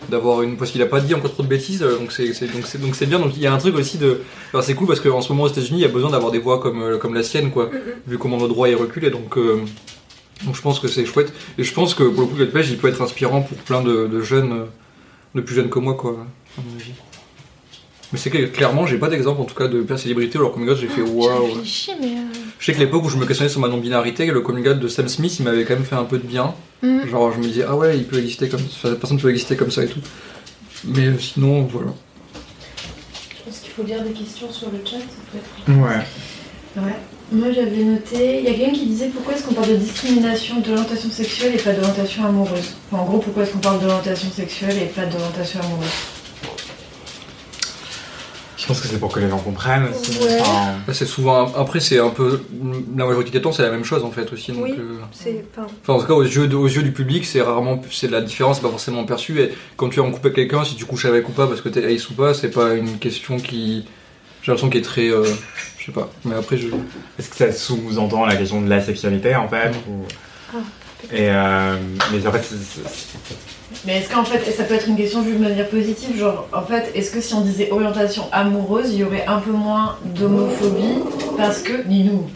[0.10, 2.66] d'avoir une parce qu'il a pas dit encore trop de bêtises euh, donc c'est donc
[2.66, 3.20] c'est donc c'est bien.
[3.20, 4.20] Donc il y a un truc aussi de
[4.50, 6.40] enfin, c'est cool parce qu'en ce moment aux États-Unis il y a besoin d'avoir des
[6.40, 7.70] voix comme euh, comme la sienne quoi
[8.06, 9.10] vu comment le droit est reculé.
[9.10, 9.62] Donc euh,
[10.46, 11.34] donc je pense que c'est chouette.
[11.58, 13.82] Et je pense que pour le coup le pêche il peut être inspirant pour plein
[13.82, 14.66] de, de jeunes euh,
[15.36, 16.12] de plus jeunes que moi quoi
[16.58, 16.92] à mon avis
[18.14, 20.70] mais c'est que clairement j'ai pas d'exemple en tout cas de plein célébrité alors coming
[20.70, 21.48] out j'ai fait J'ai waouh
[22.00, 22.08] mais.
[22.08, 22.22] euh,
[22.60, 24.88] je sais que l'époque où je me questionnais sur ma non-binarité le coming out de
[24.88, 26.54] Sam Smith il m'avait quand même fait un peu de bien
[26.84, 27.08] mm.
[27.08, 29.56] Genre, je me disais, ah ouais, il peut exister comme ça, cette personne peut exister
[29.56, 30.00] comme ça et tout.
[30.86, 31.92] Mais euh, sinon, voilà.
[33.38, 35.80] Je pense qu'il faut lire des questions sur le chat, ça peut être.
[35.80, 36.82] Ouais.
[36.84, 36.96] Ouais.
[37.32, 40.60] Moi j'avais noté, il y a quelqu'un qui disait pourquoi est-ce qu'on parle de discrimination
[40.60, 42.74] d'orientation sexuelle et pas d'orientation amoureuse?
[42.92, 45.88] Enfin, en gros, pourquoi est-ce qu'on parle d'orientation sexuelle et pas d'orientation amoureuse?
[48.64, 50.18] Je pense que c'est pour que les gens comprennent aussi.
[50.20, 50.40] Ouais.
[50.40, 51.54] Enfin, Là, C'est souvent.
[51.54, 52.42] Après, c'est un peu.
[52.96, 54.54] La majorité du temps, c'est la même chose en fait aussi.
[54.54, 54.76] Donc, Oui.
[54.80, 55.44] euh, C'est.
[55.52, 57.82] Enfin, Enfin, en tout cas, aux yeux, de- aux yeux du public, c'est rarement.
[57.92, 59.42] C'est la différence, c'est pas forcément perçue.
[59.42, 61.60] Et quand tu es en couple avec quelqu'un, si tu couches avec ou pas parce
[61.60, 63.86] que t'es ace ou pas, c'est pas une question qui.
[64.44, 65.10] J'ai l'impression qu'elle est très.
[65.10, 65.26] euh,
[65.78, 66.10] je sais pas.
[66.24, 66.68] Mais après, je.
[67.20, 70.06] Est-ce que ça sous-entend la question de la sexualité en fait ou...
[70.54, 70.58] Ah,
[71.12, 71.76] Et euh,
[72.14, 72.82] mais en fait, c'est-
[73.86, 76.64] Mais est-ce qu'en fait, ça peut être une question vue de manière positive Genre, en
[76.64, 81.00] fait, est-ce que si on disait orientation amoureuse, il y aurait un peu moins d'homophobie
[81.38, 81.86] Parce que.
[81.88, 82.28] Ni nous.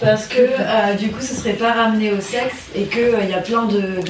[0.00, 3.34] Parce que euh, du coup, ce serait pas ramené au sexe et qu'il il y
[3.34, 4.00] a plein de,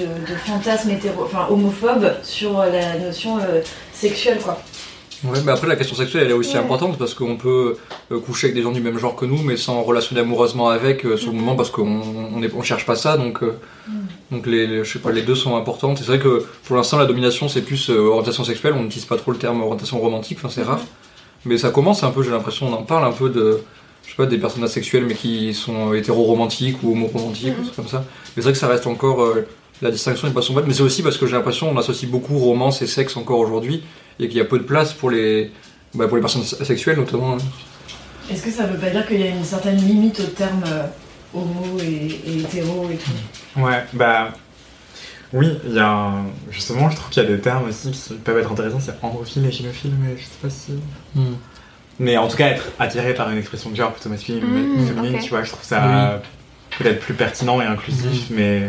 [0.44, 4.60] fantasmes hétéro, enfin, homophobes sur euh, la notion euh, sexuelle, quoi.
[5.24, 6.58] Ouais, mais après, la question sexuelle, elle est aussi Ouais.
[6.62, 7.76] importante parce qu'on peut
[8.12, 11.04] euh, coucher avec des gens du même genre que nous, mais sans relationner amoureusement avec
[11.04, 12.00] euh, sur le moment parce qu'on
[12.36, 13.16] on, est- on cherche pas ça.
[13.16, 13.54] Donc, euh,
[14.30, 15.98] donc les, les- je sais pas, les deux sont importantes.
[15.98, 18.74] C'est vrai que pour l'instant, la domination, c'est plus euh, orientation sexuelle.
[18.76, 20.80] On n'utilise pas trop le terme orientation romantique, enfin, c'est rare.
[21.44, 23.60] Mais ça commence un peu, j'ai l'impression, on en parle un peu de,
[24.04, 27.88] je sais pas, des personnages sexuels mais qui sont hétéro-romantiques ou homo-romantiques, ou trucs comme
[27.88, 28.04] ça.
[28.36, 29.26] Mais c'est vrai que ça reste encore.
[29.82, 32.36] la distinction n'est pas son mais c'est aussi parce que j'ai l'impression qu'on associe beaucoup
[32.38, 33.82] romance et sexe encore aujourd'hui
[34.20, 35.50] et qu'il y a peu de place pour les,
[35.94, 37.34] bah, pour les personnes sexuelles notamment.
[37.34, 37.38] hein.
[38.30, 40.82] Est-ce que ça veut pas dire qu'il y a une certaine limite au terme euh,
[41.34, 43.60] homo et, et hétéro et tout?
[43.60, 44.32] Ouais, bah.
[45.32, 46.10] Oui, il y a
[46.50, 49.44] Justement, je trouve qu'il y a des termes aussi qui peuvent être intéressants, c'est androphile
[49.46, 50.72] et gynophile, mais je sais pas si.
[51.98, 54.86] Mais en tout cas, être attiré par une expression de genre plutôt masculine ou Mm,
[54.86, 56.22] féminine, tu vois, je trouve ça
[56.78, 58.62] peut-être plus pertinent et inclusif, mais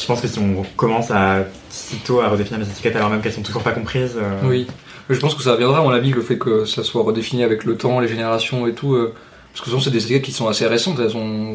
[0.00, 3.32] je pense que si on commence à sitôt à redéfinir les étiquettes alors même qu'elles
[3.32, 4.14] sont toujours pas comprises.
[4.16, 4.66] euh, Oui,
[5.08, 7.42] mais je pense que ça viendra à mon avis le fait que ça soit redéfini
[7.44, 8.94] avec le temps, les générations et tout.
[8.94, 9.14] euh,
[9.52, 11.54] parce que souvent c'est des étiquettes qui sont assez récentes, elles ont,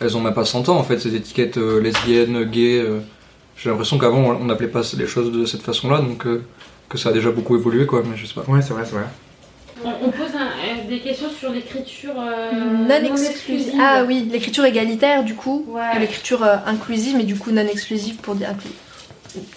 [0.00, 2.84] elles ont même pas 100 ans en fait, ces étiquettes euh, lesbiennes, gays.
[3.56, 6.26] J'ai l'impression qu'avant on on n'appelait pas les choses de cette façon-là, donc
[6.88, 8.44] que ça a déjà beaucoup évolué quoi, mais je sais pas.
[8.48, 9.04] Ouais, c'est vrai, c'est vrai.
[9.84, 13.72] On, on pose un- euh, des questions sur l'écriture euh, non exclusive.
[13.80, 15.64] Ah oui, l'écriture égalitaire du coup.
[15.68, 15.98] Ouais.
[15.98, 18.76] L'écriture euh, inclusive, mais du coup non exclusive pour dire inclusive.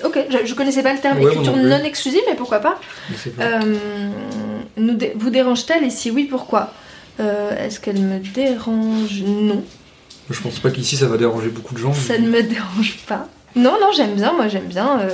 [0.06, 2.80] Ok, je, je connaissais pas le terme Ouais, écriture non exclusive, mais pourquoi pas.
[3.40, 3.60] Euh,
[4.78, 6.72] nous dé- Vous dérange-t-elle et si oui, pourquoi?
[7.20, 9.22] Euh, Est-ce qu'elle me dérange?
[9.26, 9.64] Non,
[10.30, 11.94] Je pense pas qu'ici ça va déranger beaucoup de gens.
[11.94, 13.28] ça ne me dérange pas.
[13.56, 15.10] Non, non, j'aime bien, moi j'aime bien, euh,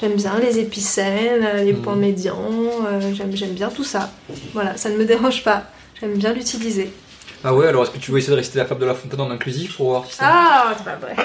[0.00, 1.82] j'aime bien les épicènes, euh, les Mm.
[1.82, 2.50] points médians,
[2.86, 4.10] euh, j'aime, j'aime bien tout ça.
[4.52, 5.64] Voilà, ça ne me dérange pas.
[6.00, 6.92] J'aime bien l'utiliser.
[7.44, 9.20] Ah ouais, alors est-ce que tu veux essayer de réciter la fable de la fontaine
[9.20, 10.24] en inclusif pour voir si ça...
[10.26, 11.14] Ah, c'est pas vrai.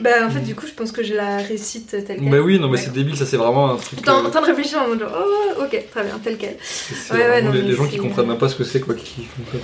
[0.00, 2.28] Bah en fait du coup je pense que je la récite telle quelle.
[2.28, 4.00] Bah oui, non mais c'est débile, ça c'est vraiment un truc...
[4.00, 6.56] J'étais en euh, train de réfléchir en mode genre, oh ok, très bien, tel quel.
[6.60, 8.80] c'est- c'est Ouais, ouais, non, les, les gens qui comprennent même pas ce que c'est
[8.80, 9.58] quoi, qui font.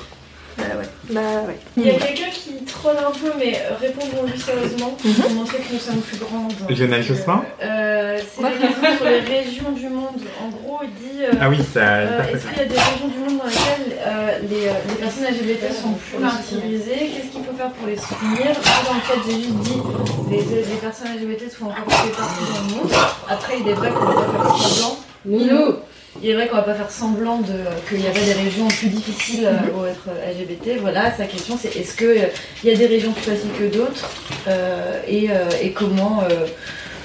[0.58, 1.58] Bah ouais, bah ouais.
[1.76, 5.78] Il y a quelqu'un qui troll un peu, mais répondons-lui sérieusement pour montrer que nous
[5.78, 6.48] sommes plus grands.
[6.50, 6.68] genre.
[6.68, 10.20] Lionel Jospin Euh, C'est une question sur les régions du monde.
[10.42, 11.80] En gros, il dit euh, Ah oui, ça.
[11.80, 14.94] euh, Est-ce qu'il y a des régions du monde dans lesquelles euh, les, euh, les
[14.96, 18.50] personnes LGBT sont plus intimisées Qu'est-ce qu'il faut faire pour les soutenir?
[18.86, 19.80] Dans le fait, j'ai juste dit
[20.30, 22.92] les, les personnes LGBT sont encore fait partout dans le monde.
[23.28, 24.96] Après, il est vrai qu'on va pas faire semblant.
[26.22, 27.52] Il est vrai qu'on va pas faire semblant de
[27.88, 30.80] qu'il y avait des régions plus difficiles euh, pour être LGBT.
[30.80, 32.26] Voilà, sa question c'est est-ce que euh,
[32.64, 34.08] il y a des régions plus faciles que d'autres
[34.48, 36.46] euh, et, euh, et comment euh,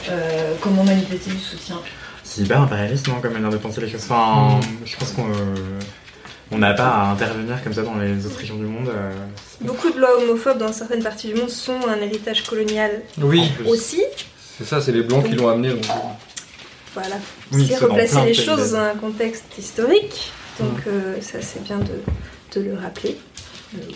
[0.10, 1.80] euh, comment manifester du soutien?
[2.24, 4.02] C'est hyper impérialiste, non, comme manière de penser les choses.
[4.10, 5.80] Enfin, je pense qu'on euh,
[6.52, 8.90] on n'a pas à intervenir comme ça dans les autres régions du monde.
[8.90, 9.12] euh,
[9.62, 14.02] Beaucoup de lois homophobes dans certaines parties du monde sont un héritage colonial Oui, aussi.
[14.58, 15.70] c'est ça, c'est les blancs qui l'ont amené.
[15.70, 15.84] Donc...
[16.98, 17.16] euh, Voilà.
[17.52, 20.32] Oui, c'est replacer les choses dans un contexte historique.
[20.60, 23.18] Donc euh, ça c'est bien de, de le rappeler.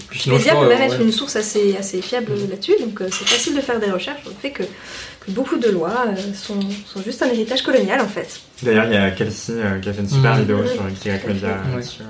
[0.09, 1.05] Je Wikipédia peut même euh, être ouais.
[1.05, 4.31] une source assez, assez fiable là-dessus, donc euh, c'est facile de faire des recherches sur
[4.31, 8.07] le fait que, que beaucoup de lois euh, sont, sont juste un héritage colonial en
[8.07, 8.39] fait.
[8.63, 10.39] D'ailleurs, il y a Kelsey euh, qui a fait une super Mhm.
[10.41, 11.75] vidéo sur XY Media Ouais.
[11.75, 12.01] là-dessus.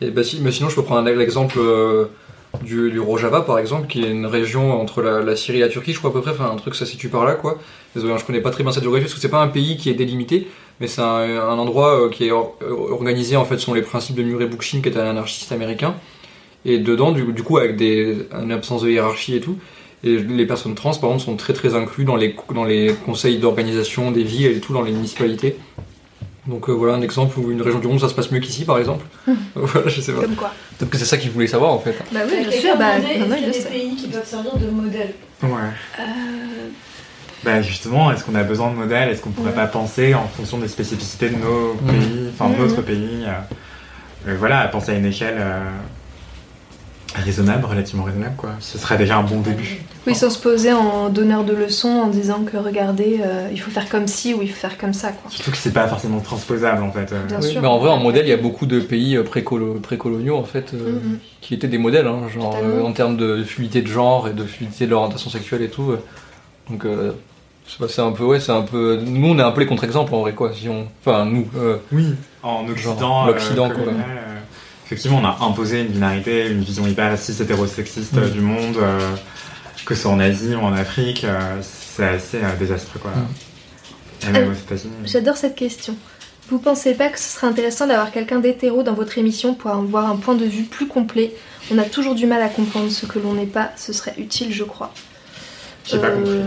[0.00, 2.04] Et bah si, mais sinon je peux prendre un- l'exemple euh,
[2.62, 5.68] du, du Rojava par exemple, qui est une région entre la, la Syrie et la
[5.68, 7.58] Turquie, je crois à peu près, enfin un truc ça se situe par là quoi.
[7.94, 9.76] Désolé, hein, je connais pas très bien cette géographie parce que c'est pas un pays
[9.76, 10.46] qui est délimité,
[10.80, 13.82] mais c'est un, un endroit euh, qui est or- euh, organisé en fait selon les
[13.82, 15.94] principes de Murray Bookchin qui est un anarchiste américain.
[16.64, 19.56] Et dedans, du, du coup, avec des, une absence de hiérarchie et tout,
[20.04, 23.38] et les personnes trans par contre sont très très inclus dans les, dans les conseils
[23.38, 25.56] d'organisation des villes et tout, dans les municipalités.
[26.46, 28.64] Donc euh, voilà un exemple où une région du monde ça se passe mieux qu'ici
[28.64, 29.04] par exemple.
[29.54, 30.20] voilà, je sais pas.
[30.22, 31.96] Comme quoi Peut-être que c'est ça qu'ils voulaient savoir en fait.
[32.12, 35.14] Bah oui, bien sûr, bah, il y a des pays qui peuvent servir de modèle?
[35.42, 35.48] Ouais.
[36.00, 36.02] Euh,
[37.44, 39.10] Bah justement, est-ce qu'on a besoin de modèles?
[39.10, 39.54] Est-ce qu'on pourrait Ouais.
[39.54, 41.92] pas penser en fonction des spécificités de nos Mhm.
[41.92, 42.60] pays, enfin de Mhm.
[42.62, 45.60] notre pays euh, euh, Voilà, à penser à une échelle euh,
[47.14, 48.50] raisonnable, relativement raisonnable quoi.
[48.60, 49.78] Ce serait déjà un bon début.
[50.06, 53.70] Oui, sans se poser en donneur de leçons en disant que regardez, euh, il faut
[53.70, 55.30] faire comme ci ou il faut faire comme ça quoi.
[55.30, 57.12] Surtout que c'est pas forcément transposable en fait.
[57.12, 57.24] euh.
[57.26, 57.60] Bien Oui, sûr.
[57.62, 60.72] mais en vrai, en modèle, il y a beaucoup de pays précolo- précoloniaux en fait,
[60.74, 61.18] euh, Mhm.
[61.40, 64.44] qui étaient des modèles, hein, genre euh, en termes de fluidité de genre et de
[64.44, 65.90] fluidité de l'orientation sexuelle et tout.
[65.92, 66.02] euh.
[66.70, 67.12] Donc, euh,
[67.68, 68.98] je sais pas, c'est un peu, ouais, c'est un peu.
[69.04, 70.52] Nous, on est un peu les contre-exemples en vrai, quoi.
[70.52, 71.46] Si on, enfin, nous.
[71.56, 73.82] euh, Oui, en Occident, euh, l'Occident, quoi.
[73.92, 74.38] euh,
[74.86, 78.32] effectivement, on a imposé une binarité, une vision hyper cis hétérosexiste euh, Mm.
[78.32, 78.98] du monde, euh,
[79.84, 83.10] que ce soit en Asie ou en Afrique, euh, c'est assez euh, désastreux quoi.
[83.12, 84.28] Mm.
[84.28, 84.94] Et même Euh, aux États-Unis.
[85.04, 85.94] J'adore cette question.
[86.50, 90.10] Vous pensez pas que ce serait intéressant d'avoir quelqu'un d'hétéro dans votre émission pour avoir
[90.10, 91.34] un point de vue plus complet?
[91.70, 94.50] On a toujours du mal à comprendre ce que l'on n'est pas, ce serait utile,
[94.50, 94.92] je crois.
[95.90, 96.38] J'ai pas Euh, compris.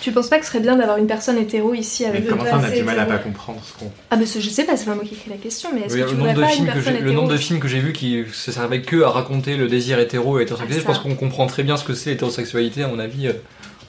[0.00, 2.44] Tu penses pas que ce serait bien d'avoir une personne hétéro ici Mais avec comment
[2.44, 3.90] ça, on a du mal à pas comprendre ce qu'on.
[4.10, 6.00] Ah, mais je sais pas, c'est pas moi qui écris la question, mais est-ce oui,
[6.02, 7.36] que tu le, voudrais nombre de pas une films que personne j'ai, le nombre de
[7.36, 10.84] films que j'ai vus qui se servaient que à raconter le désir hétéro et hétérosexualité,
[10.86, 13.28] Ah, je pense qu'on comprend très bien ce que c'est l'hétérosexualité, à mon avis.
[13.28, 13.32] euh,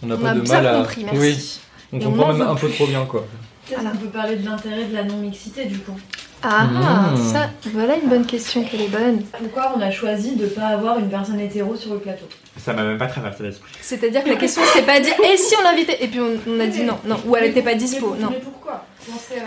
[0.03, 0.77] On n'a pas a de mal à.
[0.79, 1.19] compris, merci.
[1.19, 1.59] Oui,
[1.93, 3.25] on comprend en même un peu trop bien, quoi.
[3.67, 5.97] Peut-être qu'on peut parler de l'intérêt de la non-mixité du coup?
[6.43, 6.67] Ah,
[7.13, 7.17] Mmh.
[7.31, 9.23] ça, voilà une bonne question qu'elle est bonne.
[9.39, 12.25] Pourquoi on a choisi de pas avoir une personne hétéro sur le plateau
[12.57, 13.71] Ça m'a même pas traversé l'esprit.
[13.81, 16.59] C'est-à-dire que la question c'est pas dire et si on l'invitait Et puis on, on
[16.59, 18.29] a dit non, non, ou elle était pas dispo, mais, non.
[18.31, 18.85] Mais pourquoi?
[19.09, 19.43] Pensez à.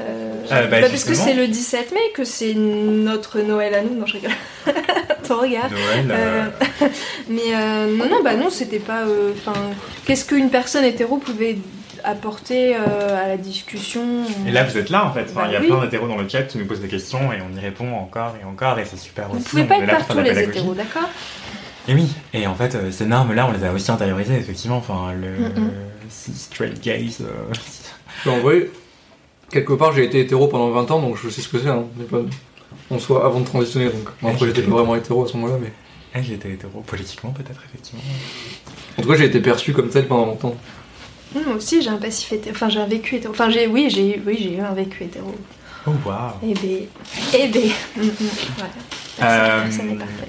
[0.00, 3.82] Euh, Euh, bah, bah, parce que c'est le 17 mai que c'est notre Noël à
[3.82, 3.94] nous.
[3.94, 4.30] Non, je rigole.
[5.10, 5.72] Attends, regarde.
[5.72, 6.06] Noël.
[6.10, 6.44] euh,
[7.28, 9.02] mais euh, non, non, bah non, c'était pas.
[9.02, 9.58] euh, Enfin,
[10.04, 11.58] qu'est-ce qu'une personne hétéro pouvait
[12.04, 14.02] apporter euh, à la discussion
[14.46, 15.22] Et là, vous êtes là en fait.
[15.30, 15.66] Enfin, Bah il y a oui.
[15.68, 18.34] plein d'hétéros dans le chat qui nous posent des questions et on y répond encore
[18.40, 19.48] et encore et c'est super Vous aussi.
[19.48, 21.08] pouvez on pas être partout les hétéros, d'accord?
[21.88, 24.78] Et oui, et en fait, euh, ces normes-là, on les a aussi intériorisées, effectivement.
[24.78, 25.50] Enfin, le
[26.08, 27.20] straight gaze.
[27.22, 28.70] euh, en vrai,
[29.50, 31.68] quelque part, j'ai été hétéro pendant 20 ans, donc je sais ce que c'est.
[31.68, 31.84] Hein.
[32.10, 32.18] Pas-
[32.90, 34.08] En soi, avant de transitionner, donc.
[34.22, 35.72] Bon, après, j'étais pas vraiment hétéro à ce moment-là, mais.
[36.14, 38.02] eh, J'étais hétéro, politiquement peut-être, effectivement.
[38.98, 40.54] En tout cas, j'ai été perçu comme tel pendant longtemps.
[41.34, 42.54] Moi aussi, j'ai un passif hétéro.
[42.54, 43.32] Enfin, j'ai un vécu hétéro.
[43.32, 45.34] Enfin, j'ai, oui, j'ai, oui, j'ai eu un vécu hétéro.
[45.86, 46.32] Oh, waouh.
[46.42, 46.86] Eh ben,
[47.34, 47.50] eh
[48.56, 48.72] voilà.
[49.22, 49.68] Euh,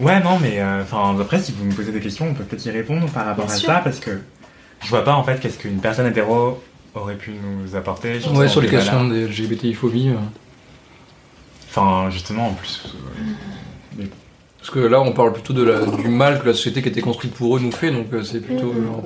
[0.02, 2.66] ouais, non, mais euh, enfin, après, si vous me posez des questions, on peut peut-être
[2.66, 3.68] y répondre par rapport Bien à sûr.
[3.70, 4.20] ça, parce que
[4.84, 6.62] je vois pas en fait qu'est-ce qu'une personne hétéro
[6.94, 8.20] aurait pu nous apporter.
[8.34, 10.10] Ouais, sur les questions des LGBTI-phobie.
[10.10, 10.16] euh.
[11.70, 12.96] Enfin, justement, en plus.
[14.00, 14.04] euh,
[14.60, 17.02] Parce que là, on parle plutôt de la- du mal que la société qui était
[17.02, 18.74] construite pour eux nous fait, donc euh, c'est plutôt.
[18.74, 19.04] Genre,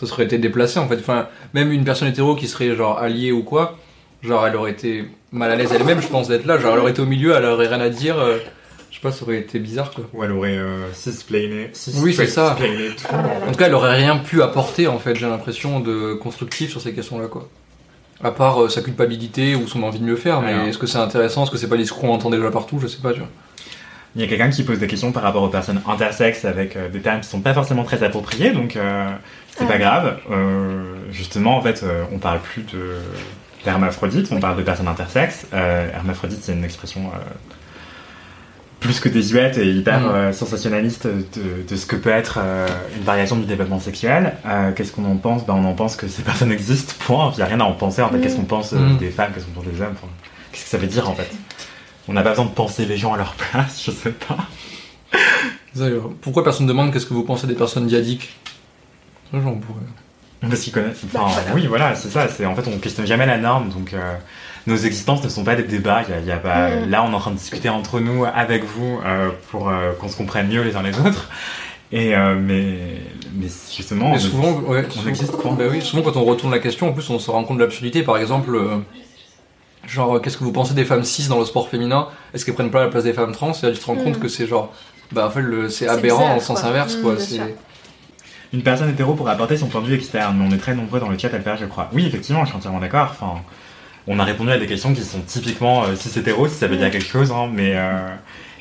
[0.00, 0.96] ça serait été déplacé en fait.
[0.98, 3.76] Enfin, même une personne hétéro qui serait genre alliée ou quoi,
[4.22, 6.58] genre elle aurait été mal à l'aise elle-même, je pense, d'être là.
[6.58, 8.18] Genre elle aurait été au milieu, elle aurait rien à dire.
[8.18, 8.38] euh,
[8.90, 10.04] je sais pas, ça aurait été bizarre quoi.
[10.14, 11.70] Ou elle aurait euh, cisplainé.
[11.74, 12.56] cis- Oui, c'est ça.
[12.58, 13.14] cisplainé tout.
[13.46, 16.80] En tout cas, elle aurait rien pu apporter en fait, j'ai l'impression, de constructif sur
[16.80, 17.48] ces questions-là quoi.
[18.24, 20.98] À part euh, sa culpabilité ou son envie de mieux faire, mais est-ce que c'est
[20.98, 23.20] intéressant Est-ce que c'est pas des discours qu'on entend déjà partout Je sais pas, tu
[23.20, 23.28] vois.
[24.16, 26.88] Il y a quelqu'un qui pose des questions par rapport aux personnes intersexes avec euh,
[26.88, 29.08] des termes qui sont pas forcément très appropriés, donc euh,
[29.58, 30.18] c'est pas grave.
[30.30, 32.96] Euh, justement, en fait, euh, on parle plus de
[33.64, 35.46] d'hermaphrodite, on parle de personnes intersexes.
[35.52, 37.10] Euh, hermaphrodite, c'est une expression
[38.80, 43.02] plus que désuète et hyper euh, sensationnaliste de, de ce que peut être euh, une
[43.02, 44.34] variation du développement sexuel.
[44.46, 45.44] Euh, qu'est-ce qu'on en pense?
[45.44, 47.32] Ben, On en pense que ces personnes existent, point.
[47.34, 48.00] Il n'y a rien à en penser.
[48.02, 48.22] En fait, Mhm.
[48.22, 48.98] qu'est-ce qu'on pense Mhm.
[48.98, 49.94] des femmes, qu'est-ce qu'on pense des hommes?
[49.94, 50.06] Enfin,
[50.52, 51.28] Qu'est-ce que ça veut dire en fait?
[52.08, 54.38] On n'a pas besoin de penser les gens à leur place, je sais pas.
[56.22, 58.36] Pourquoi personne ne demande qu'est-ce que vous pensez des personnes diadiques?
[59.30, 59.80] Ça, j'en pourrais.
[60.48, 61.04] Parce qu'ils connaissent.
[61.12, 61.54] Bah, Enfin, voilà.
[61.54, 62.28] oui, voilà, c'est ça.
[62.28, 64.14] C'est en fait, on questionne jamais la norme, donc euh,
[64.68, 66.02] nos existences ne sont pas des débats.
[66.06, 66.70] Il y a, il y a pas.
[66.76, 66.90] Mhm.
[66.90, 70.08] Là, on est en train de discuter entre nous, avec vous, euh, pour euh, qu'on
[70.08, 71.28] se comprenne mieux les uns les autres.
[71.90, 72.78] Et euh, mais,
[73.34, 75.52] mais justement, Mais on- souvent, ouais, on souvent- existe quoi.
[75.58, 77.62] Bah oui, souvent quand on retourne la question, en plus on se rend compte de
[77.62, 78.02] l'absurdité.
[78.02, 78.76] Par exemple, euh,
[79.86, 82.08] genre, qu'est-ce que vous pensez des femmes cis dans le sport féminin?
[82.34, 83.52] Est-ce qu'elles prennent pas la place des femmes trans?
[83.52, 84.20] Et là, tu te rends compte Mm.
[84.20, 84.72] que c'est genre,
[85.12, 86.68] bah en fait, le- c'est aberrant bizarre, en sens quoi.
[86.70, 87.14] inverse, Mm, quoi.
[88.52, 90.40] Une personne hétéro pourrait apporter son point de vue externe.
[90.46, 91.90] On est très nombreux dans le chat à le faire, je crois.
[91.92, 93.08] Oui, effectivement, je suis entièrement d'accord.
[93.10, 93.42] Enfin,
[94.06, 96.66] on a répondu à des questions qui sont typiquement euh, si c'est hétéro, si ça
[96.66, 98.06] veut dire quelque chose, hein, mais euh,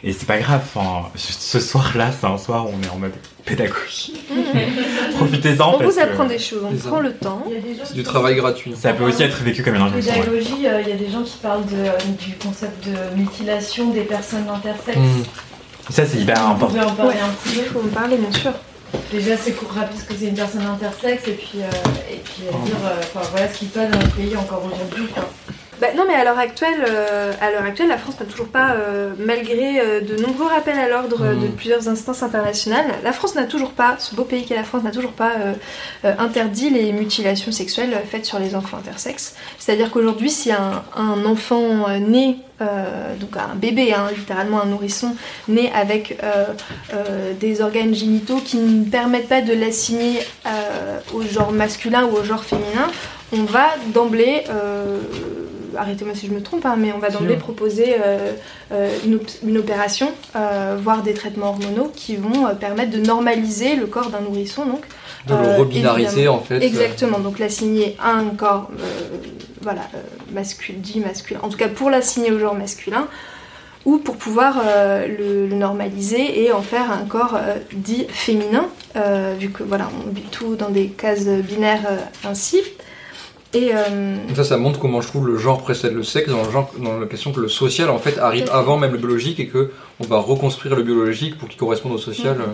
[0.03, 0.61] et c'est pas grave.
[0.75, 3.13] Enfin, ce soir-là, c'est un soir où on est en mode
[3.45, 4.13] pédagogie.
[5.17, 5.75] Profitez-en.
[5.75, 7.43] On parce vous apprend que des choses, on prend le temps.
[7.49, 8.73] Il c'est du travail gratuit.
[8.75, 10.13] Ça peut aussi être vécu comme une injonction.
[10.13, 13.91] Pédagogie, euh, il y a des gens qui parlent de, euh, du concept de mutilation
[13.91, 14.97] des personnes intersexes.
[14.97, 15.23] Mm.
[15.89, 16.67] Ça, c'est hyper Vous important.
[16.67, 17.21] pouvez en parler Ouais.
[17.21, 18.51] un petit Il peu faut en parler, bien sûr.
[19.11, 22.43] Déjà, c'est court rapide parce que c'est une personne intersexe et puis, euh, et puis
[22.47, 25.07] euh, dire euh, enfin, voilà ce qui se passe dans notre pays encore aujourd'hui.
[25.79, 28.71] Bah, non, mais à l'heure actuelle, euh, à l'heure actuelle, la France n'a toujours pas,
[28.71, 31.51] euh, malgré euh, de nombreux rappels à l'ordre de Mhm.
[31.51, 34.89] plusieurs instances internationales, la France n'a toujours pas, ce beau pays qu'est la France n'a
[34.91, 35.53] toujours pas euh,
[36.05, 39.35] euh, interdit les mutilations sexuelles faites sur les enfants intersexes.
[39.59, 44.65] C'est-à-dire qu'aujourd'hui, si un, un enfant euh, né, euh, donc un bébé, hein, littéralement un
[44.65, 45.15] nourrisson,
[45.47, 46.45] né avec euh,
[46.91, 50.19] euh, des organes génitaux qui ne permettent pas de l'assigner
[51.13, 52.89] au genre masculin ou au genre féminin,
[53.31, 54.43] on va d'emblée,
[55.75, 58.31] arrêtez-moi si je me trompe, hein, mais on va d'emblée proposer euh,
[58.71, 63.75] euh, une, op- une opération, euh, voire des traitements hormonaux qui vont permettre de normaliser
[63.75, 64.65] le corps d'un nourrisson.
[64.65, 64.85] Donc,
[65.27, 66.61] De le rebinariser en fait.
[66.63, 68.69] Exactement, donc l'assigner à un corps
[69.61, 69.81] voilà,
[70.31, 73.07] masculin, dit masculin, en tout cas pour l'assigner au genre masculin,
[73.85, 78.67] ou pour pouvoir euh, le, le normaliser et en faire un corps euh, dit féminin,
[78.95, 81.87] euh, vu que voilà, on vit tout dans des cases binaires
[82.25, 82.57] ainsi.
[83.53, 86.51] Et euh, ça, ça montre comment je trouve le genre précède le sexe dans, le
[86.51, 89.47] genre, dans la question que le social en fait arrive avant même le biologique et
[89.47, 92.35] que on va reconstruire le biologique pour qu'il corresponde au social.
[92.35, 92.41] Mhm.
[92.41, 92.45] euh.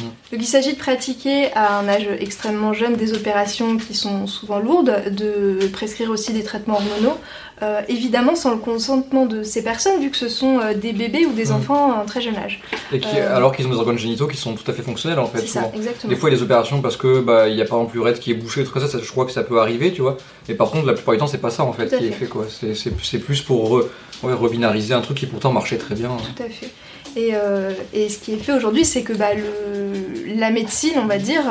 [0.00, 4.58] Donc il s'agit de pratiquer à un âge extrêmement jeune des opérations qui sont souvent
[4.58, 7.18] lourdes, de prescrire aussi des traitements hormonaux,
[7.62, 11.24] euh, évidemment sans le consentement de ces personnes vu que ce sont euh, des bébés
[11.26, 11.52] ou des Mhm.
[11.56, 12.60] enfants à un très jeune âge.
[12.92, 13.34] Et qui, Euh.
[13.36, 15.38] alors qu'ils ont des organes génitaux qui sont tout à fait fonctionnels en fait.
[15.40, 15.72] C'est ça, souvent.
[15.74, 16.10] exactement.
[16.12, 17.94] Des fois, il y a des opérations parce que bah il y a par exemple
[17.96, 20.16] l'urètre qui est bouché, tout ça, ça, je crois que ça peut arriver, tu vois.
[20.48, 22.24] Mais par contre, la plupart du temps, c'est pas ça en fait qui est fait.
[22.24, 22.46] fait quoi.
[22.50, 23.84] C'est- plus pour re-
[24.22, 26.08] ouais, rebinariser un truc qui pourtant marchait très bien.
[26.08, 26.68] Tout à fait.
[27.16, 31.06] Et, euh, et ce qui est fait aujourd'hui, c'est que bah, le, la médecine, on
[31.06, 31.42] va dire,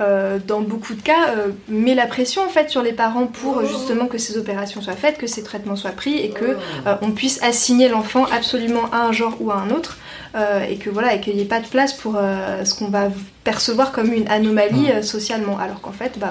[0.00, 3.58] euh, dans beaucoup de cas, euh, met la pression en fait sur les parents pour
[3.58, 6.96] euh, justement que ces opérations soient faites, que ces traitements soient pris et que euh,
[7.00, 9.98] on puisse assigner l'enfant absolument à un genre ou à un autre,
[10.68, 12.14] et que voilà, et qu'il n'y ait pas de place pour
[12.64, 13.08] ce qu'on va
[13.44, 16.30] percevoir comme une anomalie euh, socialement, alors qu'en fait, bah,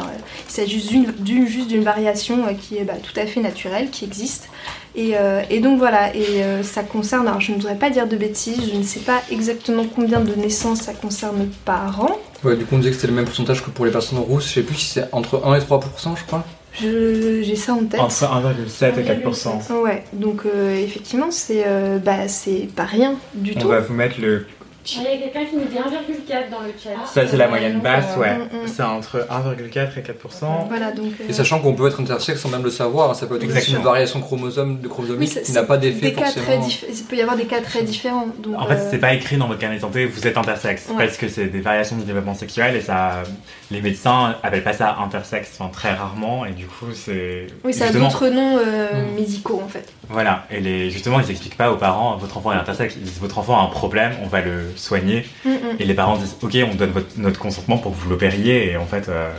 [0.50, 3.90] il s'agit juste d'une- d'une juste d'une variation qui est bah, tout à fait naturelle,
[3.92, 4.50] qui existe.
[4.96, 8.08] Et, euh, et donc voilà, et euh, ça concerne, alors je ne voudrais pas dire
[8.08, 12.20] de bêtises, je ne sais pas exactement combien de naissances ça concerne par an.
[12.44, 14.48] Ouais, du coup, on disait que c'était le même pourcentage que pour les personnes rousses.
[14.50, 15.82] Je sais plus si c'est entre 1 et 3%,
[16.16, 16.44] je crois.
[16.80, 18.00] Je- J'ai ça en tête.
[18.00, 19.62] Entre 1,7 et 4%.
[19.82, 23.68] Ouais, donc euh, effectivement, c'est euh, bah, c'est pas rien du On tout.
[23.70, 24.46] va vous mettre le.
[24.86, 26.90] Ah, Il y a quelqu'un qui nous dit 1,4 dans le chat.
[27.06, 28.36] Ça, c'est la moyenne basse, ouais.
[28.38, 28.68] Mm, mm.
[28.68, 30.68] C'est entre 1,4 et 4%.
[30.68, 31.12] Voilà, donc.
[31.22, 33.78] euh, Et sachant qu'on peut être intersexe sans même le savoir, ça peut être Exactement.
[33.80, 36.68] une variation chromosome de chromosomique oui, qui n'a pas d'effet des cas très forcément.
[36.90, 38.28] Il peut y avoir des cas très différents.
[38.40, 40.88] Donc, En fait, euh, c'est pas écrit dans votre carnet de santé, vous êtes intersexe,
[40.90, 41.06] Ouais.
[41.06, 43.24] parce que c'est des variations du développement sexuel et ça,
[43.72, 47.48] les médecins appellent pas ça intersexe, enfin très rarement, et du coup c'est.
[47.64, 49.16] Oui, ça a justement- d'autres noms euh, Mm.
[49.16, 49.92] médicaux en fait.
[50.10, 53.20] Voilà, et les, justement, ils expliquent pas aux parents, votre enfant est intersexe, ils disent
[53.20, 55.26] votre enfant a un problème, on va le soigner.
[55.46, 55.56] Mm, mm.
[55.80, 58.78] Et les parents disent ok, on donne votre- notre consentement pour que vous l'opériez, et
[58.78, 59.32] en fait, euh,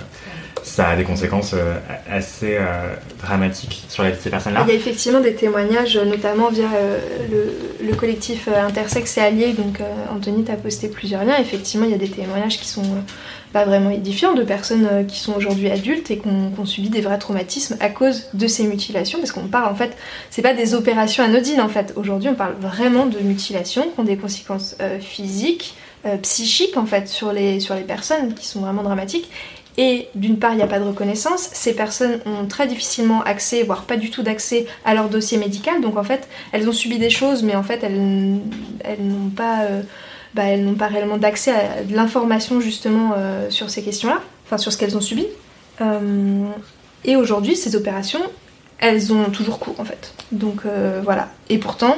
[0.65, 1.79] ça a des conséquences euh,
[2.11, 4.65] assez euh, dramatiques sur la vie de ces personnes-là.
[4.67, 6.99] Il y a effectivement des témoignages, notamment via euh,
[7.31, 9.53] le, le collectif euh, Intersexe et Alliés.
[9.53, 11.37] Donc, euh, Anthony, tu as posté plusieurs liens.
[11.39, 13.01] Effectivement, il y a des témoignages qui sont euh,
[13.53, 17.03] pas vraiment édifiants de personnes euh, qui sont aujourd'hui adultes et qui ont, subi des
[17.03, 19.19] vrais traumatismes à cause de ces mutilations.
[19.19, 19.97] Parce qu'on parle, en fait,
[20.31, 21.93] c'est pas des opérations anodines, en fait.
[21.95, 25.75] Aujourd'hui, on parle vraiment de mutilations qui ont des conséquences euh, physiques,
[26.07, 29.31] euh, psychiques, en fait, sur les, sur les personnes qui sont vraiment dramatiques.
[29.77, 31.49] Et d'une part, il n'y a pas de reconnaissance.
[31.53, 35.81] Ces personnes ont très difficilement accès, voire pas du tout d'accès à leur dossier médical.
[35.81, 38.39] Donc en fait, elles ont subi des choses, mais en fait, elles,
[39.01, 39.83] n'ont pas, euh,
[40.35, 44.59] bah, elles n'ont pas réellement d'accès à de l'information justement euh, sur ces questions-là, enfin
[44.59, 45.27] sur ce qu'elles ont subi.
[45.81, 46.47] Euh,
[47.05, 48.23] et aujourd'hui, ces opérations,
[48.79, 50.15] elles ont toujours cours en fait.
[50.31, 50.63] Donc
[51.03, 51.31] voilà.
[51.49, 51.97] Et pourtant,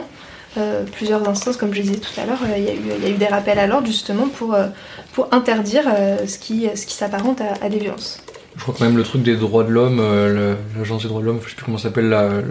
[0.59, 3.03] euh, plusieurs instances, comme je disais tout à l'heure, euh, il y, a eu- il
[3.03, 4.67] y a eu des rappels à l'ordre justement pour, euh,
[5.13, 8.19] pour interdire euh, ce qui, ce qui s'apparente à, à des violences.
[8.57, 11.27] Je crois que même le truc des droits de l'homme, euh, l'agence des droits de
[11.27, 12.43] l'homme, je sais plus comment ça s'appelle, la, la-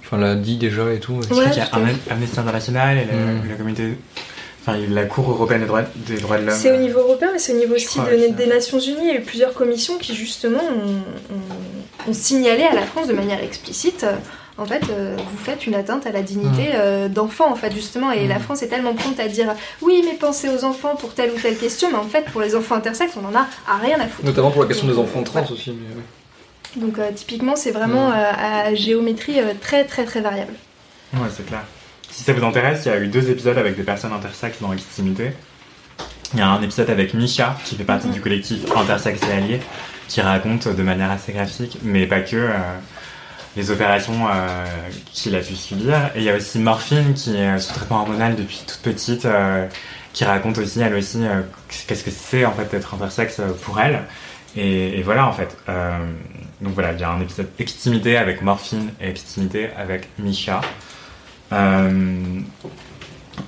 [0.00, 1.20] enfin l'a dit déjà et tout.
[1.22, 1.70] Je crois Ouais, qu'il y a.
[2.10, 3.48] Amnesty International et la, Mm.
[3.48, 3.98] la communauté,
[4.60, 6.56] enfin la Cour européenne des droits, des droits de l'homme.
[6.58, 8.96] C'est au niveau européen, mais c'est au niveau aussi de- des Nations Unies.
[9.02, 13.06] Il y a eu plusieurs commissions qui justement ont, ont- ont signalé à la France
[13.06, 14.04] de manière explicite.
[14.58, 18.10] En fait, euh, vous faites une atteinte à la dignité euh, d'enfant, en fait, justement.
[18.12, 21.30] Et la France est tellement prompte à dire oui, mais pensez aux enfants pour telle
[21.30, 23.98] ou telle question, mais en fait, pour les enfants intersexes, on en a à rien
[23.98, 24.26] à foutre.
[24.26, 25.70] Notamment pour la question des enfants trans aussi.
[25.70, 26.86] mais ouais.
[26.86, 28.14] Donc, euh, typiquement, c'est vraiment Mm.
[28.14, 30.52] euh, à géométrie euh, très, très, très variable.
[31.14, 31.62] Ouais, c'est clair.
[32.10, 34.72] Si ça vous intéresse, il y a eu deux épisodes avec des personnes intersexes dans
[34.72, 35.32] Extimité.
[36.34, 39.60] Il y a un épisode avec Misha, qui fait partie du collectif Intersexe et Alliés,
[40.08, 42.48] qui raconte de manière assez graphique, mais pas que, euh,
[43.56, 44.66] les opérations euh,
[45.12, 46.10] qu'il a pu subir.
[46.14, 49.66] Et il y a aussi Morphine, qui est sous traitement hormonal depuis toute petite, euh,
[50.12, 51.42] qui raconte aussi, elle aussi, euh,
[51.86, 54.02] qu'est-ce que c'est en fait d'être intersexe pour elle.
[54.54, 55.56] Et, et voilà en fait.
[56.60, 60.60] Donc voilà, il y a un épisode Extimité avec Morphine et Extimité avec Misha.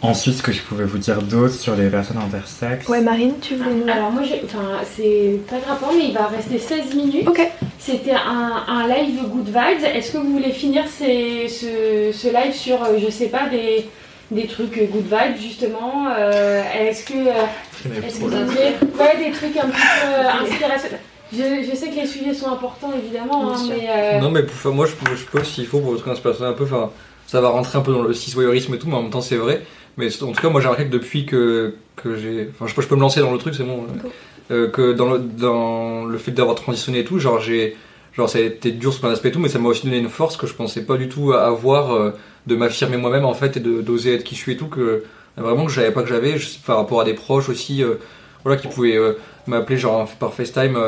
[0.03, 2.89] Ensuite, ce que je pouvais vous dire d'autre sur les personnes intersexes.
[2.89, 3.91] Ouais, Marine, tu voulais nous.
[3.93, 7.29] Alors moi, j'ai- enfin, c'est pas de rapport, mais il va rester 16 minutes.
[7.29, 7.41] Ok.
[7.79, 9.85] C'était un, un live Good Vibes.
[9.95, 13.87] Est-ce que vous voulez finir ces- ce, ce live sur, euh, je sais pas, des,
[14.31, 18.65] des trucs Good Vibes justement euh, Est-ce que, euh, est-ce que vous aviez
[18.99, 21.01] ouais, des trucs un petit peu inspirationnels
[21.33, 24.73] je, je sais que les sujets sont importants évidemment, hein, mais euh, Non, mais pour-
[24.73, 26.65] moi, je, peux- je peux s'il faut pour le truc inspiration un peu.
[26.65, 26.91] Enfin,
[27.35, 29.35] ça va rentrer un peu dans le cis-voyeurisme et tout, mais en même temps, c'est
[29.35, 29.63] vrai.
[29.97, 32.49] Mais en tout cas, moi, j'ai remarqué que depuis que, que j'ai.
[32.53, 33.79] Enfin, je peux, je peux me lancer dans le truc, c'est bon.
[33.79, 34.09] Go.
[34.53, 37.77] Euh, que dans le, dans le fait d'avoir transitionné et tout, genre, j'ai.
[38.13, 39.99] Genre, ça a été dur sur plein d'aspects et tout, mais ça m'a aussi donné
[39.99, 42.13] une force que je pensais pas du tout avoir euh,
[42.47, 45.03] de m'affirmer moi-même, en fait, et d'oser être qui je suis et tout, que
[45.37, 47.97] vraiment que je savais pas que j'avais, par rapport à des proches aussi, euh,
[48.45, 49.15] voilà, qui pouvaient euh,
[49.49, 50.79] m'appeler, genre, par FaceTime.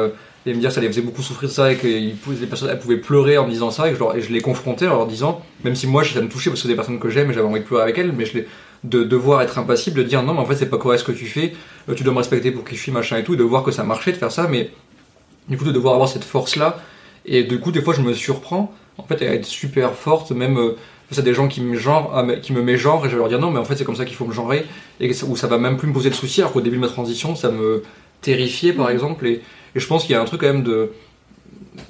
[0.46, 2.36] Et me dire que ça les faisait beaucoup souffrir de ça et que ils pouvaient-
[2.40, 4.32] les personnes elles pouvaient pleurer en me disant ça et, que je leur- et je
[4.32, 6.76] les confrontais en leur disant même si moi ça me touchait parce que c'est des
[6.76, 8.46] personnes que j'aime et j'avais envie de pleurer avec elles mais je les,
[8.84, 11.12] de devoir être impassible de dire non mais en fait c'est pas correct ce que
[11.12, 11.52] tu fais
[11.88, 13.64] euh, tu dois me respecter pour qui je suis machin et tout et de voir
[13.64, 14.70] que ça marchait de faire ça mais
[15.48, 16.78] du coup de devoir avoir cette force là
[17.24, 20.58] et du coup des fois je me surprends en fait à être super forte même
[20.58, 20.76] euh,
[21.08, 23.18] face à des gens qui me genre me- qui me met genre et je vais
[23.20, 24.64] leur dire non mais en fait c'est comme ça qu'il faut me genrer
[25.00, 26.88] et où ça va même plus me poser de soucis alors qu'au début de ma
[26.88, 27.82] transition ça me
[28.22, 29.40] terrifiait par exemple et,
[29.76, 30.90] et je pense qu'il y a un truc quand même de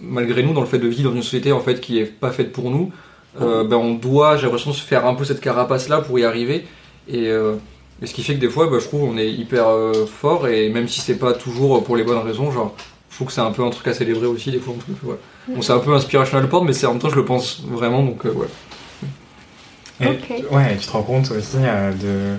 [0.02, 2.32] malgré nous dans le fait de vivre dans une société en fait qui est pas
[2.32, 2.92] faite pour nous
[3.40, 6.24] euh, ben on doit j'ai l'impression se faire un peu cette carapace là pour y
[6.24, 6.66] arriver
[7.08, 7.54] et, euh,
[8.02, 10.48] et ce qui fait que des fois ben, je trouve on est hyper euh, fort
[10.48, 12.74] et même si c'est pas toujours pour les bonnes raisons genre
[13.10, 14.96] je trouve que c'est un peu un truc à célébrer aussi des fois un truc,
[15.04, 15.16] ouais.
[15.48, 18.02] bon c'est un peu inspirational porn mais c'est en même temps je le pense vraiment
[18.02, 18.48] donc euh, ouais
[20.00, 20.52] Et, Ok.
[20.52, 22.36] Ouais, tu te rends compte aussi euh, de.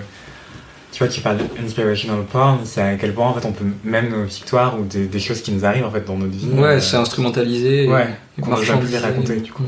[0.98, 4.08] Tu vois, tu parles d'inspirational porn, c'est à quel point en fait on peut, même
[4.08, 6.48] nos victoires ou des, des choses qui nous arrivent en fait dans notre vie.
[6.48, 9.62] ouais euh, c'est instrumentalisé Ouais, et qu'on n'ose plus les raconter du coup.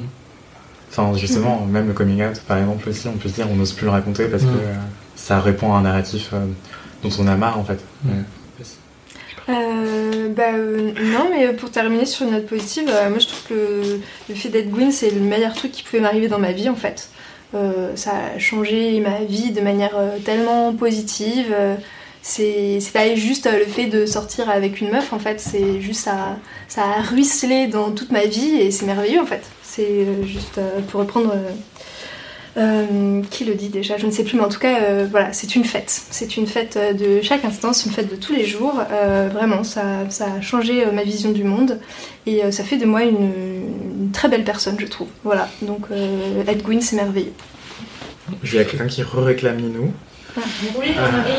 [0.91, 3.73] Enfin, justement, même le coming out par exemple aussi, on peut se dire on n'ose
[3.75, 4.47] plus le raconter parce Mm.
[4.47, 4.75] que euh,
[5.15, 6.47] ça répond à un narratif euh,
[7.05, 7.79] dont on a marre en fait.
[8.03, 8.11] Mm.
[9.49, 13.43] Euh, bah euh, non, mais pour terminer sur une note positive, euh, moi je trouve
[13.49, 13.83] que
[14.29, 16.75] le fait d'être Gwyn, c'est le meilleur truc qui pouvait m'arriver dans ma vie en
[16.75, 17.09] fait.
[17.55, 21.53] Euh, ça a changé ma vie de manière euh, tellement positive.
[21.53, 21.75] euh,
[22.23, 26.37] c'est pas juste le fait de sortir avec une meuf en fait, c'est juste ça,
[26.69, 29.43] ça a ruisselé dans toute ma vie et c'est merveilleux en fait.
[29.63, 31.33] C'est juste pour reprendre.
[32.57, 35.33] Euh, qui le dit déjà Je ne sais plus, mais en tout cas, euh, voilà,
[35.33, 35.91] c'est une fête.
[36.11, 38.75] C'est une fête euh, de chaque instant, c'est une fête de tous les jours.
[38.91, 41.79] Euh, vraiment, ça, ça a changé euh, ma vision du monde
[42.27, 45.09] et euh, ça fait de moi une, très belle personne, je trouve.
[45.25, 47.33] Voilà, donc euh, Edwin, c'est merveilleux.
[48.45, 49.93] Il y a quelqu'un qui réclame Ninou.
[50.79, 50.87] Oui,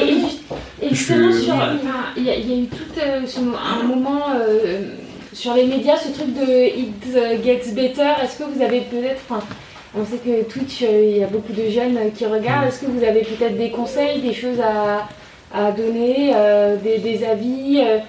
[0.02, 1.56] et, et justement, sur,
[2.18, 4.96] il, y a, il y a eu tout euh, sur un moment euh,
[5.34, 8.12] sur les médias, ce truc de It Gets Better.
[8.22, 9.22] Est-ce que vous avez peut-être.
[9.30, 9.44] Enfin,
[9.96, 12.68] on sait que Twitch, euh, il y a beaucoup de jeunes qui regardent.
[12.68, 15.10] Est-ce que vous avez peut-être des conseils, des choses à,
[15.54, 18.00] à donner, euh, des, avis euh,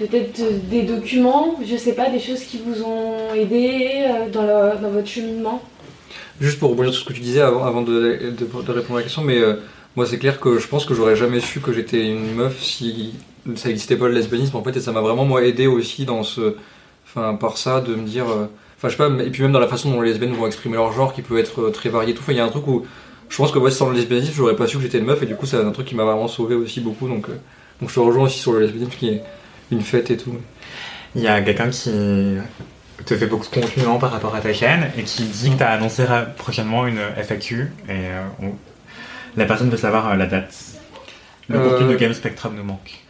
[0.00, 0.40] Peut-être
[0.70, 5.60] des documents, je sais pas, des choses qui vous ont aidé euh, dans, votre cheminement?
[6.40, 9.36] Juste pour rebondir sur ce que tu disais avant, de, répondre à la question, mais
[9.36, 9.56] euh,
[9.96, 13.12] moi c'est clair que je pense que j'aurais jamais su que j'étais une meuf si
[13.56, 16.22] ça n'existait pas le lesbianisme en fait, et ça m'a vraiment moi aidé aussi dans
[16.22, 16.56] ce,
[17.04, 18.46] enfin par ça de me dire, euh,
[18.82, 20.76] enfin je sais pas, et puis même dans la façon dont les lesbiennes vont exprimer
[20.76, 22.22] leur genre qui peut être euh, très varié, et tout.
[22.22, 22.86] Enfin il y a un truc où
[23.28, 25.26] je pense que ouais, sans le lesbianisme j'aurais pas su que j'étais une meuf, et
[25.26, 27.38] du coup c'est un truc qui m'a vraiment sauvé aussi beaucoup, donc euh,
[27.80, 29.22] donc je te rejoins aussi sur le lesbianisme qui est
[29.70, 30.34] une fête et tout.
[31.14, 31.90] Il y a quelqu'un qui
[33.04, 35.62] te fait beaucoup de compliments par rapport à ta chaîne et qui dit que tu
[35.62, 36.04] as annoncé
[36.36, 38.54] prochainement une FAQ et euh, on-
[39.36, 40.54] la personne veut savoir euh, la date.
[41.48, 43.00] Le contenu de Game Spectrum nous manque.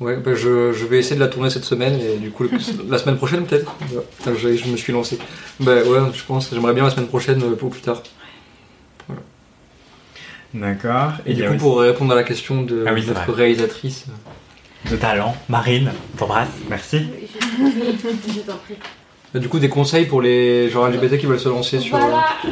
[0.00, 2.50] Ouais, bah je, je vais essayer de la tourner cette semaine et du coup le-
[2.90, 3.74] la semaine prochaine peut-être.
[3.92, 5.18] Ouais, je, je me suis lancé.
[5.58, 6.50] Bah ouais, je pense.
[6.52, 8.02] J'aimerais bien la semaine prochaine euh, pour plus tard.
[10.54, 11.12] D'accord.
[11.26, 14.06] Et, du coup aussi pour répondre à la question de Ah oui, notre réalisatrice.
[14.90, 17.02] de talent, Marine, t'embrasse, merci.
[17.58, 18.76] Je t'en prie.
[19.34, 21.98] Bah, du coup des conseils pour les gens LGBT qui veulent se lancer sur.
[21.98, 22.48] Voilà, euh,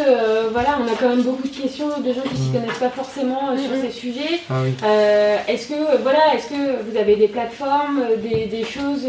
[0.00, 2.52] juste, euh, voilà, on a quand même beaucoup de questions de gens qui s'y Mm.
[2.60, 4.40] connaissent pas forcément euh, sur ces sujets.
[4.48, 4.72] Ah oui.
[4.84, 9.06] Euh, est-ce que, voilà, est-ce que vous avez des plateformes, des, des choses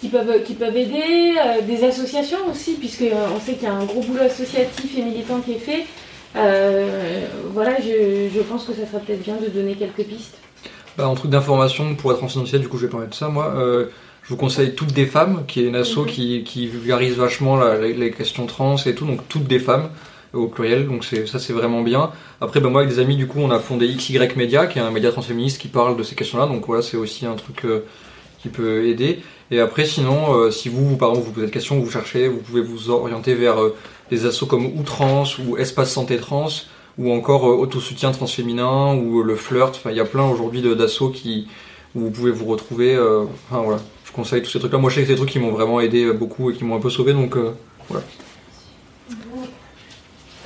[0.00, 3.70] qui peuvent, qui peuvent aider, euh, des associations aussi, puisque euh, on sait qu'il y
[3.70, 5.84] a un gros boulot associatif et militant qui est fait.
[6.36, 10.38] Euh, voilà, je, je pense que ça serait peut-être bien de donner quelques pistes.
[10.96, 13.52] Bah, un truc d'information pour être confidentiel, du coup je vais parler de ça moi.
[13.56, 13.86] Euh,
[14.22, 16.06] je vous conseille Toutes des femmes, qui est une asso Mhm.
[16.06, 19.88] qui, qui vulgarise vachement la- les, les questions trans et tout, donc Toutes des femmes
[20.32, 22.10] au pluriel, donc ça c'est vraiment bien.
[22.40, 24.82] Après bah, moi avec des amis du coup on a fondé XY Media, qui est
[24.82, 27.80] un média transféministe qui parle de ces questions-là, donc voilà c'est aussi un truc euh,
[28.40, 29.20] qui peut aider.
[29.50, 32.38] Et après sinon, euh, si vous, par exemple, vous posez des questions, vous cherchez, vous
[32.38, 33.76] pouvez vous orienter vers euh,
[34.10, 36.48] des assos comme Outrance ou Espace Santé Trans
[36.98, 39.74] ou encore autosoutien transféminin ou le flirt.
[39.76, 40.62] Enfin, il y a plein aujourd'hui
[41.14, 41.48] qui
[41.94, 42.96] où vous pouvez vous retrouver.
[42.98, 44.78] enfin voilà, je conseille tous ces trucs-là.
[44.78, 46.76] Moi, je sais que c'est des trucs qui m'ont vraiment aidé beaucoup et qui m'ont
[46.76, 47.36] un peu sauvé, donc
[47.88, 48.04] voilà.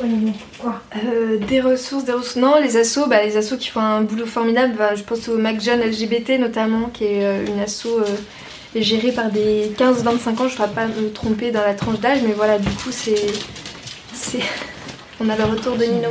[0.03, 2.37] Euh, des ressources, des ressources.
[2.37, 4.75] Non, les assos, bah, les assos qui font un boulot formidable.
[4.77, 8.05] bah, je pense au MacJohn LGBT notamment, qui est euh, une asso euh,
[8.75, 10.16] gérée par des 15-25 ans.
[10.16, 13.27] Je ne voudrais pas me tromper dans la tranche d'âge, mais voilà, du coup, c'est.
[15.24, 16.09] On a le retour de Nino.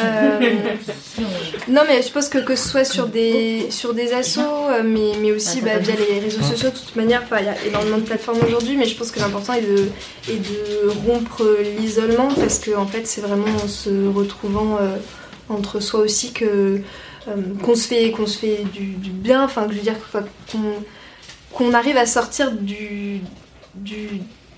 [0.00, 0.40] Euh,
[1.68, 5.12] non, mais je pense que que ce soit sur des, sur des assos, euh, mais,
[5.20, 8.02] mais aussi bah, via les réseaux sociaux, de toute manière, il y a énormément de
[8.02, 9.88] plateformes aujourd'hui, mais je pense que l'important est de,
[10.28, 11.44] est de rompre
[11.78, 14.96] l'isolement parce que en fait, c'est vraiment en se retrouvant euh,
[15.48, 16.80] entre soi aussi que
[17.28, 19.96] euh, qu'on se fait qu'on se fait du, du bien, enfin, que je veux dire
[20.50, 20.58] qu'on
[21.52, 23.20] qu'on arrive à sortir du,
[23.74, 24.08] du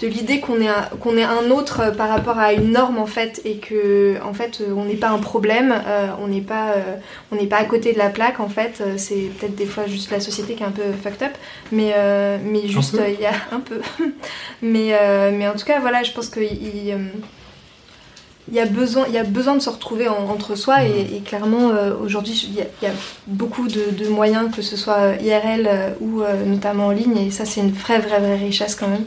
[0.01, 2.98] de l'idée qu'on est, un, qu'on est un autre euh, par rapport à une norme
[2.98, 6.40] en fait et que en fait euh, on n'est pas un problème, euh, on n'est
[6.40, 6.97] pas euh,
[7.31, 10.10] on n'est pas à côté de la plaque en fait, c'est peut-être des fois juste
[10.10, 11.32] la société qui est un peu fucked up,
[11.70, 13.81] mais euh, mais juste il y a un peu,
[14.62, 14.93] mais
[15.32, 16.94] mais en tout cas voilà je pense que il,
[18.48, 21.16] il y a besoin, il y a besoin de se retrouver en- entre soi et,
[21.16, 22.94] et clairement euh, aujourd'hui il y, a- il y a
[23.28, 27.31] beaucoup de, de moyens que ce soit IRL euh, ou euh, notamment en ligne et
[27.31, 29.05] ça c'est une vraie vraie vraie richesse quand même.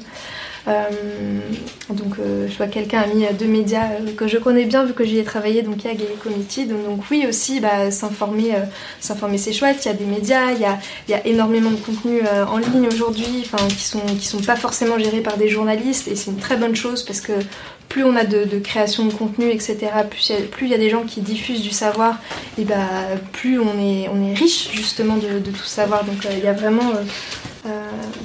[0.67, 0.89] Euh,
[1.89, 4.93] donc euh, je vois quelqu'un a mis deux médias euh, que je connais bien vu
[4.93, 8.53] que j'y ai travaillé donc YAG et Committee donc, donc oui aussi bah, s'informer
[9.01, 9.83] s'informer c'est chouette.
[9.83, 12.57] Il y a des médias il y a, y a énormément de contenus euh, en
[12.57, 16.37] ligne aujourd'hui qui sont qui sont pas forcément gérés par des journalistes et c'est une
[16.37, 17.33] très bonne chose parce que
[17.93, 20.31] plus on a de, création de contenu etc plus
[20.65, 22.19] il y a- des gens qui diffusent du savoir
[22.57, 22.75] et bah
[23.33, 26.53] plus on est on est riche justement de, tout savoir donc euh, il y a
[26.53, 27.03] vraiment euh,
[27.67, 27.69] euh,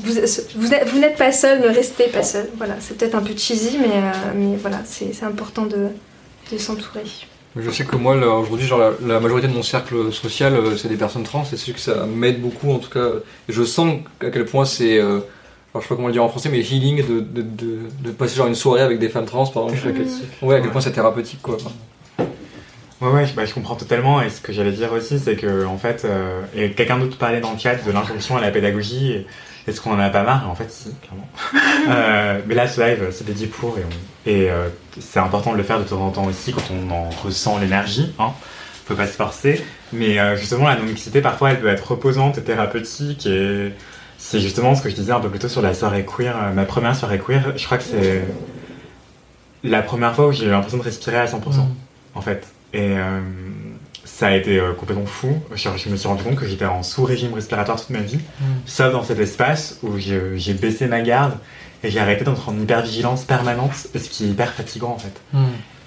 [0.04, 0.14] vous,
[0.56, 2.48] vous vous n'êtes pas seul, ne restez pas seul.
[2.56, 5.90] Voilà, c'est peut-être un peu cheesy, mais, euh, mais voilà, c'est important de,
[6.50, 7.04] de s'entourer.
[7.54, 8.68] Je sais que moi, aujourd'hui,
[9.06, 12.40] la, majorité de mon cercle social, c'est des personnes trans, et c'est que ça m'aide
[12.40, 13.10] beaucoup, en tout cas.
[13.48, 15.00] Je sens à quel point c'est,
[15.74, 18.10] alors, je sais pas comment le dire en français, mais healing de, de, de, de
[18.10, 19.88] passer genre une soirée avec des femmes trans, par exemple.
[19.88, 21.56] à quel- Ouais, à quel point c'est thérapeutique, quoi.
[23.00, 24.20] Ouais, ouais, bah, je comprends totalement.
[24.22, 27.40] Et ce que j'allais dire aussi, c'est que, en fait, euh, et quelqu'un d'autre parlait
[27.40, 29.24] dans le chat de l'injonction à la pédagogie.
[29.68, 30.44] Est-ce qu'on en a pas marre?
[30.46, 31.28] Et En fait, si, clairement.
[31.90, 33.78] euh, mais là, ce live, c'est dédié pour.
[33.78, 36.62] Et, on- et euh, c'est important de le faire de temps en temps aussi quand
[36.72, 38.12] on en ressent l'énergie.
[38.18, 38.32] Hein.
[38.32, 39.62] On peut pas se forcer.
[39.92, 43.26] Mais euh, justement, la non-mixité, parfois, elle peut être reposante et thérapeutique.
[43.26, 43.72] Et
[44.30, 46.36] c'est justement ce que je disais un peu plus tôt sur la soirée queer.
[46.36, 48.24] Euh, ma première soirée queer, je crois que c'est
[49.64, 51.38] la première fois où j'ai eu l'impression de respirer à 100%,
[52.14, 52.46] en fait.
[52.74, 53.20] Et euh,
[54.04, 55.40] ça a été euh, complètement fou.
[55.54, 58.20] Je, je me suis rendu compte que j'étais en sous-régime respiratoire toute ma vie,
[58.66, 61.38] sauf dans cet espace où j'ai baissé ma garde
[61.82, 65.20] et j'ai arrêté d'être en hypervigilance permanente, ce qui est hyper fatigant en fait.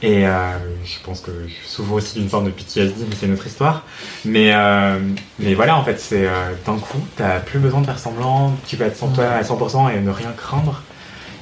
[0.03, 3.33] Et euh, je pense que je souffre aussi d'une forme de PTSD, mais c'est une
[3.33, 3.85] autre histoire.
[4.25, 4.97] Mais, euh,
[5.37, 8.77] mais voilà, en fait, c'est euh, d'un coup, t'as plus besoin de faire semblant, tu
[8.77, 10.81] vas être sans toi à 100% et ne rien craindre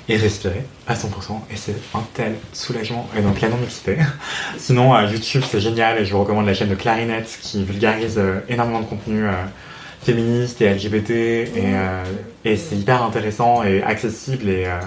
[0.10, 1.08] et respirer à 100%.
[1.52, 3.08] Et c'est un tel soulagement.
[3.18, 3.98] Et donc la non-mixité.
[4.58, 8.20] Sinon, YouTube, c'est génial et je vous recommande la chaîne de Clarinette qui vulgarise
[8.50, 9.24] énormément de contenu
[10.04, 11.10] féministe et LGBT.
[11.12, 12.04] Et, euh,
[12.46, 14.80] et c'est hyper intéressant et accessible et, euh,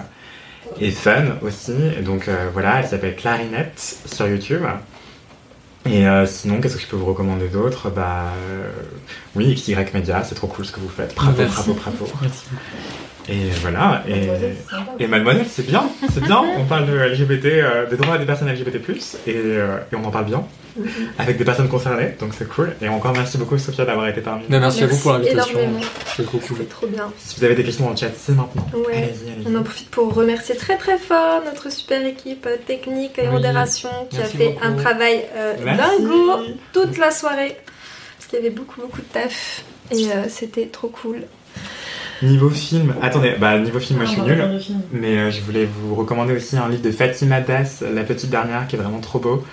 [0.80, 1.74] et fun aussi.
[1.98, 4.62] Et donc euh, voilà, elle s'appelle Clarinette sur YouTube.
[5.84, 7.90] Et euh, sinon, qu'est-ce que je peux vous recommander d'autre?
[7.90, 8.68] Bah euh,
[9.34, 11.12] oui, XY Media, c'est trop cool ce que vous faites.
[11.16, 11.54] Bravo, Merci.
[11.72, 12.06] bravo, bravo.
[13.28, 14.28] Et voilà, et,
[14.98, 16.40] et Mademoiselle, c'est bien, c'est bien.
[16.58, 18.76] On parle de LGBT, euh, des droits des personnes LGBT+,
[19.26, 20.44] et, euh, et on en parle bien,
[21.18, 22.74] avec des personnes concernées, donc c'est cool.
[22.80, 24.48] Et encore merci beaucoup Sophia d'avoir été parmi nous.
[24.50, 25.58] Mais merci, à vous pour l'invitation.
[26.16, 26.56] C'est trop cool.
[26.58, 27.12] C'est trop bien.
[27.18, 28.66] Si vous avez des questions dans le chat, c'est maintenant.
[28.88, 29.12] Ouais.
[29.46, 33.32] On en profite pour remercier très très fort notre super équipe euh, technique et Oui.
[33.32, 34.66] modération qui Merci a fait beaucoup.
[34.66, 36.02] un travail euh, Merci.
[36.02, 36.38] dingo
[36.72, 37.56] toute la soirée.
[38.18, 41.22] Parce qu'il y avait beaucoup beaucoup de taf et euh, c'était trop cool.
[42.22, 44.60] Niveau film, attendez, bah niveau film, moi je suis Ah, on va nul.
[44.92, 48.68] Mais euh, je voulais vous recommander aussi un livre de Fatima Das, La petite dernière,
[48.68, 49.44] qui est vraiment trop beau.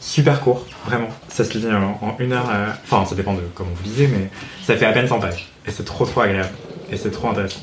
[0.00, 1.08] Super court, vraiment.
[1.28, 2.48] Ça se lit en une heure.
[2.50, 4.28] euh, Enfin, ça dépend de comment vous lisez, mais
[4.64, 5.48] ça fait à peine 100 pages.
[5.66, 6.50] Et c'est trop trop agréable.
[6.90, 7.60] Et c'est trop intéressant.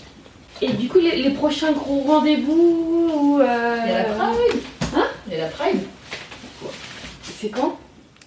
[0.61, 4.61] Et du coup, les, les prochains gros rendez-vous ou, euh, Il y a la Pride.
[4.95, 5.81] Hein Il y a la Pride.
[7.39, 7.77] C'est quand?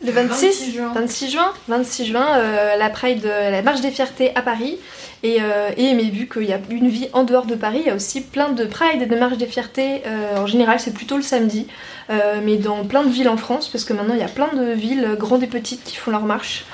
[0.05, 0.93] Le 26, 26 juin.
[0.95, 4.79] 26 juin, 26 juin, euh, la Pride, euh, la marche des fiertés à Paris.
[5.25, 7.87] Et, euh, et mais vu qu'il y a une vie en dehors de Paris, il
[7.89, 10.03] y a aussi plein de Pride et de marches des fiertés.
[10.07, 11.67] Euh, en général, c'est plutôt le samedi,
[12.11, 14.49] euh, mais dans plein de villes en France, parce que maintenant il y a plein
[14.55, 16.65] de villes, euh, grandes et petites, qui font leurs marches.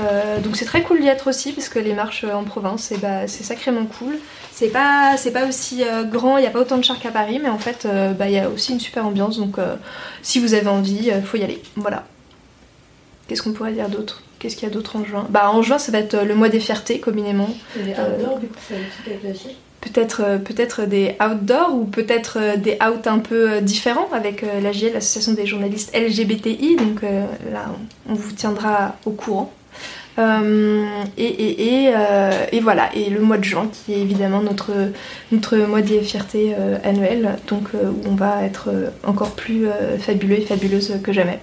[0.00, 3.26] Euh, donc c'est très cool d'y être aussi, parce que les marches en province, bah,
[3.26, 4.18] c'est sacrément cool.
[4.52, 7.10] C'est pas, c'est pas aussi euh, grand, il n'y a pas autant de chars qu'à
[7.10, 7.86] Paris, mais en fait,
[8.18, 9.38] bah, il y a aussi une super ambiance.
[9.38, 9.56] Donc
[10.22, 11.62] si vous avez envie, il faut y aller.
[11.76, 12.04] Voilà.
[13.26, 14.22] Qu'est-ce qu'on pourrait dire d'autre?
[14.38, 15.26] Qu'est-ce qu'il y a d'autre en juin?
[15.30, 17.48] Bah en juin ça va être le mois des fiertés communément.
[17.76, 17.94] Il y
[18.46, 18.74] coup, ça.
[19.84, 24.42] Peut-être euh, peut-être des outdoors ou peut-être euh, des out un peu euh, différents avec
[24.42, 26.76] l'AGL, l'association des journalistes LGBTI.
[26.76, 27.66] Donc là
[28.08, 29.52] on, vous tiendra au courant.
[30.16, 31.92] Et, et,
[32.52, 34.70] et, voilà, et le mois de juin qui est évidemment notre,
[35.32, 38.70] notre mois des fiertés euh, annuel, donc où on va être
[39.04, 39.66] encore plus
[39.98, 41.40] fabuleux et fabuleuse que jamais.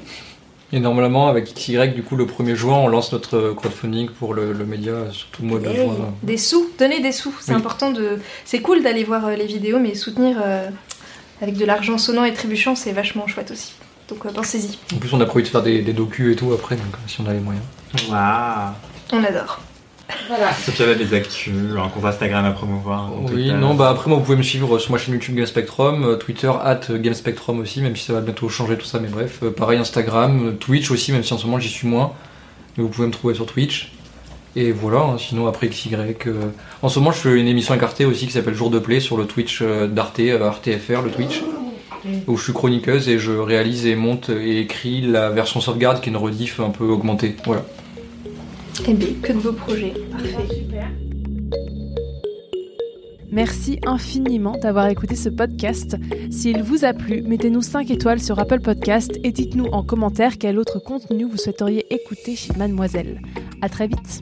[0.73, 4.53] Et normalement, avec XY, du coup, le 1er juin, on lance notre crowdfunding pour le,
[4.53, 6.13] le média sur tout le mois de Hey, juin.
[6.23, 7.57] Des sous, donner des sous, c'est Oui.
[7.57, 8.19] important de.
[8.45, 10.69] C'est cool d'aller voir euh, les vidéos, mais soutenir euh,
[11.41, 13.73] avec de l'argent sonnant et trébuchant, c'est vachement chouette aussi.
[14.07, 16.53] Donc euh, pensez-y, En plus, on a prévu de faire des, des docus et tout
[16.53, 17.65] après, donc si on a les moyens.
[18.09, 18.71] Waouh
[19.13, 19.59] on adore.
[20.27, 20.53] Voilà.
[20.65, 23.11] Sophia a des actus, un compte Instagram à promouvoir.
[23.33, 26.03] Oui, non, bah après, moi, vous pouvez me suivre sur ma chaîne YouTube Game Spectrum,
[26.03, 29.07] euh, Twitter, at Game Spectrum aussi, même si ça va bientôt changer tout ça, mais
[29.09, 29.39] bref.
[29.43, 32.13] Euh, pareil, Instagram, euh, Twitch aussi, même si en ce moment j'y suis moins.
[32.77, 33.91] Mais vous pouvez me trouver sur Twitch.
[34.55, 35.95] Et voilà, hein, sinon après XY.
[36.27, 36.33] euh,
[36.81, 38.99] En ce moment, je fais une émission avec Arte aussi qui s'appelle Jour de Play
[38.99, 41.41] sur le Twitch d'Arte, euh, Arte FR, le Twitch.
[42.27, 46.09] Où je suis chroniqueuse et je réalise et monte et écris la version sauvegarde qui
[46.09, 47.35] est une rediff un peu augmentée.
[47.45, 47.61] Voilà.
[48.87, 49.93] Eh bien, que de beaux projets.
[50.11, 50.55] Parfait.
[50.55, 50.87] Super.
[53.31, 55.95] Merci infiniment d'avoir écouté ce podcast.
[56.29, 60.59] S'il vous a plu, mettez-nous 5 étoiles sur Apple Podcast et dites-nous en commentaire quel
[60.59, 63.21] autre contenu vous souhaiteriez écouter chez Mademoiselle.
[63.61, 64.21] À très vite.